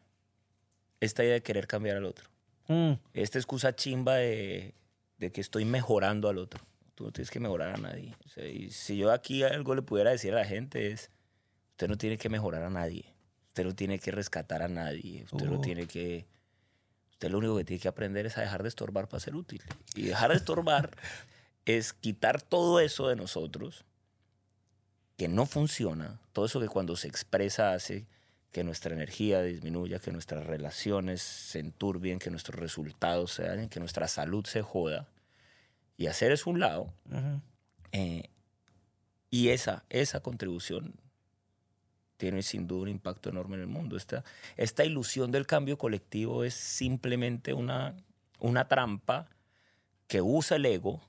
esta 1.00 1.24
idea 1.24 1.34
de 1.34 1.42
querer 1.42 1.66
cambiar 1.66 1.96
al 1.96 2.04
otro. 2.04 2.28
Mm, 2.68 2.92
Esta 3.14 3.38
excusa 3.38 3.74
chimba 3.74 4.16
de, 4.16 4.74
de 5.18 5.32
que 5.32 5.40
estoy 5.40 5.64
mejorando 5.64 6.28
al 6.28 6.36
otro. 6.38 6.62
Tú 6.96 7.04
no 7.04 7.12
tienes 7.12 7.30
que 7.30 7.38
mejorar 7.38 7.76
a 7.76 7.78
nadie. 7.78 8.16
O 8.24 8.28
sea, 8.28 8.48
y 8.48 8.72
si 8.72 8.96
yo 8.96 9.12
aquí 9.12 9.44
algo 9.44 9.76
le 9.76 9.82
pudiera 9.82 10.10
decir 10.10 10.32
a 10.32 10.38
la 10.38 10.44
gente 10.44 10.90
es, 10.90 11.10
usted 11.70 11.88
no 11.88 11.96
tiene 11.96 12.18
que 12.18 12.28
mejorar 12.28 12.64
a 12.64 12.70
nadie. 12.70 13.04
Usted 13.48 13.64
no 13.64 13.74
tiene 13.76 14.00
que 14.00 14.10
rescatar 14.10 14.62
a 14.62 14.68
nadie. 14.68 15.24
Usted 15.30 15.46
no 15.46 15.60
tiene 15.60 15.86
que... 15.86 16.26
Usted 17.12 17.30
lo 17.30 17.38
único 17.38 17.56
que 17.56 17.64
tiene 17.64 17.80
que 17.80 17.88
aprender 17.88 18.26
es 18.26 18.36
a 18.36 18.40
dejar 18.40 18.62
de 18.62 18.68
estorbar 18.68 19.08
para 19.08 19.20
ser 19.20 19.36
útil. 19.36 19.62
Y 19.94 20.06
dejar 20.06 20.30
de 20.30 20.36
estorbar 20.36 20.90
es 21.66 21.92
quitar 21.92 22.42
todo 22.42 22.80
eso 22.80 23.08
de 23.08 23.16
nosotros 23.16 23.84
que 25.16 25.28
no 25.28 25.46
funciona, 25.46 26.18
todo 26.32 26.46
eso 26.46 26.60
que 26.60 26.68
cuando 26.68 26.96
se 26.96 27.08
expresa 27.08 27.72
hace 27.72 28.06
que 28.52 28.64
nuestra 28.64 28.94
energía 28.94 29.42
disminuya, 29.42 29.98
que 29.98 30.12
nuestras 30.12 30.46
relaciones 30.46 31.20
se 31.20 31.58
enturbien, 31.58 32.18
que 32.18 32.30
nuestros 32.30 32.58
resultados 32.58 33.32
se 33.32 33.42
dañen, 33.42 33.68
que 33.68 33.80
nuestra 33.80 34.08
salud 34.08 34.46
se 34.46 34.62
joda. 34.62 35.08
Y 35.96 36.06
hacer 36.06 36.32
es 36.32 36.46
un 36.46 36.60
lado. 36.60 36.92
eh, 37.92 38.30
y 39.30 39.48
esa, 39.48 39.84
esa 39.88 40.20
contribución 40.20 40.94
tiene 42.16 42.42
sin 42.42 42.66
duda 42.66 42.82
un 42.82 42.88
impacto 42.88 43.28
enorme 43.28 43.56
en 43.56 43.62
el 43.62 43.66
mundo. 43.66 43.96
Esta, 43.96 44.24
esta 44.56 44.84
ilusión 44.84 45.30
del 45.30 45.46
cambio 45.46 45.78
colectivo 45.78 46.44
es 46.44 46.54
simplemente 46.54 47.52
una, 47.52 47.94
una 48.38 48.68
trampa 48.68 49.28
que 50.06 50.22
usa 50.22 50.56
el 50.56 50.66
ego 50.66 51.02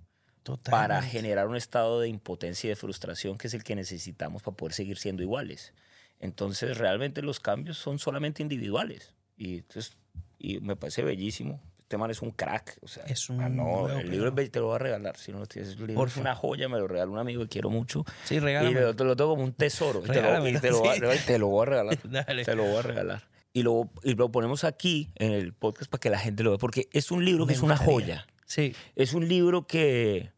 para 0.63 1.01
generar 1.01 1.47
un 1.47 1.55
estado 1.55 1.99
de 1.99 2.07
impotencia 2.07 2.67
y 2.67 2.69
de 2.69 2.75
frustración 2.75 3.37
que 3.37 3.47
es 3.47 3.53
el 3.53 3.63
que 3.63 3.75
necesitamos 3.75 4.43
para 4.43 4.55
poder 4.55 4.73
seguir 4.73 4.97
siendo 4.97 5.21
iguales. 5.21 5.73
Entonces, 6.19 6.77
realmente 6.77 7.21
los 7.21 7.39
cambios 7.39 7.77
son 7.77 7.99
solamente 7.99 8.41
individuales. 8.41 9.13
Y, 9.35 9.57
entonces, 9.57 9.97
y 10.39 10.59
me 10.59 10.75
parece 10.75 11.03
bellísimo. 11.03 11.61
Este 11.87 11.97
man 11.97 12.11
es 12.11 12.21
un 12.21 12.31
crack. 12.31 12.77
O 12.81 12.87
sea, 12.89 13.05
Es 13.05 13.29
un 13.29 13.39
ah, 13.39 13.47
no, 13.47 13.87
el 13.87 14.11
libro 14.11 14.33
es 14.37 14.51
te 14.51 14.59
lo 14.59 14.65
voy 14.65 14.75
a 14.75 14.79
regalar. 14.79 15.15
Si 15.15 15.31
no 15.31 15.39
lo 15.39 15.45
tienes, 15.45 15.71
el 15.71 15.77
libro 15.77 15.93
es 15.93 15.95
Porfa. 15.95 16.19
una 16.19 16.35
joya, 16.35 16.67
me 16.67 16.77
lo 16.77 16.85
regaló 16.85 17.13
un 17.13 17.17
amigo 17.19 17.43
que 17.43 17.47
quiero 17.47 17.69
mucho. 17.69 18.03
Sí, 18.25 18.35
Y 18.35 18.39
regálame. 18.39 18.81
lo, 18.81 18.93
te 18.93 19.05
lo 19.05 19.15
tengo 19.15 19.29
como 19.31 19.43
un 19.45 19.53
tesoro. 19.53 20.01
Y 20.03 20.09
te 20.09 20.21
lo, 20.21 20.47
y 20.49 20.59
te 20.59 20.69
lo 20.69 20.83
sí. 20.83 21.19
te 21.25 21.39
lo 21.39 21.47
voy 21.47 21.61
a 21.61 21.65
regalar. 21.69 21.97
Dale. 22.03 22.43
Te 22.43 22.55
lo 22.55 22.63
voy 22.65 22.75
a 22.75 22.81
regalar. 22.81 23.23
Y 23.53 23.63
lo, 23.63 23.89
y 24.03 24.15
lo 24.15 24.29
ponemos 24.33 24.65
aquí 24.65 25.09
en 25.15 25.31
el 25.31 25.53
podcast 25.53 25.89
para 25.89 26.01
que 26.01 26.09
la 26.09 26.19
gente 26.19 26.43
lo 26.43 26.49
vea. 26.51 26.57
Porque 26.59 26.89
es 26.91 27.09
un 27.09 27.23
libro 27.23 27.45
que 27.45 27.51
Me 27.51 27.55
es 27.55 27.61
una 27.61 27.75
encantaría. 27.75 28.17
joya. 28.17 28.27
Sí, 28.45 28.75
Es 28.97 29.13
un 29.13 29.25
libro 29.29 29.65
que, 29.65 30.31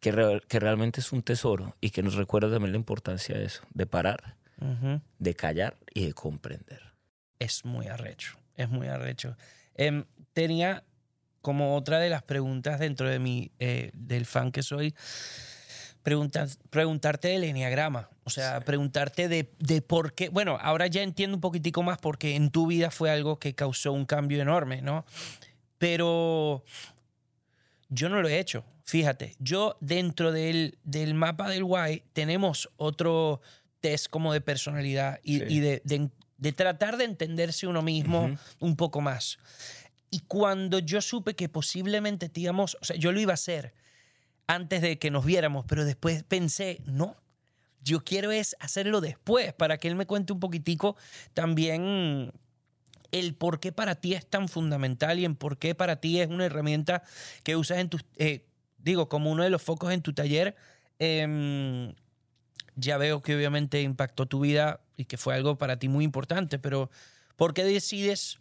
que, 0.00 0.10
real- 0.10 0.42
que 0.48 0.58
realmente 0.58 0.98
es 1.00 1.12
un 1.12 1.22
tesoro 1.22 1.76
y 1.80 1.90
que 1.90 2.02
nos 2.02 2.14
recuerda 2.16 2.50
también 2.50 2.72
la 2.72 2.78
importancia 2.78 3.38
de 3.38 3.44
eso, 3.44 3.62
de 3.74 3.86
parar, 3.86 4.34
ujú. 4.60 5.00
de 5.20 5.34
callar 5.36 5.76
y 5.94 6.06
de 6.06 6.14
comprender. 6.14 6.82
es 7.38 7.64
muy 7.64 7.86
arrecho. 7.86 8.36
Es 8.56 8.68
muy 8.68 8.88
arrecho. 8.88 9.36
Em, 9.74 10.04
tenía 10.32 10.84
como 11.40 11.74
otra 11.76 11.98
de 11.98 12.10
las 12.10 12.22
preguntas 12.22 12.78
dentro 12.78 13.08
de 13.08 13.18
mi, 13.18 13.50
eh, 13.58 13.90
del 13.94 14.26
fan 14.26 14.52
que 14.52 14.62
soy, 14.62 14.94
pregunta- 16.02 16.46
preguntarte 16.70 17.28
del 17.28 17.44
enneagrama. 17.44 18.10
O 18.24 18.30
sea, 18.30 18.60
preguntarte 18.60 19.28
de, 19.28 19.50
de 19.58 19.82
por 19.82 20.12
qué. 20.14 20.28
Bueno, 20.28 20.58
ahora 20.60 20.86
ya 20.86 21.02
entiendo 21.02 21.36
un 21.36 21.40
poquitico 21.40 21.82
más 21.82 21.98
porque 21.98 22.36
en 22.36 22.50
tu 22.50 22.66
vida 22.66 22.90
fue 22.90 23.10
algo 23.10 23.38
que 23.38 23.54
causó 23.54 23.92
un 23.92 24.04
cambio 24.06 24.40
enorme, 24.42 24.82
¿no? 24.82 25.04
Pero 25.78 26.62
yo 27.88 28.08
no 28.08 28.20
lo 28.20 28.28
he 28.28 28.38
hecho. 28.38 28.64
Fíjate, 28.84 29.34
yo 29.38 29.76
dentro 29.80 30.32
del, 30.32 30.78
del 30.84 31.14
mapa 31.14 31.48
del 31.48 31.64
Y 31.64 32.02
tenemos 32.12 32.68
otro 32.76 33.40
test 33.80 34.08
como 34.08 34.32
de 34.32 34.40
personalidad 34.40 35.20
y, 35.22 35.38
Sí. 35.38 35.44
y 35.48 35.60
de, 35.60 35.82
de- 35.84 36.10
de 36.40 36.52
tratar 36.52 36.96
de 36.96 37.04
entenderse 37.04 37.66
uno 37.66 37.82
mismo 37.82 38.36
un 38.58 38.76
poco 38.76 39.00
más. 39.00 39.38
Y 40.10 40.20
cuando 40.20 40.80
yo 40.80 41.00
supe 41.00 41.36
que 41.36 41.48
posiblemente 41.48 42.28
te 42.28 42.40
íbamos, 42.40 42.76
o 42.80 42.84
sea, 42.84 42.96
yo 42.96 43.12
lo 43.12 43.20
iba 43.20 43.32
a 43.32 43.34
hacer 43.34 43.74
antes 44.48 44.82
de 44.82 44.98
que 44.98 45.10
nos 45.12 45.24
viéramos, 45.24 45.64
pero 45.68 45.84
después 45.84 46.24
pensé, 46.24 46.82
no, 46.84 47.16
yo 47.82 48.02
quiero 48.02 48.32
es 48.32 48.56
hacerlo 48.58 49.00
después 49.00 49.52
para 49.52 49.78
que 49.78 49.86
él 49.86 49.94
me 49.94 50.06
cuente 50.06 50.32
un 50.32 50.40
poquitico 50.40 50.96
también 51.34 52.32
el 53.12 53.34
por 53.34 53.60
qué 53.60 53.70
para 53.70 53.94
ti 53.94 54.14
es 54.14 54.26
tan 54.26 54.48
fundamental 54.48 55.18
y 55.18 55.24
en 55.24 55.36
por 55.36 55.58
qué 55.58 55.74
para 55.74 55.96
ti 55.96 56.20
es 56.20 56.28
una 56.28 56.46
herramienta 56.46 57.02
que 57.42 57.56
usas 57.56 57.78
en 57.78 57.88
tus, 57.88 58.04
eh, 58.16 58.46
digo, 58.78 59.08
como 59.08 59.30
uno 59.30 59.44
de 59.44 59.50
los 59.50 59.62
focos 59.62 59.92
en 59.92 60.02
tu 60.02 60.12
taller. 60.12 60.56
Em, 60.98 61.94
ya 62.76 62.98
veo 62.98 63.22
que 63.22 63.36
obviamente 63.36 63.82
impactó 63.82 64.26
tu 64.26 64.40
vida 64.40 64.80
y 65.00 65.06
que 65.06 65.16
fue 65.16 65.34
algo 65.34 65.56
para 65.56 65.78
ti 65.78 65.88
muy 65.88 66.04
importante, 66.04 66.58
pero 66.58 66.90
¿por 67.36 67.54
qué 67.54 67.64
decides? 67.64 68.38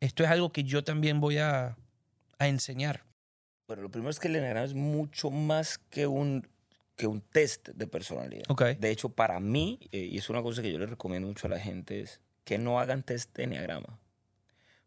Esto 0.00 0.22
es 0.22 0.28
algo 0.30 0.52
que 0.52 0.62
yo 0.64 0.84
también 0.84 1.18
voy 1.20 1.38
a, 1.38 1.76
a 2.38 2.46
enseñar. 2.48 3.04
Bueno, 3.66 3.82
lo 3.82 3.90
primero 3.90 4.10
es 4.10 4.20
que 4.20 4.28
el 4.28 4.36
enneagrama 4.36 4.66
es 4.66 4.74
mucho 4.74 5.30
más 5.30 5.78
que 5.78 6.06
un, 6.06 6.46
que 6.96 7.06
un 7.06 7.20
test 7.22 7.68
de 7.70 7.86
personalidad. 7.86 8.44
Ok. 8.48 8.62
De 8.78 8.90
hecho, 8.90 9.08
para 9.08 9.40
mí, 9.40 9.78
eh, 9.92 10.08
y 10.12 10.18
es 10.18 10.28
una 10.30 10.42
cosa 10.42 10.62
que 10.62 10.70
yo 10.70 10.78
le 10.78 10.86
recomiendo 10.86 11.26
mucho 11.28 11.46
a 11.46 11.50
la 11.50 11.58
gente, 11.58 12.00
es 12.00 12.20
que 12.44 12.58
no 12.58 12.78
hagan 12.80 13.02
test 13.02 13.34
de 13.36 13.44
enneagrama. 13.44 13.98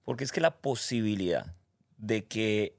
Porque 0.04 0.24
es 0.24 0.32
que 0.32 0.41
la 0.41 0.58
posibilidad 0.62 1.56
de 1.97 2.26
que 2.26 2.76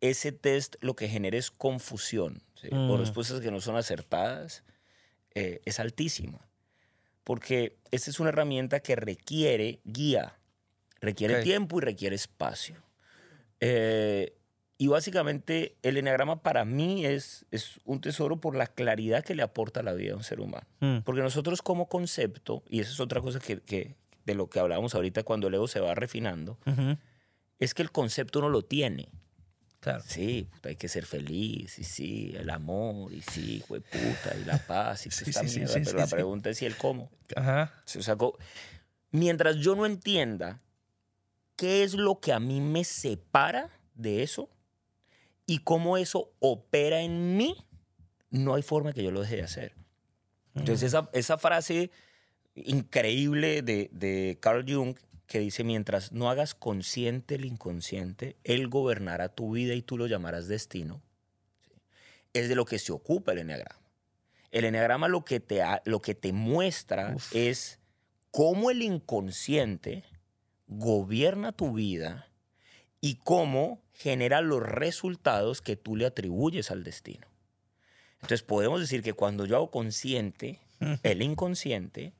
ese 0.00 0.32
test 0.32 0.76
lo 0.80 0.94
que 0.96 1.08
genere 1.08 1.38
es 1.38 1.50
confusión 1.50 2.42
¿sí? 2.54 2.68
o 2.72 2.96
Mm. 2.96 2.98
respuestas 2.98 3.40
que 3.40 3.50
no 3.50 3.60
son 3.60 3.76
acertadas 3.76 4.64
eh, 5.34 5.60
es 5.64 5.78
altísima. 5.80 6.46
Porque 7.24 7.76
esta 7.90 8.10
es 8.10 8.20
una 8.20 8.30
herramienta 8.30 8.80
que 8.80 8.96
requiere 8.96 9.80
guía, 9.84 10.38
requiere 11.00 11.34
tiempo 11.42 11.78
y 11.78 11.82
requiere 11.82 12.16
espacio. 12.16 12.76
Eh, 13.60 14.34
y 14.78 14.86
básicamente 14.86 15.76
el 15.82 15.98
enneagrama 15.98 16.42
para 16.42 16.64
mí 16.64 17.04
es, 17.04 17.44
es 17.50 17.78
un 17.84 18.00
tesoro 18.00 18.40
por 18.40 18.56
la 18.56 18.66
claridad 18.66 19.22
que 19.22 19.34
le 19.34 19.42
aporta 19.42 19.80
a 19.80 19.82
la 19.82 19.92
vida 19.92 20.14
a 20.14 20.16
un 20.16 20.24
ser 20.24 20.40
humano. 20.40 20.66
Mm, 20.80 20.98
Porque 21.04 21.20
nosotros 21.20 21.60
como 21.60 21.86
concepto, 21.88 22.62
y 22.68 22.80
esa 22.80 22.90
es 22.90 23.00
otra 23.00 23.20
cosa 23.20 23.38
que, 23.40 23.60
que- 23.60 23.94
de 24.24 24.34
lo 24.34 24.48
que 24.48 24.58
hablábamos 24.60 24.94
ahorita 24.94 25.22
cuando 25.22 25.48
el 25.48 25.54
ego 25.54 25.68
se 25.68 25.80
va 25.80 25.94
refinando, 25.94 26.58
es 27.58 27.74
que 27.74 27.82
el 27.82 27.90
concepto 27.90 28.40
no 28.40 28.48
lo 28.48 28.62
tiene. 28.62 29.08
Claro. 29.80 30.04
Sí, 30.06 30.46
puta, 30.52 30.68
hay 30.68 30.76
que 30.76 30.88
ser 30.88 31.06
feliz, 31.06 31.78
y 31.78 31.84
sí, 31.84 32.34
el 32.36 32.50
amor, 32.50 33.12
y 33.14 33.22
sí, 33.22 33.56
hijo 33.56 33.74
de 33.74 33.80
puta, 33.80 34.36
y 34.38 34.44
la 34.44 34.58
paz, 34.58 35.06
y 35.06 35.08
toda 35.08 35.20
Sí, 35.24 35.30
esta 35.30 35.48
sí, 35.48 35.58
mierda, 35.58 35.74
sí, 35.74 35.80
pero 35.84 35.98
la 35.98 36.06
pregunta 36.06 36.50
es 36.50 36.60
¿y 36.60 36.66
el 36.66 36.76
cómo? 36.76 37.10
Ajá. 37.34 37.82
O 37.98 38.02
sea, 38.02 38.16
mientras 39.10 39.56
yo 39.56 39.74
no 39.74 39.86
entienda 39.86 40.60
qué 41.56 41.82
es 41.82 41.94
lo 41.94 42.20
que 42.20 42.34
a 42.34 42.40
mí 42.40 42.60
me 42.60 42.84
separa 42.84 43.70
de 43.94 44.22
eso 44.22 44.50
y 45.46 45.60
cómo 45.60 45.96
eso 45.96 46.30
opera 46.40 47.00
en 47.00 47.36
mí, 47.38 47.56
no 48.30 48.54
hay 48.54 48.62
forma 48.62 48.92
que 48.92 49.02
yo 49.02 49.10
lo 49.10 49.22
deje 49.22 49.36
de 49.36 49.42
hacer. 49.42 49.74
Entonces, 50.54 50.88
esa, 50.88 51.08
esa 51.12 51.38
frase 51.38 51.90
increíble 52.54 53.62
de, 53.62 53.88
de 53.92 54.38
Carl 54.40 54.64
Jung 54.70 54.96
que 55.30 55.38
dice, 55.38 55.62
mientras 55.62 56.10
no 56.10 56.28
hagas 56.28 56.56
consciente 56.56 57.36
el 57.36 57.44
inconsciente, 57.44 58.36
él 58.42 58.66
gobernará 58.66 59.28
tu 59.28 59.52
vida 59.52 59.74
y 59.74 59.80
tú 59.82 59.96
lo 59.96 60.08
llamarás 60.08 60.48
destino, 60.48 61.00
¿sí? 61.64 61.70
es 62.32 62.48
de 62.48 62.56
lo 62.56 62.64
que 62.64 62.80
se 62.80 62.90
ocupa 62.90 63.30
el 63.30 63.38
enneagrama. 63.38 63.80
El 64.50 64.64
enneagrama 64.64 65.06
lo 65.06 65.24
que 65.24 65.38
te, 65.38 65.62
ha- 65.62 65.82
lo 65.84 66.02
que 66.02 66.16
te 66.16 66.32
muestra 66.32 67.12
Uf. 67.14 67.32
es 67.32 67.78
cómo 68.32 68.72
el 68.72 68.82
inconsciente 68.82 70.02
gobierna 70.66 71.52
tu 71.52 71.74
vida 71.74 72.26
y 73.00 73.14
cómo 73.22 73.80
genera 73.92 74.40
los 74.40 74.64
resultados 74.64 75.62
que 75.62 75.76
tú 75.76 75.94
le 75.94 76.06
atribuyes 76.06 76.72
al 76.72 76.82
destino. 76.82 77.28
Entonces 78.14 78.42
podemos 78.42 78.80
decir 78.80 79.04
que 79.04 79.12
cuando 79.12 79.46
yo 79.46 79.54
hago 79.54 79.70
consciente 79.70 80.58
el 81.04 81.22
inconsciente, 81.22 82.14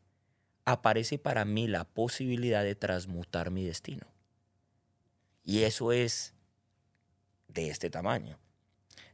aparece 0.73 1.18
para 1.18 1.45
mí 1.45 1.66
la 1.66 1.85
posibilidad 1.85 2.62
de 2.62 2.75
transmutar 2.75 3.51
mi 3.51 3.64
destino. 3.64 4.07
Y 5.45 5.62
eso 5.62 5.93
es 5.93 6.35
de 7.49 7.71
este 7.71 7.91
tamaño. 7.91 8.39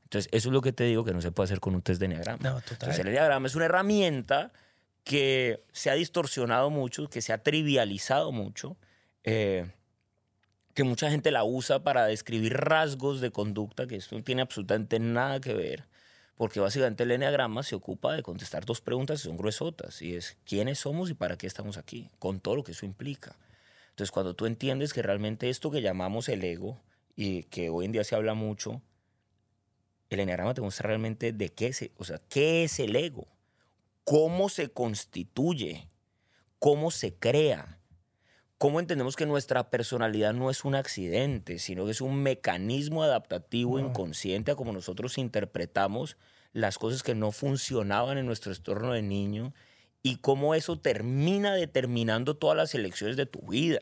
Entonces, 0.04 0.30
eso 0.32 0.48
es 0.48 0.52
lo 0.52 0.60
que 0.60 0.72
te 0.72 0.84
digo 0.84 1.04
que 1.04 1.12
no 1.12 1.20
se 1.20 1.32
puede 1.32 1.46
hacer 1.46 1.60
con 1.60 1.74
un 1.74 1.82
test 1.82 1.98
de 1.98 2.06
enneagrama. 2.06 2.42
No, 2.42 2.60
total. 2.60 2.72
Entonces, 2.72 2.98
el 3.00 3.08
enneagrama 3.08 3.46
es 3.46 3.54
una 3.54 3.64
herramienta 3.64 4.52
que 5.02 5.64
se 5.72 5.90
ha 5.90 5.94
distorsionado 5.94 6.70
mucho, 6.70 7.08
que 7.08 7.22
se 7.22 7.32
ha 7.32 7.42
trivializado 7.42 8.32
mucho, 8.32 8.76
eh, 9.24 9.70
que 10.74 10.84
mucha 10.84 11.10
gente 11.10 11.30
la 11.30 11.42
usa 11.44 11.82
para 11.82 12.06
describir 12.06 12.54
rasgos 12.54 13.20
de 13.20 13.30
conducta, 13.30 13.86
que 13.86 13.96
esto 13.96 14.16
no 14.16 14.22
tiene 14.22 14.42
absolutamente 14.42 14.98
nada 14.98 15.40
que 15.40 15.54
ver, 15.54 15.86
porque 16.36 16.60
básicamente 16.60 17.04
el 17.04 17.10
enneagrama 17.12 17.62
se 17.62 17.74
ocupa 17.74 18.14
de 18.14 18.22
contestar 18.22 18.64
dos 18.64 18.80
preguntas 18.80 19.22
que 19.22 19.28
son 19.28 19.36
gruesotas, 19.36 20.02
y 20.02 20.16
es 20.16 20.36
quiénes 20.44 20.78
somos 20.78 21.10
y 21.10 21.14
para 21.14 21.36
qué 21.36 21.46
estamos 21.46 21.78
aquí, 21.78 22.10
con 22.18 22.40
todo 22.40 22.56
lo 22.56 22.64
que 22.64 22.72
eso 22.72 22.86
implica. 22.86 23.36
Entonces, 23.90 24.10
cuando 24.10 24.34
tú 24.34 24.46
entiendes 24.46 24.92
que 24.92 25.02
realmente 25.02 25.48
esto 25.48 25.70
que 25.70 25.80
llamamos 25.80 26.28
el 26.28 26.44
ego, 26.44 26.78
y 27.16 27.44
que 27.44 27.70
hoy 27.70 27.86
en 27.86 27.92
día 27.92 28.04
se 28.04 28.14
habla 28.14 28.34
mucho, 28.34 28.82
el 30.10 30.20
enneagrama 30.20 30.52
te 30.52 30.60
muestra 30.60 30.88
realmente 30.88 31.32
de 31.32 31.48
qué 31.48 31.68
es, 31.68 31.90
o 31.96 32.04
sea, 32.04 32.20
qué 32.28 32.64
es 32.64 32.78
el 32.78 32.94
ego, 32.94 33.26
cómo 34.04 34.50
se 34.50 34.68
constituye, 34.68 35.88
cómo 36.58 36.90
se 36.90 37.14
crea, 37.14 37.80
cómo 38.58 38.80
entendemos 38.80 39.16
que 39.16 39.26
nuestra 39.26 39.70
personalidad 39.70 40.32
no 40.32 40.50
es 40.50 40.64
un 40.64 40.74
accidente, 40.74 41.58
sino 41.58 41.84
que 41.84 41.90
es 41.90 42.00
un 42.00 42.22
mecanismo 42.22 43.02
adaptativo 43.02 43.78
inconsciente 43.78 44.52
a 44.52 44.56
cómo 44.56 44.72
nosotros 44.72 45.18
interpretamos 45.18 46.16
las 46.52 46.78
cosas 46.78 47.02
que 47.02 47.14
no 47.14 47.32
funcionaban 47.32 48.16
en 48.18 48.26
nuestro 48.26 48.52
entorno 48.52 48.92
de 48.92 49.02
niño 49.02 49.52
y 50.02 50.16
cómo 50.16 50.54
eso 50.54 50.78
termina 50.78 51.54
determinando 51.54 52.36
todas 52.36 52.56
las 52.56 52.74
elecciones 52.74 53.16
de 53.16 53.26
tu 53.26 53.40
vida. 53.48 53.80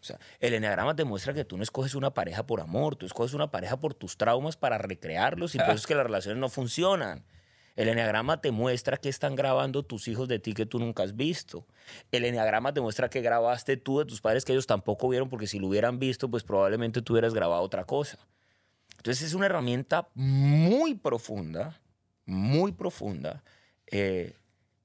O 0.00 0.04
sea, 0.06 0.18
el 0.38 0.54
enneagrama 0.54 0.94
te 0.94 1.04
muestra 1.04 1.34
que 1.34 1.44
tú 1.44 1.56
no 1.56 1.62
escoges 1.62 1.94
una 1.94 2.14
pareja 2.14 2.46
por 2.46 2.60
amor, 2.60 2.96
tú 2.96 3.06
escoges 3.06 3.34
una 3.34 3.50
pareja 3.50 3.78
por 3.78 3.92
tus 3.92 4.16
traumas 4.16 4.56
para 4.56 4.78
recrearlos 4.78 5.54
y 5.54 5.58
por 5.58 5.66
eso 5.70 5.76
es 5.76 5.86
que 5.86 5.94
las 5.94 6.04
relaciones 6.04 6.38
no 6.38 6.48
funcionan. 6.48 7.24
El 7.76 7.88
enneagrama 7.88 8.40
te 8.40 8.50
muestra 8.50 8.96
que 8.96 9.10
están 9.10 9.36
grabando 9.36 9.82
tus 9.82 10.08
hijos 10.08 10.28
de 10.28 10.38
ti 10.38 10.54
que 10.54 10.64
tú 10.64 10.78
nunca 10.78 11.02
has 11.02 11.14
visto. 11.14 11.66
El 12.10 12.24
enneagrama 12.24 12.72
te 12.72 12.80
muestra 12.80 13.10
que 13.10 13.20
grabaste 13.20 13.76
tú 13.76 13.98
de 13.98 14.06
tus 14.06 14.22
padres 14.22 14.46
que 14.46 14.52
ellos 14.52 14.66
tampoco 14.66 15.08
vieron 15.10 15.28
porque 15.28 15.46
si 15.46 15.58
lo 15.58 15.68
hubieran 15.68 15.98
visto, 15.98 16.30
pues 16.30 16.42
probablemente 16.42 17.02
tú 17.02 17.12
hubieras 17.12 17.34
grabado 17.34 17.62
otra 17.62 17.84
cosa. 17.84 18.18
Entonces 18.96 19.26
es 19.26 19.34
una 19.34 19.46
herramienta 19.46 20.08
muy 20.14 20.94
profunda, 20.94 21.78
muy 22.24 22.72
profunda, 22.72 23.44
eh, 23.88 24.32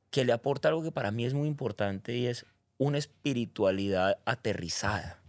que 0.10 0.26
le 0.26 0.34
aporta 0.34 0.68
algo 0.68 0.84
que 0.84 0.92
para 0.92 1.12
mí 1.12 1.26
es 1.26 1.34
muy 1.34 1.48
importante 1.48 2.16
y 2.16 2.28
es 2.28 2.46
una 2.78 2.98
espiritualidad 2.98 4.20
aterrizada. 4.26 5.21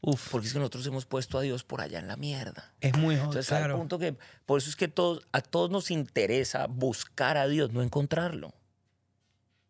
Uf, 0.00 0.28
Porque 0.30 0.46
es 0.46 0.52
que 0.52 0.58
nosotros 0.60 0.86
hemos 0.86 1.06
puesto 1.06 1.38
a 1.38 1.42
Dios 1.42 1.64
por 1.64 1.80
allá 1.80 1.98
en 1.98 2.06
la 2.06 2.16
mierda. 2.16 2.72
es 2.80 2.96
muy 2.96 3.16
jodido. 3.16 3.24
Entonces, 3.24 3.50
al 3.52 3.58
Claro. 3.64 3.78
punto 3.78 3.98
que, 3.98 4.14
por 4.46 4.58
eso 4.58 4.70
es 4.70 4.76
que 4.76 4.86
todos, 4.88 5.26
a 5.32 5.40
todos 5.40 5.70
nos 5.70 5.90
interesa 5.90 6.66
buscar 6.68 7.36
a 7.36 7.48
Dios, 7.48 7.72
no 7.72 7.82
encontrarlo. 7.82 8.52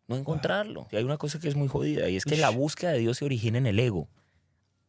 No 0.07 0.15
encontrarlo. 0.15 0.87
Y 0.91 0.95
hay 0.97 1.03
una 1.03 1.17
cosa 1.17 1.39
que 1.39 1.47
es 1.47 1.55
muy 1.55 1.67
jodida, 1.67 2.09
y 2.09 2.15
es 2.15 2.25
que 2.25 2.37
la 2.37 2.49
búsqueda 2.49 2.91
de 2.91 2.99
Dios 2.99 3.17
se 3.17 3.25
origina 3.25 3.57
en 3.57 3.65
el 3.67 3.79
ego. 3.79 4.07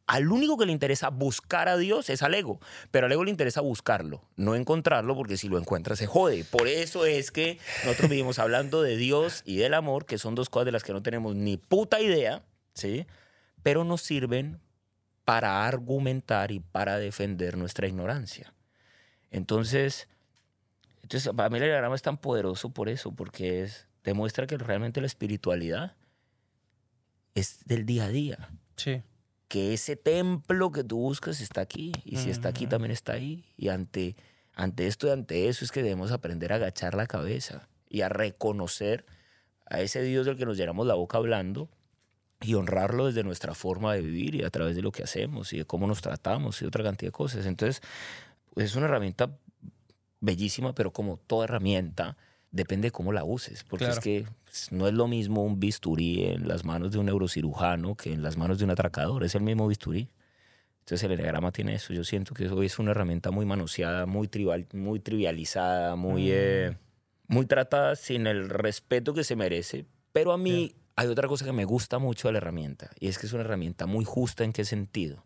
Al 0.06 0.30
único 0.32 0.58
que 0.58 0.66
le 0.66 0.72
interesa 0.72 1.08
buscar 1.10 1.68
a 1.68 1.76
Dios 1.76 2.10
es 2.10 2.22
al 2.22 2.34
ego, 2.34 2.58
pero 2.90 3.06
al 3.06 3.12
ego 3.12 3.22
le 3.24 3.30
interesa 3.30 3.60
buscarlo, 3.60 4.24
no 4.36 4.56
encontrarlo, 4.56 5.14
porque 5.14 5.36
si 5.36 5.48
lo 5.48 5.56
encuentra 5.56 5.94
se 5.94 6.06
jode. 6.06 6.44
Por 6.44 6.66
eso 6.68 7.06
es 7.06 7.30
que 7.30 7.58
nosotros 7.84 8.10
vivimos 8.10 8.38
hablando 8.40 8.82
de 8.82 8.96
Dios 8.96 9.42
y 9.46 9.56
del 9.56 9.72
amor, 9.74 10.06
que 10.06 10.18
son 10.18 10.34
dos 10.34 10.50
cosas 10.50 10.66
de 10.66 10.72
las 10.72 10.82
que 10.82 10.92
no 10.92 11.02
tenemos 11.02 11.36
ni 11.36 11.56
puta 11.58 12.00
idea, 12.00 12.42
¿sí? 12.74 13.06
Pero 13.62 13.84
nos 13.84 14.02
sirven 14.02 14.58
para 15.24 15.66
argumentar 15.66 16.50
y 16.50 16.60
para 16.60 16.98
defender 16.98 17.56
nuestra 17.56 17.86
ignorancia. 17.86 18.52
Entonces, 19.30 20.08
entonces 21.02 21.32
para 21.34 21.48
mí 21.50 21.58
el 21.58 21.64
diagrama 21.64 21.94
es 21.94 22.02
tan 22.02 22.18
poderoso 22.18 22.70
por 22.70 22.88
eso, 22.88 23.12
porque 23.12 23.62
es, 23.62 23.86
demuestra 24.04 24.46
que 24.46 24.58
realmente 24.58 25.00
la 25.00 25.06
espiritualidad 25.06 25.94
es 27.34 27.64
del 27.64 27.86
día 27.86 28.04
a 28.04 28.08
día. 28.08 28.50
Sí. 28.76 29.02
Que 29.48 29.74
ese 29.74 29.96
templo 29.96 30.70
que 30.72 30.84
tú 30.84 30.98
buscas 30.98 31.40
está 31.40 31.60
aquí, 31.60 31.92
y 32.04 32.16
si 32.16 32.30
está 32.30 32.48
aquí 32.48 32.66
también 32.66 32.92
está 32.92 33.14
ahí. 33.14 33.44
Y 33.56 33.68
ante, 33.68 34.16
ante 34.54 34.86
esto 34.86 35.08
y 35.08 35.10
ante 35.10 35.48
eso 35.48 35.64
es 35.64 35.72
que 35.72 35.82
debemos 35.82 36.12
aprender 36.12 36.52
a 36.52 36.56
agachar 36.56 36.94
la 36.94 37.06
cabeza 37.06 37.68
y 37.88 38.02
a 38.02 38.08
reconocer 38.08 39.04
a 39.66 39.80
ese 39.80 40.02
Dios 40.02 40.26
del 40.26 40.36
que 40.36 40.46
nos 40.46 40.56
llenamos 40.56 40.86
la 40.86 40.94
boca 40.94 41.18
hablando 41.18 41.68
y 42.42 42.54
honrarlo 42.54 43.06
desde 43.06 43.22
nuestra 43.22 43.54
forma 43.54 43.92
de 43.94 44.00
vivir 44.00 44.34
y 44.34 44.44
a 44.44 44.50
través 44.50 44.74
de 44.76 44.82
lo 44.82 44.92
que 44.92 45.02
hacemos 45.02 45.52
y 45.52 45.58
de 45.58 45.64
cómo 45.64 45.86
nos 45.86 46.00
tratamos 46.00 46.60
y 46.62 46.64
otra 46.66 46.82
cantidad 46.82 47.08
de 47.08 47.12
cosas. 47.12 47.46
Entonces, 47.46 47.82
es 48.56 48.74
una 48.76 48.86
herramienta 48.86 49.30
bellísima, 50.20 50.74
pero 50.74 50.92
como 50.92 51.18
toda 51.18 51.44
herramienta, 51.44 52.16
depende 52.50 52.88
de 52.88 52.92
cómo 52.92 53.12
la 53.12 53.24
uses. 53.24 53.64
Porque 53.64 53.84
Claro. 53.86 53.98
es 53.98 54.04
que 54.04 54.26
no 54.70 54.88
es 54.88 54.94
lo 54.94 55.06
mismo 55.06 55.44
un 55.44 55.60
bisturí 55.60 56.24
en 56.24 56.48
las 56.48 56.64
manos 56.64 56.92
de 56.92 56.98
un 56.98 57.06
neurocirujano 57.06 57.94
que 57.94 58.12
en 58.12 58.22
las 58.22 58.36
manos 58.36 58.58
de 58.58 58.64
un 58.64 58.70
atracador. 58.70 59.22
Es 59.24 59.34
el 59.34 59.42
mismo 59.42 59.68
bisturí. 59.68 60.08
Entonces 60.80 61.04
el 61.04 61.12
enneagrama 61.12 61.52
tiene 61.52 61.74
eso. 61.74 61.92
Yo 61.92 62.04
siento 62.04 62.34
que 62.34 62.48
hoy 62.48 62.66
es 62.66 62.78
una 62.78 62.90
herramienta 62.90 63.30
muy 63.30 63.46
manoseada, 63.46 64.06
muy, 64.06 64.28
trivial, 64.28 64.66
muy 64.72 64.98
trivializada, 64.98 65.94
muy, 65.94 66.30
eh, 66.32 66.76
muy 67.28 67.46
tratada 67.46 67.94
sin 67.96 68.26
el 68.26 68.48
respeto 68.48 69.14
que 69.14 69.22
se 69.22 69.36
merece. 69.36 69.84
Pero 70.12 70.32
a 70.32 70.38
mí 70.38 70.74
hay 71.00 71.08
otra 71.08 71.28
cosa 71.28 71.46
que 71.46 71.52
me 71.52 71.64
gusta 71.64 71.98
mucho 71.98 72.28
de 72.28 72.32
la 72.32 72.38
herramienta 72.38 72.90
y 73.00 73.08
es 73.08 73.18
que 73.18 73.26
es 73.26 73.32
una 73.32 73.42
herramienta 73.42 73.86
muy 73.86 74.04
justa 74.04 74.44
en 74.44 74.52
qué 74.52 74.66
sentido. 74.66 75.24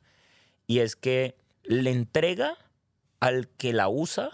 Y 0.68 0.79
es 0.79 0.95
que 0.95 1.35
le 1.64 1.91
entrega 1.91 2.57
al 3.18 3.49
que 3.49 3.72
la 3.72 3.89
usa 3.89 4.31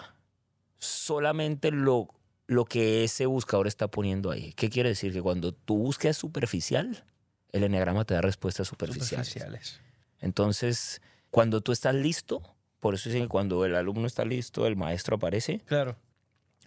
solamente 0.77 1.71
lo, 1.71 2.09
lo 2.47 2.67
que 2.67 3.05
ese 3.05 3.25
buscador 3.25 3.69
está 3.69 3.89
poniendo 3.89 4.31
ahí. 4.31 4.53
¿Qué 4.53 4.69
quiere 4.69 4.91
decir? 4.91 5.15
Que 5.15 5.23
cuando 5.23 5.53
tu 5.53 5.79
búsqueda 5.79 6.11
es 6.11 6.19
superficial, 6.19 7.05
el 7.53 7.65
enneagrama 7.65 8.05
te 8.05 8.13
da 8.13 8.21
respuestas 8.21 8.69
superficiales. 8.69 9.29
Superficiales. 9.29 9.81
Entonces, 10.19 11.01
cuando 11.31 11.63
tú 11.63 11.73
estás 11.73 11.95
listo, 11.95 12.55
por 12.81 12.93
eso 12.93 13.09
dicen 13.09 13.23
que 13.23 13.29
cuando 13.29 13.65
el 13.65 13.77
alumno 13.77 14.07
está 14.07 14.27
listo, 14.27 14.67
el 14.67 14.77
maestro 14.77 15.17
aparece. 15.17 15.63
Claro. 15.65 15.97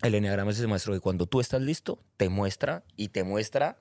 El 0.01 0.15
enneagrama 0.15 0.49
es 0.49 0.57
ese 0.57 0.65
maestro 0.65 0.93
que 0.93 0.99
cuando 0.99 1.27
tú 1.27 1.41
estás 1.41 1.61
listo, 1.61 1.99
te 2.17 2.27
muestra 2.29 2.83
y 2.97 3.09
te 3.09 3.23
muestra 3.23 3.77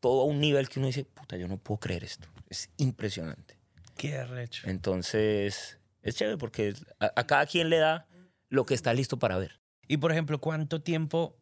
todo 0.00 0.22
a 0.22 0.24
un 0.24 0.40
nivel 0.40 0.68
que 0.68 0.78
uno 0.78 0.86
dice, 0.86 1.04
puta, 1.04 1.36
yo 1.36 1.48
no 1.48 1.58
puedo 1.58 1.78
creer 1.80 2.04
esto. 2.04 2.28
Es 2.48 2.70
impresionante. 2.76 3.56
Qué 3.96 4.16
arrecho. 4.18 4.68
Entonces, 4.68 5.78
es 6.02 6.14
chévere 6.16 6.36
porque 6.36 6.74
a, 7.00 7.12
a 7.16 7.26
cada 7.26 7.46
quien 7.46 7.70
le 7.70 7.78
da 7.78 8.06
lo 8.48 8.66
que 8.66 8.74
está 8.74 8.92
listo 8.94 9.18
para 9.18 9.36
ver. 9.38 9.60
Y 9.88 9.96
por 9.96 10.12
ejemplo, 10.12 10.40
¿cuánto 10.40 10.82
tiempo, 10.82 11.36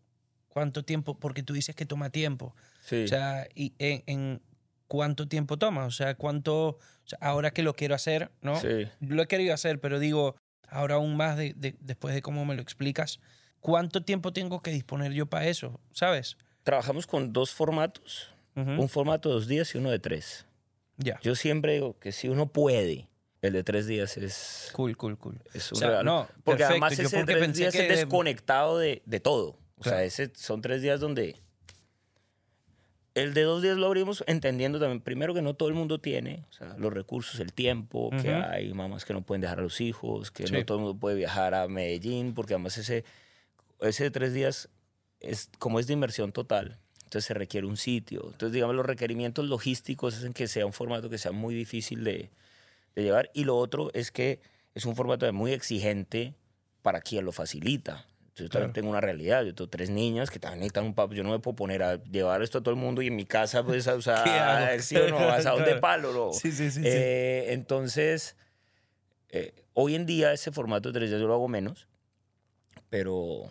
cuánto 0.49 0.85
tiempo, 0.85 1.19
porque 1.19 1.43
tú 1.43 1.53
dices 1.55 1.75
que 1.75 1.87
toma 1.87 2.11
tiempo, 2.11 2.55
Sí. 2.83 3.05
o 3.05 3.09
sea, 3.09 3.49
y 3.55 3.75
en, 3.79 4.03
en 4.07 4.43
cuánto 4.87 5.27
tiempo 5.29 5.57
toma, 5.57 5.87
o 5.87 5.91
sea, 5.91 6.15
cuánto, 6.15 6.69
o 6.69 6.79
sea, 7.05 7.19
ahora 7.23 7.51
que 7.53 7.63
lo 7.63 7.75
quiero 7.75 7.95
hacer, 7.95 8.31
¿no? 8.43 8.61
Sí. 8.61 8.87
Lo 9.01 9.23
he 9.23 9.27
querido 9.27 9.55
hacer, 9.55 9.81
pero 9.81 9.99
digo, 9.99 10.37
ahora 10.69 10.97
aún 10.97 11.17
más 11.17 11.37
de, 11.39 11.55
de- 11.57 11.77
después 11.81 12.15
de 12.15 12.21
cómo 12.23 12.45
me 12.45 12.55
lo 12.55 12.61
explicas, 12.63 13.21
¿cuánto 13.61 14.05
tiempo 14.05 14.33
tengo 14.35 14.61
que 14.63 14.71
disponer 14.71 15.13
yo 15.13 15.27
para 15.27 15.47
eso, 15.47 15.81
sabes? 15.93 16.37
Trabajamos 16.63 17.07
con 17.07 17.33
dos 17.33 17.51
formatos. 17.53 18.31
Ujú. 18.57 18.71
Un 18.83 18.89
formato 18.89 19.29
de 19.29 19.35
dos 19.35 19.49
días 19.49 19.75
y 19.75 19.79
uno 19.79 19.91
de 19.91 19.99
tres. 19.99 20.47
Ya. 20.97 21.19
Yo 21.23 21.35
siempre 21.35 21.73
digo 21.75 21.99
que 21.99 22.13
si 22.13 22.29
uno 22.29 22.47
puede, 22.47 23.09
el 23.43 23.53
de 23.53 23.65
tres 23.65 23.87
días 23.87 24.17
es, 24.17 24.71
Cool, 24.73 24.97
cool, 24.97 25.19
cool. 25.19 25.41
es 25.53 25.71
un 25.73 25.77
O 25.77 25.79
sea, 25.81 25.89
regalo. 25.89 26.05
no, 26.11 26.29
porque 26.45 26.59
perfecto. 26.65 26.67
además 26.71 26.93
ese 26.93 27.03
porque 27.17 27.35
tres 27.35 27.55
días 27.57 27.73
que- 27.75 27.83
es 27.83 27.89
desconectado 27.89 28.79
de, 28.79 29.03
de 29.05 29.21
todo. 29.21 29.59
O 29.77 29.83
Claro. 29.83 29.99
sea, 29.99 30.05
ese, 30.05 30.31
son 30.37 30.61
tres 30.63 30.83
días 30.83 31.01
donde... 31.01 31.37
El 33.15 33.33
de 33.33 33.43
dos 33.43 33.63
días 33.63 33.77
lo 33.77 33.87
abrimos 33.87 34.25
entendiendo 34.27 34.81
también, 34.81 35.01
primero 35.01 35.35
que 35.35 35.43
no 35.43 35.55
todo 35.55 35.69
el 35.69 35.75
mundo 35.77 36.01
tiene 36.01 36.45
o 36.51 36.53
sea, 36.53 36.75
los 36.79 36.93
recursos, 36.93 37.39
el 37.39 37.53
tiempo, 37.53 38.11
que 38.11 38.31
Ujú. 38.31 38.43
hay 38.51 38.73
mamás 38.75 39.05
que 39.05 39.13
no 39.13 39.23
pueden 39.23 39.41
dejar 39.41 39.61
a 39.61 39.63
los 39.63 39.81
hijos, 39.81 40.33
que 40.33 40.49
Sí. 40.49 40.53
no 40.53 40.65
todo 40.65 40.79
el 40.79 40.85
mundo 40.85 40.99
puede 40.99 41.15
viajar 41.15 41.55
a 41.55 41.69
Medellín, 41.69 42.35
porque 42.35 42.55
además 42.55 42.77
ese, 42.77 43.05
ese 43.81 44.05
de 44.05 44.11
tres 44.11 44.33
días, 44.35 44.69
es, 45.21 45.49
como 45.61 45.79
es 45.79 45.87
de 45.87 45.93
inversión 45.93 46.33
total, 46.33 46.81
entonces 47.05 47.25
se 47.27 47.35
requiere 47.35 47.67
un 47.67 47.77
sitio. 47.77 48.23
Entonces, 48.27 48.53
digamos, 48.53 48.75
los 48.75 48.85
requerimientos 48.87 49.47
logísticos 49.47 50.17
hacen 50.17 50.33
que 50.33 50.49
sea 50.49 50.67
un 50.67 50.73
formato 50.73 51.09
que 51.09 51.19
sea 51.19 51.33
muy 51.33 51.55
difícil 51.55 52.03
de, 52.05 52.31
de 52.97 53.03
llevar. 53.03 53.31
Y 53.35 53.45
lo 53.45 53.57
otro 53.57 53.91
es 53.95 54.11
que 54.11 54.41
es 54.75 54.85
un 54.87 54.97
formato 54.97 55.31
muy 55.33 55.53
exigente 55.53 56.35
para 56.83 57.01
quien 57.01 57.25
lo 57.25 57.33
facilita. 57.33 58.05
Yo 58.37 58.49
también 58.49 58.51
Claro. 58.51 58.73
tengo 58.73 58.91
una 58.91 59.01
realidad. 59.01 59.45
Yo 59.45 59.55
tengo 59.55 59.71
tres 59.71 59.91
niñas 59.91 60.29
que 60.29 60.41
también 60.41 60.59
necesitan 60.59 60.85
un 60.87 60.95
papá. 60.95 61.15
Yo 61.15 61.23
no 61.23 61.31
me 61.31 61.39
puedo 61.39 61.55
poner 61.55 61.85
a 61.85 62.03
llevar 62.03 62.43
esto 62.43 62.59
a 62.59 62.63
todo 62.63 62.75
el 62.75 62.81
mundo 62.81 63.01
y 63.01 63.07
en 63.07 63.15
mi 63.15 63.27
casa, 63.27 63.63
pues, 63.65 63.85
¿Qué 64.05 64.11
hago? 64.11 64.83
sí 64.83 64.97
o 64.97 65.09
no, 65.09 65.59
de 65.65 65.77
palo. 65.77 66.13
No. 66.13 66.33
Sí, 66.33 66.51
sí, 66.51 66.71
sí. 66.73 66.81
sí. 66.81 66.83
Eh, 66.85 67.53
entonces, 67.53 68.35
eh, 69.29 69.55
hoy 69.73 69.95
en 69.95 70.05
día 70.05 70.33
ese 70.33 70.51
formato 70.51 70.89
de 70.91 70.99
tres 70.99 71.11
días 71.11 71.21
yo 71.21 71.29
lo 71.29 71.35
hago 71.35 71.47
menos, 71.47 71.87
pero, 72.91 73.45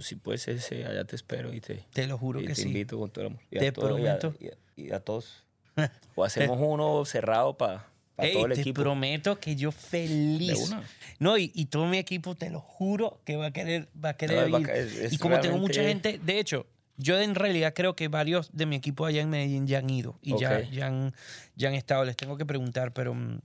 sí, 0.00 0.16
pues 0.16 0.48
ese, 0.48 0.84
allá 0.86 1.04
te 1.04 1.16
espero 1.16 1.52
y 1.52 1.60
te, 1.60 1.84
Te 1.92 2.06
lo 2.06 2.16
juro 2.18 2.40
y 2.40 2.46
que 2.46 2.54
te 2.54 2.62
sí. 2.62 2.68
invito 2.68 2.98
con 2.98 3.10
todo 3.10 3.26
el 3.26 3.30
amor. 3.32 3.42
Y 3.50 3.56
a 3.58 3.60
Te 3.60 3.72
todo- 3.72 3.98
y 3.98 4.06
a- 4.06 4.18
prometo. 4.18 4.34
Y 4.40 4.48
a, 4.48 4.52
y 4.88 4.92
a 4.92 5.00
todos. 5.00 5.44
O 6.14 6.24
hacemos 6.24 6.58
uno 6.60 7.04
cerrado 7.04 7.56
para 7.56 7.86
todo 8.16 8.46
el 8.46 8.52
te 8.54 8.60
equipo. 8.60 8.82
prometo 8.82 9.38
que 9.40 9.56
yo 9.56 9.70
De 9.70 9.76
feliz. 9.76 10.58
una. 10.68 10.82
No, 11.18 11.38
y, 11.38 11.48
todo 11.66 11.86
mi 11.86 11.98
equipo, 11.98 12.34
te 12.34 12.50
lo 12.50 12.60
juro, 12.60 13.20
que 13.24 13.36
va 13.36 13.46
a 13.46 13.52
querer, 13.52 13.88
va 14.02 14.10
a 14.10 14.16
querer 14.16 14.38
No, 14.50 14.58
ir. 14.58 14.66
baca- 14.66 14.74
es- 14.76 14.94
es 14.94 15.12
y 15.14 15.18
como 15.18 15.40
tengo 15.40 15.56
mucha 15.58 15.82
gente, 15.82 16.18
de 16.22 16.38
hecho, 16.38 16.66
yo 16.98 17.18
en 17.18 17.34
realidad 17.34 17.72
creo 17.74 17.96
que 17.96 18.08
varios 18.08 18.50
de 18.52 18.66
mi 18.66 18.76
equipo 18.76 19.06
allá 19.06 19.22
en 19.22 19.30
Medellín 19.30 19.66
ya 19.66 19.78
han 19.78 19.88
ido 19.88 20.18
y 20.20 20.36
ya, 20.38 20.60
ya, 20.70 20.88
han, 20.88 21.14
ya 21.56 21.68
han 21.68 21.74
estado. 21.74 22.04
Les 22.04 22.16
tengo 22.16 22.36
que 22.36 22.44
preguntar, 22.44 22.92
pero, 22.92 23.14
mm, 23.14 23.40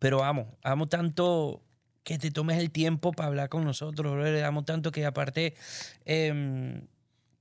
pero 0.00 0.24
amo, 0.24 0.56
amo 0.62 0.88
tanto 0.88 1.62
que 2.04 2.18
te 2.18 2.30
tomes 2.30 2.58
el 2.58 2.70
tiempo 2.70 3.12
para 3.12 3.28
hablar 3.28 3.48
con 3.48 3.64
nosotros, 3.64 4.12
brother. 4.12 4.44
Amo 4.44 4.64
tanto 4.64 4.92
que 4.92 5.06
aparte 5.06 5.54
em, 6.04 6.86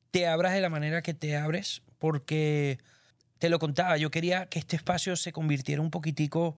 te 0.10 0.26
abras 0.28 0.54
de 0.54 0.62
la 0.62 0.70
manera 0.70 1.02
que 1.02 1.14
te 1.14 1.36
abres, 1.36 1.84
porque 2.00 2.80
te 3.40 3.50
lo 3.50 3.60
contaba, 3.60 3.98
yo 3.98 4.10
quería 4.10 4.48
que 4.48 4.60
este 4.60 4.78
espacio 4.78 5.16
se 5.18 5.34
convirtiera 5.34 5.82
un 5.82 5.92
poquitico, 5.92 6.56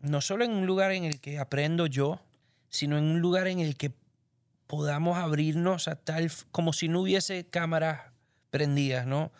no 0.00 0.20
solo 0.20 0.44
en 0.44 0.52
un 0.52 0.66
lugar 0.66 0.92
en 0.92 1.04
el 1.04 1.20
que 1.20 1.38
aprendo 1.38 1.86
yo, 1.86 2.20
sino 2.68 2.98
en 2.98 3.04
un 3.04 3.20
lugar 3.20 3.48
en 3.48 3.60
el 3.60 3.76
que 3.76 3.92
podamos 4.66 5.16
abrirnos 5.16 5.88
a 5.88 5.96
tal, 5.96 6.30
como 6.50 6.74
si 6.74 6.88
no 6.88 7.00
hubiese 7.00 7.46
cámaras 7.46 8.12
prendidas, 8.50 9.06
¿no? 9.06 9.32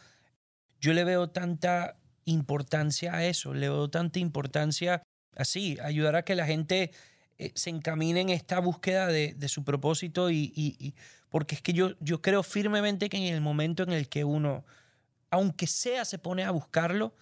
Yo 0.80 0.94
le 0.94 1.04
veo 1.04 1.28
tanta 1.28 1.98
importancia 2.24 3.14
a 3.14 3.26
eso, 3.26 3.52
le 3.52 3.68
veo 3.68 3.90
tanta 3.90 4.18
importancia 4.18 5.02
así, 5.36 5.76
ayudar 5.82 6.16
a 6.16 6.22
que 6.22 6.34
la 6.34 6.46
gente 6.46 6.90
eh, 7.38 7.52
se 7.54 7.70
encamine 7.70 8.20
en 8.20 8.28
esta 8.30 8.58
búsqueda 8.60 9.06
de, 9.08 9.34
de 9.34 9.48
su 9.48 9.64
propósito 9.64 10.30
y, 10.30 10.52
y- 10.54 10.76
y- 10.78 10.94
porque 11.30 11.54
es 11.54 11.62
que 11.62 11.72
yo, 11.72 11.90
yo 12.00 12.20
creo 12.22 12.42
firmemente 12.42 13.08
que 13.08 13.16
en 13.18 13.34
el 13.34 13.40
momento 13.40 13.82
en 13.82 13.92
el 13.92 14.08
que 14.08 14.24
uno, 14.24 14.64
aunque 15.30 15.66
sea, 15.66 16.04
se 16.04 16.18
pone 16.18 16.44
a 16.44 16.50
buscarlo, 16.50 17.14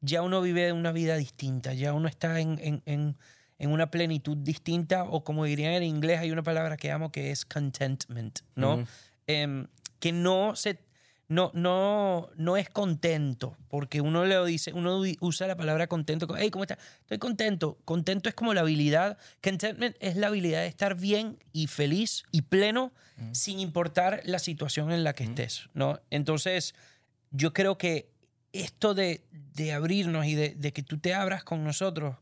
ya 0.00 0.22
uno 0.22 0.40
vive 0.40 0.72
una 0.72 0.92
vida 0.92 1.16
distinta, 1.16 1.74
ya 1.74 1.92
uno 1.92 2.08
está 2.08 2.40
en, 2.40 2.58
en- 2.62 2.82
en- 2.86 3.16
en 3.58 3.72
una 3.72 3.90
plenitud 3.90 4.36
distinta 4.36 5.02
o 5.02 5.24
como 5.24 5.44
dirían 5.44 5.72
en 5.72 5.82
inglés, 5.82 6.20
hay 6.20 6.30
una 6.30 6.44
palabra 6.44 6.76
que 6.76 6.92
amo 6.92 7.10
que 7.10 7.32
es 7.32 7.44
contentment, 7.44 8.38
¿no? 8.54 8.76
Em, 9.26 9.66
que 9.98 10.12
no 10.12 10.54
se 10.54 10.78
no, 11.28 11.50
no, 11.54 12.30
no 12.36 12.56
es 12.56 12.70
contento, 12.70 13.56
porque 13.68 14.00
uno 14.00 14.24
le 14.24 14.42
dice, 14.46 14.72
uno 14.72 15.02
usa 15.20 15.46
la 15.46 15.56
palabra 15.56 15.86
contento, 15.86 16.26
como, 16.26 16.38
hey, 16.38 16.50
¿cómo 16.50 16.64
estás? 16.64 16.78
Estoy 17.00 17.18
contento. 17.18 17.78
Contento 17.84 18.28
es 18.30 18.34
como 18.34 18.54
la 18.54 18.62
habilidad, 18.62 19.18
contentment 19.42 19.94
es 20.00 20.16
la 20.16 20.28
habilidad 20.28 20.60
de 20.62 20.68
estar 20.68 20.94
bien 20.96 21.38
y 21.52 21.66
feliz 21.66 22.24
y 22.32 22.42
pleno 22.42 22.92
sin 23.32 23.58
importar 23.58 24.22
la 24.24 24.38
situación 24.38 24.92
en 24.92 25.02
la 25.04 25.12
que 25.12 25.24
estés, 25.24 25.68
¿no? 25.74 26.00
Entonces, 26.10 26.74
yo 27.32 27.52
creo 27.52 27.76
que 27.76 28.10
esto 28.52 28.94
de, 28.94 29.24
de 29.54 29.72
abrirnos 29.72 30.24
y 30.26 30.34
de, 30.36 30.50
de 30.50 30.72
que 30.72 30.82
tú 30.84 30.98
te 30.98 31.14
abras 31.14 31.42
con 31.44 31.64
nosotros, 31.64 32.16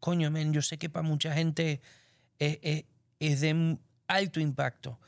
coño, 0.00 0.30
men, 0.32 0.52
yo 0.52 0.60
sé 0.60 0.76
que 0.76 0.90
para 0.90 1.06
mucha 1.06 1.32
gente 1.32 1.80
es, 2.38 2.58
es- 2.62 2.84
es 3.20 3.40
de 3.40 3.78
alto 4.08 4.40
impacto. 4.40 4.98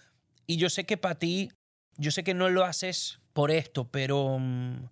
Y 0.46 0.56
yo 0.58 0.70
sé 0.70 0.86
que 0.86 0.96
para 0.96 1.16
ti, 1.18 1.50
yo 1.96 2.10
sé 2.10 2.24
que 2.24 2.34
no 2.34 2.48
lo 2.48 2.64
haces 2.64 3.20
por 3.32 3.50
esto, 3.50 3.88
pero, 3.90 4.38
mm, 4.38 4.88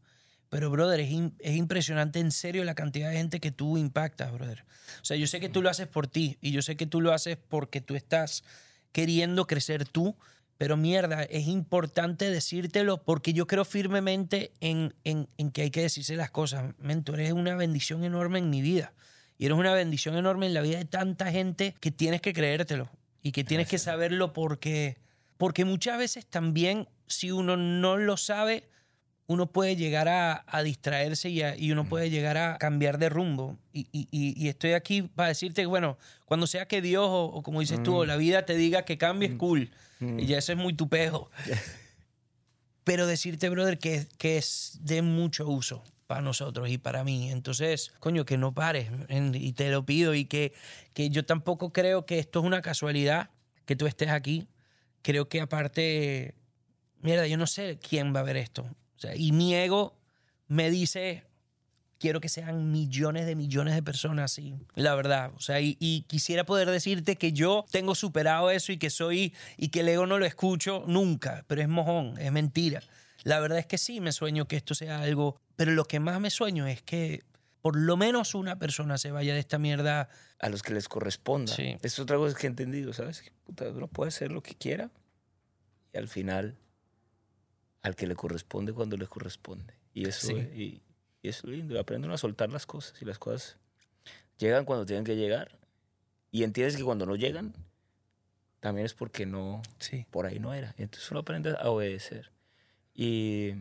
pero 0.48 0.70
brother, 0.70 1.00
es, 1.00 1.10
es 1.38 1.56
impresionante 1.56 2.18
en 2.18 2.30
serio 2.30 2.64
la 2.64 2.74
cantidad 2.74 3.10
de 3.10 3.16
gente 3.16 3.40
que 3.40 3.50
tú 3.50 3.76
impactas, 3.76 4.32
brother. 4.32 4.64
O 5.02 5.04
sea, 5.04 5.16
yo 5.16 5.26
sé 5.26 5.40
que 5.40 5.48
tú 5.48 5.62
lo 5.62 5.70
haces 5.70 5.88
por 5.88 6.06
ti 6.06 6.38
y 6.40 6.52
yo 6.52 6.62
sé 6.62 6.76
que 6.76 6.86
tú 6.86 7.00
lo 7.00 7.12
haces 7.12 7.36
porque 7.36 7.80
tú 7.80 7.94
estás 7.94 8.44
queriendo 8.92 9.46
crecer 9.46 9.86
tú, 9.86 10.16
pero 10.56 10.76
mierda, 10.76 11.24
es 11.24 11.48
importante 11.48 12.30
decírtelo 12.30 13.02
porque 13.02 13.32
yo 13.32 13.46
creo 13.46 13.64
firmemente 13.64 14.52
en, 14.60 14.94
en, 15.02 15.28
en 15.36 15.50
que 15.50 15.62
hay 15.62 15.70
que 15.70 15.82
decirse 15.82 16.14
las 16.16 16.30
cosas. 16.30 16.74
Men, 16.78 17.02
tú 17.02 17.14
eres 17.14 17.32
una 17.32 17.56
bendición 17.56 18.04
enorme 18.04 18.38
en 18.38 18.50
mi 18.50 18.62
vida. 18.62 18.92
Y 19.36 19.46
eres 19.46 19.58
una 19.58 19.74
bendición 19.74 20.16
enorme 20.16 20.46
en 20.46 20.54
la 20.54 20.62
vida 20.62 20.78
de 20.78 20.84
tanta 20.84 21.30
gente 21.32 21.74
que 21.80 21.90
tienes 21.90 22.20
que 22.20 22.32
creértelo 22.32 22.88
y 23.20 23.32
que 23.32 23.42
tienes 23.42 23.66
que 23.66 23.78
saberlo 23.78 24.32
porque, 24.32 24.98
porque 25.38 25.64
muchas 25.64 25.98
veces 25.98 26.26
también 26.26 26.88
si 27.06 27.30
uno 27.30 27.56
no 27.56 27.96
lo 27.96 28.16
sabe, 28.16 28.68
uno 29.26 29.46
puede 29.50 29.74
llegar 29.76 30.06
a, 30.08 30.44
a 30.46 30.62
distraerse 30.62 31.30
y, 31.30 31.40
a- 31.42 31.56
y 31.56 31.72
uno 31.72 31.88
puede 31.88 32.10
llegar 32.10 32.36
a 32.36 32.58
cambiar 32.58 32.98
de 32.98 33.08
rumbo. 33.08 33.56
Y, 33.72 33.86
y- 33.90 34.06
y- 34.10 34.34
y 34.36 34.48
estoy 34.48 34.72
aquí 34.72 35.02
para 35.02 35.28
decirte 35.28 35.64
bueno, 35.66 35.96
cuando 36.26 36.46
sea 36.46 36.66
que 36.68 36.82
Dios 36.82 37.06
o, 37.08 37.24
o 37.24 37.42
como 37.42 37.60
dices 37.60 37.82
tú, 37.82 37.94
o 37.96 38.04
la 38.06 38.16
vida 38.16 38.44
te 38.44 38.54
diga 38.56 38.84
que 38.84 38.98
cambies, 38.98 39.32
cool. 39.36 39.70
Y 40.00 40.26
ya 40.26 40.36
eso 40.38 40.52
es 40.52 40.58
muy 40.58 40.74
tu 40.74 40.88
pejo. 40.88 41.30
Pero 42.84 43.06
decirte, 43.06 43.48
brother, 43.48 43.78
que, 43.78 44.06
que 44.18 44.36
es 44.36 44.78
de 44.82 45.00
mucho 45.00 45.48
uso 45.48 45.82
para 46.06 46.20
nosotros 46.20 46.68
y 46.68 46.76
para 46.76 47.02
mí. 47.02 47.30
Entonces, 47.30 47.92
coño, 47.98 48.26
que 48.26 48.36
no 48.36 48.52
pares. 48.52 48.90
en- 49.08 49.34
Y 49.34 49.52
te 49.54 49.70
lo 49.70 49.86
pido. 49.86 50.14
Y 50.14 50.26
que, 50.26 50.52
que 50.92 51.08
yo 51.08 51.24
tampoco 51.24 51.72
creo 51.72 52.04
que 52.04 52.18
esto 52.18 52.40
es 52.40 52.44
una 52.44 52.60
casualidad 52.60 53.30
que 53.64 53.74
tú 53.76 53.86
estés 53.86 54.10
aquí. 54.10 54.46
Creo 55.00 55.28
que 55.30 55.40
aparte, 55.40 56.34
mierda, 57.04 57.26
yo 57.26 57.36
no 57.36 57.46
sé 57.46 57.78
quién 57.78 58.14
va 58.14 58.20
a 58.20 58.24
ver 58.24 58.36
esto. 58.36 58.62
O 58.62 58.98
sea, 58.98 59.14
y 59.14 59.32
mi 59.32 59.54
ego 59.54 59.96
me 60.48 60.70
dice, 60.70 61.24
quiero 61.98 62.20
que 62.20 62.28
sean 62.28 62.70
millones 62.70 63.26
de 63.26 63.34
millones 63.34 63.74
de 63.74 63.82
personas 63.82 64.32
así, 64.32 64.54
la 64.74 64.94
verdad. 64.94 65.32
O 65.36 65.40
sea, 65.40 65.60
y, 65.60 65.76
y 65.78 66.02
quisiera 66.02 66.44
poder 66.44 66.70
decirte 66.70 67.16
que 67.16 67.32
yo 67.32 67.64
tengo 67.70 67.94
superado 67.94 68.50
eso 68.50 68.72
y 68.72 68.78
que 68.78 68.90
soy, 68.90 69.34
y 69.56 69.68
que 69.68 69.80
el 69.80 69.88
ego 69.88 70.06
no 70.06 70.18
lo 70.18 70.26
escucho 70.26 70.84
nunca, 70.86 71.44
pero 71.46 71.62
es 71.62 71.68
mojón, 71.68 72.18
es 72.18 72.32
mentira. 72.32 72.82
La 73.22 73.40
verdad 73.40 73.58
es 73.58 73.66
que 73.66 73.78
sí, 73.78 74.00
me 74.00 74.12
sueño 74.12 74.46
que 74.46 74.56
esto 74.56 74.74
sea 74.74 75.00
algo, 75.00 75.40
pero 75.56 75.72
lo 75.72 75.84
que 75.84 76.00
más 76.00 76.20
me 76.20 76.30
sueño 76.30 76.66
es 76.66 76.82
que 76.82 77.22
por 77.62 77.76
lo 77.76 77.96
menos 77.96 78.34
una 78.34 78.58
persona 78.58 78.98
se 78.98 79.10
vaya 79.10 79.32
de 79.32 79.40
esta 79.40 79.58
mierda. 79.58 80.10
a 80.38 80.48
los 80.50 80.62
que 80.62 80.74
les 80.74 80.86
corresponda. 80.86 81.54
Sí. 81.54 81.78
Es 81.80 81.98
otra 81.98 82.18
cosa 82.18 82.36
que 82.36 82.46
he 82.46 82.50
entendido, 82.50 82.92
¿sabes? 82.92 83.22
Que, 83.22 83.30
puta, 83.44 83.70
uno 83.70 83.88
puede 83.88 84.08
hacer 84.08 84.30
lo 84.30 84.42
que 84.42 84.54
quiera 84.54 84.90
y 85.94 85.96
al 85.96 86.08
final 86.08 86.58
al 87.84 87.94
que 87.94 88.06
le 88.08 88.16
corresponde 88.16 88.72
cuando 88.72 88.96
le 88.96 89.06
corresponde. 89.06 89.74
Y 89.92 90.08
eso, 90.08 90.26
Sí. 90.28 90.34
y, 90.34 90.82
y 91.22 91.28
eso 91.28 91.46
es 91.46 91.52
lindo. 91.56 91.74
y 91.74 91.78
Aprende 91.78 92.06
uno 92.06 92.14
a 92.14 92.18
soltar 92.18 92.50
las 92.50 92.66
cosas 92.66 93.00
y 93.00 93.04
las 93.04 93.18
cosas 93.18 93.56
llegan 94.38 94.64
cuando 94.64 94.84
tienen 94.86 95.04
que 95.04 95.14
llegar 95.16 95.56
y 96.32 96.42
entiendes 96.42 96.76
que 96.76 96.82
cuando 96.82 97.06
no 97.06 97.14
llegan 97.14 97.54
también 98.60 98.86
es 98.86 98.94
porque 98.94 99.26
no, 99.26 99.62
Sí. 99.78 100.06
por 100.10 100.26
ahí 100.26 100.38
no 100.40 100.52
era. 100.54 100.74
Entonces 100.78 101.08
uno 101.10 101.20
aprende 101.20 101.54
a 101.56 101.68
obedecer. 101.70 102.32
Y 102.94 103.52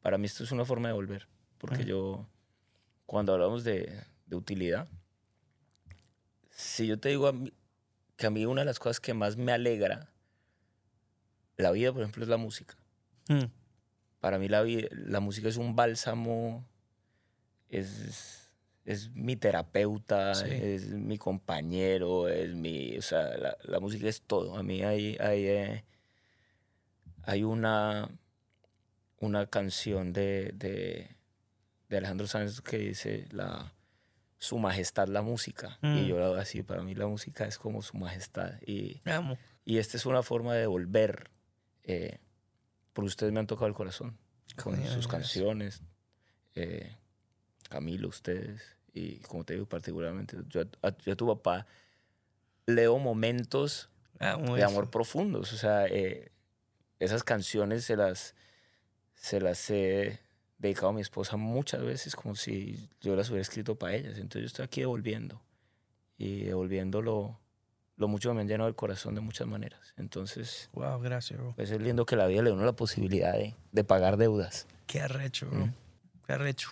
para 0.00 0.16
mí 0.18 0.24
esto 0.26 0.42
es 0.42 0.50
una 0.50 0.64
forma 0.64 0.88
de 0.88 0.94
volver, 0.94 1.28
porque 1.58 1.84
yo, 1.84 2.26
cuando 3.06 3.34
hablamos 3.34 3.62
de, 3.64 4.02
de 4.26 4.36
utilidad, 4.36 4.88
si 6.50 6.86
yo 6.86 6.98
te 6.98 7.10
digo 7.10 7.26
a 7.28 7.32
mí- 7.32 7.52
que 8.16 8.26
a 8.26 8.30
mí 8.30 8.46
una 8.46 8.62
de 8.62 8.66
las 8.66 8.78
cosas 8.78 9.00
que 9.00 9.14
más 9.14 9.36
me 9.36 9.52
alegra 9.52 10.08
la 11.56 11.70
vida, 11.72 11.92
por 11.92 12.02
ejemplo, 12.02 12.22
es 12.22 12.28
la 12.28 12.36
música. 12.36 12.76
Mm, 13.28 13.44
Para 14.20 14.38
mí 14.38 14.48
la, 14.48 14.64
la 14.90 15.20
música 15.20 15.48
es 15.48 15.56
un 15.56 15.74
bálsamo, 15.76 16.64
es, 17.68 18.50
es 18.84 19.10
mi 19.10 19.36
terapeuta, 19.36 20.34
Sí. 20.34 20.46
es 20.50 20.88
mi 20.88 21.18
compañero, 21.18 22.28
es 22.28 22.54
mi... 22.54 22.96
O 22.98 23.02
sea, 23.02 23.36
la, 23.36 23.56
la 23.62 23.80
música 23.80 24.08
es 24.08 24.22
todo. 24.22 24.56
A 24.56 24.62
mí 24.62 24.82
hay, 24.82 25.16
hay, 25.20 25.46
eh, 25.46 25.84
hay 27.24 27.42
una, 27.44 28.08
una 29.20 29.46
canción 29.46 30.12
de, 30.12 30.52
de, 30.54 31.16
de 31.88 31.96
Alejandro 31.96 32.26
Sanz 32.26 32.60
que 32.60 32.78
dice 32.78 33.26
la, 33.30 33.72
Su 34.38 34.58
Majestad 34.58 35.08
la 35.08 35.22
música. 35.22 35.78
Mm. 35.82 35.98
Y 35.98 36.06
yo 36.08 36.18
lo 36.18 36.26
hago 36.26 36.34
así, 36.36 36.62
para 36.62 36.82
mí 36.82 36.94
la 36.94 37.06
música 37.06 37.44
es 37.46 37.58
como 37.58 37.82
Su 37.82 37.96
Majestad. 37.96 38.60
Y, 38.66 39.00
amo. 39.04 39.38
y 39.64 39.78
esta 39.78 39.96
es 39.96 40.06
una 40.06 40.22
forma 40.22 40.54
de 40.54 40.60
devolver, 40.60 41.30
eh, 41.84 42.18
porque 42.92 43.08
ustedes 43.08 43.32
me 43.32 43.40
han 43.40 43.46
tocado 43.46 43.66
el 43.66 43.74
corazón 43.74 44.18
con 44.62 44.84
sus 44.86 45.08
canciones, 45.08 45.82
eh, 46.54 46.96
Camilo, 47.68 48.08
ustedes, 48.08 48.62
y 48.92 49.16
como 49.20 49.44
te 49.44 49.54
digo 49.54 49.66
particularmente, 49.66 50.36
yo, 50.48 50.62
a, 50.82 50.96
yo 50.98 51.12
a 51.12 51.16
tu 51.16 51.26
papá 51.26 51.66
leo 52.66 52.98
momentos 52.98 53.88
Amo 54.18 54.54
de 54.54 54.60
eso. 54.60 54.70
amor 54.70 54.90
profundos, 54.90 55.52
o 55.52 55.56
sea, 55.56 55.86
eh, 55.86 56.30
esas 56.98 57.24
canciones 57.24 57.84
se 57.84 57.96
las, 57.96 58.34
se 59.14 59.40
las 59.40 59.70
he 59.70 60.20
dedicado 60.58 60.88
a 60.88 60.92
mi 60.92 61.00
esposa 61.00 61.36
muchas 61.36 61.82
veces 61.82 62.14
como 62.14 62.36
si 62.36 62.88
yo 63.00 63.16
las 63.16 63.30
hubiera 63.30 63.42
escrito 63.42 63.76
para 63.76 63.94
ellas, 63.96 64.18
entonces 64.18 64.42
yo 64.42 64.46
estoy 64.46 64.64
aquí 64.64 64.80
devolviendo 64.80 65.42
y 66.18 66.44
devolviendo 66.44 67.02
lo, 68.02 68.08
mucho 68.08 68.34
me 68.34 68.42
han 68.42 68.48
llenado 68.48 68.68
el 68.68 68.74
corazón 68.74 69.14
de 69.14 69.20
muchas 69.22 69.46
maneras, 69.46 69.94
entonces... 69.96 70.68
Wow, 70.74 71.00
gracias, 71.00 71.38
bro. 71.40 71.54
Pues 71.56 71.70
es 71.70 71.80
lindo 71.80 72.04
que 72.04 72.16
la 72.16 72.26
vida 72.26 72.42
le 72.42 72.50
dé 72.50 72.54
uno 72.56 72.64
la 72.66 72.72
posibilidad 72.76 73.32
de, 73.32 73.54
de 73.72 73.84
pagar 73.84 74.16
deudas. 74.18 74.66
Qué 74.86 75.00
arrecho, 75.00 75.46
bro. 75.48 75.66
Mm. 75.66 75.74
Qué 76.26 76.32
arrecho. 76.34 76.68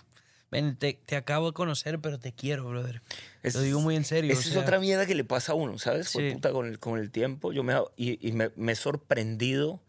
Ven, 0.51 0.75
te, 0.75 0.93
te 1.05 1.15
acabo 1.15 1.47
de 1.47 1.53
conocer, 1.53 1.99
pero 1.99 2.19
te 2.19 2.33
quiero, 2.33 2.65
brother. 2.67 3.01
Es- 3.41 3.55
Lo 3.55 3.61
digo 3.61 3.79
muy 3.79 3.95
en 3.95 4.03
serio. 4.03 4.31
Esa 4.33 4.39
o 4.41 4.43
es 4.43 4.49
sea, 4.53 4.61
otra 4.61 4.79
mierda 4.79 5.05
que 5.05 5.15
le 5.15 5.23
pasa 5.23 5.53
a 5.53 5.55
uno, 5.55 5.77
¿sabes? 5.77 6.09
Sí. 6.09 6.31
puta 6.33 6.51
con 6.51 6.67
el, 6.67 6.77
con 6.77 6.99
el 6.99 7.09
tiempo. 7.09 7.53
Yo 7.53 7.63
me, 7.63 7.73
y, 7.95 8.27
y 8.27 8.33
me, 8.33 8.51
me 8.57 8.73
he 8.73 8.75
sorprendido 8.75 9.79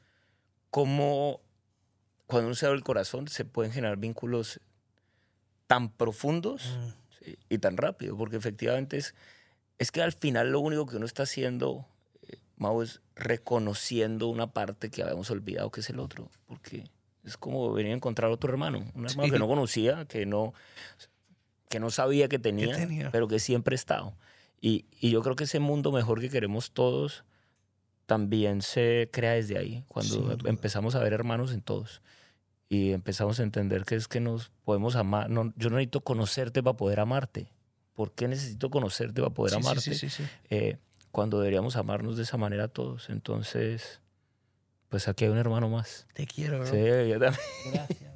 cómo 0.70 1.40
cuando 2.26 2.46
uno 2.46 2.54
se 2.54 2.66
abre 2.66 2.78
el 2.78 2.84
corazón 2.84 3.28
se 3.28 3.44
pueden 3.44 3.72
generar 3.72 3.96
vínculos 3.98 4.60
tan 5.66 5.90
profundos 5.90 6.78
Mm, 6.78 7.24
sí, 7.24 7.38
y 7.48 7.58
tan 7.58 7.76
rápido, 7.76 8.16
porque 8.16 8.36
efectivamente 8.36 8.96
es, 8.98 9.14
es 9.78 9.90
que 9.90 10.02
al 10.02 10.12
final 10.12 10.50
lo 10.52 10.60
único 10.60 10.86
que 10.86 10.96
uno 10.96 11.06
está 11.06 11.24
haciendo, 11.24 11.86
eh, 12.28 12.36
Mau, 12.56 12.82
es 12.82 13.00
reconociendo 13.16 14.28
una 14.28 14.52
parte 14.52 14.90
que 14.90 15.02
habíamos 15.02 15.30
olvidado 15.30 15.70
que 15.70 15.80
es 15.80 15.90
el 15.90 15.98
otro, 16.00 16.30
porque 16.46 16.84
es 17.24 17.36
como 17.36 17.72
venir 17.72 17.92
a 17.92 17.96
encontrar 17.96 18.30
otro 18.30 18.50
hermano, 18.50 18.78
un 18.94 19.06
hermano 19.06 19.24
Sí. 19.24 19.30
que 19.30 19.38
no 19.38 19.48
conocía, 19.48 20.04
que 20.06 20.26
no, 20.26 20.54
que 21.68 21.80
no 21.80 21.90
sabía 21.90 22.28
que 22.28 22.38
tenía, 22.38 22.76
tenía. 22.76 23.10
pero 23.10 23.28
que 23.28 23.38
siempre 23.38 23.74
he 23.74 23.76
estado. 23.76 24.14
Y, 24.60 24.86
y 25.00 25.10
yo 25.10 25.22
creo 25.22 25.34
que 25.36 25.44
ese 25.44 25.58
mundo 25.58 25.90
mejor 25.92 26.20
que 26.20 26.28
queremos 26.30 26.70
todos 26.72 27.24
también 28.06 28.62
se 28.62 29.08
crea 29.12 29.32
desde 29.32 29.58
ahí, 29.58 29.84
cuando 29.88 30.36
empezamos 30.44 30.94
a 30.94 31.00
ver 31.00 31.12
hermanos 31.12 31.52
en 31.52 31.62
todos. 31.62 32.02
Y 32.68 32.92
empezamos 32.92 33.38
a 33.38 33.42
entender 33.42 33.84
que 33.84 33.96
es 33.96 34.08
que 34.08 34.20
nos 34.20 34.50
podemos 34.64 34.96
amar. 34.96 35.28
No, 35.28 35.52
yo 35.56 35.68
no 35.68 35.76
necesito 35.76 36.00
conocerte 36.02 36.62
para 36.62 36.76
poder 36.76 37.00
amarte. 37.00 37.52
¿Por 37.94 38.12
qué 38.12 38.26
necesito 38.28 38.70
conocerte 38.70 39.20
para 39.20 39.34
poder 39.34 39.52
Sí, 39.54 39.60
sí, 39.60 39.66
amarte? 39.66 39.80
sí, 39.82 39.94
sí, 39.94 40.08
sí. 40.10 40.24
eh, 40.50 40.78
cuando 41.10 41.38
deberíamos 41.40 41.76
amarnos 41.76 42.16
de 42.16 42.22
esa 42.22 42.36
manera 42.38 42.68
todos. 42.68 43.10
Entonces, 43.10 44.00
pues 44.88 45.08
aquí 45.08 45.24
hay 45.24 45.30
un 45.30 45.38
hermano 45.38 45.68
más. 45.68 46.06
Te 46.14 46.26
quiero, 46.26 46.58
bro. 46.60 46.66
Sí, 46.66 46.78
yo 47.08 47.18
también. 47.20 47.34
Gracias. 47.72 48.12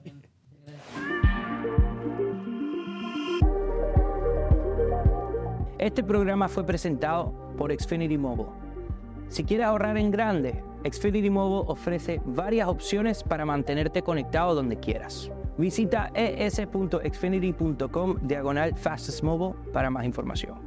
Este 5.79 6.03
programa 6.03 6.49
fue 6.49 6.65
presentado 6.65 7.33
por 7.59 7.73
Xfinity 7.73 8.17
Mobile. 8.19 8.49
Si 9.29 9.45
quieres 9.45 9.67
ahorrar 9.67 9.97
en 9.99 10.11
grande, 10.11 10.63
Xfinity 10.91 11.31
Mobile 11.31 11.65
ofrece 11.71 12.21
varias 12.25 12.69
opciones 12.69 13.23
para 13.23 13.45
mantenerte 13.45 14.03
conectado 14.03 14.55
donde 14.55 14.79
quieras. 14.79 15.31
Visita 15.59 16.11
es.xfinity.com 16.15 18.17
diagonal 18.23 18.77
fastest 18.77 19.23
mobile 19.23 19.55
para 19.73 19.91
más 19.91 20.05
información. 20.05 20.66